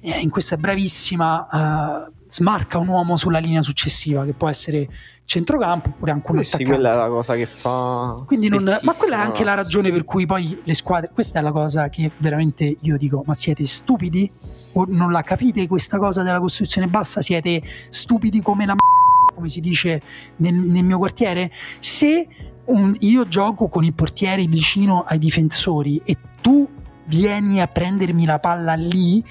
eh, 0.00 0.18
in 0.18 0.30
questo 0.30 0.54
è 0.54 0.56
bravissima, 0.58 2.08
eh, 2.08 2.12
smarca 2.28 2.78
un 2.78 2.88
uomo 2.88 3.16
sulla 3.16 3.38
linea 3.38 3.62
successiva, 3.62 4.24
che 4.24 4.32
può 4.32 4.48
essere 4.48 4.88
centrocampo 5.26 5.88
oppure 5.88 6.12
anche 6.12 6.30
un 6.30 6.38
eh 6.38 6.44
sì, 6.44 6.64
quella 6.64 6.92
è 6.92 6.96
la 6.96 7.08
cosa 7.08 7.34
che 7.34 7.46
fa 7.46 8.22
quindi 8.24 8.48
non, 8.48 8.62
ma 8.62 8.94
quella 8.94 9.16
è 9.16 9.18
anche 9.18 9.42
la 9.42 9.54
ragione 9.54 9.90
per 9.90 10.04
cui 10.04 10.24
poi 10.24 10.60
le 10.62 10.74
squadre 10.74 11.10
questa 11.12 11.40
è 11.40 11.42
la 11.42 11.50
cosa 11.50 11.88
che 11.88 12.12
veramente 12.18 12.76
io 12.80 12.96
dico 12.96 13.22
ma 13.26 13.34
siete 13.34 13.66
stupidi? 13.66 14.30
O 14.74 14.84
non 14.88 15.10
la 15.10 15.22
capite 15.22 15.66
questa 15.66 15.98
cosa 15.98 16.22
della 16.22 16.40
costruzione 16.40 16.86
bassa? 16.86 17.20
Siete 17.20 17.62
stupidi 17.88 18.40
come 18.40 18.66
la 18.66 18.74
m- 18.74 19.34
come 19.34 19.48
si 19.48 19.60
dice 19.60 20.02
nel, 20.36 20.54
nel 20.54 20.84
mio 20.84 20.98
quartiere? 20.98 21.50
Se 21.78 22.28
un, 22.66 22.94
io 23.00 23.26
gioco 23.28 23.68
con 23.68 23.84
il 23.84 23.94
portiere 23.94 24.44
vicino 24.46 25.02
ai 25.02 25.18
difensori 25.18 26.00
e 26.04 26.16
tu 26.40 26.68
vieni 27.06 27.60
a 27.60 27.66
prendermi 27.66 28.24
la 28.24 28.38
palla 28.38 28.74
lì 28.74 29.24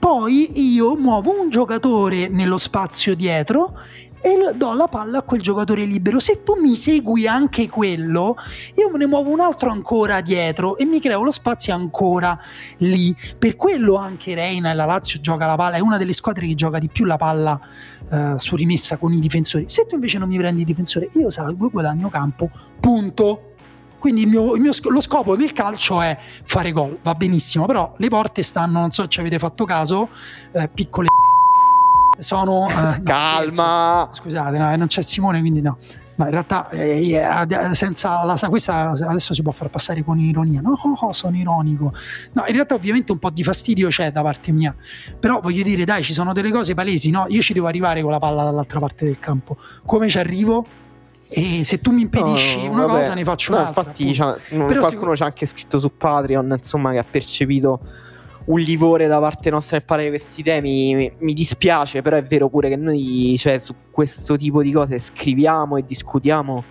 poi 0.00 0.72
io 0.72 0.96
muovo 0.96 1.38
un 1.38 1.50
giocatore 1.50 2.28
nello 2.28 2.56
spazio 2.56 3.14
dietro 3.14 3.76
e 4.22 4.54
do 4.56 4.72
la 4.72 4.88
palla 4.88 5.18
a 5.18 5.22
quel 5.22 5.42
giocatore 5.42 5.84
libero. 5.84 6.18
Se 6.18 6.42
tu 6.42 6.56
mi 6.58 6.74
segui 6.74 7.26
anche 7.26 7.68
quello, 7.68 8.34
io 8.76 8.88
me 8.90 8.96
ne 8.96 9.06
muovo 9.06 9.30
un 9.30 9.40
altro 9.40 9.70
ancora 9.70 10.22
dietro 10.22 10.78
e 10.78 10.86
mi 10.86 11.00
creo 11.00 11.22
lo 11.22 11.30
spazio 11.30 11.74
ancora 11.74 12.38
lì. 12.78 13.14
Per 13.38 13.56
quello 13.56 13.96
anche 13.96 14.34
Reina 14.34 14.70
e 14.70 14.74
la 14.74 14.86
Lazio 14.86 15.20
gioca 15.20 15.44
la 15.44 15.56
palla, 15.56 15.76
è 15.76 15.80
una 15.80 15.98
delle 15.98 16.14
squadre 16.14 16.46
che 16.46 16.54
gioca 16.54 16.78
di 16.78 16.88
più 16.88 17.04
la 17.04 17.18
palla 17.18 17.60
uh, 18.08 18.38
su 18.38 18.56
rimessa 18.56 18.96
con 18.96 19.12
i 19.12 19.20
difensori. 19.20 19.68
Se 19.68 19.84
tu 19.86 19.96
invece 19.96 20.16
non 20.16 20.28
mi 20.28 20.38
prendi 20.38 20.64
difensore, 20.64 21.10
io 21.12 21.28
salgo 21.28 21.66
e 21.66 21.70
guadagno 21.70 22.08
campo, 22.08 22.50
punto. 22.80 23.49
Quindi 24.00 24.22
il 24.22 24.28
mio, 24.28 24.54
il 24.54 24.60
mio, 24.62 24.72
lo 24.88 25.00
scopo 25.02 25.36
del 25.36 25.52
calcio 25.52 26.00
è 26.00 26.18
fare 26.18 26.72
gol, 26.72 26.98
va 27.02 27.14
benissimo, 27.14 27.66
però 27.66 27.94
le 27.98 28.08
porte 28.08 28.42
stanno, 28.42 28.80
non 28.80 28.90
so 28.90 29.02
se 29.02 29.08
ci 29.08 29.20
avete 29.20 29.38
fatto 29.38 29.66
caso, 29.66 30.08
eh, 30.52 30.68
piccole 30.68 31.06
sono... 32.18 32.66
Eh, 32.68 33.02
Calma! 33.02 34.04
No, 34.04 34.08
scusate, 34.12 34.56
no, 34.56 34.74
non 34.74 34.86
c'è 34.86 35.02
Simone, 35.02 35.40
quindi 35.40 35.60
no. 35.60 35.76
Ma 36.16 36.26
in 36.26 36.32
realtà 36.32 36.68
eh, 36.68 37.14
eh 37.14 37.74
senza 37.74 38.24
la, 38.24 38.36
questa 38.50 38.90
adesso 38.90 39.32
si 39.32 39.42
può 39.42 39.52
far 39.52 39.70
passare 39.70 40.04
con 40.04 40.18
ironia. 40.18 40.60
No, 40.60 40.78
oh, 40.82 41.06
oh, 41.06 41.12
sono 41.12 41.36
ironico. 41.36 41.94
No, 42.32 42.44
in 42.46 42.52
realtà 42.52 42.74
ovviamente 42.74 43.12
un 43.12 43.18
po' 43.18 43.30
di 43.30 43.42
fastidio 43.42 43.88
c'è 43.88 44.12
da 44.12 44.20
parte 44.20 44.52
mia. 44.52 44.74
Però 45.18 45.40
voglio 45.40 45.62
dire, 45.62 45.84
dai, 45.84 46.02
ci 46.02 46.12
sono 46.12 46.34
delle 46.34 46.50
cose 46.50 46.74
palesi, 46.74 47.08
no? 47.08 47.24
Io 47.28 47.40
ci 47.40 47.54
devo 47.54 47.68
arrivare 47.68 48.02
con 48.02 48.10
la 48.10 48.18
palla 48.18 48.44
dall'altra 48.44 48.80
parte 48.80 49.06
del 49.06 49.18
campo. 49.18 49.56
Come 49.86 50.10
ci 50.10 50.18
arrivo? 50.18 50.66
E 51.32 51.62
se 51.62 51.80
tu 51.80 51.92
mi 51.92 52.02
impedisci 52.02 52.66
no, 52.66 52.72
una 52.72 52.86
vabbè, 52.86 52.98
cosa, 52.98 53.14
ne 53.14 53.24
faccio 53.24 53.52
no, 53.52 53.58
un'altra. 53.60 53.82
Infatti, 53.82 54.16
qualcuno 54.48 54.88
secondo... 54.88 55.16
ci 55.16 55.22
ha 55.22 55.26
anche 55.26 55.46
scritto 55.46 55.78
su 55.78 55.96
Patreon, 55.96 56.54
insomma, 56.56 56.90
che 56.90 56.98
ha 56.98 57.06
percepito 57.08 57.80
un 58.46 58.58
livore 58.58 59.06
da 59.06 59.20
parte 59.20 59.48
nostra 59.48 59.76
nel 59.76 59.86
parlare 59.86 60.10
di 60.10 60.16
questi 60.16 60.42
temi. 60.42 60.94
Mi, 60.94 61.12
mi, 61.18 61.32
dispiace, 61.32 62.02
però 62.02 62.16
è 62.16 62.24
vero 62.24 62.48
pure 62.48 62.68
che 62.68 62.76
noi, 62.76 63.36
cioè, 63.38 63.58
su 63.58 63.74
questo 63.90 64.36
tipo 64.36 64.60
di 64.60 64.72
cose 64.72 64.98
scriviamo 64.98 65.76
e 65.76 65.84
discutiamo 65.84 66.64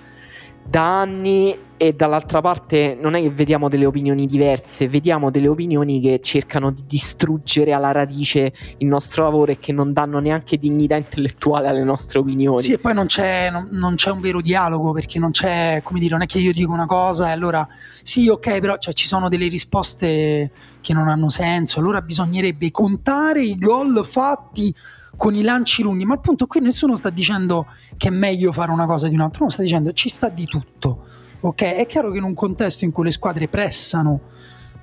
da 0.69 0.99
anni 1.01 1.67
e 1.81 1.93
dall'altra 1.93 2.41
parte 2.41 2.97
non 2.99 3.15
è 3.15 3.21
che 3.21 3.29
vediamo 3.29 3.69
delle 3.69 3.85
opinioni 3.85 4.25
diverse, 4.25 4.89
vediamo 4.89 5.31
delle 5.31 5.47
opinioni 5.47 6.01
che 6.01 6.19
cercano 6.21 6.71
di 6.71 6.83
distruggere 6.85 7.71
alla 7.71 7.91
radice 7.91 8.53
il 8.77 8.87
nostro 8.87 9.23
lavoro 9.23 9.53
e 9.53 9.59
che 9.59 9.71
non 9.71 9.93
danno 9.93 10.19
neanche 10.19 10.57
dignità 10.57 10.97
intellettuale 10.97 11.69
alle 11.69 11.83
nostre 11.83 12.19
opinioni. 12.19 12.61
Sì, 12.61 12.73
e 12.73 12.79
poi 12.79 12.93
non 12.93 13.05
c'è, 13.05 13.49
non, 13.49 13.69
non 13.71 13.95
c'è 13.95 14.11
un 14.11 14.19
vero 14.19 14.41
dialogo 14.41 14.91
perché 14.91 15.19
non 15.19 15.31
c'è, 15.31 15.79
come 15.83 15.99
dire, 15.99 16.11
non 16.11 16.23
è 16.23 16.25
che 16.25 16.39
io 16.39 16.51
dico 16.51 16.73
una 16.73 16.85
cosa 16.85 17.29
e 17.29 17.31
allora 17.31 17.65
sì, 18.03 18.27
ok, 18.27 18.59
però 18.59 18.77
cioè, 18.77 18.93
ci 18.93 19.07
sono 19.07 19.29
delle 19.29 19.47
risposte 19.47 20.51
che 20.81 20.93
non 20.93 21.07
hanno 21.07 21.29
senso, 21.29 21.79
allora 21.79 22.01
bisognerebbe 22.01 22.71
contare 22.71 23.41
i 23.41 23.57
gol 23.57 24.05
fatti 24.05 24.73
con 25.19 25.35
i 25.35 25.43
lanci 25.43 25.83
lunghi, 25.83 26.05
ma 26.05 26.15
appunto 26.15 26.47
qui 26.47 26.61
nessuno 26.61 26.95
sta 26.95 27.11
dicendo 27.11 27.67
che 27.97 28.07
è 28.07 28.11
meglio 28.11 28.51
fare 28.51 28.71
una 28.71 28.87
cosa 28.87 29.07
di 29.07 29.13
un 29.13 29.21
altro, 29.21 29.43
uno 29.43 29.51
sta 29.51 29.61
dicendo 29.61 29.91
ci 29.91 30.09
sta 30.09 30.29
di 30.29 30.45
tutto 30.45 31.03
Ok, 31.41 31.61
è 31.61 31.85
chiaro 31.85 32.11
che 32.11 32.17
in 32.17 32.23
un 32.23 32.33
contesto 32.33 32.83
in 32.83 32.91
cui 32.91 33.05
le 33.05 33.11
squadre 33.11 33.47
pressano 33.47 34.19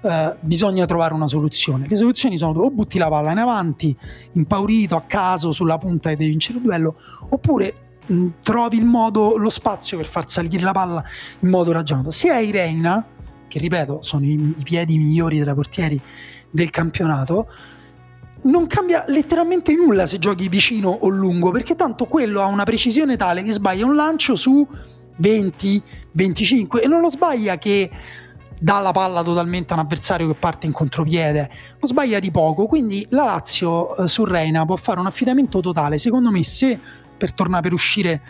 eh, 0.00 0.36
bisogna 0.40 0.86
trovare 0.86 1.12
una 1.12 1.28
soluzione. 1.28 1.86
Le 1.86 1.96
soluzioni 1.96 2.38
sono 2.38 2.60
o 2.60 2.70
butti 2.70 2.96
la 2.96 3.08
palla 3.08 3.32
in 3.32 3.38
avanti, 3.38 3.94
impaurito 4.32 4.96
a 4.96 5.02
caso 5.02 5.52
sulla 5.52 5.76
punta 5.76 6.10
e 6.10 6.16
devi 6.16 6.30
vincere 6.30 6.56
il 6.56 6.64
duello, 6.64 6.96
oppure 7.28 7.74
mh, 8.06 8.26
trovi 8.40 8.78
il 8.78 8.86
modo, 8.86 9.36
lo 9.36 9.50
spazio 9.50 9.98
per 9.98 10.06
far 10.06 10.30
salire 10.30 10.62
la 10.62 10.72
palla 10.72 11.04
in 11.40 11.50
modo 11.50 11.72
ragionato. 11.72 12.10
Se 12.10 12.30
hai 12.30 12.50
Reina, 12.50 13.04
che 13.46 13.58
ripeto 13.58 13.98
sono 14.00 14.24
i, 14.24 14.32
i 14.32 14.62
piedi 14.62 14.96
migliori 14.96 15.38
tra 15.40 15.52
portieri 15.52 16.00
del 16.50 16.70
campionato, 16.70 17.48
non 18.46 18.66
cambia 18.66 19.04
letteralmente 19.08 19.74
nulla 19.74 20.06
se 20.06 20.18
giochi 20.18 20.48
vicino 20.48 20.88
o 20.88 21.08
lungo, 21.08 21.50
perché 21.50 21.74
tanto 21.74 22.06
quello 22.06 22.40
ha 22.40 22.46
una 22.46 22.64
precisione 22.64 23.16
tale 23.16 23.42
che 23.42 23.52
sbaglia 23.52 23.86
un 23.86 23.94
lancio 23.94 24.34
su 24.34 24.66
20, 25.16 25.82
25 26.12 26.82
e 26.82 26.86
non 26.86 27.00
lo 27.00 27.10
sbaglia 27.10 27.58
che 27.58 27.90
dà 28.58 28.78
la 28.80 28.92
palla 28.92 29.22
totalmente 29.22 29.72
a 29.72 29.76
un 29.76 29.82
avversario 29.82 30.26
che 30.28 30.34
parte 30.34 30.66
in 30.66 30.72
contropiede, 30.72 31.50
lo 31.78 31.86
sbaglia 31.86 32.18
di 32.18 32.30
poco, 32.30 32.66
quindi 32.66 33.06
la 33.10 33.24
Lazio 33.24 33.96
eh, 33.96 34.06
su 34.06 34.24
Reina 34.24 34.64
può 34.64 34.76
fare 34.76 35.00
un 35.00 35.06
affidamento 35.06 35.60
totale, 35.60 35.98
secondo 35.98 36.30
me 36.30 36.42
se 36.42 36.78
per 37.16 37.32
tornare 37.32 37.62
per 37.62 37.72
uscire 37.72 38.22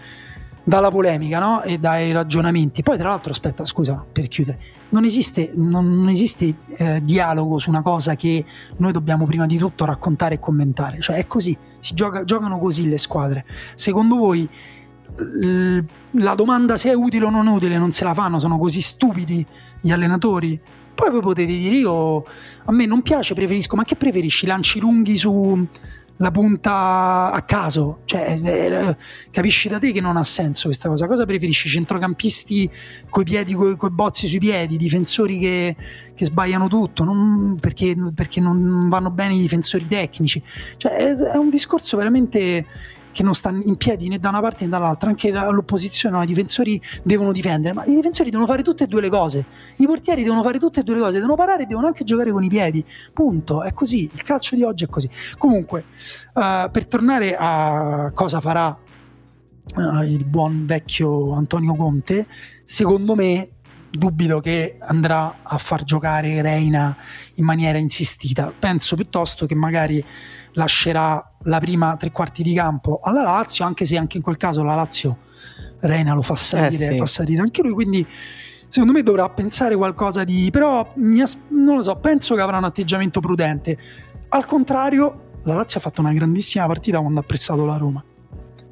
dalla 0.68 0.90
polemica 0.90 1.38
no? 1.38 1.62
e 1.62 1.78
dai 1.78 2.10
ragionamenti, 2.10 2.82
poi 2.82 2.98
tra 2.98 3.08
l'altro 3.10 3.30
aspetta 3.30 3.64
scusa 3.64 4.04
per 4.10 4.26
chiudere, 4.26 4.58
non 4.88 5.04
esiste, 5.04 5.52
non 5.54 6.08
esiste 6.08 6.56
eh, 6.76 7.00
dialogo 7.04 7.58
su 7.58 7.70
una 7.70 7.82
cosa 7.82 8.16
che 8.16 8.44
noi 8.78 8.90
dobbiamo 8.90 9.26
prima 9.26 9.46
di 9.46 9.58
tutto 9.58 9.84
raccontare 9.84 10.34
e 10.34 10.40
commentare, 10.40 11.00
cioè 11.00 11.18
è 11.18 11.26
così, 11.28 11.56
si 11.78 11.94
gioca, 11.94 12.24
giocano 12.24 12.58
così 12.58 12.88
le 12.88 12.98
squadre, 12.98 13.44
secondo 13.76 14.16
voi 14.16 14.48
la 15.18 16.34
domanda 16.34 16.76
se 16.76 16.90
è 16.90 16.94
utile 16.94 17.26
o 17.26 17.30
non 17.30 17.46
utile 17.46 17.78
non 17.78 17.92
se 17.92 18.02
la 18.02 18.12
fanno, 18.12 18.40
sono 18.40 18.58
così 18.58 18.80
stupidi 18.80 19.46
gli 19.80 19.92
allenatori. 19.92 20.60
Poi 20.94 21.10
voi 21.10 21.20
potete 21.20 21.52
dire 21.52 21.76
io 21.76 22.18
a 22.18 22.72
me 22.72 22.86
non 22.86 23.02
piace, 23.02 23.34
preferisco, 23.34 23.76
ma 23.76 23.84
che 23.84 23.96
preferisci? 23.96 24.46
Lanci 24.46 24.80
lunghi 24.80 25.16
su 25.16 25.66
la 26.18 26.30
punta 26.30 27.30
a 27.30 27.42
caso, 27.42 28.00
cioè 28.04 28.38
eh, 28.42 28.96
capisci 29.30 29.68
da 29.68 29.78
te 29.78 29.92
che 29.92 30.00
non 30.00 30.16
ha 30.16 30.22
senso 30.22 30.66
questa 30.66 30.88
cosa. 30.88 31.06
Cosa 31.06 31.26
preferisci? 31.26 31.68
Centrocampisti 31.68 32.70
coi 33.08 33.24
piedi, 33.24 33.54
coi, 33.54 33.76
coi 33.76 33.90
bozzi 33.90 34.26
sui 34.26 34.38
piedi, 34.38 34.76
difensori 34.76 35.38
che, 35.38 35.76
che 36.14 36.24
sbagliano 36.24 36.68
tutto, 36.68 37.04
non, 37.04 37.58
perché, 37.60 37.94
perché, 38.14 38.40
non 38.40 38.88
vanno 38.88 39.10
bene 39.10 39.34
i 39.34 39.40
difensori 39.40 39.86
tecnici. 39.86 40.42
Cioè, 40.76 40.92
è, 40.92 41.14
è 41.14 41.36
un 41.36 41.50
discorso 41.50 41.96
veramente 41.96 42.66
che 43.16 43.22
non 43.22 43.32
sta 43.34 43.48
in 43.48 43.76
piedi 43.76 44.08
né 44.08 44.18
da 44.18 44.28
una 44.28 44.42
parte 44.42 44.64
né 44.64 44.70
dall'altra, 44.70 45.08
anche 45.08 45.30
l'opposizione, 45.30 46.22
i 46.22 46.26
difensori 46.26 46.78
devono 47.02 47.32
difendere, 47.32 47.72
ma 47.72 47.82
i 47.86 47.94
difensori 47.94 48.28
devono 48.28 48.46
fare 48.46 48.62
tutte 48.62 48.84
e 48.84 48.86
due 48.88 49.00
le 49.00 49.08
cose, 49.08 49.46
i 49.76 49.86
portieri 49.86 50.22
devono 50.22 50.42
fare 50.42 50.58
tutte 50.58 50.80
e 50.80 50.82
due 50.82 50.96
le 50.96 51.00
cose, 51.00 51.14
devono 51.14 51.34
parare 51.34 51.62
e 51.62 51.66
devono 51.66 51.86
anche 51.86 52.04
giocare 52.04 52.30
con 52.30 52.44
i 52.44 52.48
piedi, 52.48 52.84
punto, 53.14 53.62
è 53.62 53.72
così, 53.72 54.10
il 54.12 54.22
calcio 54.22 54.54
di 54.54 54.64
oggi 54.64 54.84
è 54.84 54.88
così. 54.88 55.08
Comunque, 55.38 55.84
uh, 56.34 56.70
per 56.70 56.86
tornare 56.88 57.34
a 57.38 58.10
cosa 58.12 58.38
farà 58.42 58.78
uh, 59.76 60.02
il 60.02 60.26
buon 60.26 60.66
vecchio 60.66 61.32
Antonio 61.32 61.74
Conte, 61.74 62.26
secondo 62.66 63.14
me 63.14 63.48
dubito 63.88 64.40
che 64.40 64.76
andrà 64.78 65.38
a 65.42 65.56
far 65.56 65.84
giocare 65.84 66.42
Reina 66.42 66.94
in 67.36 67.46
maniera 67.46 67.78
insistita, 67.78 68.52
penso 68.58 68.94
piuttosto 68.94 69.46
che 69.46 69.54
magari 69.54 70.04
lascerà 70.52 71.30
la 71.46 71.58
prima 71.58 71.96
tre 71.96 72.10
quarti 72.12 72.42
di 72.42 72.54
campo 72.54 73.00
alla 73.02 73.22
Lazio, 73.22 73.64
anche 73.64 73.84
se 73.84 73.96
anche 73.96 74.16
in 74.16 74.22
quel 74.22 74.36
caso 74.36 74.62
la 74.62 74.74
Lazio 74.74 75.18
Reina 75.80 76.14
lo 76.14 76.22
fa 76.22 76.36
salire, 76.36 76.88
eh 76.88 76.92
sì. 76.92 76.98
fa 76.98 77.06
salire 77.06 77.40
anche 77.40 77.62
lui, 77.62 77.72
quindi 77.72 78.06
secondo 78.68 78.92
me 78.92 79.02
dovrà 79.02 79.28
pensare 79.28 79.76
qualcosa 79.76 80.24
di... 80.24 80.48
però 80.50 80.92
as- 81.22 81.38
non 81.48 81.76
lo 81.76 81.82
so, 81.82 81.96
penso 81.96 82.34
che 82.34 82.40
avrà 82.40 82.58
un 82.58 82.64
atteggiamento 82.64 83.20
prudente. 83.20 83.78
Al 84.28 84.44
contrario, 84.44 85.24
la 85.44 85.54
Lazio 85.54 85.78
ha 85.78 85.82
fatto 85.82 86.00
una 86.00 86.12
grandissima 86.12 86.66
partita 86.66 86.98
quando 86.98 87.20
ha 87.20 87.22
pressato 87.22 87.64
la 87.64 87.76
Roma. 87.76 88.02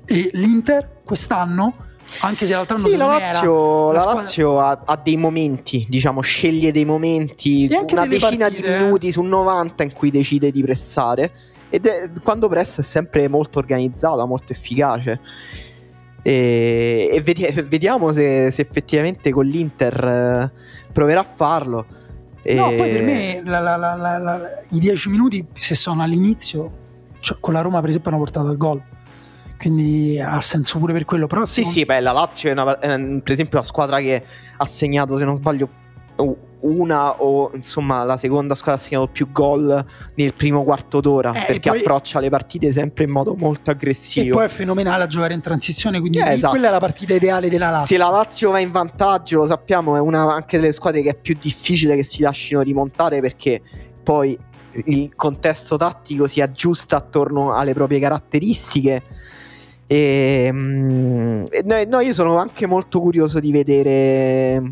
E 0.07 0.31
l'Inter 0.33 1.01
quest'anno, 1.05 1.75
anche 2.21 2.47
se 2.47 2.55
l'altro 2.55 2.77
anno 2.77 2.89
Sì, 2.89 2.97
la 2.97 3.07
Lazio, 3.07 3.93
la 3.93 4.01
squadra- 4.01 4.23
Lazio 4.23 4.61
ha, 4.61 4.83
ha 4.85 4.97
dei 5.03 5.17
momenti, 5.17 5.87
diciamo, 5.89 6.21
sceglie 6.21 6.73
dei 6.73 6.85
momenti, 6.85 7.69
una 7.71 8.07
decina 8.07 8.49
partite, 8.49 8.51
di 8.51 8.75
eh. 8.75 8.79
minuti 8.81 9.13
su 9.13 9.23
90 9.23 9.83
in 9.83 9.93
cui 9.93 10.11
decide 10.11 10.51
di 10.51 10.63
pressare. 10.63 11.33
Ed 11.75 11.87
è, 11.87 12.09
quando 12.23 12.47
pressa 12.49 12.83
è 12.83 12.85
sempre 12.85 13.27
molto 13.27 13.59
organizzata, 13.59 14.25
molto 14.27 14.53
efficace. 14.53 15.21
E, 16.23 17.09
e 17.13 17.21
vedi- 17.21 17.47
vediamo 17.69 18.13
se, 18.13 18.51
se 18.51 18.63
effettivamente 18.63 19.31
con 19.33 19.45
l'Inter 19.45 20.05
eh, 20.05 20.53
proverà 20.93 21.21
a 21.21 21.25
farlo. 21.25 21.87
No, 22.45 22.71
E- 22.71 22.77
poi 22.77 22.91
per 22.91 23.03
me 23.03 23.41
la- 23.45 23.59
la- 23.59 23.95
la- 23.97 24.41
i 24.71 24.79
dieci 24.79 25.09
minuti, 25.09 25.45
se 25.55 25.75
sono 25.75 26.03
all'inizio, 26.03 26.71
cioè, 27.21 27.39
con 27.41 27.53
la 27.55 27.61
Roma 27.61 27.81
per 27.81 27.89
esempio 27.89 28.11
hanno 28.11 28.21
portato 28.21 28.47
al 28.47 28.57
gol. 28.57 28.81
Quindi 29.59 30.21
ha 30.21 30.41
senso 30.41 30.79
pure 30.79 30.93
per 30.93 31.05
quello. 31.05 31.27
Però 31.27 31.45
Sì, 31.45 31.63
secondo- 31.65 31.79
sì, 31.79 31.85
beh, 31.87 32.01
la 32.01 32.13
Lazio 32.13 32.51
è 32.51 32.53
una- 32.53 32.79
è, 32.79 32.89
per 33.21 33.33
esempio 33.33 33.59
la 33.59 33.65
squadra 33.65 33.99
che 34.01 34.23
ha 34.57 34.67
segnato, 34.67 35.17
se 35.19 35.25
non 35.25 35.35
sbaglio, 35.35 35.69
u- 36.17 36.37
una 36.67 37.21
o 37.23 37.51
insomma 37.55 38.05
la 38.05 38.17
seconda 38.17 38.55
squadra 38.55 38.81
ha 38.81 38.85
segnato 38.85 39.09
più 39.09 39.31
gol 39.31 39.85
nel 40.15 40.33
primo 40.35 40.65
quarto 40.65 41.01
d'ora 41.01 41.33
Eh, 41.33 41.43
e 41.43 41.45
perché 41.47 41.69
poi- 41.71 41.79
approccia 41.81 42.21
le 42.21 42.31
partite 42.31 42.73
sempre 42.73 43.05
in 43.05 43.11
modo 43.11 43.35
molto 43.35 43.71
E 43.71 43.75
aggressivo. 43.75 44.37
poi 44.37 44.47
è 44.47 44.49
fenomenale 44.49 45.03
a 45.03 45.07
giocare 45.07 45.35
in 45.35 45.41
transizione, 45.41 46.01
quindi 46.01 46.19
Eh, 46.19 46.31
esatto. 46.33 46.51
quella 46.53 46.69
è 46.69 46.71
la 46.71 46.81
partita 46.81 47.15
ideale 47.15 47.49
della 47.51 47.71
Lazio. 47.71 47.97
Se 47.97 48.03
la 48.03 48.09
Lazio 48.09 48.51
va 48.51 48.61
in 48.61 48.71
vantaggio, 48.71 49.39
lo 49.39 49.47
sappiamo, 49.47 49.97
è 49.97 50.01
una 50.01 50.33
anche 50.33 50.59
delle 50.59 50.73
squadre 50.73 51.03
che 51.03 51.11
è 51.11 51.15
più 51.15 51.37
difficile 51.39 51.97
che 51.97 52.03
si 52.03 52.23
lasciano 52.23 52.63
rimontare 52.63 53.21
perché 53.21 53.61
poi 54.03 54.37
il 54.87 55.15
contesto 55.15 55.77
tattico 55.77 56.27
si 56.27 56.41
aggiusta 56.41 56.97
attorno 56.97 57.53
alle 57.53 57.75
proprie 57.75 58.01
caratteristiche. 58.01 59.03
E, 59.87 60.49
mm, 60.51 61.45
e 61.51 61.85
no, 61.87 62.01
io 62.01 62.13
sono 62.15 62.39
anche 62.39 62.67
molto 62.67 63.01
curioso 63.01 63.39
di 63.39 63.53
vedere. 63.53 64.63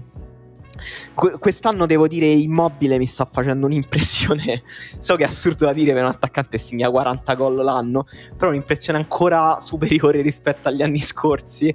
Que- 1.14 1.38
Quest'anno 1.38 1.86
devo 1.86 2.08
dire 2.08 2.26
Immobile 2.26 2.98
mi 2.98 3.06
sta 3.06 3.28
facendo 3.30 3.66
un'impressione. 3.66 4.62
So 5.02 5.16
che 5.16 5.24
è 5.24 5.26
assurdo 5.26 5.66
da 5.66 5.72
dire 5.72 5.92
per 5.92 6.02
un 6.02 6.10
attaccante 6.10 6.56
che 6.56 6.62
segna 6.62 6.90
40 6.90 7.34
gol 7.34 7.56
l'anno, 7.56 8.06
però 8.36 8.50
un'impressione 8.50 8.98
ancora 8.98 9.58
superiore 9.60 10.22
rispetto 10.22 10.68
agli 10.68 10.82
anni 10.82 11.00
scorsi 11.00 11.74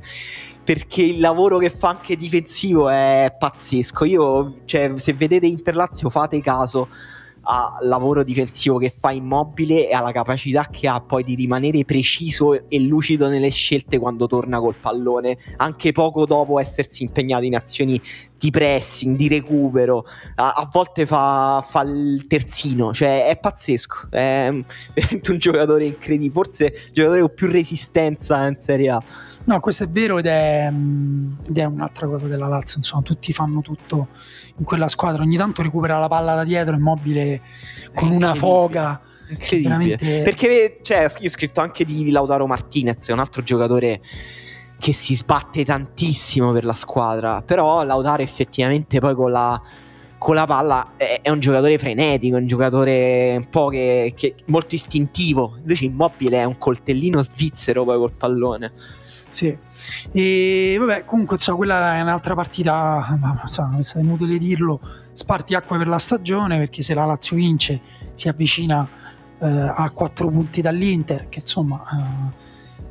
perché 0.64 1.02
il 1.02 1.22
lavoro 1.22 1.60
che 1.60 1.70
fa 1.70 1.88
anche 1.88 2.18
difensivo 2.18 2.90
è 2.90 3.34
pazzesco. 3.38 4.04
Io, 4.04 4.58
cioè, 4.66 4.92
se 4.98 5.14
vedete 5.14 5.46
Interlazio, 5.46 6.10
fate 6.10 6.42
caso 6.42 6.90
al 7.50 7.88
lavoro 7.88 8.24
difensivo 8.24 8.78
che 8.78 8.94
fa 8.96 9.12
immobile 9.12 9.88
e 9.88 9.94
alla 9.94 10.12
capacità 10.12 10.68
che 10.70 10.88
ha 10.88 11.00
poi 11.00 11.24
di 11.24 11.34
rimanere 11.34 11.86
preciso 11.86 12.68
e 12.68 12.80
lucido 12.80 13.30
nelle 13.30 13.50
scelte 13.50 13.98
quando 13.98 14.28
torna 14.28 14.60
col 14.60 14.76
pallone, 14.76 15.38
anche 15.56 15.94
poco 15.94 16.26
dopo 16.26 16.60
essersi 16.60 17.04
impegnato 17.04 17.46
in 17.46 17.56
azioni 17.56 18.02
di 18.38 18.52
pressing, 18.52 19.16
di 19.16 19.28
recupero. 19.30 20.06
A, 20.36 20.54
a 20.54 20.70
volte 20.72 21.06
fa, 21.06 21.66
fa 21.68 21.82
il 21.82 22.28
terzino, 22.28 22.94
cioè 22.94 23.28
è 23.28 23.38
pazzesco. 23.38 24.08
È 24.10 24.52
veramente 24.94 25.32
un 25.32 25.38
giocatore 25.38 25.86
incredibile, 25.86 26.34
forse 26.34 26.66
il 26.66 26.92
giocatore 26.92 27.22
con 27.22 27.34
più 27.34 27.48
resistenza 27.48 28.46
in 28.46 28.58
Serie 28.58 28.90
A. 28.90 29.04
No, 29.48 29.62
questo 29.62 29.86
è 29.86 29.90
vero 29.90 30.18
ed 30.18 30.26
è, 30.26 30.68
mm, 30.70 31.28
ed 31.48 31.58
è 31.58 31.64
un'altra 31.64 32.06
cosa 32.08 32.28
della 32.28 32.48
Lazio. 32.48 32.78
Insomma, 32.80 33.02
tutti 33.02 33.32
fanno 33.32 33.62
tutto 33.62 34.10
in 34.58 34.66
quella 34.66 34.90
squadra. 34.90 35.24
Ogni 35.24 35.38
tanto 35.38 35.62
recupera 35.62 35.98
la 36.00 36.10
palla 36.10 36.36
da 36.36 36.44
dietro, 36.44 36.76
immobile 36.76 37.42
con 37.94 38.10
una 38.12 38.36
foga. 38.36 39.02
Veramente- 39.62 39.96
Perché 40.24 40.80
cioè, 40.82 41.00
io 41.20 41.28
ho 41.28 41.30
scritto 41.30 41.62
anche 41.62 41.86
di 41.86 42.12
Lautaro 42.12 42.46
Martinez, 42.46 43.08
un 43.08 43.20
altro 43.20 43.42
giocatore 43.42 44.02
che 44.80 44.92
si 44.94 45.16
sbatte 45.16 45.64
tantissimo 45.64 46.52
per 46.52 46.66
la 46.66 46.74
squadra. 46.74 47.42
Però 47.42 47.84
Lautaro 47.84 48.22
effettivamente 48.22 49.00
poi 49.00 49.16
con 49.16 49.32
la, 49.32 49.62
con 50.18 50.36
la 50.36 50.46
palla 50.46 50.94
è, 50.98 51.20
è 51.22 51.30
un 51.30 51.40
giocatore 51.40 51.78
frenetico, 51.78 52.36
è 52.36 52.40
un 52.42 52.48
giocatore 52.48 53.38
un 53.38 53.48
po' 53.50 53.70
che, 53.70 54.14
che- 54.14 54.36
molto 54.48 54.76
istintivo. 54.76 55.56
Invece 55.60 55.86
Immobile 55.86 56.38
è 56.40 56.44
un 56.44 56.58
coltellino 56.58 57.22
svizzero 57.22 57.86
poi 57.86 57.98
col 57.98 58.12
pallone. 58.12 58.74
Sì. 59.38 59.56
E 60.12 60.78
vabbè, 60.80 61.06
comunque, 61.06 61.36
insomma, 61.36 61.58
quella 61.58 61.96
è 61.98 62.02
un'altra 62.02 62.34
partita. 62.34 63.16
Ma 63.20 63.40
insomma, 63.44 63.78
è 63.78 64.00
inutile 64.00 64.40
dirlo. 64.40 64.82
Spartiacque 65.14 65.78
per 65.78 65.88
la 65.88 66.00
stagione 66.00 66.58
perché 66.58 66.82
se 66.82 66.96
la 66.96 67.06
Lazio 67.06 67.36
vince 67.36 67.80
si 68.16 68.28
avvicina 68.28 68.88
eh, 69.40 69.48
a 69.48 69.92
4 69.92 70.30
punti 70.30 70.62
dall'Inter, 70.62 71.30
che 71.30 71.42
insomma 71.42 71.84
eh, 71.92 72.34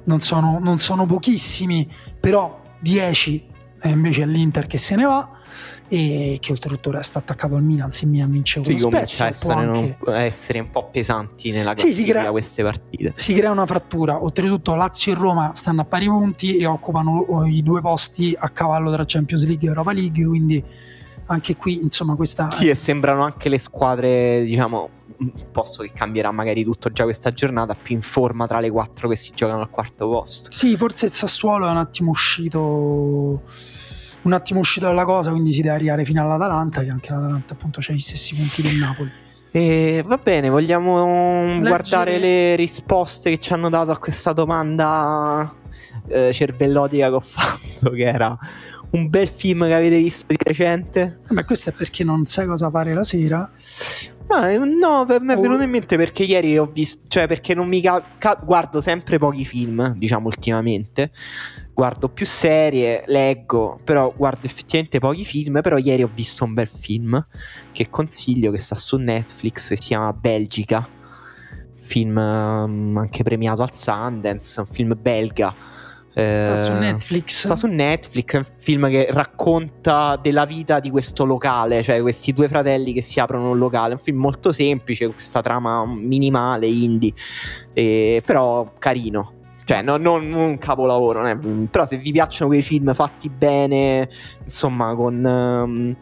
non, 0.04 0.20
sono, 0.20 0.60
non 0.60 0.78
sono 0.78 1.04
pochissimi, 1.04 1.92
però 2.20 2.62
10 2.78 3.46
è 3.80 3.88
invece 3.88 4.24
l'Inter 4.24 4.68
che 4.68 4.78
se 4.78 4.94
ne 4.94 5.04
va 5.04 5.28
e 5.88 6.38
che 6.40 6.52
oltretutto 6.52 6.90
resta 6.90 7.18
attaccato 7.20 7.54
al 7.54 7.62
Milan 7.62 7.92
se 7.92 8.04
il 8.04 8.10
Milan 8.10 8.30
vince 8.30 8.60
con 8.60 8.72
Sì, 8.76 8.82
comincia 8.82 9.06
Spezia 9.06 9.26
essere, 9.28 9.54
anche- 9.54 9.96
un- 10.04 10.12
a 10.12 10.20
essere 10.22 10.58
un 10.60 10.70
po' 10.70 10.88
pesanti 10.90 11.50
nella 11.50 11.70
Sì, 11.76 11.76
si 11.76 11.84
classifica 11.86 12.18
crea- 12.20 12.30
queste 12.30 12.62
partite. 12.62 13.12
si 13.16 13.34
crea 13.34 13.50
una 13.50 13.66
frattura. 13.66 14.22
Oltretutto, 14.22 14.74
Lazio 14.74 15.12
e 15.12 15.14
Roma 15.14 15.52
stanno 15.54 15.82
a 15.82 15.84
pari 15.84 16.06
punti 16.06 16.56
e 16.56 16.66
occupano 16.66 17.44
i 17.46 17.62
due 17.62 17.80
posti 17.80 18.34
a 18.36 18.48
cavallo 18.50 18.90
tra 18.92 19.04
Champions 19.06 19.46
League 19.46 19.64
e 19.66 19.68
Europa 19.70 19.92
League. 19.92 20.24
Quindi, 20.26 20.62
anche 21.28 21.56
qui, 21.56 21.82
insomma, 21.82 22.14
questa 22.14 22.50
Sì, 22.50 22.68
e 22.68 22.74
sembrano 22.74 23.22
anche 23.24 23.48
le 23.48 23.58
squadre, 23.58 24.42
diciamo, 24.44 24.90
posto 25.50 25.82
che 25.82 25.92
cambierà 25.92 26.30
magari 26.30 26.62
tutto 26.62 26.90
già 26.90 27.04
questa 27.04 27.32
giornata, 27.32 27.74
più 27.74 27.94
in 27.94 28.02
forma 28.02 28.46
tra 28.46 28.60
le 28.60 28.70
quattro 28.70 29.08
che 29.08 29.16
si 29.16 29.32
giocano 29.34 29.60
al 29.62 29.70
quarto 29.70 30.08
posto. 30.08 30.52
Sì, 30.52 30.76
forse 30.76 31.06
il 31.06 31.12
Sassuolo 31.12 31.66
è 31.66 31.70
un 31.70 31.78
attimo 31.78 32.10
uscito. 32.10 33.42
Un 34.26 34.32
attimo 34.32 34.58
uscito 34.58 34.86
dalla 34.86 35.04
cosa, 35.04 35.30
quindi 35.30 35.52
si 35.52 35.62
deve 35.62 35.76
arrivare 35.76 36.04
fino 36.04 36.20
all'Atalanta, 36.20 36.82
che 36.82 36.90
anche 36.90 37.12
l'Atalanta, 37.12 37.52
appunto, 37.54 37.78
ha 37.80 37.92
gli 37.92 38.00
stessi 38.00 38.34
punti 38.34 38.60
del 38.60 38.74
Napoli. 38.74 39.10
E 39.52 40.02
va 40.04 40.18
bene, 40.18 40.48
vogliamo 40.50 41.44
Leggere- 41.44 41.68
guardare 41.68 42.18
le 42.18 42.56
risposte 42.56 43.30
che 43.30 43.38
ci 43.40 43.52
hanno 43.52 43.70
dato 43.70 43.92
a 43.92 43.98
questa 43.98 44.32
domanda 44.32 45.54
eh, 46.08 46.30
cervellotica 46.32 47.08
che 47.08 47.14
ho 47.14 47.20
fatto, 47.20 47.90
che 47.90 48.02
era 48.04 48.36
un 48.90 49.08
bel 49.08 49.28
film 49.28 49.64
che 49.64 49.74
avete 49.74 49.96
visto 49.96 50.24
di 50.26 50.36
recente? 50.42 51.20
Vabbè, 51.28 51.44
questo 51.44 51.70
è 51.70 51.72
perché 51.72 52.02
non 52.02 52.26
sai 52.26 52.46
cosa 52.46 52.68
fare 52.68 52.92
la 52.94 53.04
sera. 53.04 53.48
Ma, 54.28 54.50
eh, 54.50 54.58
no, 54.58 55.04
per 55.06 55.20
me 55.20 55.34
è 55.34 55.36
Oh. 55.36 55.40
venuto 55.40 55.62
in 55.62 55.70
mente 55.70 55.96
perché 55.96 56.24
ieri 56.24 56.58
ho 56.58 56.66
visto, 56.66 57.02
cioè 57.06 57.28
perché 57.28 57.54
non 57.54 57.68
mi 57.68 57.80
ca- 57.80 58.02
ca- 58.18 58.38
guardo 58.42 58.80
sempre 58.80 59.18
pochi 59.18 59.44
film, 59.44 59.94
diciamo 59.96 60.26
ultimamente. 60.26 61.12
Guardo 61.76 62.08
più 62.08 62.24
serie, 62.24 63.02
leggo, 63.04 63.78
però 63.84 64.10
guardo 64.16 64.46
effettivamente 64.46 64.98
pochi 64.98 65.26
film. 65.26 65.60
Però 65.60 65.76
ieri 65.76 66.02
ho 66.02 66.10
visto 66.10 66.42
un 66.44 66.54
bel 66.54 66.68
film 66.68 67.22
che 67.70 67.90
consiglio 67.90 68.50
che 68.50 68.56
sta 68.56 68.76
su 68.76 68.96
Netflix, 68.96 69.74
si 69.74 69.88
chiama 69.88 70.10
Belgica. 70.14 70.88
Film 71.76 72.16
ehm, 72.16 72.96
anche 72.96 73.22
premiato 73.22 73.60
al 73.60 73.74
Sundance, 73.74 74.60
un 74.60 74.66
film 74.68 74.96
belga. 74.98 75.54
Sta 76.12 76.54
Eh, 76.54 76.56
su 76.56 76.72
Netflix. 76.72 77.44
Sta 77.44 77.56
su 77.56 77.66
Netflix, 77.66 78.32
è 78.32 78.38
un 78.38 78.46
film 78.56 78.88
che 78.88 79.08
racconta 79.10 80.16
della 80.16 80.46
vita 80.46 80.80
di 80.80 80.88
questo 80.88 81.26
locale, 81.26 81.82
cioè 81.82 82.00
questi 82.00 82.32
due 82.32 82.48
fratelli 82.48 82.94
che 82.94 83.02
si 83.02 83.20
aprono 83.20 83.50
un 83.50 83.58
locale. 83.58 83.92
È 83.92 83.96
un 83.98 84.02
film 84.02 84.16
molto 84.16 84.50
semplice, 84.50 85.04
con 85.04 85.12
questa 85.12 85.42
trama 85.42 85.84
minimale, 85.84 86.68
indie, 86.68 87.12
eh, 87.74 88.22
però 88.24 88.72
carino. 88.78 89.35
Cioè, 89.66 89.82
no- 89.82 89.96
non 89.96 90.32
un 90.32 90.58
capolavoro, 90.58 91.22
non 91.22 91.28
è- 91.28 91.66
però 91.68 91.84
se 91.84 91.96
vi 91.96 92.12
piacciono 92.12 92.48
quei 92.48 92.62
film 92.62 92.94
fatti 92.94 93.28
bene, 93.28 94.08
insomma, 94.44 94.94
con 94.94 95.26
ehm, 95.26 95.96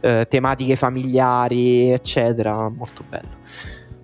eh, 0.00 0.26
tematiche 0.30 0.76
familiari, 0.76 1.90
eccetera, 1.90 2.70
molto 2.70 3.04
bello. 3.06 3.40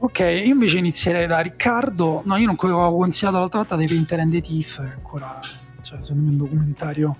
Ok, 0.01 0.19
io 0.21 0.53
invece 0.53 0.77
inizierei 0.77 1.27
da 1.27 1.39
Riccardo. 1.41 2.21
No, 2.27 2.37
io 2.37 2.45
non 2.47 2.57
avevo 2.61 2.95
consigliato 2.97 3.39
l'altra 3.39 3.61
volta 3.61 3.77
dei 3.77 3.87
Painter 3.87 4.21
and 4.21 4.31
the 4.31 4.41
Thief, 4.43 4.79
ancora, 4.79 5.39
cioè, 5.81 6.03
secondo 6.03 6.23
me 6.25 6.29
è 6.29 6.33
un 6.33 6.37
documentario 6.37 7.17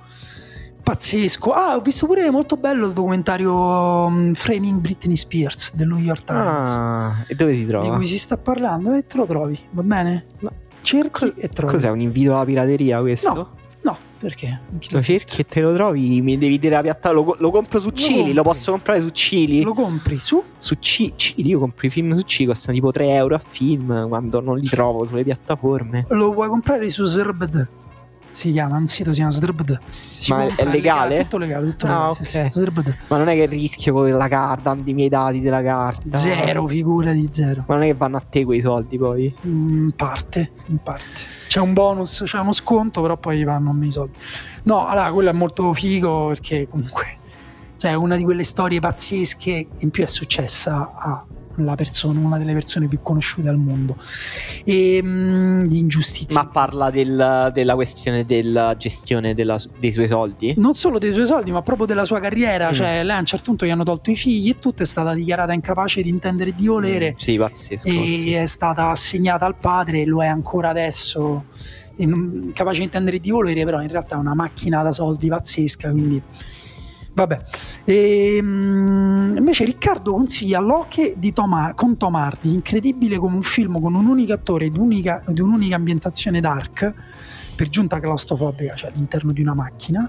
pazzesco. 0.83 1.53
Ah, 1.53 1.77
ho 1.77 1.81
visto 1.81 2.07
pure 2.07 2.31
molto 2.31 2.57
bello 2.57 2.87
il 2.87 2.93
documentario 2.93 4.09
mm, 4.11 4.33
Framing 4.35 4.79
Britney 4.81 5.17
Spears 5.17 5.75
del 5.75 5.89
New 5.89 5.99
York 5.99 6.25
Times, 6.25 6.69
Ah, 6.69 7.25
e 7.27 7.35
dove 7.35 7.53
si 7.55 7.61
di 7.61 7.67
trova? 7.67 7.97
cui 7.97 8.07
si 8.07 8.19
sta 8.19 8.37
parlando 8.37 8.93
e 8.93 9.07
te 9.07 9.17
lo 9.17 9.27
trovi, 9.27 9.59
va 9.71 9.83
bene? 9.83 10.27
Ma- 10.41 10.53
Cerchi 10.83 11.33
e 11.37 11.49
trovi. 11.49 11.73
Cos'è 11.75 11.91
un 11.91 12.01
invito 12.01 12.35
alla 12.35 12.45
pirateria 12.45 13.01
questo? 13.01 13.35
No. 13.35 13.49
No, 13.81 13.97
perché? 14.19 14.61
Lo 14.91 15.03
cerchi 15.03 15.41
e 15.43 15.47
te 15.47 15.61
lo 15.61 15.73
trovi, 15.73 16.21
mi 16.21 16.37
devi 16.37 16.59
dire 16.59 16.75
la 16.75 16.83
piattaforma. 16.83 17.25
Lo, 17.25 17.37
lo 17.39 17.51
compro 17.51 17.79
su 17.81 17.91
Cili, 17.91 18.15
compri. 18.17 18.33
lo 18.35 18.43
posso 18.43 18.71
comprare 18.73 19.01
su 19.01 19.09
Cili. 19.11 19.63
Lo 19.63 19.73
compri 19.75 20.19
su? 20.19 20.43
Su 20.59 20.75
C- 20.79 21.13
Cili, 21.17 21.49
io 21.51 21.59
compro 21.59 21.87
i 21.87 21.91
film 21.91 22.13
su 22.13 22.23
Cili, 22.23 22.49
costano 22.49 22.75
tipo 22.75 22.91
3 22.91 23.09
euro 23.15 23.35
a 23.37 23.39
film 23.47 24.09
quando 24.09 24.41
non 24.41 24.59
li 24.59 24.67
trovo 24.69 25.07
sulle 25.07 25.23
piattaforme. 25.25 26.05
Lo 26.11 26.33
puoi 26.33 26.49
comprare 26.49 26.89
su 26.91 27.07
Zerbed. 27.07 27.69
Si 28.39 28.53
chiama, 28.53 28.77
un 28.77 28.87
sito 28.87 29.11
si 29.11 29.17
chiama 29.17 29.33
Sdrbd. 29.33 29.81
Si 29.89 30.31
Ma 30.33 30.45
è- 30.45 30.47
compra, 30.47 30.65
è 30.65 30.69
legale? 30.71 31.23
Tutto 31.23 31.39
legale, 31.39 31.67
tutto 31.71 31.87
Ah, 31.87 31.89
legale. 31.89 32.11
ok. 32.11 32.17
sì, 32.25 32.25
sì, 32.25 32.49
Sdrbd. 32.53 32.97
Ma 33.09 33.17
non 33.17 33.29
è 33.29 33.35
che 33.35 33.47
rischio 33.47 33.93
con 33.93 34.09
la 34.09 34.29
carta, 34.29 34.77
i 34.85 34.95
miei 34.95 35.09
dati 35.09 35.41
della 35.41 35.61
carta. 35.63 36.17
Zero, 36.17 36.69
figura 36.69 37.11
di 37.13 37.29
zero. 37.33 37.65
Ma 37.67 37.75
non 37.75 37.83
è 37.83 37.87
che 37.89 37.95
vanno 37.95 38.17
a 38.17 38.21
te 38.21 38.45
quei 38.45 38.61
soldi 38.61 38.97
poi. 38.97 39.35
In 39.43 39.93
parte, 39.97 40.53
in 40.67 40.79
parte. 40.81 41.07
C'è 41.49 41.59
un 41.59 41.73
bonus, 41.73 42.23
c'è 42.25 42.39
uno 42.39 42.53
sconto, 42.53 43.03
però 43.03 43.17
poi 43.17 43.43
vanno 43.43 43.71
a 43.71 43.73
me 43.73 43.87
i 43.87 43.93
soldi. 43.93 44.17
No, 44.65 44.87
allora, 44.87 45.11
quello 45.11 45.31
è 45.31 45.33
molto 45.33 45.73
figo 45.75 46.29
perché 46.29 46.69
comunque 46.69 47.17
cioè, 47.79 47.91
è 47.91 47.95
una 47.95 48.15
di 48.17 48.23
quelle 48.23 48.45
storie 48.45 48.79
pazzesche. 48.79 49.67
In 49.81 49.91
più 49.91 50.05
è 50.05 50.07
successa 50.09 50.93
a 50.95 51.27
persona, 51.77 52.19
una 52.21 52.39
delle 52.39 52.53
persone 52.53 52.87
più 52.89 53.01
conosciute 53.03 53.49
al 53.49 53.57
mondo. 53.57 53.97
E 54.65 55.01
mm, 55.03 55.65
di 55.67 55.79
ingiustizia. 55.79 56.43
Ma 56.43 56.49
parla 56.49 56.91
del- 56.91 57.51
della 57.53 57.75
questione 57.75 58.25
della 58.25 58.77
gestione 58.77 59.35
della- 59.35 59.61
dei 59.79 59.93
suoi 59.93 60.07
soldi? 60.09 60.55
non 60.59 60.75
solo 60.75 60.99
dei 60.99 61.13
suoi 61.13 61.27
soldi, 61.27 61.51
ma 61.53 61.63
proprio 61.63 61.87
della 61.87 62.05
sua 62.05 62.21
carriera. 62.21 62.71
Mm. 62.71 62.75
Cioè, 62.75 63.03
lei 63.05 63.17
a 63.17 63.21
un 63.21 63.27
certo 63.27 63.45
punto 63.47 63.67
gli 63.67 63.71
hanno 63.71 63.85
tolto 63.85 64.11
i 64.11 64.17
figli 64.17 64.51
e 64.51 64.59
tutto 64.59 64.83
è 64.83 64.87
stata 64.87 65.15
dichiarata 65.15 65.53
incapace 65.53 66.03
di 66.03 66.09
intendere 66.09 66.51
e 66.51 66.55
di 66.57 66.67
volere. 66.67 67.15
Sì, 67.19 67.37
pazzesco. 67.37 67.89
e 67.89 67.93
pazzesco. 67.95 68.37
è 68.43 68.47
stata 68.47 68.89
assegnata 68.91 69.47
al 69.47 69.57
padre 69.57 70.03
e 70.03 70.05
lo 70.05 70.23
è 70.23 70.27
ancora 70.27 70.69
adesso 70.71 71.45
e 71.97 72.07
non- 72.07 72.53
capace 72.55 72.79
di 72.79 72.85
intendere 72.85 73.19
di 73.19 73.31
volere 73.31 73.65
però 73.65 73.83
in 73.83 73.89
realtà 73.89 74.15
è 74.15 74.19
una 74.19 74.35
macchina 74.35 74.83
da 74.83 74.93
soldi 74.93 75.29
pazzesca 75.29 75.91
quindi 75.91 76.23
vabbè 77.19 77.43
e, 77.85 78.39
mm, 78.41 79.37
invece 79.37 79.65
Riccardo 79.65 80.13
consiglia 80.13 80.61
Loche 80.61 81.15
di 81.17 81.33
Tom 81.33 81.75
con 81.75 81.97
Tom 81.97 82.15
Hardy 82.15 82.53
incredibile 82.53 83.19
come 83.19 83.37
un 83.37 83.43
film 83.43 83.81
con 83.81 83.95
un 83.95 84.07
unico 84.07 84.33
attore 84.33 84.67
ed 84.67 84.77
unica- 84.77 85.25
ed 85.27 85.39
un'unica 85.39 85.75
ambientazione 85.77 86.41
dark 86.41 86.95
per 87.57 87.69
giunta 87.69 87.99
claustrofobica 87.99 88.75
cioè 88.75 88.91
all'interno 88.91 89.33
di 89.33 89.41
una 89.41 89.55
macchina 89.55 90.09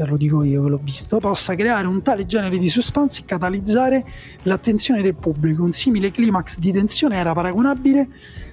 e 0.00 0.06
lo 0.06 0.16
dico 0.16 0.44
io 0.44 0.62
che 0.62 0.68
l'ho 0.68 0.80
visto, 0.80 1.18
possa 1.18 1.56
creare 1.56 1.88
un 1.88 2.02
tale 2.02 2.24
genere 2.24 2.56
di 2.56 2.68
suspense 2.68 3.22
e 3.22 3.24
catalizzare 3.24 4.04
l'attenzione 4.42 5.02
del 5.02 5.16
pubblico. 5.16 5.64
Un 5.64 5.72
simile 5.72 6.12
climax 6.12 6.58
di 6.58 6.70
tensione 6.70 7.16
era 7.16 7.32
paragonabile 7.32 8.08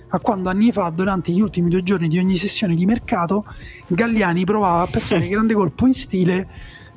a 0.10 0.20
quando 0.20 0.50
anni 0.50 0.72
fa, 0.72 0.90
durante 0.90 1.32
gli 1.32 1.42
ultimi 1.42 1.70
due 1.70 1.84
giorni 1.84 2.08
di 2.08 2.18
ogni 2.18 2.36
sessione 2.36 2.76
di 2.76 2.86
mercato, 2.86 3.46
Galliani 3.88 4.44
provava 4.44 4.84
a 4.84 4.88
pensare 4.88 5.28
grande 5.30 5.54
colpo 5.54 5.86
in 5.86 5.94
stile 5.94 6.48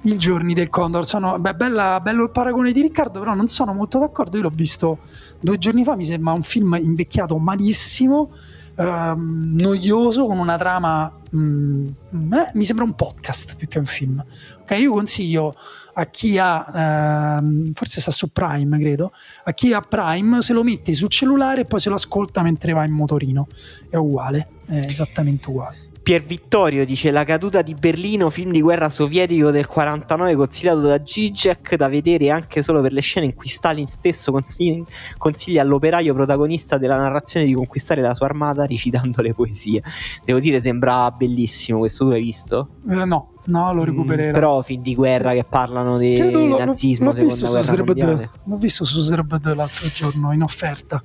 i 0.02 0.16
giorni 0.16 0.54
del 0.54 0.68
Condor. 0.68 1.06
Sono, 1.06 1.38
beh, 1.38 1.54
bella- 1.54 2.00
bello 2.00 2.24
il 2.24 2.30
paragone 2.30 2.72
di 2.72 2.80
Riccardo, 2.80 3.18
però 3.18 3.34
non 3.34 3.48
sono 3.48 3.72
molto 3.72 3.98
d'accordo. 3.98 4.36
Io 4.36 4.44
l'ho 4.44 4.52
visto 4.52 4.98
due 5.40 5.58
giorni 5.58 5.84
fa, 5.84 5.96
mi 5.96 6.04
sembra 6.04 6.32
un 6.32 6.42
film 6.42 6.76
invecchiato 6.80 7.38
malissimo, 7.38 8.32
ehm, 8.76 9.54
noioso, 9.56 10.26
con 10.26 10.38
una 10.38 10.56
trama... 10.56 11.12
mm, 11.34 11.88
eh, 12.32 12.50
mi 12.54 12.64
sembra 12.64 12.84
un 12.84 12.94
podcast 12.94 13.56
più 13.56 13.68
che 13.68 13.78
un 13.78 13.86
film. 13.86 14.24
Ok, 14.62 14.70
io 14.78 14.92
consiglio 14.92 15.54
a 15.94 16.06
chi 16.06 16.38
ha, 16.38 17.38
ehm, 17.38 17.72
forse 17.72 18.00
sta 18.00 18.12
su 18.12 18.30
Prime, 18.30 18.78
credo, 18.78 19.12
a 19.44 19.52
chi 19.52 19.72
ha 19.72 19.80
Prime 19.80 20.42
se 20.42 20.52
lo 20.52 20.62
metti 20.62 20.94
sul 20.94 21.08
cellulare 21.08 21.62
e 21.62 21.64
poi 21.64 21.80
se 21.80 21.88
lo 21.88 21.96
ascolta 21.96 22.42
mentre 22.42 22.72
va 22.72 22.84
in 22.84 22.92
motorino. 22.92 23.48
È 23.90 23.96
uguale, 23.96 24.48
è 24.66 24.76
esattamente 24.86 25.48
uguale. 25.48 25.87
Pier 26.08 26.22
Vittorio 26.22 26.86
dice 26.86 27.10
La 27.10 27.22
caduta 27.22 27.60
di 27.60 27.74
Berlino, 27.74 28.30
film 28.30 28.50
di 28.50 28.62
guerra 28.62 28.88
sovietico 28.88 29.50
del 29.50 29.66
49 29.66 30.36
consigliato 30.36 30.80
da 30.80 30.98
Zizek 31.04 31.76
da 31.76 31.86
vedere 31.88 32.30
anche 32.30 32.62
solo 32.62 32.80
per 32.80 32.92
le 32.92 33.02
scene 33.02 33.26
in 33.26 33.34
cui 33.34 33.50
Stalin 33.50 33.86
stesso 33.88 34.32
consigli- 34.32 34.82
consiglia 35.18 35.60
all'operaio 35.60 36.14
protagonista 36.14 36.78
della 36.78 36.96
narrazione 36.96 37.44
di 37.44 37.52
conquistare 37.52 38.00
la 38.00 38.14
sua 38.14 38.24
armata 38.24 38.64
recitando 38.64 39.20
le 39.20 39.34
poesie. 39.34 39.82
Devo 40.24 40.38
dire, 40.38 40.62
sembra 40.62 41.10
bellissimo 41.10 41.80
questo, 41.80 42.04
tu 42.06 42.10
l'hai 42.12 42.22
visto? 42.22 42.68
Eh, 42.88 43.04
no, 43.04 43.32
no, 43.44 43.72
lo 43.74 43.82
Mm, 43.82 43.84
recupererò. 43.84 44.32
però 44.32 44.62
film 44.62 44.80
di 44.80 44.94
guerra 44.94 45.32
che 45.34 45.44
parlano 45.44 45.98
di 45.98 46.14
Credo 46.14 46.38
l'ho, 46.38 46.46
l'ho- 46.56 46.64
nazismo, 46.64 47.12
l'ho 47.12 47.22
visto 47.22 47.60
su 47.60 47.74
mondiale. 47.84 48.30
L'ho 48.44 48.56
visto 48.56 48.86
su 48.86 48.98
Srebd 49.00 49.54
l'altro 49.54 49.86
giorno 49.88 50.32
in 50.32 50.40
offerta. 50.40 51.02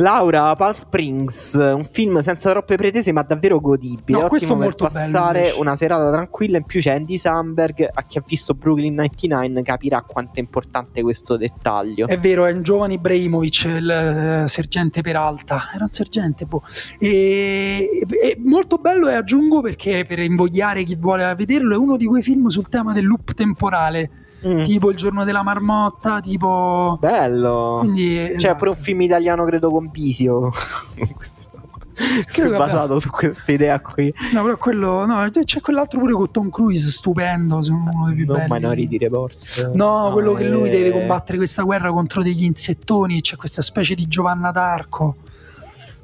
Laura 0.00 0.54
Palm 0.54 0.74
Springs, 0.74 1.54
un 1.54 1.84
film 1.84 2.20
senza 2.20 2.50
troppe 2.50 2.76
pretese 2.76 3.10
ma 3.10 3.22
davvero 3.22 3.60
godibile. 3.60 4.20
No, 4.20 4.28
questo 4.28 4.52
Ottimo 4.52 4.62
è 4.62 4.68
per 4.68 4.78
molto 4.78 4.86
bello, 4.86 5.12
passare 5.12 5.38
invece. 5.40 5.58
una 5.58 5.76
serata 5.76 6.10
tranquilla. 6.12 6.58
In 6.58 6.64
più 6.64 6.80
c'è 6.80 6.92
Andy 6.92 7.18
Samberg. 7.18 7.88
A 7.92 8.02
chi 8.04 8.18
ha 8.18 8.22
visto 8.24 8.54
Brooklyn 8.54 8.94
99 8.94 9.62
capirà 9.62 10.02
quanto 10.02 10.34
è 10.36 10.38
importante 10.38 11.02
questo 11.02 11.36
dettaglio. 11.36 12.06
È 12.06 12.18
vero, 12.18 12.44
è 12.46 12.52
un 12.52 12.62
giovane 12.62 12.94
Ibrahimovic, 12.94 13.64
il 13.64 13.90
eh, 13.90 14.48
sergente 14.48 15.02
Peralta. 15.02 15.70
Era 15.74 15.84
un 15.84 15.90
sergente, 15.90 16.44
boh. 16.44 16.62
E, 16.98 18.00
e 18.22 18.36
molto 18.44 18.76
bello 18.76 19.08
e 19.08 19.14
aggiungo 19.14 19.60
perché 19.60 20.04
per 20.06 20.20
invogliare 20.20 20.84
chi 20.84 20.94
vuole 20.94 21.34
vederlo 21.34 21.74
è 21.74 21.78
uno 21.78 21.96
di 21.96 22.06
quei 22.06 22.22
film 22.22 22.46
sul 22.46 22.68
tema 22.68 22.92
del 22.92 23.04
loop 23.04 23.34
temporale, 23.34 24.10
Mm, 24.46 24.62
tipo 24.62 24.90
Il 24.90 24.96
giorno 24.96 25.24
della 25.24 25.42
marmotta, 25.42 26.20
tipo... 26.20 26.96
bello. 27.00 27.78
Quindi, 27.80 28.14
C'è 28.14 28.34
esatto. 28.36 28.56
pure 28.58 28.70
un 28.70 28.76
film 28.76 29.00
italiano, 29.00 29.44
credo, 29.44 29.70
con. 29.70 29.90
Credo 32.26 32.50
che 32.52 32.56
basato 32.56 33.00
su 33.00 33.10
questa 33.10 33.50
idea 33.50 33.80
qui. 33.80 34.14
No, 34.32 34.42
però 34.44 34.56
quello... 34.56 35.04
No, 35.04 35.28
c'è 35.28 35.60
quell'altro 35.60 35.98
pure 35.98 36.12
con 36.12 36.30
Tom 36.30 36.48
Cruise, 36.48 36.88
stupendo, 36.90 37.60
secondo 37.60 37.90
uno 37.92 38.06
dei 38.06 38.14
più 38.14 38.26
Non 38.26 38.36
belli. 38.36 38.52
Minority 38.52 38.98
Report. 38.98 39.70
No, 39.74 40.10
quello 40.12 40.32
che 40.34 40.48
lui 40.48 40.68
eh, 40.68 40.70
deve 40.70 40.92
combattere 40.92 41.38
questa 41.38 41.62
guerra 41.62 41.90
contro 41.90 42.22
degli 42.22 42.44
insettoni, 42.44 43.20
c'è 43.20 43.34
questa 43.34 43.62
specie 43.62 43.96
di 43.96 44.06
Giovanna 44.06 44.52
d'Arco. 44.52 45.16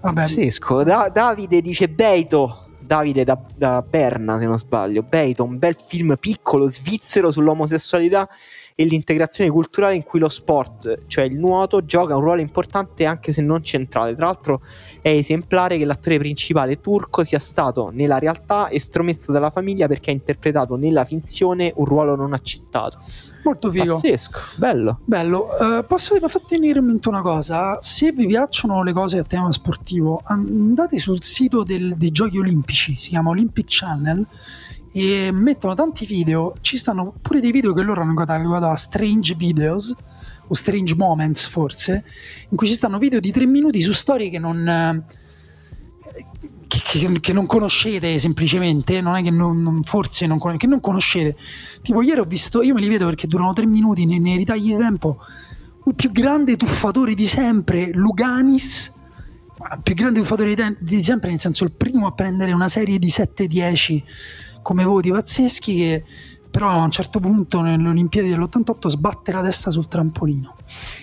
Vabbè, 0.01 0.21
Pazzesco. 0.21 0.83
Da- 0.83 1.09
Davide 1.13 1.61
dice 1.61 1.89
Beito. 1.89 2.64
Davide 2.85 3.25
da, 3.25 3.39
da 3.57 3.83
Berna, 3.83 4.39
se 4.39 4.47
non 4.47 4.59
sbaglio. 4.59 5.03
Beito, 5.03 5.45
un 5.45 5.59
bel 5.59 5.77
film 5.87 6.17
piccolo 6.19 6.71
svizzero 6.71 7.31
sull'omosessualità 7.31 8.29
e 8.77 8.85
l'integrazione 8.87 9.51
culturale 9.51 9.95
in 9.95 10.03
cui 10.03 10.19
lo 10.19 10.29
sport, 10.29 11.03
cioè 11.07 11.25
il 11.25 11.37
nuoto, 11.39 11.85
gioca 11.85 12.17
un 12.17 12.23
ruolo 12.23 12.41
importante 12.41 13.07
anche 13.07 13.31
se 13.31 13.41
non 13.41 13.63
centrale. 13.63 14.17
Tra 14.17 14.27
l'altro 14.27 14.63
è 15.01 15.11
esemplare 15.11 15.79
che 15.79 15.85
l'attore 15.85 16.19
principale 16.19 16.81
turco 16.81 17.23
sia 17.23 17.39
stato 17.39 17.91
nella 17.93 18.19
realtà 18.19 18.69
estromesso 18.71 19.31
dalla 19.31 19.51
famiglia 19.51 19.87
perché 19.87 20.11
ha 20.11 20.13
interpretato 20.13 20.75
nella 20.75 21.05
finzione 21.05 21.73
un 21.77 21.85
ruolo 21.85 22.17
non 22.17 22.33
accettato. 22.33 22.99
molto 23.45 23.71
figo. 23.71 23.95
Pazzesco, 23.95 24.39
bello. 24.57 25.01
Bello, 25.05 25.49
Eh, 25.59 25.85
posso 25.85 26.17
venire 26.49 26.79
in 26.79 26.87
mente 26.87 27.09
una 27.09 27.21
cosa? 27.21 27.79
Se 27.83 28.11
vi 28.11 28.27
piacciono 28.27 28.83
le 28.83 28.93
cose 28.93 29.19
a 29.19 29.23
tema 29.23 29.53
sportivo, 29.53 30.23
andate 30.25 30.97
sul 30.99 31.23
sito 31.23 31.63
del- 31.63 31.95
dei 31.97 32.11
giochi 32.11 32.39
olimpici, 32.39 32.97
si 32.99 33.11
chiama 33.11 33.29
Olympic 33.31 33.67
Channel, 33.69 34.27
e 34.97 35.31
mettono 35.33 35.75
tanti 35.75 36.07
video. 36.07 36.55
Ci 36.61 36.77
stanno 36.77 37.13
pure 37.21 37.41
dei 37.41 37.51
video 37.51 37.73
che 37.75 37.83
loro 37.83 38.01
hanno 38.01 38.15
catalogato 38.15 38.67
a 38.67 38.77
Strange 38.77 39.35
Videos 39.35 39.93
o 40.47 40.55
Strange 40.55 40.95
Moments, 40.95 41.47
forse, 41.47 42.05
in 42.51 42.57
cui 42.57 42.69
ci 42.69 42.75
stanno 42.75 42.99
video 42.99 43.19
di 43.19 43.33
tre 43.33 43.45
minuti 43.45 43.81
su 43.81 43.93
storie 43.93 44.31
che 44.31 44.39
non. 44.39 44.67
eh, 44.69 45.05
Che, 46.67 46.81
che- 46.83 47.21
che 47.21 47.33
non 47.33 47.47
conoscete 47.47 48.19
semplicemente, 48.19 49.01
non 49.01 49.15
è 49.17 49.23
che 49.23 49.31
non, 49.31 49.63
non- 49.63 49.83
forse 49.85 50.27
non, 50.27 50.39
che 50.57 50.67
non 50.67 50.81
conoscete. 50.81 51.37
Tipo, 51.83 52.03
ieri 52.03 52.21
ho 52.21 52.25
visto, 52.25 52.63
io 52.63 52.75
me 52.75 52.81
li 52.81 52.89
vedo 52.89 53.07
perché 53.07 53.27
durano 53.27 53.53
tre 53.53 53.67
minuti 53.67 54.05
nei, 54.07 54.19
nei 54.19 54.37
ritagli 54.37 54.73
di 54.73 54.77
tempo. 54.77 55.19
Il 55.87 55.95
più 55.95 56.11
grande 56.11 56.57
tuffatore 56.57 57.15
di 57.15 57.27
sempre, 57.27 57.91
Luganis, 57.93 58.93
il 59.75 59.81
più 59.83 59.95
grande 59.95 60.21
tuffatore 60.21 60.49
di, 60.49 60.55
te- 60.57 60.77
di 60.81 61.05
sempre, 61.05 61.31
nel 61.31 61.39
senso 61.41 61.65
il 61.65 61.73
primo 61.73 62.07
a 62.07 62.13
prendere 62.13 62.53
una 62.53 62.69
serie 62.69 62.99
di 62.99 63.09
7-10 63.09 64.03
come 64.65 64.85
voti 64.85 65.11
pazzeschi, 65.11 65.77
che 65.77 66.05
però 66.55 66.69
a 66.69 66.85
un 66.85 66.91
certo 66.93 67.19
punto 67.19 67.63
nelle 67.63 67.89
Olimpiadi 67.89 68.29
dell'88 68.29 68.87
sbatte 68.87 69.33
la 69.33 69.43
testa 69.43 69.73
sul 69.73 69.89
trampolino. 69.89 70.55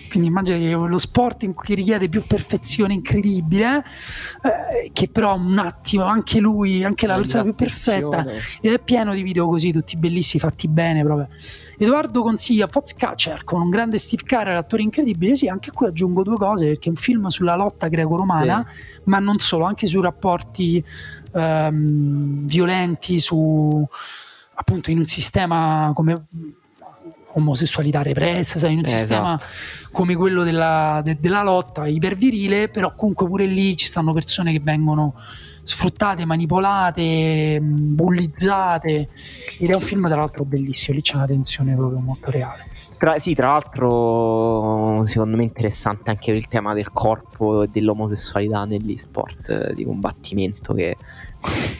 Quindi 0.08 0.30
immagina 0.30 0.56
che 0.56 0.70
lo 0.70 0.96
sport 0.96 1.42
in 1.42 1.52
cui 1.52 1.74
richiede 1.74 2.08
più 2.08 2.24
perfezione 2.26 2.94
incredibile, 2.94 3.84
eh, 4.42 4.90
che 4.94 5.10
però 5.10 5.36
un 5.36 5.58
attimo, 5.58 6.04
anche 6.04 6.40
lui, 6.40 6.82
anche 6.82 7.06
la 7.06 7.16
persona 7.16 7.42
più 7.42 7.54
perfetta, 7.54 8.24
ed 8.62 8.72
è 8.72 8.78
pieno 8.78 9.12
di 9.12 9.22
video 9.22 9.46
così, 9.46 9.72
tutti 9.72 9.98
bellissimi, 9.98 10.40
fatti 10.40 10.68
bene 10.68 11.04
proprio. 11.04 11.28
Edoardo 11.76 12.22
consiglia 12.22 12.66
Foxcatcher 12.66 13.44
con 13.44 13.60
un 13.60 13.68
grande 13.68 13.98
Steve 13.98 14.22
Carell, 14.24 14.56
attore 14.56 14.80
incredibile. 14.80 15.36
Sì, 15.36 15.48
anche 15.48 15.70
qui 15.70 15.86
aggiungo 15.86 16.22
due 16.22 16.38
cose 16.38 16.66
perché 16.66 16.86
è 16.86 16.90
un 16.92 16.96
film 16.96 17.26
sulla 17.26 17.56
lotta 17.56 17.88
greco-romana, 17.88 18.66
ma 19.04 19.18
non 19.18 19.38
solo, 19.38 19.66
anche 19.66 19.86
sui 19.86 20.00
rapporti 20.00 20.82
ehm, 21.32 22.46
violenti, 22.46 23.18
su 23.18 23.86
appunto 24.54 24.90
in 24.90 24.98
un 24.98 25.06
sistema 25.06 25.90
come 25.94 26.26
omosessualità 27.34 28.02
repressa, 28.02 28.58
sai, 28.58 28.72
in 28.72 28.78
un 28.78 28.84
Eh, 28.84 28.88
sistema 28.88 29.34
esatto. 29.36 29.52
come 29.90 30.14
quello 30.14 30.42
della, 30.42 31.00
de- 31.02 31.16
della 31.18 31.42
lotta 31.42 31.86
ipervirile, 31.86 32.68
però 32.68 32.94
comunque 32.94 33.26
pure 33.26 33.46
lì 33.46 33.74
ci 33.76 33.86
stanno 33.86 34.12
persone 34.12 34.52
che 34.52 34.60
vengono 34.60 35.14
sfruttate, 35.62 36.24
manipolate, 36.26 37.58
mh, 37.60 37.94
bullizzate 37.94 39.08
ed 39.58 39.70
è 39.70 39.74
un 39.74 39.80
film 39.80 40.06
tra 40.08 40.16
l'altro 40.16 40.44
bellissimo, 40.44 40.96
lì 40.96 41.02
c'è 41.02 41.14
una 41.14 41.26
tensione 41.26 41.74
proprio 41.74 42.00
molto 42.00 42.30
reale. 42.30 42.66
Tra, 43.02 43.18
sì, 43.18 43.34
tra 43.34 43.48
l'altro, 43.48 45.04
secondo 45.06 45.36
me 45.36 45.42
è 45.42 45.46
interessante 45.46 46.10
anche 46.10 46.30
il 46.30 46.46
tema 46.46 46.72
del 46.72 46.92
corpo 46.92 47.64
e 47.64 47.66
dell'omosessualità 47.66 48.64
negli 48.64 48.96
sport 48.96 49.48
eh, 49.48 49.74
di 49.74 49.84
combattimento. 49.84 50.72
Che 50.72 50.96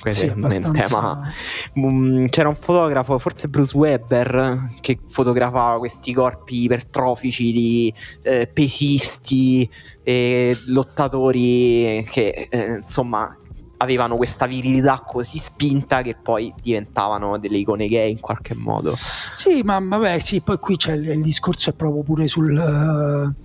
sì, 0.08 0.26
è 0.26 0.32
un 0.32 0.72
tema. 0.72 1.32
Um, 1.74 2.28
c'era 2.28 2.48
un 2.48 2.56
fotografo, 2.56 3.20
forse 3.20 3.46
Bruce 3.46 3.76
Weber, 3.76 4.66
che 4.80 4.98
fotografava 5.06 5.78
questi 5.78 6.12
corpi 6.12 6.64
ipertrofici 6.64 7.52
di 7.52 7.94
eh, 8.22 8.48
pesisti 8.52 9.70
e 10.02 10.56
lottatori 10.66 12.04
che 12.10 12.48
eh, 12.50 12.78
insomma 12.78 13.36
avevano 13.82 14.16
questa 14.16 14.46
virilità 14.46 15.02
così 15.04 15.38
spinta 15.38 16.02
che 16.02 16.14
poi 16.14 16.54
diventavano 16.60 17.38
delle 17.38 17.58
icone 17.58 17.88
gay 17.88 18.12
in 18.12 18.20
qualche 18.20 18.54
modo. 18.54 18.94
Sì, 19.34 19.62
ma 19.64 19.80
vabbè, 19.80 20.20
sì, 20.20 20.40
poi 20.40 20.58
qui 20.58 20.76
c'è 20.76 20.92
il, 20.92 21.08
il 21.08 21.22
discorso 21.22 21.70
è 21.70 21.72
proprio 21.72 22.02
pure 22.02 22.28
sul 22.28 22.52
uh, 22.52 23.44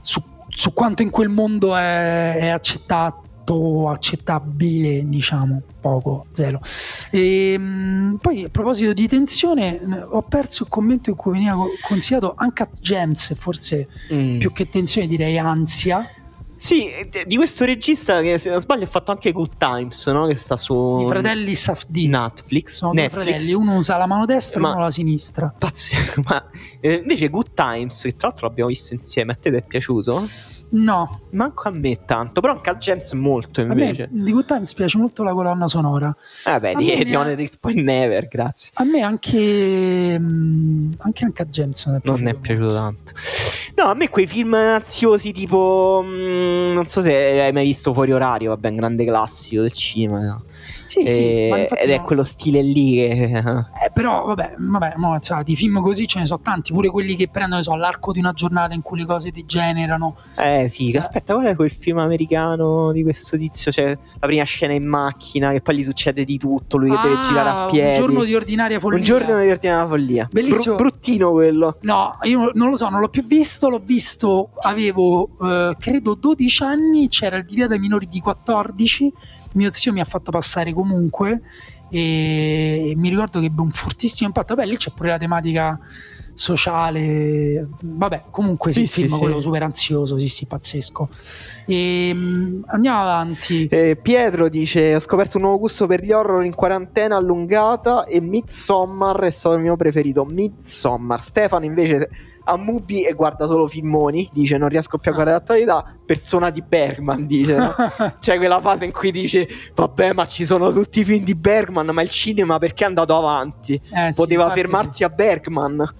su, 0.00 0.22
su, 0.48 0.72
quanto 0.72 1.02
in 1.02 1.10
quel 1.10 1.28
mondo 1.28 1.76
è, 1.76 2.34
è 2.34 2.48
accettato 2.48 3.88
accettabile, 3.88 5.04
diciamo, 5.06 5.62
poco, 5.80 6.26
zero. 6.32 6.60
E, 7.10 7.56
mh, 7.56 8.18
poi 8.20 8.44
a 8.44 8.48
proposito 8.48 8.92
di 8.92 9.06
tensione, 9.06 9.80
ho 10.10 10.22
perso 10.22 10.64
il 10.64 10.68
commento 10.68 11.08
in 11.08 11.16
cui 11.16 11.32
veniva 11.32 11.56
consigliato 11.86 12.34
anche 12.36 12.64
a 12.64 12.68
James, 12.80 13.34
forse 13.36 13.88
mm. 14.12 14.38
più 14.38 14.52
che 14.52 14.68
tensione 14.68 15.06
direi 15.06 15.38
ansia 15.38 16.10
sì, 16.58 16.90
di 17.24 17.36
questo 17.36 17.64
regista 17.64 18.20
che 18.20 18.36
se 18.36 18.50
non 18.50 18.60
sbaglio 18.60 18.84
ha 18.84 18.88
fatto 18.88 19.12
anche 19.12 19.30
Good 19.32 19.56
Times, 19.56 20.06
no? 20.08 20.26
Che 20.26 20.34
sta 20.34 20.56
su 20.56 21.02
I 21.04 21.06
fratelli 21.06 21.54
Safdie. 21.54 22.08
Netflix. 22.08 22.74
Sono 22.76 22.92
Netflix. 22.92 23.22
due 23.24 23.32
fratelli, 23.32 23.54
uno 23.54 23.76
usa 23.76 23.96
la 23.96 24.06
mano 24.06 24.26
destra 24.26 24.60
e 24.60 24.64
uno 24.64 24.80
la 24.80 24.90
sinistra. 24.90 25.54
Pazzesco, 25.56 26.22
ma 26.26 26.44
eh, 26.80 26.94
invece 26.94 27.28
Good 27.28 27.54
Times, 27.54 28.02
che 28.02 28.16
tra 28.16 28.28
l'altro 28.28 28.48
l'abbiamo 28.48 28.70
visto 28.70 28.92
insieme, 28.92 29.32
a 29.32 29.36
te 29.36 29.50
ti 29.50 29.56
è 29.56 29.62
piaciuto? 29.62 30.26
No. 30.70 31.20
Manco 31.30 31.68
a 31.68 31.70
me 31.70 31.98
tanto, 32.04 32.40
però 32.40 32.54
anche 32.54 32.70
a 32.70 32.76
James 32.76 33.12
molto 33.12 33.60
invece. 33.60 34.04
A 34.04 34.08
me 34.10 34.22
di 34.22 34.32
Good 34.32 34.46
Times 34.46 34.74
piace 34.74 34.98
molto 34.98 35.22
la 35.22 35.32
colonna 35.32 35.66
sonora. 35.68 36.14
Vabbè, 36.44 36.70
eh 36.70 36.74
di, 36.74 37.04
di. 37.04 37.14
Honor 37.14 37.42
X 37.42 37.58
Never, 37.62 38.28
grazie. 38.28 38.72
A 38.74 38.84
me 38.84 39.00
anche, 39.00 40.18
mm, 40.18 40.92
anche, 40.98 41.24
anche 41.24 41.42
a 41.42 41.46
James 41.46 41.86
non 41.86 41.96
è 41.96 42.00
piaciuto. 42.00 42.22
Non 42.22 42.34
è 42.34 42.38
piaciuto 42.38 42.74
tanto. 42.74 43.12
No, 43.76 43.84
a 43.84 43.94
me 43.94 44.08
quei 44.08 44.26
film 44.26 44.54
ansiosi 44.54 45.32
tipo... 45.32 46.02
Mh, 46.04 46.08
mm, 46.08 46.72
non 46.72 46.88
so 46.88 47.00
se 47.00 47.12
hai 47.12 47.52
mai 47.52 47.64
visto 47.64 47.92
Fuori 47.92 48.12
Orario, 48.12 48.50
vabbè, 48.50 48.68
un 48.68 48.76
grande 48.76 49.04
classico 49.04 49.62
del 49.62 49.72
cinema. 49.72 50.20
No? 50.20 50.42
Sì, 50.88 51.02
e, 51.02 51.08
sì, 51.12 51.74
ed 51.74 51.90
è 51.90 51.96
no. 51.98 52.02
quello 52.02 52.24
stile 52.24 52.62
lì 52.62 52.94
che... 52.94 53.42
Eh, 53.84 53.90
però 53.92 54.24
vabbè, 54.24 54.54
vabbè 54.56 54.94
mo, 54.96 55.20
cioè, 55.20 55.42
di 55.42 55.54
film 55.54 55.82
così 55.82 56.06
ce 56.06 56.20
ne 56.20 56.26
sono 56.26 56.40
tanti, 56.42 56.72
pure 56.72 56.88
quelli 56.88 57.14
che 57.14 57.28
prendono 57.28 57.60
so, 57.60 57.76
l'arco 57.76 58.10
di 58.10 58.20
una 58.20 58.32
giornata 58.32 58.72
in 58.72 58.80
cui 58.80 58.98
le 58.98 59.04
cose 59.04 59.30
degenerano. 59.30 60.16
Eh 60.38 60.68
sì, 60.70 60.90
eh. 60.90 60.98
aspetta, 60.98 61.34
qual 61.34 61.46
è 61.46 61.54
quel 61.54 61.70
film 61.70 61.98
americano 61.98 62.90
di 62.92 63.02
questo 63.02 63.36
tizio? 63.36 63.70
Cioè, 63.70 63.86
la 64.18 64.26
prima 64.26 64.44
scena 64.44 64.72
in 64.72 64.86
macchina, 64.86 65.52
che 65.52 65.60
poi 65.60 65.76
gli 65.76 65.84
succede 65.84 66.24
di 66.24 66.38
tutto, 66.38 66.78
lui 66.78 66.90
ah, 66.90 67.02
che 67.02 67.08
deve 67.08 67.20
girare 67.28 67.48
a 67.48 67.68
piedi. 67.70 67.98
Un 67.98 68.06
giorno 68.06 68.24
di 68.24 68.34
ordinaria 68.34 68.80
follia. 68.80 68.98
Un 68.98 69.04
giorno 69.04 69.40
di 69.42 69.50
ordinaria 69.50 69.86
follia. 69.86 70.28
Bellissimo. 70.30 70.76
Bru- 70.76 70.88
bruttino 70.88 71.32
quello. 71.32 71.76
No, 71.82 72.16
io 72.22 72.50
non 72.54 72.70
lo 72.70 72.78
so, 72.78 72.88
non 72.88 73.00
l'ho 73.00 73.08
più 73.08 73.24
visto, 73.24 73.68
l'ho 73.68 73.82
visto, 73.84 74.50
avevo 74.62 75.28
eh, 75.42 75.76
credo 75.78 76.14
12 76.14 76.62
anni, 76.62 77.08
c'era 77.08 77.36
il 77.36 77.44
divieto 77.44 77.74
ai 77.74 77.78
minori 77.78 78.08
di 78.08 78.20
14 78.20 79.12
mio 79.52 79.72
zio 79.72 79.92
mi 79.92 80.00
ha 80.00 80.04
fatto 80.04 80.30
passare 80.30 80.72
comunque 80.72 81.42
e 81.90 82.92
mi 82.96 83.08
ricordo 83.08 83.40
che 83.40 83.46
ebbe 83.46 83.60
un 83.60 83.70
fortissimo 83.70 84.28
impatto. 84.28 84.54
Beh, 84.54 84.66
lì 84.66 84.76
c'è 84.76 84.90
pure 84.94 85.10
la 85.10 85.18
tematica 85.18 85.78
sociale, 86.38 87.68
vabbè, 87.82 88.24
comunque 88.30 88.70
sì, 88.70 88.78
sì 88.78 88.82
il 88.84 88.88
film 88.88 89.14
sì, 89.14 89.18
quello 89.18 89.40
super 89.40 89.62
ansioso, 89.64 90.18
sì, 90.20 90.28
sì, 90.28 90.46
pazzesco. 90.46 91.08
E, 91.66 92.10
um, 92.12 92.62
andiamo 92.66 93.00
avanti. 93.00 93.66
Eh, 93.66 93.96
Pietro 94.00 94.48
dice: 94.48 94.94
Ho 94.94 95.00
scoperto 95.00 95.38
un 95.38 95.44
nuovo 95.44 95.58
gusto 95.58 95.86
per 95.86 96.04
gli 96.04 96.12
horror 96.12 96.44
in 96.44 96.54
quarantena 96.54 97.16
allungata 97.16 98.04
e 98.04 98.20
Midsommar 98.20 99.18
è 99.22 99.30
stato 99.30 99.56
il 99.56 99.62
mio 99.62 99.76
preferito. 99.76 100.24
Midsommar. 100.24 101.24
Stefano 101.24 101.64
invece 101.64 102.08
a 102.48 102.56
Mubi 102.56 103.04
e 103.04 103.12
guarda 103.12 103.46
solo 103.46 103.68
filmoni. 103.68 104.28
Dice: 104.32 104.56
Non 104.56 104.68
riesco 104.68 104.98
più 104.98 105.10
a 105.10 105.14
guardare 105.14 105.38
l'attualità. 105.38 105.94
Persona 106.04 106.50
di 106.50 106.62
Bergman. 106.62 107.26
Dice: 107.26 107.56
no? 107.56 107.74
C'è 108.18 108.36
quella 108.38 108.60
fase 108.60 108.84
in 108.84 108.92
cui 108.92 109.12
dice: 109.12 109.46
Vabbè, 109.74 110.12
ma 110.12 110.26
ci 110.26 110.44
sono 110.44 110.72
tutti 110.72 111.00
i 111.00 111.04
film 111.04 111.24
di 111.24 111.34
Bergman. 111.34 111.86
Ma 111.86 112.02
il 112.02 112.10
cinema 112.10 112.58
perché 112.58 112.84
è 112.84 112.86
andato 112.86 113.16
avanti? 113.16 113.74
Eh, 113.74 114.12
Poteva 114.14 114.48
sì, 114.48 114.56
fermarsi 114.56 114.96
sì. 114.96 115.04
a 115.04 115.08
Bergman. 115.08 115.94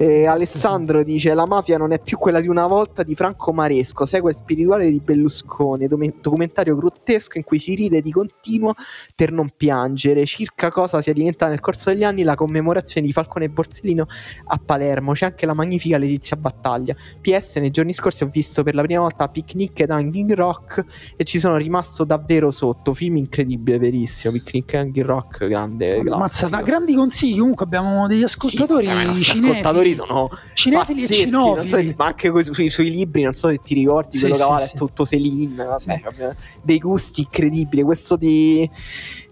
E 0.00 0.26
Alessandro 0.26 1.02
dice: 1.02 1.34
La 1.34 1.44
mafia 1.44 1.76
non 1.76 1.90
è 1.90 1.98
più 1.98 2.18
quella 2.18 2.40
di 2.40 2.46
una 2.46 2.68
volta 2.68 3.02
di 3.02 3.16
Franco 3.16 3.52
Maresco, 3.52 4.06
segue 4.06 4.30
il 4.30 4.36
spirituale 4.36 4.88
di 4.92 5.00
Berlusconi, 5.00 5.88
documentario 5.88 6.76
grottesco 6.76 7.36
in 7.36 7.42
cui 7.42 7.58
si 7.58 7.74
ride 7.74 8.00
di 8.00 8.12
continuo 8.12 8.74
per 9.16 9.32
non 9.32 9.50
piangere. 9.56 10.24
Circa 10.24 10.70
cosa 10.70 11.02
sia 11.02 11.12
diventata 11.12 11.50
nel 11.50 11.58
corso 11.58 11.90
degli 11.90 12.04
anni 12.04 12.22
la 12.22 12.36
commemorazione 12.36 13.08
di 13.08 13.12
Falcone 13.12 13.46
e 13.46 13.48
Borsellino 13.48 14.06
a 14.44 14.60
Palermo. 14.64 15.14
C'è 15.14 15.24
anche 15.24 15.46
la 15.46 15.54
magnifica 15.54 15.98
Letizia 15.98 16.36
Battaglia. 16.36 16.94
PS, 17.20 17.56
nei 17.56 17.72
giorni 17.72 17.92
scorsi 17.92 18.22
ho 18.22 18.28
visto 18.28 18.62
per 18.62 18.76
la 18.76 18.82
prima 18.82 19.00
volta 19.00 19.28
Picnic 19.28 19.80
ed 19.80 19.90
Hanging 19.90 20.32
Rock 20.34 20.84
e 21.16 21.24
ci 21.24 21.40
sono 21.40 21.56
rimasto 21.56 22.04
davvero 22.04 22.52
sotto. 22.52 22.94
Film 22.94 23.16
incredibile, 23.16 23.78
verissimo. 23.78 24.32
Picnic 24.34 24.74
e 24.74 24.76
Hanging 24.76 25.06
Rock, 25.06 25.48
grande. 25.48 26.04
Mazzata, 26.04 26.62
grandi 26.62 26.94
consigli. 26.94 27.40
Comunque 27.40 27.64
abbiamo 27.64 28.06
degli 28.06 28.22
ascoltatori. 28.22 28.86
Sì, 29.16 29.32
ascoltatori 29.32 29.87
libri 29.88 29.94
sono 29.94 30.30
cinefili 30.54 31.04
e 31.04 31.06
cinofili. 31.08 31.68
So, 31.68 31.94
ma 31.96 32.06
anche 32.06 32.32
sui, 32.42 32.70
sui, 32.70 32.90
libri, 32.90 33.22
non 33.22 33.34
so 33.34 33.48
se 33.48 33.58
ti 33.58 33.74
ricordi 33.74 34.16
sì, 34.16 34.20
quello 34.20 34.34
sì, 34.34 34.40
che 34.40 34.48
aveva 34.48 34.66
sì. 34.66 34.76
tutto 34.76 35.04
Selin, 35.04 35.56
vabbè, 35.56 36.00
vabbè, 36.04 36.36
dei 36.62 36.78
gusti 36.78 37.20
incredibili. 37.22 37.82
Questo 37.82 38.16
di 38.16 38.68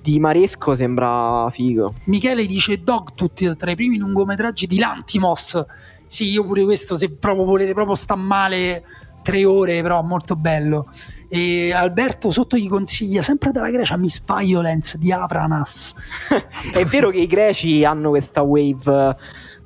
di 0.07 0.21
Maresco 0.21 0.77
sembra 0.77 1.51
figo. 1.51 1.95
Michele 2.05 2.47
dice 2.47 2.81
Dog 2.81 3.15
tutti 3.17 3.53
tra 3.57 3.73
i 3.73 3.75
primi 3.75 3.99
lungometraggi 3.99 4.69
di 4.69 4.79
Lantimos. 4.79 5.65
Sì, 6.07 6.31
io 6.31 6.45
pure 6.45 6.63
questo, 6.63 6.97
se 6.97 7.11
proprio 7.11 7.45
volete 7.45 7.73
proprio 7.73 7.97
sta 7.97 8.15
male 8.15 8.85
tre 9.27 9.45
ore, 9.45 9.83
però 9.83 10.01
molto 10.03 10.37
bello. 10.37 10.87
E 11.29 11.73
Alberto 11.73 12.31
sotto 12.31 12.57
gli 12.57 12.69
consiglia 12.69 13.23
sempre 13.23 13.51
dalla 13.51 13.71
Grecia 13.71 13.97
Miss 13.97 14.23
Violence 14.25 14.97
di 14.97 15.11
Avranas. 15.11 15.97
È 16.73 16.85
vero 16.85 17.11
che 17.11 17.19
i 17.19 17.27
greci 17.27 17.85
hanno 17.85 18.11
questa 18.11 18.43
wave 18.43 19.17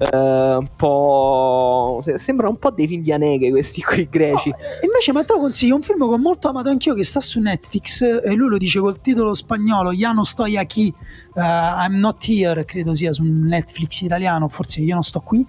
eh, 0.01 0.57
un 0.57 0.69
po'. 0.77 2.03
Sembra 2.17 2.49
un 2.49 2.59
po' 2.59 2.71
dei 2.71 2.87
film 2.87 3.03
di 3.03 3.13
Aneghe 3.13 3.51
questi 3.51 3.83
qui 3.85 4.09
greci. 4.09 4.49
No, 4.49 4.57
invece, 4.83 5.13
Matteo 5.13 5.39
consiglia 5.39 5.75
un 5.75 5.83
film 5.83 5.99
che 5.99 6.15
ho 6.15 6.19
molto 6.19 6.49
amato 6.49 6.71
anch'io 6.71 6.95
che 6.95 7.05
sta 7.05 7.21
su 7.21 7.39
Netflix 7.39 8.01
e 8.01 8.33
lui 8.33 8.49
lo 8.49 8.57
dice 8.57 8.81
col 8.81 9.03
titolo 9.03 9.35
spagnolo 9.35 9.93
Jano 9.93 10.25
Stoy 10.25 10.57
aquí, 10.57 10.93
uh, 11.35 11.41
I'm 11.41 11.99
not 11.99 12.27
here, 12.27 12.65
credo 12.65 12.95
sia 12.95 13.13
su 13.13 13.23
Netflix 13.25 14.01
italiano, 14.01 14.49
forse 14.49 14.81
io 14.81 14.95
non 14.95 15.03
sto 15.03 15.21
qui. 15.21 15.47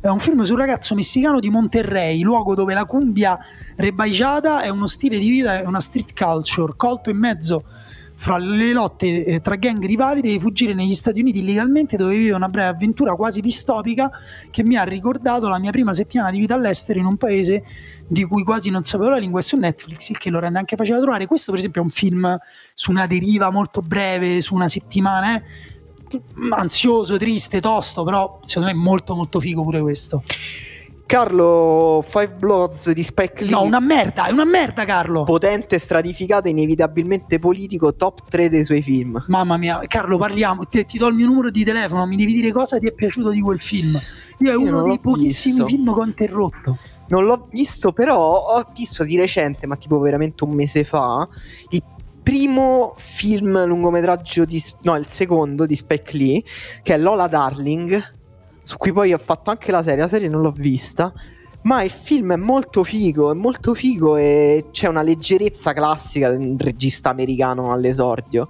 È 0.00 0.08
un 0.08 0.18
film 0.18 0.42
sul 0.42 0.58
ragazzo 0.58 0.96
messicano 0.96 1.38
di 1.38 1.48
Monterrey, 1.48 2.22
luogo 2.22 2.56
dove 2.56 2.74
la 2.74 2.84
cumbia 2.84 3.38
rebaiciata 3.76 4.62
è 4.62 4.68
uno 4.68 4.88
stile 4.88 5.16
di 5.16 5.30
vita, 5.30 5.60
è 5.60 5.64
una 5.64 5.78
street 5.78 6.12
culture, 6.12 6.72
colto 6.76 7.08
in 7.08 7.18
mezzo 7.18 7.62
fra 8.22 8.38
le 8.38 8.72
lotte 8.72 9.24
eh, 9.24 9.40
tra 9.40 9.56
gang 9.56 9.84
rivali 9.84 10.20
devi 10.20 10.38
fuggire 10.38 10.74
negli 10.74 10.94
Stati 10.94 11.18
Uniti 11.18 11.40
illegalmente 11.40 11.96
dove 11.96 12.16
vive 12.16 12.34
una 12.34 12.48
breve 12.48 12.68
avventura 12.68 13.16
quasi 13.16 13.40
distopica 13.40 14.12
che 14.48 14.62
mi 14.62 14.76
ha 14.76 14.84
ricordato 14.84 15.48
la 15.48 15.58
mia 15.58 15.72
prima 15.72 15.92
settimana 15.92 16.30
di 16.30 16.38
vita 16.38 16.54
all'estero 16.54 17.00
in 17.00 17.06
un 17.06 17.16
paese 17.16 17.64
di 18.06 18.22
cui 18.22 18.44
quasi 18.44 18.70
non 18.70 18.84
sapevo 18.84 19.10
la 19.10 19.16
lingua 19.16 19.40
e 19.40 19.42
su 19.42 19.56
Netflix 19.56 20.10
il 20.10 20.18
che 20.18 20.30
lo 20.30 20.38
rende 20.38 20.60
anche 20.60 20.76
facile 20.76 20.98
da 20.98 21.02
trovare 21.02 21.26
questo 21.26 21.50
per 21.50 21.58
esempio 21.58 21.80
è 21.80 21.84
un 21.84 21.90
film 21.90 22.38
su 22.74 22.92
una 22.92 23.08
deriva 23.08 23.50
molto 23.50 23.82
breve 23.82 24.40
su 24.40 24.54
una 24.54 24.68
settimana 24.68 25.42
eh? 25.42 25.42
ansioso, 26.50 27.16
triste, 27.16 27.60
tosto 27.60 28.04
però 28.04 28.38
secondo 28.44 28.72
me 28.72 28.74
è 28.76 28.80
molto 28.80 29.16
molto 29.16 29.40
figo 29.40 29.64
pure 29.64 29.80
questo 29.80 30.22
Carlo 31.12 32.02
Five 32.08 32.36
Bloods 32.38 32.90
di 32.92 33.02
Spike 33.02 33.44
Lee. 33.44 33.50
No, 33.50 33.60
una 33.64 33.80
merda, 33.80 34.28
è 34.28 34.30
una 34.30 34.46
merda, 34.46 34.86
Carlo. 34.86 35.24
Potente, 35.24 35.78
stratificato, 35.78 36.48
inevitabilmente 36.48 37.38
politico, 37.38 37.94
top 37.94 38.30
3 38.30 38.48
dei 38.48 38.64
suoi 38.64 38.80
film. 38.80 39.22
Mamma 39.28 39.58
mia, 39.58 39.82
Carlo, 39.88 40.16
parliamo. 40.16 40.64
Ti, 40.64 40.86
ti 40.86 40.96
do 40.96 41.08
il 41.08 41.14
mio 41.14 41.26
numero 41.26 41.50
di 41.50 41.64
telefono, 41.64 42.06
mi 42.06 42.16
devi 42.16 42.32
dire 42.32 42.50
cosa 42.50 42.78
ti 42.78 42.86
è 42.86 42.94
piaciuto 42.94 43.28
di 43.28 43.42
quel 43.42 43.60
film. 43.60 44.00
Io 44.38 44.50
è 44.50 44.54
Io 44.54 44.60
uno 44.60 44.84
dei 44.84 45.00
pochissimi 45.00 45.56
visto. 45.56 45.66
film 45.66 45.92
che 45.92 46.00
ho 46.00 46.04
interrotto. 46.04 46.78
Non 47.08 47.26
l'ho 47.26 47.46
visto, 47.50 47.92
però 47.92 48.56
ho 48.56 48.66
visto 48.74 49.04
di 49.04 49.18
recente, 49.18 49.66
ma 49.66 49.76
tipo 49.76 49.98
veramente 49.98 50.44
un 50.44 50.54
mese 50.54 50.82
fa, 50.82 51.28
il 51.68 51.82
primo 52.22 52.94
film 52.96 53.66
lungometraggio 53.66 54.46
di 54.46 54.64
no, 54.84 54.96
il 54.96 55.06
secondo 55.08 55.66
di 55.66 55.76
Spike 55.76 56.16
Lee, 56.16 56.42
che 56.82 56.94
è 56.94 56.96
Lola 56.96 57.26
Darling 57.26 58.20
su 58.62 58.76
cui 58.76 58.92
poi 58.92 59.12
ho 59.12 59.18
fatto 59.18 59.50
anche 59.50 59.70
la 59.72 59.82
serie, 59.82 60.00
la 60.02 60.08
serie 60.08 60.28
non 60.28 60.40
l'ho 60.42 60.52
vista, 60.52 61.12
ma 61.62 61.82
il 61.82 61.90
film 61.90 62.32
è 62.32 62.36
molto 62.36 62.82
figo, 62.84 63.30
è 63.30 63.34
molto 63.34 63.74
figo 63.74 64.16
e 64.16 64.66
c'è 64.72 64.88
una 64.88 65.02
leggerezza 65.02 65.72
classica 65.72 66.30
del 66.30 66.56
regista 66.58 67.10
americano 67.10 67.72
all'esordio. 67.72 68.48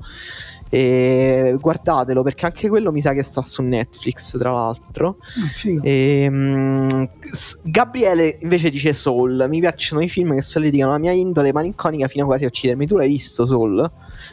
E 0.75 1.55
guardatelo 1.61 2.23
perché 2.23 2.47
anche 2.47 2.71
quello 2.71 2.91
mi 2.91 3.03
sa 3.03 3.13
che 3.13 3.23
sta 3.23 3.43
su 3.43 3.61
Netflix, 3.63 4.39
tra 4.39 4.53
l'altro. 4.53 5.19
Figo. 5.55 5.83
E, 5.83 7.09
s- 7.31 7.59
Gabriele 7.63 8.39
invece 8.41 8.71
dice 8.71 8.95
Soul. 8.95 9.45
Mi 9.51 9.61
piacciono 9.61 10.01
i 10.03 10.09
film 10.09 10.35
che 10.35 10.41
sollevano 10.41 10.93
la 10.93 10.99
mia 10.99 11.13
indole 11.13 11.53
malinconica 11.53 12.09
fino 12.09 12.25
a 12.25 12.27
quasi 12.27 12.45
a 12.45 12.47
uccidermi. 12.47 12.87
Tu 12.87 12.97
l'hai 12.97 13.09
visto 13.09 13.45
Soul? 13.45 13.91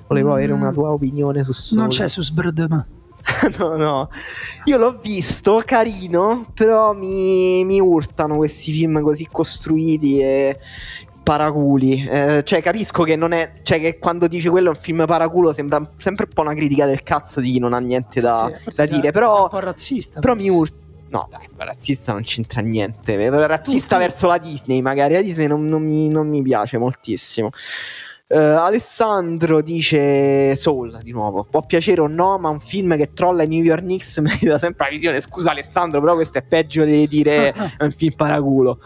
Volevo 0.08 0.30
Mm. 0.30 0.32
avere 0.32 0.52
una 0.54 0.72
tua 0.72 0.92
opinione 0.92 1.44
su 1.44 1.52
Soul. 1.52 1.82
Non 1.82 1.90
c'è 1.90 2.08
su 2.08 2.22
Sbrdm. 2.22 2.86
no, 3.58 3.76
no. 3.76 4.10
Io 4.66 4.78
l'ho 4.78 4.98
visto, 5.02 5.62
carino, 5.66 6.46
però 6.54 6.94
mi, 6.94 7.64
mi 7.66 7.80
urtano 7.80 8.38
questi 8.38 8.72
film 8.72 9.02
così 9.02 9.28
costruiti 9.32 10.20
e 10.20 10.60
paraculi. 11.24 12.06
Eh, 12.08 12.42
cioè, 12.44 12.62
capisco 12.62 13.04
che 13.04 13.16
non 13.16 13.32
è. 13.32 13.52
Cioè, 13.62 13.80
che 13.80 13.98
quando 14.00 14.28
dici 14.28 14.48
quello 14.50 14.72
è 14.72 14.76
un 14.76 14.82
film 14.82 15.06
paraculo 15.06 15.54
sembra 15.54 15.82
sempre 15.96 16.26
un 16.28 16.34
po' 16.34 16.42
una 16.42 16.54
critica 16.54 16.86
del 16.86 17.04
cazzo 17.04 17.40
di 17.40 17.52
chi 17.52 17.60
non 17.60 17.74
ha 17.74 17.80
niente 17.80 18.20
da, 18.22 18.52
Sì, 18.68 18.76
da 18.76 18.86
dire. 18.86 19.12
Però, 19.12 19.44
un 19.44 19.50
po' 19.50 19.60
razzista. 19.60 20.20
però 20.20 20.34
mi 20.36 20.48
forse. 20.50 20.74
urta. 20.74 20.88
No, 21.12 21.28
dai, 21.32 21.48
razzista 21.58 22.12
non 22.12 22.22
c'entra 22.24 22.62
niente. 22.62 23.16
Razzista 23.30 23.96
Tu- 23.96 24.02
tu- 24.02 24.08
verso 24.08 24.28
la 24.28 24.38
Disney, 24.38 24.82
magari. 24.82 25.14
La 25.16 25.22
Disney 25.22 25.48
non, 25.48 25.66
non 25.66 25.84
mi, 25.84 26.08
non 26.08 26.28
mi 26.28 26.42
piace 26.44 26.78
moltissimo. 26.78 27.50
Eh, 28.32 28.38
Alessandro 28.38 29.60
dice 29.62 30.56
Soul 30.56 31.00
di 31.02 31.12
nuovo. 31.12 31.48
Può 31.50 31.66
piacere 31.66 32.02
o 32.02 32.06
no, 32.08 32.38
ma 32.38 32.50
un 32.50 32.60
film 32.60 32.96
che 32.96 33.12
trolla 33.12 33.42
i 33.42 33.48
New 33.48 33.64
York 33.64 33.82
Knicks 33.82 34.20
merita 34.22 34.60
sempre 34.60 34.86
la 34.86 34.92
visione. 34.92 35.20
Scusa, 35.20 35.50
Alessandro, 35.50 36.00
però 36.00 36.14
questo 36.14 36.38
è 36.38 36.44
peggio 36.44 36.84
di 36.84 37.08
dire 37.08 37.52
è 37.78 37.84
un 37.84 37.92
film 37.92 38.14
paraculo. 38.16 38.78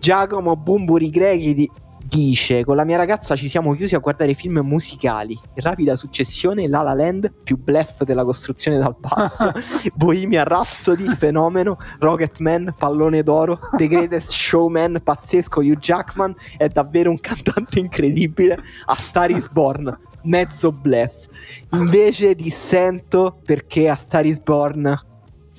Giacomo 0.00 0.56
Bumburi 0.56 1.08
Grechi 1.08 1.54
di- 1.54 1.70
dice: 2.10 2.64
Con 2.64 2.74
la 2.76 2.84
mia 2.84 2.96
ragazza 2.96 3.36
ci 3.36 3.48
siamo 3.48 3.72
chiusi 3.72 3.94
a 3.94 3.98
guardare 4.00 4.34
film 4.34 4.58
musicali. 4.58 5.38
In 5.54 5.62
rapida 5.62 5.94
successione, 5.94 6.68
La 6.68 6.82
La 6.82 6.92
Land, 6.92 7.32
più 7.44 7.56
bluff 7.56 8.02
della 8.02 8.24
costruzione 8.24 8.78
dal 8.78 8.96
basso. 8.98 9.52
Bohemian 9.94 10.44
Rhapsody, 10.44 11.06
fenomeno. 11.14 11.78
Rocketman, 12.00 12.74
pallone 12.76 13.22
d'oro. 13.22 13.58
The 13.76 13.86
Greatest 13.86 14.32
Showman, 14.32 15.00
pazzesco. 15.02 15.60
Hugh 15.60 15.78
Jackman 15.78 16.34
è 16.56 16.68
davvero 16.68 17.10
un 17.10 17.20
cantante 17.20 17.78
incredibile. 17.78 18.58
A 18.86 18.96
Star 18.96 19.30
is 19.30 19.48
Born, 19.48 19.96
mezzo 20.22 20.72
bluff. 20.72 21.28
Invece 21.72 22.34
dissento 22.34 23.40
perché 23.44 23.88
a 23.88 23.94
Star 23.94 24.26
is 24.26 24.40
Born, 24.40 25.09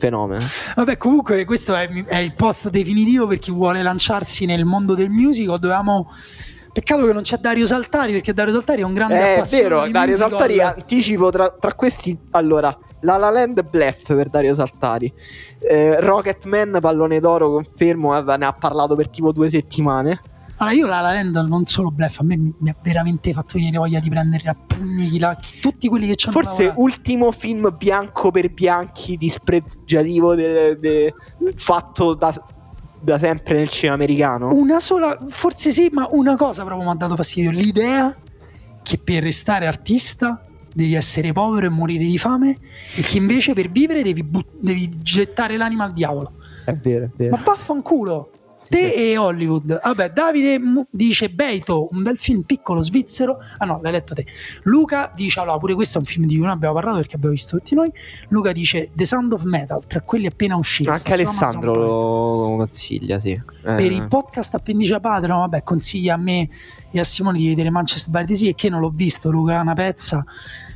fenomeno. 0.01 0.43
Vabbè, 0.75 0.97
comunque 0.97 1.45
questo 1.45 1.75
è, 1.75 1.87
è 2.05 2.17
il 2.17 2.33
post 2.33 2.69
definitivo 2.69 3.27
per 3.27 3.37
chi 3.37 3.51
vuole 3.51 3.83
lanciarsi 3.83 4.45
nel 4.45 4.65
mondo 4.65 4.95
del 4.95 5.09
musical. 5.09 5.59
Dovevamo... 5.59 6.11
Peccato 6.73 7.05
che 7.05 7.11
non 7.11 7.23
c'è 7.23 7.35
Dario 7.35 7.67
Saltari, 7.67 8.13
perché 8.13 8.33
Dario 8.33 8.53
Saltari 8.53 8.79
è 8.81 8.85
un 8.85 8.93
grande 8.93 9.15
È 9.19 9.33
appassionato 9.33 9.67
vero, 9.67 9.85
di 9.87 9.91
Dario 9.91 10.15
musical. 10.15 10.29
Saltari 10.29 10.61
anticipo 10.61 11.29
tra, 11.29 11.49
tra 11.49 11.73
questi. 11.73 12.17
Allora, 12.31 12.77
La 13.01 13.17
La 13.17 13.29
Land 13.29 13.61
Bluff 13.69 14.15
per 14.15 14.29
Dario 14.29 14.53
Saltari. 14.53 15.13
Eh, 15.59 15.99
Rocketman, 15.99 16.77
pallone 16.79 17.19
d'oro, 17.19 17.51
confermo, 17.51 18.17
eh, 18.17 18.37
ne 18.37 18.45
ha 18.45 18.53
parlato 18.53 18.95
per 18.95 19.09
tipo 19.09 19.33
due 19.33 19.49
settimane. 19.49 20.21
Allora, 20.61 20.75
io 20.75 20.85
la 20.87 21.01
La 21.01 21.11
Land 21.13 21.35
non 21.47 21.65
solo 21.65 21.89
bluff, 21.89 22.19
a 22.19 22.23
me 22.23 22.37
mi, 22.37 22.53
mi 22.59 22.69
ha 22.69 22.75
veramente 22.83 23.33
fatto 23.33 23.53
venire 23.55 23.77
voglia 23.77 23.99
di 23.99 24.09
prendere 24.09 24.47
a 24.49 24.55
pugni 24.55 25.07
chi 25.07 25.17
la- 25.17 25.35
chi- 25.35 25.59
tutti 25.59 25.87
quelli 25.87 26.05
che 26.07 26.15
ci 26.15 26.27
hanno 26.27 26.35
Forse 26.39 26.63
lavorato. 26.65 26.81
ultimo 26.81 27.31
film 27.31 27.75
bianco 27.77 28.29
per 28.29 28.51
bianchi 28.51 29.17
dispregiativo 29.17 30.35
de- 30.35 30.77
de- 30.79 31.13
fatto 31.55 32.13
da, 32.13 32.31
da 32.99 33.17
sempre 33.17 33.55
nel 33.55 33.69
cinema 33.69 33.95
americano. 33.95 34.53
Una 34.53 34.79
sola, 34.79 35.17
forse 35.29 35.71
sì, 35.71 35.89
ma 35.91 36.07
una 36.11 36.35
cosa 36.35 36.63
proprio 36.63 36.85
mi 36.87 36.91
ha 36.93 36.95
dato 36.95 37.15
fastidio: 37.15 37.49
l'idea 37.49 38.15
che 38.83 38.97
per 38.99 39.23
restare 39.23 39.65
artista 39.65 40.45
devi 40.73 40.93
essere 40.93 41.33
povero 41.33 41.65
e 41.65 41.69
morire 41.69 42.03
di 42.03 42.17
fame, 42.19 42.57
e 42.95 43.01
che 43.01 43.17
invece 43.17 43.53
per 43.53 43.69
vivere 43.69 44.03
devi, 44.03 44.23
but- 44.23 44.45
devi 44.59 44.89
gettare 45.01 45.57
l'anima 45.57 45.85
al 45.85 45.93
diavolo. 45.93 46.33
È 46.65 46.73
vero, 46.75 47.05
è 47.05 47.09
vero. 47.15 47.35
Ma 47.35 47.41
vaffanculo! 47.43 48.31
Te 48.71 48.93
e 48.93 49.17
Hollywood. 49.17 49.81
Vabbè, 49.83 50.11
Davide 50.11 50.57
dice 50.89 51.29
Beito, 51.29 51.89
un 51.91 52.03
bel 52.03 52.17
film 52.17 52.43
piccolo 52.43 52.81
svizzero. 52.81 53.37
Ah 53.57 53.65
no, 53.65 53.81
l'hai 53.83 53.91
letto 53.91 54.15
te. 54.15 54.25
Luca 54.63 55.11
dice, 55.13 55.41
allora 55.41 55.57
pure 55.57 55.73
questo 55.73 55.97
è 55.97 55.99
un 55.99 56.07
film 56.07 56.25
di 56.25 56.35
cui 56.35 56.45
non 56.45 56.53
abbiamo 56.53 56.73
parlato 56.73 56.99
perché 56.99 57.15
abbiamo 57.17 57.33
visto 57.33 57.57
tutti 57.57 57.75
noi. 57.75 57.91
Luca 58.29 58.53
dice 58.53 58.89
The 58.93 59.05
Sound 59.05 59.33
of 59.33 59.43
Metal, 59.43 59.85
tra 59.85 59.99
quelli 59.99 60.25
appena 60.25 60.55
usciti. 60.55 60.87
Anche 60.87 61.11
Alessandro 61.11 61.75
lo 61.75 62.55
consiglia, 62.55 63.19
sì. 63.19 63.31
Eh. 63.31 63.41
Per 63.61 63.91
il 63.91 64.07
podcast 64.07 64.55
Appendice 64.55 64.93
a 64.93 65.01
Padre, 65.01 65.33
no, 65.33 65.39
vabbè, 65.39 65.63
consiglia 65.63 66.13
a 66.13 66.17
me 66.17 66.47
e 66.91 66.99
a 66.99 67.03
Simone 67.03 67.39
di 67.39 67.49
vedere 67.49 67.69
Manchester 67.71 68.09
by 68.09 68.25
the 68.25 68.35
Sea 68.35 68.51
e 68.51 68.55
che 68.55 68.69
non 68.69 68.79
l'ho 68.79 68.91
visto, 68.95 69.29
Luca, 69.29 69.59
una 69.59 69.73
pezza. 69.73 70.23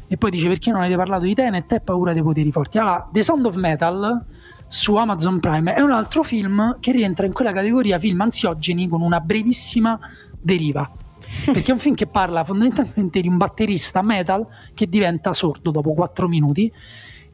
E 0.08 0.18
poi 0.18 0.32
dice 0.32 0.50
perché 0.50 0.70
non 0.70 0.82
avete 0.82 0.98
parlato 0.98 1.24
di 1.24 1.34
Tenet 1.34 1.72
e 1.72 1.80
paura 1.80 2.12
dei 2.12 2.22
poteri 2.22 2.52
forti. 2.52 2.78
Allora, 2.78 3.10
The 3.10 3.24
Sound 3.24 3.46
of 3.46 3.56
Metal 3.56 4.26
su 4.68 4.96
Amazon 4.96 5.40
Prime 5.40 5.74
è 5.74 5.82
un 5.82 5.92
altro 5.92 6.24
film 6.24 6.80
che 6.80 6.92
rientra 6.92 7.26
in 7.26 7.34
quella 7.34 7.52
categoria 7.52 8.00
film 8.00 8.22
ansiogeni 8.22 8.88
con 8.88 9.02
una 9.02 9.20
brevissima 9.20 10.00
deriva. 10.40 10.90
Perché 11.46 11.72
è 11.72 11.74
un 11.74 11.80
film 11.80 11.96
che 11.96 12.08
parla 12.08 12.44
fondamentalmente 12.44 13.20
di 13.20 13.28
un 13.28 13.38
batterista 13.38 14.02
metal 14.02 14.46
che 14.74 14.88
diventa 14.88 15.34
sordo 15.34 15.72
dopo 15.72 15.94
4 15.94 16.28
minuti 16.28 16.72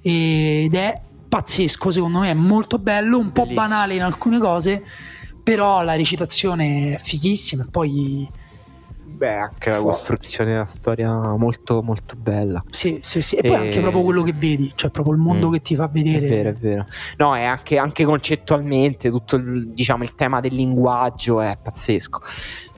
ed 0.01 0.73
è 0.73 1.01
pazzesco, 1.27 1.91
secondo 1.91 2.19
me 2.19 2.31
è 2.31 2.33
molto 2.33 2.77
bello, 2.77 3.17
un 3.17 3.31
po' 3.31 3.43
Bellissimo. 3.43 3.61
banale 3.61 3.95
in 3.95 4.03
alcune 4.03 4.39
cose, 4.39 4.83
però 5.43 5.81
la 5.81 5.95
recitazione 5.95 6.95
è 6.95 6.97
fighissima 6.97 7.63
e 7.63 7.67
poi 7.69 8.29
Beh, 9.21 9.35
anche 9.35 9.69
la 9.69 9.77
costruzione 9.77 10.53
della 10.53 10.65
storia 10.65 11.11
molto, 11.37 11.83
molto 11.83 12.15
bella. 12.17 12.63
sì, 12.71 12.97
sì, 13.03 13.21
sì. 13.21 13.35
E 13.35 13.41
poi 13.47 13.51
E- 13.51 13.65
anche 13.67 13.79
proprio 13.79 14.01
quello 14.01 14.23
che 14.23 14.33
vedi, 14.33 14.71
cioè 14.75 14.89
proprio 14.89 15.13
il 15.13 15.19
mondo 15.21 15.49
Mm. 15.49 15.51
che 15.51 15.61
ti 15.61 15.75
fa 15.75 15.87
vedere. 15.87 16.25
È 16.25 16.29
vero, 16.29 16.49
è 16.49 16.53
vero. 16.53 16.85
No, 17.17 17.35
è 17.35 17.43
anche, 17.43 17.77
anche 17.77 18.03
concettualmente 18.03 19.11
tutto 19.11 19.35
il, 19.35 19.67
diciamo, 19.73 20.01
il 20.01 20.15
tema 20.15 20.39
del 20.39 20.55
linguaggio 20.55 21.39
è 21.39 21.55
pazzesco. 21.61 22.19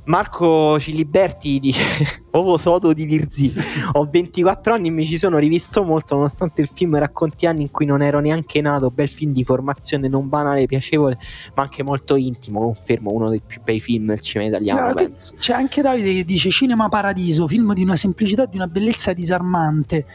Marco 0.05 0.79
Ciliberti 0.79 1.59
dice 1.59 1.83
Ovo 2.31 2.57
Sodo 2.57 2.93
di 2.93 3.05
Virzi 3.05 3.53
Ho 3.93 4.07
24 4.09 4.73
anni 4.73 4.87
e 4.89 4.91
mi 4.91 5.05
ci 5.05 5.17
sono 5.17 5.37
rivisto 5.37 5.83
molto 5.83 6.15
Nonostante 6.15 6.61
il 6.61 6.69
film 6.73 6.97
racconti 6.97 7.45
anni 7.45 7.61
in 7.61 7.71
cui 7.71 7.85
non 7.85 8.01
ero 8.01 8.19
neanche 8.19 8.59
nato 8.59 8.89
Bel 8.89 9.09
film 9.09 9.31
di 9.31 9.43
formazione 9.43 10.07
non 10.07 10.27
banale, 10.27 10.65
piacevole 10.65 11.17
Ma 11.55 11.63
anche 11.63 11.83
molto 11.83 12.15
intimo 12.15 12.59
Confermo, 12.61 13.11
uno 13.11 13.29
dei 13.29 13.41
più 13.45 13.61
bei 13.63 13.79
film 13.79 14.07
del 14.07 14.19
cinema 14.19 14.49
italiano 14.49 14.93
penso. 14.93 15.33
C'è 15.37 15.53
anche 15.53 15.81
Davide 15.81 16.13
che 16.13 16.25
dice 16.25 16.49
Cinema 16.49 16.89
Paradiso, 16.89 17.47
film 17.47 17.73
di 17.73 17.83
una 17.83 17.95
semplicità 17.95 18.43
e 18.43 18.47
di 18.49 18.57
una 18.57 18.67
bellezza 18.67 19.13
disarmante. 19.13 20.05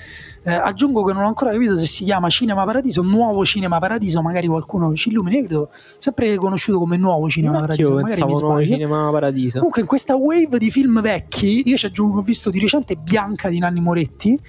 Eh, 0.48 0.54
aggiungo 0.54 1.04
che 1.04 1.12
non 1.12 1.24
ho 1.24 1.26
ancora 1.26 1.50
capito 1.52 1.76
se 1.76 1.84
si 1.84 2.04
chiama 2.04 2.30
Cinema 2.30 2.64
Paradiso, 2.64 3.02
nuovo 3.02 3.44
Cinema 3.44 3.78
Paradiso, 3.78 4.22
magari 4.22 4.46
qualcuno 4.46 4.94
ci 4.94 5.10
illumina. 5.10 5.36
Io 5.36 5.44
credo 5.44 5.70
sempre 5.98 6.34
conosciuto 6.36 6.78
come 6.78 6.96
nuovo 6.96 7.28
Cinema 7.28 7.60
Paradiso, 7.60 7.94
magari 7.94 8.24
mi 8.24 8.34
sbaglio. 8.34 8.72
Cinema 8.72 9.10
Paradiso 9.10 9.58
Comunque 9.58 9.82
in 9.82 9.86
questa 9.86 10.16
wave 10.16 10.58
di 10.58 10.70
film 10.70 11.00
vecchi, 11.02 11.68
io 11.68 11.76
ci 11.76 11.84
aggiungo, 11.86 12.20
ho 12.20 12.22
visto 12.22 12.48
di 12.48 12.58
recente 12.58 12.96
Bianca 12.96 13.48
di 13.50 13.58
Nanni 13.58 13.80
Moretti. 13.80 14.40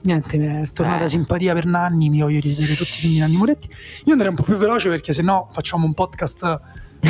Niente, 0.00 0.36
mi 0.36 0.46
è 0.46 0.68
tornata 0.72 1.04
Eh. 1.04 1.08
simpatia 1.08 1.54
per 1.54 1.66
Nanni, 1.66 2.10
mi 2.10 2.20
voglio 2.20 2.40
rivedere 2.40 2.74
tutti 2.74 2.90
i 2.90 2.98
film 3.00 3.12
di 3.12 3.18
Nanni 3.20 3.36
Moretti. 3.36 3.68
Io 4.04 4.12
andrei 4.12 4.30
un 4.30 4.36
po' 4.36 4.42
più 4.42 4.56
veloce 4.56 4.88
perché 4.88 5.12
sennò 5.12 5.48
facciamo 5.52 5.86
un 5.86 5.94
podcast 5.94 6.60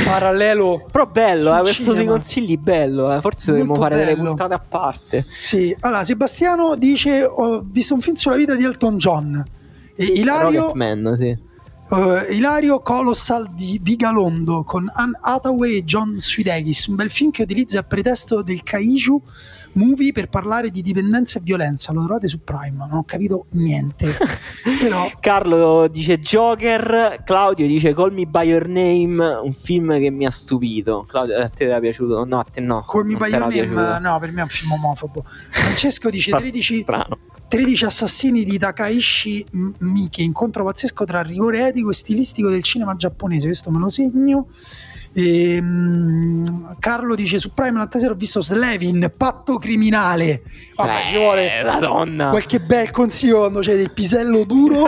parallelo. 0.03 0.87
Però 0.91 1.07
bello, 1.07 1.57
eh, 1.57 1.61
questo 1.61 1.93
dei 1.93 2.07
consigli 2.07 2.57
bello 2.57 3.15
eh. 3.15 3.21
Forse 3.21 3.47
dovremmo 3.51 3.75
Molto 3.75 3.83
fare 3.83 3.97
delle 3.97 4.15
bello. 4.17 4.29
puntate 4.29 4.55
a 4.55 4.63
parte 4.67 5.25
Sì, 5.41 5.77
allora 5.81 6.05
Sebastiano 6.05 6.75
dice: 6.77 7.25
Ho 7.25 7.65
visto 7.65 7.95
un 7.95 8.01
film 8.01 8.17
sulla 8.17 8.37
vita 8.37 8.55
di 8.55 8.65
Elton 8.65 8.97
John. 8.97 9.45
E 9.97 10.05
Ilario, 10.05 10.61
Rocketman, 10.61 11.15
sì 11.17 11.53
eh, 11.91 12.35
Ilario 12.35 12.81
Colossal 12.81 13.53
di 13.53 13.79
Vigalondo 13.83 14.63
con 14.65 14.91
Anne 14.95 15.19
Hathaway 15.21 15.77
e 15.77 15.85
John 15.85 16.21
Sudeikis, 16.21 16.87
un 16.87 16.97
bel 16.97 17.11
film 17.11 17.31
che 17.31 17.43
utilizza 17.43 17.79
il 17.79 17.87
pretesto 17.87 18.43
del 18.43 18.63
Kaiju 18.63 19.23
movie 19.75 20.13
per 20.13 20.29
parlare 20.29 20.71
di 20.71 20.83
dipendenza 20.83 21.39
e 21.39 21.43
violenza. 21.43 21.93
Lo 21.93 22.05
trovate 22.05 22.29
su 22.29 22.43
Prime, 22.43 22.77
non 22.77 22.93
ho 22.93 23.05
capito 23.05 23.47
niente. 23.51 24.15
Però 24.81 25.11
Carlo 25.21 25.89
dice 25.89 26.21
Joker, 26.21 27.23
Claudio 27.25 27.67
dice 27.67 27.93
Call 27.93 28.13
Me 28.13 28.27
By 28.27 28.49
Your 28.49 28.69
Name, 28.69 29.25
un 29.43 29.53
film 29.53 29.99
che 29.99 30.11
mi 30.11 30.27
ha 30.27 30.31
stupito. 30.31 31.05
Claudio, 31.09 31.39
a 31.39 31.49
te 31.49 31.65
era 31.65 31.81
piaciuto? 31.81 32.25
No, 32.25 32.39
a 32.39 32.45
te 32.45 32.61
no. 32.61 32.83
Call 32.83 33.05
Me 33.05 33.17
By 33.17 33.31
Your 33.31 33.41
Name, 33.41 33.53
piaciuto. 33.53 33.99
no, 33.99 34.19
per 34.19 34.33
me 34.33 34.41
è 34.41 34.43
un 34.43 34.49
film 34.49 34.73
omofobo. 34.73 35.25
Francesco 35.27 36.11
dice 36.11 36.31
Fa 36.33 36.39
13, 36.39 36.81
Strano. 36.81 37.19
13 37.55 37.85
assassini 37.85 38.43
di 38.43 38.59
Takaishi 38.59 39.47
M- 39.53 39.71
Miike, 39.79 40.23
incontro 40.23 40.65
pazzesco 40.65 41.05
tra 41.05 41.23
rigore 41.23 41.69
etico 41.69 41.91
e 41.91 41.95
stilistico 41.95 42.51
del 42.51 42.65
cinema 42.65 42.97
giapponese, 42.97 43.47
questo 43.47 43.71
me 43.71 43.79
lo 43.79 43.89
segno. 43.89 44.49
Ehm, 45.13 46.75
Carlo 46.81 47.15
dice 47.15 47.39
su 47.39 47.53
Prime 47.55 47.79
l'altra 47.79 48.01
sera 48.01 48.13
ho 48.13 48.17
visto 48.17 48.41
Slevin, 48.43 49.13
patto 49.17 49.59
criminale. 49.59 50.43
Vabbè, 50.75 51.01
ci 51.11 51.15
Eh, 51.15 51.19
vuole 51.19 51.63
la 51.63 51.79
donna. 51.79 52.31
qualche 52.31 52.61
bel 52.61 52.91
consiglio 52.91 53.39
quando 53.39 53.61
c'è 53.61 53.77
del 53.77 53.93
pisello 53.93 54.43
duro 54.45 54.87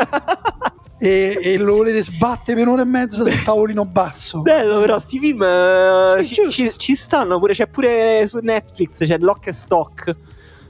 e, 0.99 1.39
e 1.41 1.57
lo 1.59 1.75
volete 1.77 2.03
sbattere 2.03 2.57
per 2.59 2.67
un'ora 2.67 2.83
e 2.83 2.87
mezza 2.87 3.23
sul 3.23 3.43
tavolino 3.45 3.85
basso. 3.87 4.43
Bello, 4.43 4.81
però, 4.81 4.99
sti 4.99 5.19
film 5.21 5.43
eh, 5.45 6.17
Sì, 6.25 6.35
ci, 6.35 6.51
ci- 6.51 6.73
ci 6.77 6.95
stanno 6.97 7.39
pure. 7.39 7.53
C'è 7.53 7.69
pure 7.69 8.25
su 8.27 8.39
Netflix, 8.43 9.07
c'è 9.07 9.19
Lock 9.19 9.47
e 9.47 9.53
Stock. 9.53 10.17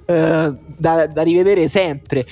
Eh, 0.07 0.53
da, 0.77 1.07
da 1.07 1.23
rivedere 1.23 1.69
sempre. 1.69 2.25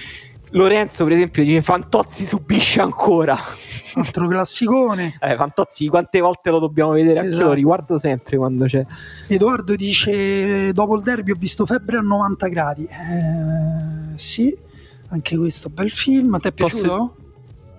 Lorenzo, 0.50 1.02
per 1.04 1.14
esempio, 1.14 1.42
dice 1.42 1.62
Fantozzi 1.62 2.24
subisce 2.24 2.80
ancora. 2.80 3.36
Altro 3.96 4.28
classicone. 4.28 5.16
Eh, 5.20 5.34
Fantozzi, 5.34 5.88
quante 5.88 6.20
volte 6.20 6.50
lo 6.50 6.60
dobbiamo 6.60 6.92
vedere? 6.92 7.18
Anche 7.20 7.32
Esatto. 7.32 7.46
lo 7.48 7.52
riguardo 7.52 7.98
sempre 7.98 8.36
quando 8.36 8.64
c'è. 8.66 8.84
Edoardo 9.26 9.74
dice: 9.74 10.72
Dopo 10.72 10.94
il 10.96 11.02
derby 11.02 11.32
ho 11.32 11.36
visto 11.36 11.66
Febbre 11.66 11.96
a 11.96 12.00
90 12.02 12.48
gradi. 12.48 12.84
Eh, 12.84 14.16
sì, 14.18 14.56
anche 15.08 15.36
questo 15.36 15.68
bel 15.70 15.90
film. 15.90 16.34
A 16.34 16.38
te 16.38 16.48
è 16.48 16.52
Posso- 16.52 16.76
piaciuto? 16.80 17.16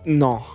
No. 0.03 0.45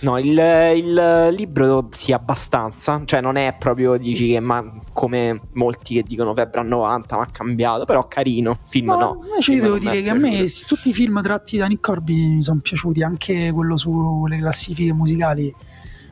No, 0.00 0.16
il, 0.18 0.38
il 0.76 1.28
libro 1.34 1.88
sì, 1.92 2.12
abbastanza. 2.12 3.02
Cioè, 3.04 3.20
non 3.20 3.36
è 3.36 3.54
proprio 3.58 3.96
dici 3.96 4.28
che 4.28 4.40
ma 4.40 4.64
come 4.92 5.40
molti 5.54 5.94
che 5.94 6.02
dicono 6.02 6.34
Febbre 6.34 6.60
a 6.60 6.64
90, 6.64 7.16
ma 7.16 7.22
ha 7.22 7.28
cambiato. 7.30 7.84
Però 7.84 8.06
carino. 8.06 8.58
Film 8.64 8.86
no. 8.86 9.22
invece 9.24 9.52
io 9.52 9.62
devo 9.62 9.78
dire 9.78 10.02
che 10.02 10.10
a 10.10 10.14
me 10.14 10.46
tutti 10.66 10.90
i 10.90 10.92
film 10.92 11.20
tratti 11.22 11.56
da 11.56 11.66
Nick 11.66 11.82
Corby 11.82 12.34
mi 12.34 12.42
sono 12.42 12.60
piaciuti, 12.60 13.02
anche 13.02 13.50
quello 13.52 13.76
sulle 13.76 14.38
classifiche 14.38 14.92
musicali. 14.92 15.52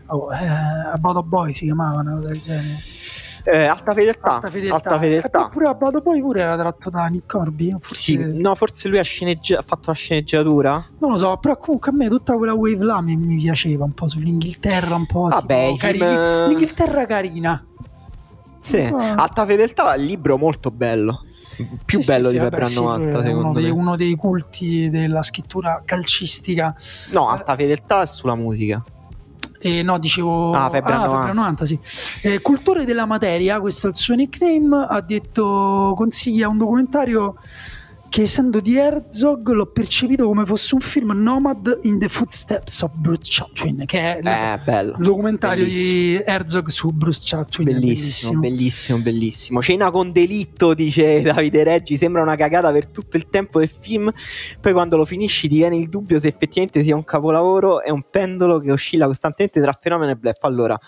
Oh, 0.09 0.33
eh, 0.33 0.47
About 0.93 1.17
a 1.17 1.23
Boy 1.23 1.55
si 1.55 1.65
chiamava 1.65 2.01
una 2.01 2.15
cosa 2.15 2.29
del 2.29 2.41
genere. 2.41 2.96
Eh, 3.49 3.65
alta 3.67 3.93
fedeltà. 3.93 4.29
Alta 4.35 4.51
fedeltà. 4.51 4.75
Alta 4.75 4.99
fedeltà. 4.99 5.47
Eh, 5.47 5.51
pure 5.51 5.69
About 5.69 5.95
a 5.95 6.01
Boy 6.01 6.21
pure 6.21 6.41
era 6.41 6.57
tratto 6.57 6.91
da 6.91 7.07
Nick 7.07 7.27
Corby. 7.31 7.77
Forse, 7.79 7.95
Sì, 7.97 8.17
no, 8.41 8.55
forse 8.57 8.89
lui 8.89 8.99
ha, 8.99 9.03
sceneggia- 9.05 9.61
ha 9.61 9.65
fatto 9.65 9.83
la 9.91 9.93
sceneggiatura. 9.95 10.85
Non 10.99 11.13
lo 11.13 11.17
so, 11.17 11.37
però 11.37 11.57
comunque 11.57 11.93
a 11.93 11.95
me 11.95 12.09
tutta 12.09 12.37
quella 12.37 12.55
wave 12.55 12.85
là 12.85 13.01
mi, 13.01 13.15
mi 13.15 13.37
piaceva 13.37 13.85
un 13.85 13.93
po' 13.93 14.09
sull'Inghilterra, 14.09 14.97
un 14.97 15.07
po' 15.07 15.29
Vabbè, 15.29 15.65
tipo 15.67 15.77
cari- 15.77 15.99
film- 15.99 16.47
l'Inghilterra 16.49 17.07
carina. 17.07 17.65
Sì, 18.61 18.81
Ah. 18.81 19.15
Alta 19.15 19.47
fedeltà, 19.47 19.95
il 19.95 20.05
libro 20.07 20.37
molto 20.37 20.73
bello. 20.73 21.23
Più 21.85 22.01
Sì, 22.01 22.07
bello 22.07 22.29
sì, 22.29 22.39
di 22.39 22.45
sì, 22.45 22.75
lui 22.75 22.75
90, 22.75 23.19
è 23.21 23.23
secondo 23.23 23.39
uno 23.39 23.53
dei, 23.55 23.65
me. 23.65 23.71
uno 23.71 23.97
dei 23.97 24.15
culti 24.17 24.91
della 24.91 25.23
scrittura 25.23 25.83
calcistica. 25.85 26.75
No, 27.13 27.29
Alta 27.29 27.55
fedeltà 27.55 28.03
è 28.03 28.07
sulla 28.07 28.35
musica. 28.35 28.83
E 29.59 29.83
no, 29.83 29.99
dicevo. 29.99 30.53
Ah, 30.55 30.71
Febbre 30.71 30.93
a 30.93 31.07
90. 31.07 31.15
Febbre 31.17 31.31
a 31.31 31.35
90, 31.35 31.65
sì. 31.65 31.79
Eh, 32.23 32.41
cultore 32.41 32.85
della 32.85 33.07
materia, 33.07 33.61
questo 33.61 33.87
è 33.87 33.91
il 33.91 33.97
suo 33.97 34.15
nickname. 34.15 34.87
Ha 34.89 35.01
detto: 35.01 35.93
consiglia 35.97 36.49
un 36.49 36.59
documentario 36.59 37.37
che, 38.17 38.23
essendo 38.23 38.61
di 38.61 38.79
Herzog, 38.79 39.51
l'ho 39.51 39.67
percepito 39.67 40.27
come 40.27 40.47
fosse 40.47 40.75
un 40.75 40.81
film 40.81 41.11
Nomad 41.13 41.81
in 41.83 41.99
the 41.99 42.09
Footsteps 42.09 42.81
of 42.81 42.95
Bruce 42.95 43.29
Chatwin, 43.31 43.85
che 43.85 43.99
è 43.99 44.21
Eh, 44.25 44.81
il 44.81 44.95
documentario 44.97 45.65
di 45.67 45.71
bellissimo. 45.71 46.25
Herzog 46.25 46.69
su 46.69 46.91
Bruce 46.93 47.21
Chatwin. 47.23 47.69
è 47.69 47.73
Bellissimo, 47.73 48.41
bellissimo, 48.41 48.99
bellissimo. 49.01 49.61
Cena 49.61 49.91
con 49.91 50.13
delitto, 50.13 50.73
dice 50.73 51.21
Davide 51.29 51.63
Reggi. 51.63 51.99
Sembra 51.99 52.23
una 52.23 52.37
cagata 52.37 52.73
per 52.73 52.87
tutto 52.87 53.19
il 53.19 53.29
tempo 53.29 53.59
del 53.59 53.69
film. 53.81 54.11
Poi, 54.63 54.73
quando 54.73 54.97
lo 54.97 55.05
finisci, 55.05 55.47
ti 55.47 55.57
viene 55.57 55.77
il 55.77 55.91
dubbio 55.91 56.19
se 56.19 56.29
effettivamente 56.29 56.83
sia 56.83 56.97
un 56.97 57.05
capolavoro. 57.05 57.83
È 57.83 57.91
un 57.91 58.05
pendolo 58.11 58.61
che 58.61 58.73
oscilla 58.73 59.05
costantemente 59.05 59.61
tra 59.61 59.79
fenomeno 59.79 60.13
e 60.13 60.17
bluff. 60.17 60.43
Allora, 60.45 60.81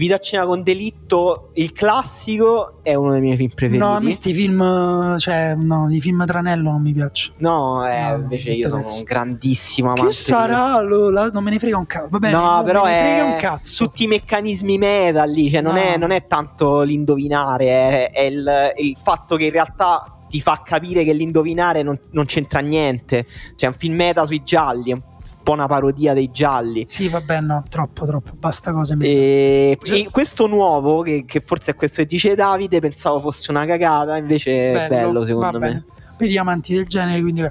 Vita 0.00 0.14
a 0.14 0.18
cena 0.18 0.46
con 0.46 0.62
delitto, 0.62 1.50
il 1.56 1.72
classico, 1.72 2.78
è 2.82 2.94
uno 2.94 3.12
dei 3.12 3.20
miei 3.20 3.36
film 3.36 3.50
preferiti. 3.50 3.76
No, 3.84 3.94
a 3.96 4.00
me 4.00 4.12
sti 4.12 4.32
film, 4.32 5.18
cioè, 5.18 5.54
no, 5.56 5.90
i 5.90 6.00
film 6.00 6.24
tranello 6.24 6.70
non 6.70 6.80
mi 6.80 6.94
piacciono. 6.94 7.34
No, 7.40 7.86
eh, 7.86 8.00
No, 8.08 8.14
invece 8.16 8.52
io 8.52 8.66
sono 8.68 8.80
un 8.80 9.02
grandissimo 9.04 9.88
amante. 9.90 10.06
Che 10.08 10.16
sarà? 10.16 10.80
Lo- 10.80 11.10
la- 11.10 11.28
non 11.28 11.44
me 11.44 11.50
ne 11.50 11.58
frega 11.58 11.76
un 11.76 11.84
cazzo. 11.84 12.08
Va 12.10 12.18
bene, 12.18 12.34
No, 12.34 12.40
non 12.50 12.64
però 12.64 12.84
me 12.84 12.92
ne 12.92 12.98
frega 13.00 13.26
è 13.28 13.32
un 13.32 13.36
cazzo. 13.38 13.84
tutti 13.84 14.04
i 14.04 14.06
meccanismi 14.06 14.78
meta 14.78 15.24
lì, 15.24 15.50
cioè 15.50 15.60
non, 15.60 15.74
No. 15.74 15.80
è, 15.80 15.96
non 15.98 16.12
è 16.12 16.26
tanto 16.26 16.80
l'indovinare, 16.80 17.66
è, 17.66 18.10
è 18.12 18.22
il, 18.22 18.72
il 18.78 18.96
fatto 19.02 19.36
che 19.36 19.44
in 19.44 19.50
realtà 19.52 20.14
ti 20.30 20.40
fa 20.40 20.62
capire 20.64 21.04
che 21.04 21.12
l'indovinare 21.12 21.82
non, 21.82 21.98
non 22.12 22.24
c'entra 22.24 22.60
niente. 22.60 23.26
C'è 23.56 23.66
un 23.66 23.74
film 23.74 23.96
meta 23.96 24.24
sui 24.24 24.42
gialli, 24.44 24.92
è 24.92 24.94
un 24.94 25.02
po' 25.50 25.52
una 25.52 25.66
parodia 25.66 26.14
dei 26.14 26.30
gialli. 26.30 26.84
Sì, 26.86 27.08
vabbè, 27.08 27.40
no, 27.40 27.64
troppo, 27.68 28.06
troppo. 28.06 28.32
Basta 28.38 28.72
cose. 28.72 28.96
E, 29.00 29.78
Già- 29.82 29.94
e 29.94 30.08
questo 30.10 30.46
nuovo, 30.46 31.02
che, 31.02 31.24
che 31.26 31.40
forse 31.40 31.72
è 31.72 31.74
questo 31.74 32.02
che 32.02 32.06
dice 32.06 32.34
Davide, 32.34 32.80
pensavo 32.80 33.20
fosse 33.20 33.50
una 33.50 33.66
cagata, 33.66 34.16
invece 34.16 34.72
è 34.72 34.88
bello 34.88 35.24
secondo 35.24 35.58
va 35.58 35.66
me. 35.66 35.84
Per 36.16 36.28
gli 36.28 36.36
amanti 36.36 36.74
del 36.74 36.86
genere, 36.86 37.20
quindi. 37.22 37.42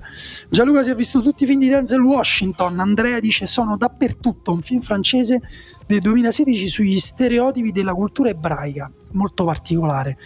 Gianluca 0.49 0.83
si 0.83 0.91
è 0.91 0.95
visto 0.95 1.21
tutti 1.21 1.43
i 1.43 1.47
film 1.47 1.59
di 1.59 1.69
Denzel 1.69 2.01
Washington. 2.01 2.79
Andrea 2.79 3.19
dice: 3.19 3.47
Sono 3.47 3.75
dappertutto. 3.77 4.51
Un 4.51 4.61
film 4.61 4.81
francese 4.81 5.41
del 5.87 6.01
2016 6.01 6.67
sugli 6.67 6.99
stereotipi 6.99 7.71
della 7.71 7.93
cultura 7.93 8.29
ebraica, 8.29 8.91
molto 9.13 9.43
particolare. 9.43 10.17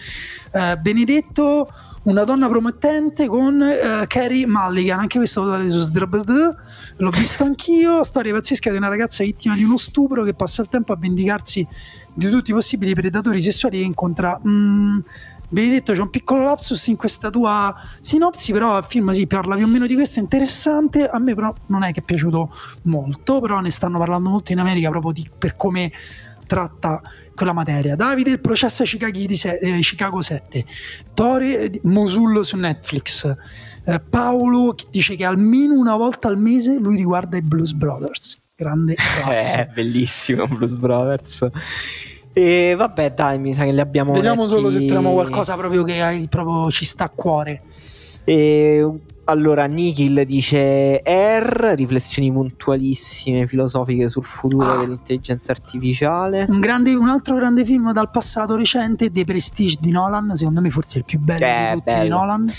Eh, 0.52 0.76
Benedetto, 0.76 1.70
una 2.04 2.24
donna 2.24 2.48
promettente 2.48 3.26
con 3.28 3.62
eh, 3.62 4.06
Carrie 4.06 4.46
Mulligan. 4.46 4.98
Anche 4.98 5.16
questo 5.16 5.40
lo 5.40 5.46
trovate 5.48 5.70
su 5.70 5.78
Sdrabd. 5.78 6.56
L'ho 6.96 7.10
visto 7.10 7.44
anch'io. 7.44 8.04
Storia 8.04 8.32
pazzesca 8.32 8.70
di 8.70 8.76
una 8.76 8.88
ragazza 8.88 9.24
vittima 9.24 9.56
di 9.56 9.64
uno 9.64 9.76
stupro 9.76 10.22
che 10.22 10.34
passa 10.34 10.62
il 10.62 10.68
tempo 10.68 10.92
a 10.92 10.96
vendicarsi 10.96 11.66
di 12.12 12.30
tutti 12.30 12.50
i 12.50 12.54
possibili 12.54 12.94
predatori 12.94 13.40
sessuali 13.40 13.78
che 13.78 13.84
incontra. 13.84 14.40
Mm, 14.46 14.98
Benedetto, 15.48 15.92
c'è 15.92 16.00
un 16.00 16.10
piccolo 16.10 16.42
lapsus 16.42 16.86
in 16.88 16.96
questa 16.96 17.30
tua 17.30 17.74
sinopsi, 18.00 18.50
però 18.50 18.78
il 18.78 18.84
film 18.84 19.12
si 19.12 19.26
parla 19.26 19.54
più 19.54 19.66
o 19.66 19.68
meno 19.68 19.86
di 19.86 19.94
questo, 19.94 20.18
è 20.18 20.22
interessante. 20.22 21.06
A 21.06 21.18
me 21.18 21.34
però 21.34 21.54
non 21.66 21.84
è 21.84 21.92
che 21.92 22.00
è 22.00 22.02
piaciuto 22.02 22.52
molto, 22.82 23.40
però 23.40 23.60
ne 23.60 23.70
stanno 23.70 23.98
parlando 23.98 24.30
molto 24.30 24.52
in 24.52 24.58
America 24.58 24.90
proprio 24.90 25.12
di, 25.12 25.28
per 25.36 25.54
come 25.54 25.92
tratta 26.46 27.00
quella 27.34 27.52
materia. 27.52 27.94
Davide, 27.94 28.30
il 28.30 28.40
processo 28.40 28.82
a 28.82 28.86
Chicago, 28.86 29.18
di 29.18 29.36
se- 29.36 29.58
eh, 29.58 29.78
Chicago 29.80 30.22
7. 30.22 30.64
Tore, 31.14 31.70
di- 31.70 31.80
Mosul 31.84 32.44
su 32.44 32.56
Netflix. 32.56 33.32
Eh, 33.86 34.00
Paolo 34.00 34.74
dice 34.90 35.14
che 35.16 35.24
almeno 35.24 35.74
una 35.74 35.96
volta 35.96 36.28
al 36.28 36.38
mese 36.38 36.78
lui 36.78 36.96
riguarda 36.96 37.36
i 37.36 37.42
Blues 37.42 37.72
Brothers. 37.72 38.38
Grande 38.56 38.94
classe. 39.20 39.60
Eh, 39.60 39.66
bellissimo 39.74 40.46
Blues 40.46 40.74
Brothers. 40.74 41.46
E 42.32 42.74
vabbè, 42.76 43.12
dai, 43.14 43.38
mi 43.38 43.54
sa 43.54 43.64
che 43.64 43.72
li 43.72 43.80
abbiamo 43.80 44.12
Vediamo 44.12 44.46
solo 44.48 44.68
se 44.70 44.78
letti. 44.78 44.86
troviamo 44.88 45.14
qualcosa 45.14 45.54
proprio 45.56 45.84
che 45.84 46.00
hai- 46.02 46.26
proprio 46.28 46.70
ci 46.70 46.84
sta 46.84 47.04
a 47.04 47.08
cuore. 47.10 47.62
E, 48.24 48.88
allora, 49.26 49.66
Nikhil 49.66 50.24
dice 50.26 51.00
R, 51.04 51.74
riflessioni 51.76 52.32
puntualissime, 52.32 53.46
filosofiche 53.46 54.08
sul 54.08 54.24
futuro 54.24 54.66
Ah. 54.72 54.76
dell'intelligenza 54.78 55.52
artificiale. 55.52 56.44
Un, 56.48 56.58
grande- 56.60 56.94
un 56.94 57.08
altro 57.08 57.36
grande 57.36 57.64
film 57.64 57.92
dal 57.92 58.10
passato 58.10 58.56
recente, 58.56 59.10
The 59.12 59.24
Prestige 59.24 59.76
di 59.80 59.90
Nolan, 59.92 60.34
secondo 60.36 60.60
me 60.60 60.70
forse 60.70 60.98
il 60.98 61.04
più 61.04 61.18
bello 61.20 61.44
Eh, 61.44 61.66
di 61.68 61.72
tutti 61.78 61.84
bello. 61.84 62.02
di 62.02 62.08
Nolan. 62.08 62.52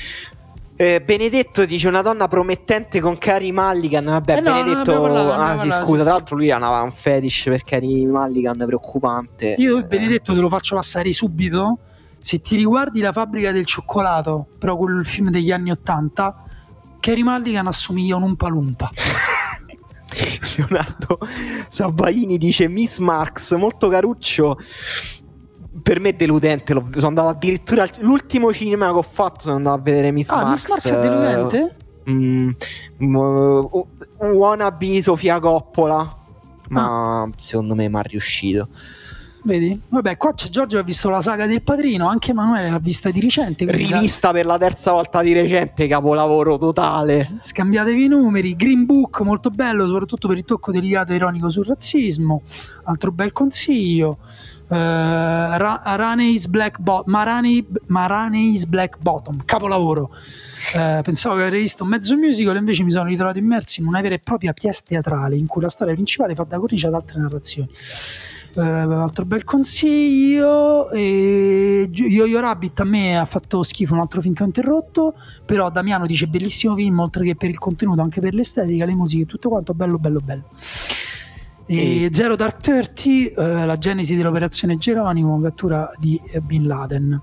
Eh, 0.78 1.02
Benedetto 1.02 1.64
dice 1.64 1.88
una 1.88 2.02
donna 2.02 2.28
promettente 2.28 3.00
con 3.00 3.18
Carrie 3.18 3.54
Mulligan. 3.54 4.06
Vabbè, 4.06 4.38
Eh 4.38 4.42
no, 4.42 4.52
Benedetto. 4.52 5.02
parlato, 5.02 5.32
ah, 5.32 5.36
abbiamo 5.36 5.62
sì, 5.62 5.68
parlato, 5.68 5.86
scusa, 5.86 5.98
sì, 5.98 6.04
tra 6.04 6.12
l'altro 6.12 6.36
lui 6.36 6.52
aveva 6.52 6.82
un 6.82 6.92
fetish 6.92 7.44
per 7.46 7.64
Carrie 7.64 8.06
Mulligan 8.06 8.58
preoccupante. 8.58 9.56
Io 9.58 9.78
Eh, 9.78 9.86
Benedetto 9.86 10.34
te 10.34 10.42
lo 10.42 10.50
faccio 10.50 10.76
passare 10.76 11.14
subito. 11.14 11.80
Se 12.20 12.42
ti 12.42 12.58
riguardi 12.58 13.00
la 13.00 13.14
fabbrica 13.14 13.52
del 13.52 13.66
cioccolato, 13.66 14.48
però 14.60 14.76
quel 14.76 15.06
film 15.06 15.30
degli 15.30 15.52
anni 15.52 15.72
Ottanta, 15.72 16.44
Carrie 17.00 17.24
Mulligan 17.24 17.68
assomiglia 17.68 18.16
a 18.16 18.18
un 18.18 18.24
Umpa 18.24 18.50
Lumpa. 18.50 18.92
Leonardo 20.58 21.20
Sabbaini 21.68 22.38
dice 22.38 22.68
Miss 22.68 22.98
Marx, 23.00 23.56
molto 23.56 23.88
caruccio. 23.88 24.58
Per 25.82 26.00
me 26.00 26.10
è 26.10 26.14
deludente. 26.14 26.74
l'ho- 26.74 26.88
sono 26.94 27.08
andato 27.08 27.28
addirittura 27.30 27.84
al- 27.84 27.92
l'ultimo 28.00 28.52
cinema 28.54 28.88
che 28.88 28.94
ho 28.98 29.02
fatto. 29.02 29.42
Sono 29.42 29.56
andato 29.58 29.80
a 29.80 29.82
vedere 29.82 30.12
Miss 30.12 30.30
Ah, 30.30 30.44
Marx. 30.44 30.50
Miss 30.52 30.68
Marx 30.70 30.92
è 30.94 31.00
deludente? 31.02 31.76
Mm, 32.10 32.50
uh, 33.00 33.88
wannabe 34.20 35.02
Sofia 35.02 35.40
Coppola. 35.40 36.16
Ma 36.70 37.30
secondo 37.38 37.76
me 37.76 37.88
mi 37.90 37.96
ha 37.98 38.02
riuscito. 38.02 38.70
Vedi? 39.44 39.80
Vabbè, 39.90 40.18
qua 40.18 40.34
c'è 40.34 40.50
Giorgio 40.50 40.78
che 40.78 40.82
ha 40.82 40.86
visto 40.86 41.08
la 41.10 41.22
saga 41.22 41.46
del 41.46 41.62
padrino, 41.62 42.08
anche 42.08 42.32
Emanuele 42.32 42.68
l'ha 42.72 42.80
vista 42.80 43.12
di 43.12 43.20
recente. 43.20 43.64
Rivista 43.70 44.32
per 44.32 44.48
la 44.48 44.58
terza 44.58 44.92
volta 44.92 45.22
di 45.22 45.34
recente, 45.34 45.88
capolavoro 45.88 46.58
totale. 46.58 47.38
Scambiatevi 47.42 48.06
i 48.06 48.08
numeri, 48.08 48.56
Green 48.56 48.86
Book 48.86 49.22
molto 49.22 49.52
bello, 49.52 49.86
soprattutto 49.86 50.28
per 50.28 50.38
il 50.38 50.46
tocco 50.46 50.72
delicato 50.72 51.12
e 51.12 51.18
ironico 51.18 51.52
sul 51.52 51.66
razzismo. 51.66 52.42
Altro 52.86 53.12
bel 53.12 53.32
consiglio. 53.34 54.18
Eh, 54.68 54.76
Ra- 55.58 55.82
Rane's 55.84 56.48
Black 56.48 56.80
Bo- 56.80 57.04
Marani- 57.08 57.66
Marane's 57.88 58.66
Black 58.66 58.98
Bottom, 59.00 59.44
capolavoro. 59.46 60.12
Eh, 60.76 61.02
pensavo 61.04 61.36
che 61.36 61.44
avrei 61.44 61.62
visto 61.62 61.84
un 61.84 61.90
mezzo 61.90 62.16
musical, 62.18 62.56
invece 62.58 62.84
mi 62.84 62.92
sono 62.92 63.06
ritrovato 63.06 63.38
immerso 63.38 63.82
in 63.82 63.88
una 63.88 64.02
vera 64.02 64.16
e 64.16 64.20
propria 64.20 64.54
pièce 64.54 64.82
teatrale 64.88 65.36
in 65.36 65.46
cui 65.46 65.62
la 65.62 65.70
storia 65.70 65.94
principale 65.94 66.34
fa 66.34 66.44
da 66.44 66.58
cornice 66.60 66.88
ad 66.88 66.96
altre 66.96 67.20
narrazioni. 67.20 67.70
Eh, 68.58 68.62
altro 68.62 69.26
bel 69.26 69.44
consiglio. 69.44 70.90
E 70.92 71.88
Yo-Yo 71.92 72.40
Rabbit 72.40 72.80
a 72.80 72.84
me 72.86 73.18
ha 73.18 73.26
fatto 73.26 73.62
schifo, 73.64 73.94
un 73.94 74.00
altro 74.00 74.22
film 74.22 74.34
che 74.34 74.44
ho 74.44 74.46
interrotto. 74.46 75.14
Però 75.46 75.70
Damiano 75.70 76.06
dice 76.06 76.26
bellissimo 76.28 76.74
film, 76.76 77.00
oltre 77.00 77.24
che 77.26 77.36
per 77.36 77.50
il 77.50 77.60
contenuto, 77.60 78.02
anche 78.02 78.22
per 78.22 78.34
l'estetica, 78.34 78.86
le 78.86 78.96
musiche, 78.96 79.26
tutto 79.26 79.50
quanto 79.50 79.74
bello, 79.74 80.00
bello, 80.00 80.22
bello. 80.22 80.44
E 81.68 82.10
Zero 82.14 82.36
Dark 82.36 82.60
Thirty, 82.60 83.26
eh, 83.26 83.66
la 83.66 83.78
genesi 83.80 84.16
dell'operazione 84.16 84.78
Geronimo, 84.78 85.40
cattura 85.42 85.92
di 85.98 86.22
eh, 86.32 86.40
Bin 86.40 86.68
Laden. 86.68 87.20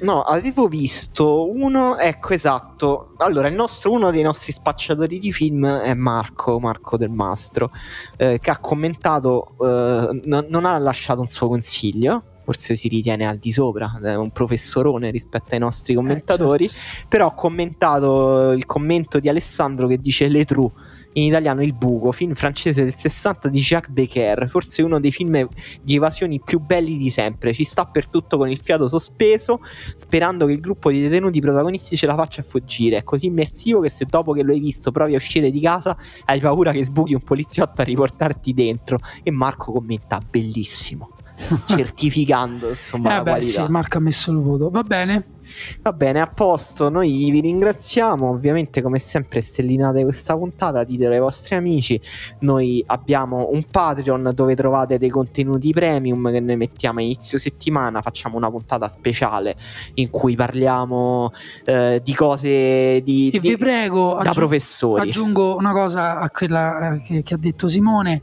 No, 0.00 0.20
avevo 0.20 0.68
visto 0.68 1.50
uno, 1.50 1.96
ecco 1.96 2.34
esatto. 2.34 3.14
Allora, 3.16 3.48
il 3.48 3.54
nostro, 3.54 3.92
uno 3.92 4.10
dei 4.10 4.22
nostri 4.22 4.52
spacciatori 4.52 5.18
di 5.18 5.32
film 5.32 5.66
è 5.66 5.94
Marco, 5.94 6.60
Marco 6.60 6.98
Del 6.98 7.08
Mastro, 7.08 7.70
eh, 8.18 8.38
che 8.38 8.50
ha 8.50 8.58
commentato, 8.58 9.54
eh, 9.62 10.20
n- 10.24 10.46
non 10.50 10.66
ha 10.66 10.76
lasciato 10.76 11.22
un 11.22 11.28
suo 11.28 11.48
consiglio, 11.48 12.22
forse 12.44 12.76
si 12.76 12.88
ritiene 12.88 13.26
al 13.26 13.38
di 13.38 13.50
sopra, 13.50 13.98
è 14.02 14.14
un 14.14 14.30
professorone 14.30 15.10
rispetto 15.10 15.54
ai 15.54 15.60
nostri 15.60 15.94
commentatori, 15.94 16.66
eh, 16.66 16.68
certo. 16.68 17.06
però 17.08 17.28
ha 17.28 17.32
commentato 17.32 18.50
il 18.50 18.66
commento 18.66 19.18
di 19.18 19.30
Alessandro 19.30 19.86
che 19.86 19.98
dice 19.98 20.28
Le 20.28 20.44
True 20.44 20.70
in 21.16 21.24
italiano 21.24 21.62
Il 21.62 21.72
Buco, 21.72 22.12
film 22.12 22.34
francese 22.34 22.84
del 22.84 22.94
60 22.94 23.48
di 23.48 23.60
Jacques 23.60 23.92
Becker, 23.92 24.48
forse 24.48 24.82
uno 24.82 25.00
dei 25.00 25.10
film 25.10 25.48
di 25.82 25.94
evasioni 25.94 26.40
più 26.40 26.58
belli 26.58 26.96
di 26.96 27.08
sempre. 27.10 27.54
Ci 27.54 27.64
sta 27.64 27.86
per 27.86 28.06
tutto 28.08 28.36
con 28.36 28.50
il 28.50 28.58
fiato 28.58 28.86
sospeso, 28.86 29.60
sperando 29.96 30.46
che 30.46 30.52
il 30.52 30.60
gruppo 30.60 30.90
di 30.90 31.00
detenuti 31.00 31.40
protagonisti 31.40 31.96
ce 31.96 32.06
la 32.06 32.14
faccia 32.14 32.42
fuggire. 32.42 32.98
È 32.98 33.04
così 33.04 33.26
immersivo 33.26 33.80
che 33.80 33.88
se 33.88 34.04
dopo 34.04 34.32
che 34.32 34.42
lo 34.42 34.52
hai 34.52 34.60
visto 34.60 34.92
provi 34.92 35.14
a 35.14 35.16
uscire 35.16 35.50
di 35.50 35.60
casa, 35.60 35.96
hai 36.26 36.40
paura 36.40 36.72
che 36.72 36.84
sbuchi 36.84 37.14
un 37.14 37.22
poliziotto 37.22 37.80
a 37.80 37.84
riportarti 37.84 38.52
dentro. 38.52 38.98
E 39.22 39.30
Marco 39.30 39.72
commenta: 39.72 40.20
bellissimo. 40.28 41.15
certificando 41.66 42.70
insomma 42.70 43.10
eh 43.10 43.16
la 43.16 43.22
beh, 43.22 43.30
qualità. 43.30 43.64
Sì, 43.64 43.70
Marco 43.70 43.98
ha 43.98 44.00
messo 44.00 44.30
il 44.32 44.38
voto. 44.38 44.70
Va 44.70 44.82
bene. 44.82 45.34
Va 45.82 45.92
bene, 45.92 46.20
a 46.20 46.26
posto, 46.26 46.88
noi 46.88 47.30
vi 47.30 47.40
ringraziamo, 47.40 48.28
ovviamente 48.28 48.82
come 48.82 48.98
sempre 48.98 49.40
stellinate 49.40 50.02
questa 50.02 50.36
puntata, 50.36 50.84
ditelo 50.84 51.14
ai 51.14 51.20
vostri 51.20 51.54
amici, 51.54 52.00
noi 52.40 52.82
abbiamo 52.86 53.48
un 53.52 53.64
Patreon 53.70 54.32
dove 54.34 54.54
trovate 54.54 54.98
dei 54.98 55.08
contenuti 55.08 55.72
premium 55.72 56.30
che 56.30 56.40
noi 56.40 56.56
mettiamo 56.56 56.98
a 56.98 57.02
inizio 57.02 57.38
settimana, 57.38 58.02
facciamo 58.02 58.36
una 58.36 58.50
puntata 58.50 58.88
speciale 58.88 59.56
in 59.94 60.10
cui 60.10 60.34
parliamo 60.34 61.32
eh, 61.64 62.00
di 62.02 62.14
cose 62.14 63.00
di, 63.02 63.30
e 63.30 63.38
di, 63.38 63.48
vi 63.48 63.56
prego, 63.56 64.14
da 64.14 64.18
aggiung- 64.18 64.34
professori. 64.34 65.00
Aggiungo 65.00 65.56
una 65.56 65.72
cosa 65.72 66.18
a 66.20 66.30
quella 66.30 66.94
eh, 66.94 67.00
che, 67.00 67.22
che 67.22 67.34
ha 67.34 67.38
detto 67.38 67.68
Simone. 67.68 68.22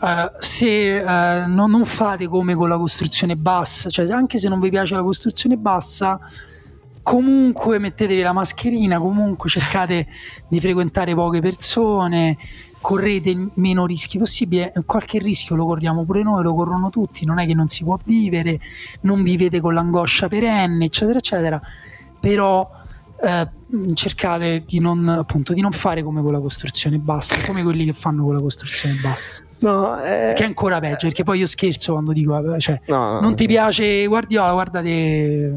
Uh, 0.00 0.30
se 0.38 1.00
uh, 1.00 1.50
no, 1.50 1.66
non 1.66 1.84
fate 1.84 2.28
come 2.28 2.54
con 2.54 2.68
la 2.68 2.78
costruzione 2.78 3.34
bassa, 3.34 3.90
cioè 3.90 4.08
anche 4.12 4.38
se 4.38 4.48
non 4.48 4.60
vi 4.60 4.70
piace 4.70 4.94
la 4.94 5.02
costruzione 5.02 5.56
bassa, 5.56 6.20
comunque 7.02 7.78
mettetevi 7.78 8.20
la 8.20 8.32
mascherina, 8.32 8.98
comunque 8.98 9.48
cercate 9.48 10.06
di 10.46 10.60
frequentare 10.60 11.14
poche 11.14 11.40
persone, 11.40 12.36
correte 12.80 13.30
il 13.30 13.50
meno 13.54 13.86
rischi 13.86 14.18
possibile, 14.18 14.72
qualche 14.86 15.18
rischio 15.18 15.56
lo 15.56 15.66
corriamo 15.66 16.04
pure 16.04 16.22
noi, 16.22 16.42
lo 16.42 16.54
corrono 16.54 16.90
tutti, 16.90 17.24
non 17.24 17.38
è 17.38 17.46
che 17.46 17.54
non 17.54 17.68
si 17.68 17.82
può 17.82 17.98
vivere, 18.04 18.60
non 19.00 19.22
vivete 19.22 19.58
con 19.60 19.74
l'angoscia 19.74 20.28
perenne, 20.28 20.84
eccetera, 20.84 21.18
eccetera, 21.18 21.60
però 22.20 22.70
eh, 23.22 23.48
cercate 23.94 24.64
di 24.66 24.78
non, 24.78 25.08
appunto, 25.08 25.52
di 25.52 25.60
non 25.60 25.72
fare 25.72 26.02
come 26.02 26.22
con 26.22 26.32
la 26.32 26.40
costruzione 26.40 26.98
bassa, 26.98 27.36
come 27.46 27.62
quelli 27.62 27.84
che 27.84 27.94
fanno 27.94 28.22
con 28.22 28.34
la 28.34 28.40
costruzione 28.40 28.94
bassa. 29.00 29.42
No, 29.60 30.02
eh... 30.02 30.32
Che 30.34 30.42
è 30.42 30.46
ancora 30.46 30.78
peggio, 30.80 31.06
perché 31.06 31.24
poi 31.24 31.38
io 31.38 31.46
scherzo 31.46 31.92
quando 31.92 32.12
dico, 32.12 32.58
cioè, 32.58 32.80
no, 32.86 33.12
no, 33.12 33.20
non 33.20 33.34
ti 33.34 33.46
piace 33.46 34.06
Guardiola, 34.06 34.52
guardate 34.52 35.52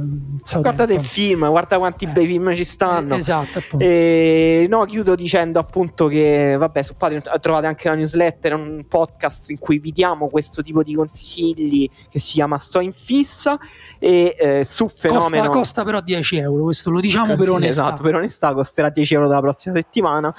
Guardate 0.60 0.94
il 0.94 1.06
film, 1.06 1.48
guarda 1.48 1.78
quanti 1.78 2.06
eh. 2.06 2.08
bei 2.08 2.26
film 2.26 2.54
ci 2.56 2.64
stanno. 2.64 3.16
Eh, 3.16 3.20
esatto, 3.20 3.60
appunto. 3.60 3.86
E, 3.86 4.66
no, 4.70 4.86
chiudo 4.86 5.16
dicendo 5.16 5.60
appunto 5.60 6.08
che, 6.08 6.56
vabbè, 6.58 6.82
su 6.82 6.96
Patreon 6.96 7.22
trovate 7.40 7.68
anche 7.68 7.88
la 7.90 7.96
newsletter, 7.96 8.54
un 8.54 8.86
podcast 8.88 9.50
in 9.52 9.60
cui 9.60 9.80
vi 9.80 9.92
diamo 9.92 10.30
questo 10.30 10.62
tipo 10.62 10.84
di 10.84 10.96
consigli 10.96 11.90
che 12.10 12.20
si 12.20 12.34
chiama 12.34 12.58
Sto 12.58 12.80
in 12.80 12.94
fissa 12.94 13.60
e 14.00 14.36
eh, 14.38 14.66
su 14.66 14.88
fenomeno... 14.88 15.44
Costa, 15.44 15.58
costa 15.58 15.84
però 15.84 16.02
10 16.02 16.38
euro, 16.38 16.64
questo 16.64 16.90
lo 16.90 17.00
diciamo 17.00 17.36
per 17.36 17.50
onestà. 17.50 17.86
Esatto, 17.88 18.04
per 18.04 18.16
onestà 18.16 18.54
costerà 18.54 18.90
10 18.90 19.14
euro 19.14 19.28
dalla 19.28 19.42
prossima 19.42 19.76
settimana. 19.76 20.34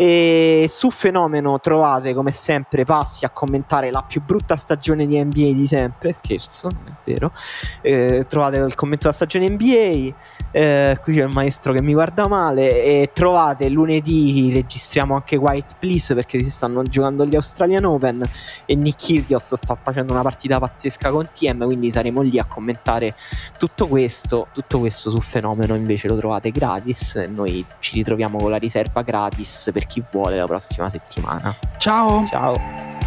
E 0.00 0.66
su 0.68 0.90
Fenomeno 0.90 1.58
trovate 1.58 2.14
come 2.14 2.30
sempre 2.30 2.84
passi 2.84 3.24
a 3.24 3.30
commentare 3.30 3.90
la 3.90 4.04
più 4.06 4.22
brutta 4.22 4.54
stagione 4.54 5.08
di 5.08 5.20
NBA 5.20 5.50
di 5.54 5.66
sempre. 5.66 6.12
Scherzo, 6.12 6.68
è 6.68 6.90
vero. 7.02 7.32
Eh, 7.80 8.24
trovate 8.28 8.58
il 8.58 8.76
commento 8.76 9.06
della 9.06 9.14
stagione 9.14 9.48
NBA. 9.48 10.14
Eh, 10.52 10.98
qui 11.02 11.14
c'è 11.14 11.22
il 11.24 11.32
maestro 11.32 11.72
che 11.72 11.82
mi 11.82 11.94
guarda 11.94 12.28
male. 12.28 12.84
E 12.84 13.10
trovate 13.12 13.68
lunedì 13.68 14.52
registriamo 14.52 15.16
anche 15.16 15.34
White 15.34 15.74
Please 15.80 16.14
perché 16.14 16.40
si 16.44 16.50
stanno 16.50 16.84
giocando 16.84 17.26
gli 17.26 17.34
Australian 17.34 17.84
Open. 17.84 18.24
E 18.66 18.76
Nick 18.76 19.04
Kyrgios 19.04 19.52
sta 19.56 19.76
facendo 19.82 20.12
una 20.12 20.22
partita 20.22 20.60
pazzesca 20.60 21.10
con 21.10 21.28
TM. 21.36 21.64
Quindi 21.64 21.90
saremo 21.90 22.22
lì 22.22 22.38
a 22.38 22.44
commentare 22.44 23.16
tutto 23.58 23.88
questo. 23.88 24.46
Tutto 24.52 24.78
questo 24.78 25.10
su 25.10 25.20
Fenomeno 25.20 25.74
invece 25.74 26.06
lo 26.06 26.16
trovate 26.16 26.52
gratis. 26.52 27.16
Noi 27.28 27.66
ci 27.80 27.96
ritroviamo 27.96 28.38
con 28.38 28.48
la 28.48 28.58
riserva 28.58 29.02
gratis 29.02 29.70
per 29.72 29.86
chi 29.88 30.04
vuole 30.10 30.36
la 30.36 30.46
prossima 30.46 30.88
settimana. 30.88 31.52
Ciao. 31.78 32.24
Ciao. 32.26 32.97